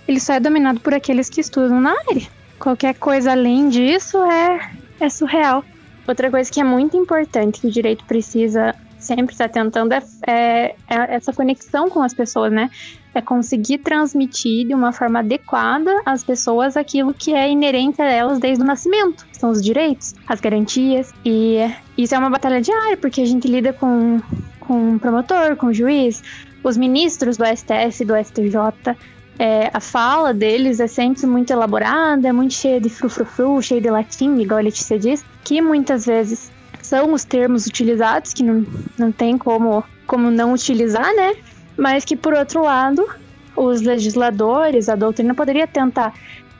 Ele 0.07 0.21
só 0.21 0.35
é 0.35 0.41
dominado 0.41 0.81
por 0.81 0.95
aqueles 0.95 1.29
que 1.29 1.41
estudam 1.41 1.81
na 1.81 1.91
área. 2.09 2.27
Qualquer 2.59 2.95
coisa 2.95 3.33
além 3.33 3.69
disso 3.69 4.19
é, 4.25 4.71
é 5.01 5.09
surreal. 5.09 5.65
Outra 6.07 6.31
coisa 6.31 6.51
que 6.51 6.61
é 6.61 6.65
muito 6.65 6.97
importante 6.97 7.61
que 7.61 7.67
o 7.67 7.71
direito 7.71 8.05
precisa 8.05 8.75
sempre 8.99 9.33
estar 9.35 9.49
tentando 9.49 9.93
é, 9.93 10.03
é- 10.27 10.75
é 10.89 11.15
essa 11.15 11.33
conexão 11.33 11.89
com 11.89 12.03
as 12.03 12.15
pessoas, 12.15 12.53
né? 12.53 12.71
É 13.15 13.21
conseguir 13.21 13.79
transmitir 13.79 14.67
de 14.67 14.75
uma 14.75 14.93
forma 14.93 15.21
adequada 15.21 15.91
às 16.05 16.23
pessoas 16.23 16.77
aquilo 16.77 17.15
que 17.15 17.35
é 17.35 17.51
inerente 17.51 18.01
a 18.01 18.05
elas 18.05 18.39
desde 18.39 18.63
o 18.63 18.67
nascimento. 18.67 19.27
São 19.33 19.51
os 19.51 19.63
direitos, 19.63 20.15
as 20.27 20.41
garantias. 20.41 21.13
E 21.25 21.59
isso 21.97 22.15
é 22.15 22.19
uma 22.19 22.31
batalha 22.31 22.61
diária, 22.61 22.97
porque 22.97 23.23
a 23.23 23.27
gente 23.27 23.49
lida 23.49 23.73
com, 23.73 24.21
com 24.67 24.97
o 24.97 24.99
promotor, 24.99 25.57
com 25.57 25.67
o 25.67 25.75
juiz, 25.75 26.23
os 26.63 26.77
ministros 26.77 27.37
do 27.37 27.45
STF, 27.45 28.05
do 28.05 28.15
STJ. 28.17 28.97
É, 29.39 29.71
a 29.73 29.81
fala 29.81 30.33
deles 30.33 30.81
é 30.81 30.87
sempre 30.87 31.27
muito 31.27 31.53
elaborada, 31.53 32.27
é 32.27 32.33
muito 32.33 32.55
cheia 32.55 32.81
de 32.81 32.89
frufrufru, 32.89 33.61
cheia 33.63 33.81
de 33.81 33.91
latim, 33.91 34.39
igual 34.39 34.61
a 34.61 34.63
Letícia 34.63 34.99
diz, 34.99 35.25
que 35.45 35.61
muitas 35.61 36.07
vezes 36.07 36.51
são 36.83 37.13
os 37.13 37.25
termos 37.25 37.67
utilizados, 37.67 38.33
que 38.33 38.43
não, 38.43 38.65
não 38.97 39.13
tem 39.13 39.37
como, 39.37 39.85
como 40.07 40.31
não 40.31 40.53
utilizar, 40.53 41.15
né? 41.15 41.35
Mas 41.77 42.05
que, 42.05 42.17
por 42.17 42.33
outro 42.33 42.63
lado, 42.63 43.07
os 43.55 43.83
legisladores, 43.83 44.89
a 44.89 44.97
doutrina 44.97 45.35
poderia 45.35 45.67
tentar 45.67 46.15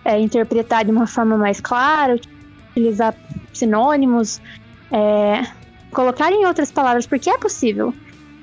é, 0.05 0.19
interpretar 0.19 0.85
de 0.85 0.91
uma 0.91 1.07
forma 1.07 1.39
mais 1.39 1.61
clara, 1.61 2.19
utilizar 2.70 3.15
sinônimos, 3.53 4.41
é, 4.93 5.43
colocar 5.97 6.31
em 6.31 6.44
outras 6.44 6.70
palavras, 6.70 7.06
porque 7.06 7.31
é 7.31 7.39
possível. 7.39 7.94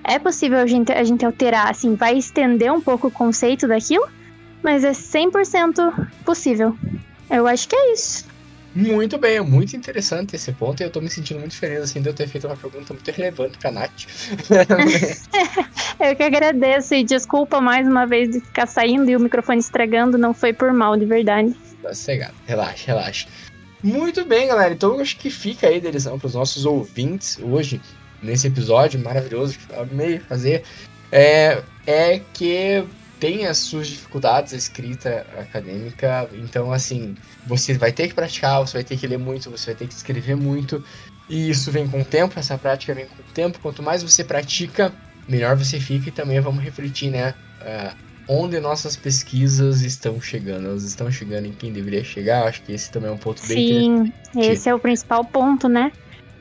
É 0.03 0.17
possível 0.17 0.57
a 0.57 0.65
gente, 0.65 0.91
a 0.91 1.03
gente 1.03 1.23
alterar, 1.23 1.69
assim, 1.69 1.93
vai 1.93 2.17
estender 2.17 2.73
um 2.73 2.81
pouco 2.81 3.07
o 3.09 3.11
conceito 3.11 3.67
daquilo, 3.67 4.09
mas 4.63 4.83
é 4.83 4.91
100% 4.91 6.09
possível. 6.25 6.75
Eu 7.29 7.45
acho 7.45 7.69
que 7.69 7.75
é 7.75 7.93
isso. 7.93 8.25
Muito 8.75 9.19
bem, 9.19 9.37
é 9.37 9.41
muito 9.41 9.75
interessante 9.75 10.35
esse 10.35 10.51
ponto 10.51 10.81
e 10.81 10.83
eu 10.83 10.89
tô 10.89 10.99
me 10.99 11.07
sentindo 11.07 11.39
muito 11.39 11.55
feliz 11.55 11.83
assim 11.83 12.01
de 12.01 12.09
eu 12.09 12.13
ter 12.15 12.27
feito 12.27 12.47
uma 12.47 12.57
pergunta 12.57 12.91
muito 12.91 13.11
relevante 13.11 13.55
pra 13.59 13.71
Nath. 13.71 14.07
Eu 15.99 16.15
que 16.15 16.23
agradeço 16.23 16.95
e 16.95 17.03
desculpa 17.03 17.61
mais 17.61 17.87
uma 17.87 18.07
vez 18.07 18.31
de 18.31 18.39
ficar 18.39 18.65
saindo 18.65 19.11
e 19.11 19.15
o 19.15 19.19
microfone 19.19 19.59
estragando, 19.59 20.17
não 20.17 20.33
foi 20.33 20.53
por 20.53 20.73
mal, 20.73 20.97
de 20.97 21.05
verdade. 21.05 21.55
Tá 21.83 21.89
sossegado, 21.89 22.33
relaxa, 22.47 22.87
relaxa. 22.87 23.27
Muito 23.83 24.25
bem, 24.25 24.47
galera. 24.47 24.73
Então 24.73 24.99
acho 24.99 25.17
que 25.17 25.29
fica 25.29 25.67
aí 25.67 25.81
da 25.81 25.91
lição 25.91 26.17
pros 26.17 26.33
nossos 26.33 26.65
ouvintes 26.65 27.37
hoje, 27.39 27.81
nesse 28.21 28.47
episódio 28.47 28.97
maravilhoso 28.99 29.59
que 29.59 29.73
eu 29.73 29.81
amei 29.81 30.19
fazer. 30.19 30.63
É, 31.11 31.61
é 31.85 32.19
que 32.19 32.87
tem 33.19 33.45
as 33.45 33.57
suas 33.57 33.87
dificuldades 33.87 34.53
a 34.53 34.57
escrita 34.57 35.25
acadêmica, 35.37 36.29
então 36.33 36.71
assim, 36.71 37.15
você 37.45 37.73
vai 37.77 37.91
ter 37.91 38.07
que 38.07 38.13
praticar, 38.13 38.59
você 38.59 38.73
vai 38.73 38.83
ter 38.83 38.97
que 38.97 39.07
ler 39.07 39.19
muito, 39.19 39.51
você 39.51 39.67
vai 39.67 39.75
ter 39.75 39.87
que 39.87 39.93
escrever 39.93 40.35
muito, 40.35 40.83
e 41.29 41.49
isso 41.49 41.71
vem 41.71 41.87
com 41.87 42.01
o 42.01 42.05
tempo, 42.05 42.37
essa 42.37 42.57
prática 42.57 42.93
vem 42.93 43.07
com 43.07 43.21
o 43.21 43.25
tempo, 43.33 43.61
quanto 43.61 43.81
mais 43.81 44.03
você 44.03 44.25
pratica, 44.25 44.93
melhor 45.25 45.55
você 45.55 45.79
fica, 45.79 46.09
e 46.09 46.11
também 46.11 46.41
vamos 46.41 46.61
refletir, 46.61 47.11
né, 47.11 47.33
uh, 47.61 47.95
onde 48.27 48.59
nossas 48.59 48.95
pesquisas 48.95 49.81
estão 49.81 50.21
chegando, 50.21 50.67
elas 50.67 50.83
estão 50.83 51.11
chegando 51.11 51.47
em 51.47 51.53
quem 51.53 51.71
deveria 51.71 52.03
chegar, 52.03 52.47
acho 52.47 52.61
que 52.63 52.71
esse 52.71 52.91
também 52.91 53.09
é 53.09 53.13
um 53.13 53.17
ponto 53.17 53.41
bem 53.47 53.57
Sim, 53.57 54.13
esse 54.35 54.69
é 54.69 54.75
o 54.75 54.79
principal 54.79 55.25
ponto, 55.25 55.67
né? 55.67 55.91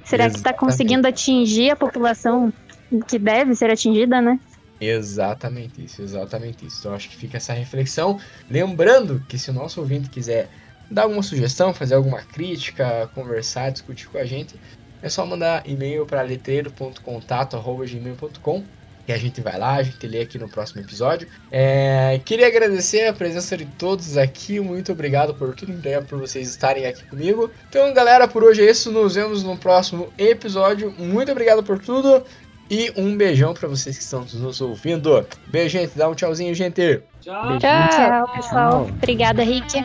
Será 0.05 0.29
que 0.29 0.37
está 0.37 0.51
Exatamente. 0.51 0.59
conseguindo 0.59 1.09
atingir 1.09 1.71
a 1.71 1.77
população 1.77 2.53
que 3.09 3.19
deve 3.19 3.55
ser 3.55 3.71
atingida, 3.71 4.21
né? 4.21 4.39
Exatamente 4.81 5.85
isso, 5.85 6.03
exatamente 6.03 6.67
isso. 6.67 6.81
Então 6.81 6.93
acho 6.95 7.09
que 7.09 7.17
fica 7.17 7.37
essa 7.37 7.53
reflexão. 7.53 8.19
Lembrando 8.51 9.25
que 9.29 9.39
se 9.39 9.51
o 9.51 9.53
nosso 9.53 9.81
ouvinte 9.81 10.11
quiser 10.11 10.51
dar 10.91 11.05
alguma 11.05 11.23
sugestão, 11.23 11.73
fazer 11.73 11.95
alguma 11.95 12.21
crítica, 12.23 13.09
conversar, 13.15 13.71
discutir 13.71 14.09
com 14.09 14.19
a 14.19 14.25
gente, 14.25 14.61
é 15.01 15.09
só 15.09 15.25
mandar 15.25 15.65
e-mail 15.69 16.05
para 16.05 16.21
letreiro.contato.gmail.com 16.23 18.65
que 19.07 19.13
a 19.13 19.19
gente 19.19 19.41
vai 19.41 19.59
lá, 19.59 19.75
a 19.75 19.83
gente 19.83 20.07
lê 20.07 20.21
aqui 20.21 20.39
no 20.39 20.49
próximo 20.49 20.81
episódio. 20.81 21.29
É, 21.51 22.21
queria 22.25 22.47
agradecer 22.47 23.07
a 23.07 23.13
presença 23.13 23.57
de 23.57 23.67
todos 23.67 24.17
aqui, 24.17 24.61
muito 24.61 24.93
obrigado 24.93 25.35
por 25.35 25.55
tudo, 25.55 25.73
obrigado 25.73 26.07
por 26.07 26.19
vocês 26.19 26.49
estarem 26.49 26.87
aqui 26.87 27.05
comigo. 27.07 27.51
Então, 27.69 27.93
galera, 27.93 28.29
por 28.29 28.45
hoje 28.45 28.67
é 28.67 28.71
isso, 28.71 28.91
nos 28.93 29.15
vemos 29.15 29.43
no 29.43 29.57
próximo 29.57 30.13
episódio. 30.17 30.95
Muito 30.99 31.33
obrigado 31.33 31.63
por 31.63 31.79
tudo. 31.79 32.25
E 32.71 32.91
um 32.97 33.15
beijão 33.17 33.53
pra 33.53 33.69
vocês 33.69 33.99
que 33.99 34.03
estão 34.03 34.25
nos 34.33 34.61
ouvindo. 34.63 35.27
Beijo, 35.49 35.79
gente. 35.79 35.99
Dá 35.99 36.09
um 36.09 36.15
tchauzinho, 36.15 36.55
gente. 36.55 37.03
Tchau. 37.21 37.59
Tchau. 37.59 37.89
Tchau, 37.91 38.33
pessoal. 38.33 38.83
Obrigada, 38.85 39.43
Rick. 39.43 39.85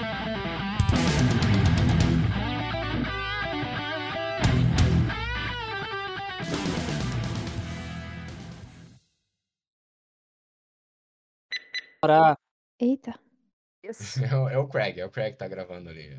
Para 12.01 12.37
Eita. 12.79 13.19
Isso. 13.83 14.19
É, 14.23 14.35
o- 14.35 14.49
é 14.49 14.57
o 14.57 14.67
Craig, 14.67 14.99
é 14.99 15.05
o 15.05 15.09
Craig 15.11 15.31
que 15.33 15.37
tá 15.37 15.47
gravando 15.47 15.89
ali. 15.89 16.09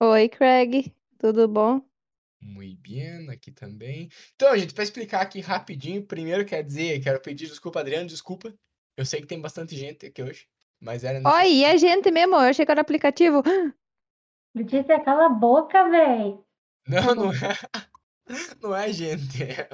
Oi, 0.00 0.28
Craig. 0.28 0.92
Tudo 1.18 1.48
bom? 1.48 1.80
Muito 2.40 2.80
bem, 2.82 3.30
aqui 3.30 3.52
também. 3.52 4.08
Então, 4.34 4.56
gente, 4.58 4.74
pra 4.74 4.82
explicar 4.82 5.20
aqui 5.22 5.40
rapidinho, 5.40 6.04
primeiro 6.04 6.44
quer 6.44 6.62
dizer, 6.64 7.00
quero 7.02 7.20
pedir 7.20 7.46
desculpa, 7.46 7.80
Adriano, 7.80 8.08
desculpa. 8.08 8.52
Eu 8.96 9.06
sei 9.06 9.20
que 9.20 9.26
tem 9.28 9.40
bastante 9.40 9.76
gente 9.76 10.06
aqui 10.06 10.22
hoje, 10.22 10.48
mas 10.80 11.04
era 11.04 11.18
Oi, 11.36 11.52
e 11.52 11.64
a 11.64 11.76
gente 11.76 12.10
mesmo? 12.10 12.34
Eu 12.34 12.40
achei 12.40 12.66
que 12.66 12.72
era 12.72 12.80
aplicativo. 12.80 13.42
Letícia, 14.54 15.00
cala 15.02 15.26
a 15.26 15.30
boca, 15.30 15.88
véi. 15.88 16.38
Não, 16.86 17.14
não 17.14 17.32
é. 17.32 17.36
Não 18.62 18.74
é 18.74 18.92
gente. 18.92 19.42
É 19.42 19.68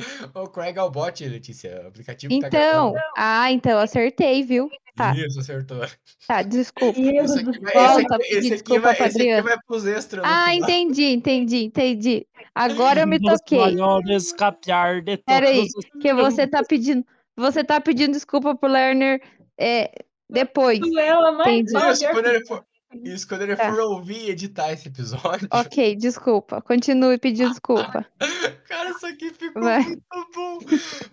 o... 0.34 0.48
Craig 0.48 0.76
é 0.78 0.82
o 0.82 0.90
bot, 0.90 1.26
Letícia. 1.26 1.82
O 1.84 1.88
aplicativo 1.88 2.38
tá 2.40 2.46
Então, 2.48 2.92
gravando. 2.92 3.12
ah, 3.16 3.52
então 3.52 3.72
eu 3.72 3.78
acertei, 3.78 4.42
viu? 4.42 4.70
tá. 4.96 5.14
Isso, 5.16 5.40
acertou. 5.40 5.86
Tá, 6.26 6.42
desculpa. 6.42 7.00
Deus 7.00 7.30
Esse 7.30 7.40
aqui 7.40 7.50
esse 7.64 7.72
Volta, 7.72 8.14
aqui, 8.16 8.24
esse 8.26 8.38
aqui 8.38 8.50
desculpa 8.50 8.80
vai, 8.80 8.92
esse 9.08 9.22
aqui 9.30 9.42
vai 9.42 9.58
pros 9.66 9.86
extras 9.86 10.22
Ah, 10.24 10.46
final. 10.50 10.56
entendi, 10.68 11.04
entendi, 11.04 11.64
entendi. 11.64 12.26
Agora 12.54 13.00
eu 13.00 13.06
me 13.06 13.18
toquei. 13.20 13.58
maiores 13.58 14.32
capiar 14.32 15.00
de 15.00 15.16
Peraí, 15.18 15.56
todos 15.68 15.74
os 15.76 16.02
que 16.02 16.12
você 16.12 16.46
tá 16.46 16.62
pedindo, 16.62 17.06
você 17.36 17.64
tá 17.64 17.80
pedindo 17.80 18.12
desculpa 18.12 18.54
pro 18.54 18.68
Lerner 18.68 19.22
é, 19.58 19.90
depois. 20.28 20.80
Ela 20.98 21.32
mais 21.32 21.60
Entendi. 21.62 21.90
Isso, 21.92 22.08
quando 22.10 22.26
ele 22.26 22.44
for, 22.46 22.64
isso, 23.04 23.28
quando 23.28 23.42
ele 23.42 23.56
Tá. 23.56 23.70
for 23.72 23.80
ouvir 23.80 24.26
e 24.26 24.30
editar 24.30 24.72
esse 24.72 24.88
episódio. 24.88 25.48
Ok, 25.52 25.96
desculpa. 25.96 26.60
Continue 26.60 27.16
pedindo 27.18 27.50
desculpa. 27.50 28.04
Cara, 28.70 28.90
isso 28.90 29.04
aqui 29.04 29.30
ficou 29.30 29.64
Vai. 29.64 29.82
muito 29.82 30.02
bom. 30.32 30.58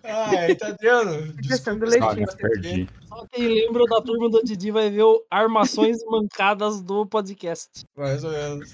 Ai, 0.04 0.54
tá 0.54 0.68
Adriano, 0.68 1.32
desculpa. 1.32 1.90
Se 1.90 2.36
perdi. 2.36 2.88
Só 3.04 3.26
quem 3.32 3.48
lembra 3.48 3.84
da 3.86 4.00
turma 4.00 4.30
do 4.30 4.44
Didi 4.44 4.70
vai 4.70 4.88
ver 4.88 5.02
o 5.02 5.26
Armações 5.28 5.96
Mancadas 6.06 6.80
do 6.80 7.04
podcast. 7.04 7.84
Mais 7.96 8.22
ou 8.22 8.30
menos. 8.30 8.72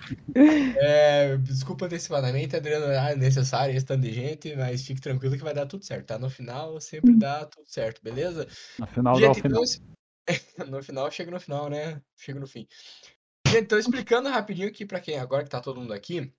É, 0.77 1.35
desculpa 1.39 1.87
antecipadamente, 1.87 2.55
Adriano, 2.57 2.85
é 2.85 3.17
necessário 3.17 3.75
esse 3.75 3.87
tanto 3.87 4.03
de 4.03 4.13
gente, 4.13 4.55
mas 4.55 4.87
fique 4.87 5.01
tranquilo 5.01 5.39
que 5.39 5.43
vai 5.43 5.55
dar 5.55 5.65
tudo 5.65 5.83
certo, 5.83 6.05
tá? 6.05 6.19
No 6.19 6.29
final 6.29 6.79
sempre 6.79 7.17
dá 7.17 7.47
tudo 7.47 7.67
certo, 7.67 8.03
beleza? 8.03 8.47
No 8.79 8.87
final 8.87 9.19
dá 9.19 9.31
o 9.31 9.35
final. 9.35 9.63
então, 10.29 10.67
no 10.69 10.83
final, 10.83 11.11
chega 11.11 11.31
no 11.31 11.41
final, 11.41 11.71
né? 11.71 12.03
Chega 12.19 12.39
no 12.39 12.47
fim. 12.47 12.69
Gente, 13.49 13.63
então 13.63 13.79
explicando 13.79 14.29
rapidinho 14.29 14.69
aqui 14.69 14.85
pra 14.85 15.01
quem 15.01 15.19
agora 15.19 15.43
que 15.43 15.49
tá 15.49 15.63
todo 15.63 15.81
mundo 15.81 15.95
aqui. 15.95 16.31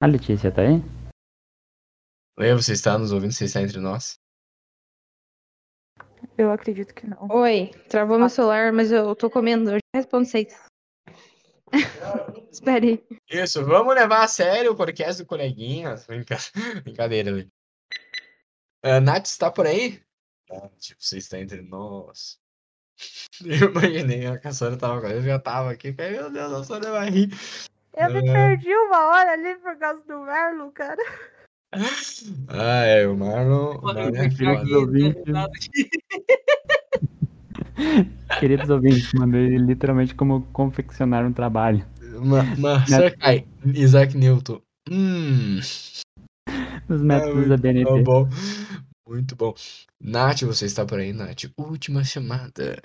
A 0.00 0.06
Letícia 0.06 0.50
tá 0.50 0.62
aí? 0.62 1.03
Oi, 2.36 2.52
você 2.52 2.72
está 2.72 2.98
nos 2.98 3.12
ouvindo, 3.12 3.32
você 3.32 3.44
está 3.44 3.62
entre 3.62 3.78
nós. 3.78 4.18
Eu 6.36 6.50
acredito 6.50 6.92
que 6.94 7.06
não. 7.06 7.28
Oi, 7.30 7.70
travou 7.88 8.18
meu 8.18 8.28
celular, 8.28 8.72
mas 8.72 8.90
eu 8.90 9.14
tô 9.14 9.30
comendo. 9.30 9.70
Eu 9.70 9.74
já 9.74 9.80
respondo 9.94 10.26
vocês. 10.26 10.52
Espere 12.50 12.88
aí. 12.88 13.18
Isso, 13.42 13.64
vamos 13.64 13.94
levar 13.94 14.24
a 14.24 14.28
sério 14.28 14.72
o 14.72 14.76
podcast 14.76 15.22
do 15.22 15.28
coleguinha. 15.28 15.94
Brinca- 16.08 16.38
Brincadeira 16.82 17.30
ali. 17.30 17.48
Ah, 18.82 19.00
Nath, 19.00 19.26
está 19.26 19.50
por 19.50 19.66
aí? 19.66 20.02
Ah, 20.50 20.68
tipo, 20.78 21.02
você 21.02 21.18
está 21.18 21.38
entre 21.38 21.62
nós. 21.62 22.40
Eu 23.44 23.70
imaginei, 23.70 24.26
a 24.26 24.38
Cassandra 24.38 24.78
tava 24.78 25.08
eu 25.10 25.22
já 25.22 25.38
tava 25.38 25.70
aqui. 25.72 25.92
falei, 25.92 26.12
Meu 26.12 26.30
Deus, 26.30 26.52
a 26.52 26.64
Sônia 26.64 26.90
vai 26.90 27.10
rir. 27.10 27.28
Eu 27.96 28.10
me 28.12 28.28
É. 28.28 28.32
perdi 28.32 28.74
uma 28.74 29.06
hora 29.06 29.32
ali 29.32 29.56
por 29.56 29.76
causa 29.78 30.04
do 30.04 30.18
Marlon, 30.20 30.70
cara. 30.70 31.02
Ah, 32.48 32.84
é, 32.84 33.06
o 33.06 33.16
Marlon. 33.16 33.80
É 34.14 34.28
Queridos 34.28 34.70
foda. 34.70 34.78
ouvintes, 34.78 35.22
queridos 38.40 38.70
ouvintes, 38.70 39.12
mandei 39.14 39.56
literalmente 39.58 40.14
como 40.14 40.42
confeccionar 40.52 41.24
um 41.26 41.32
trabalho. 41.32 41.84
Ma- 42.20 42.44
Marcelo 42.58 43.14
Ai, 43.20 43.46
Isaac 43.74 44.16
Newton. 44.16 44.60
Hum, 44.90 45.58
Os 46.88 47.02
métodos 47.02 47.48
da 47.48 47.56
tá 47.56 47.62
BNT. 47.62 48.02
bom. 48.02 48.28
Muito 49.06 49.36
bom. 49.36 49.54
Nath, 50.00 50.42
você 50.42 50.64
está 50.66 50.84
por 50.86 50.98
aí, 50.98 51.12
Nath? 51.12 51.44
Última 51.58 52.02
chamada. 52.04 52.80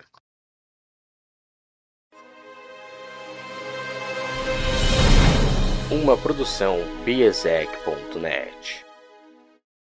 Uma 6.10 6.18
produção 6.18 6.80
biesec.net. 7.06 8.89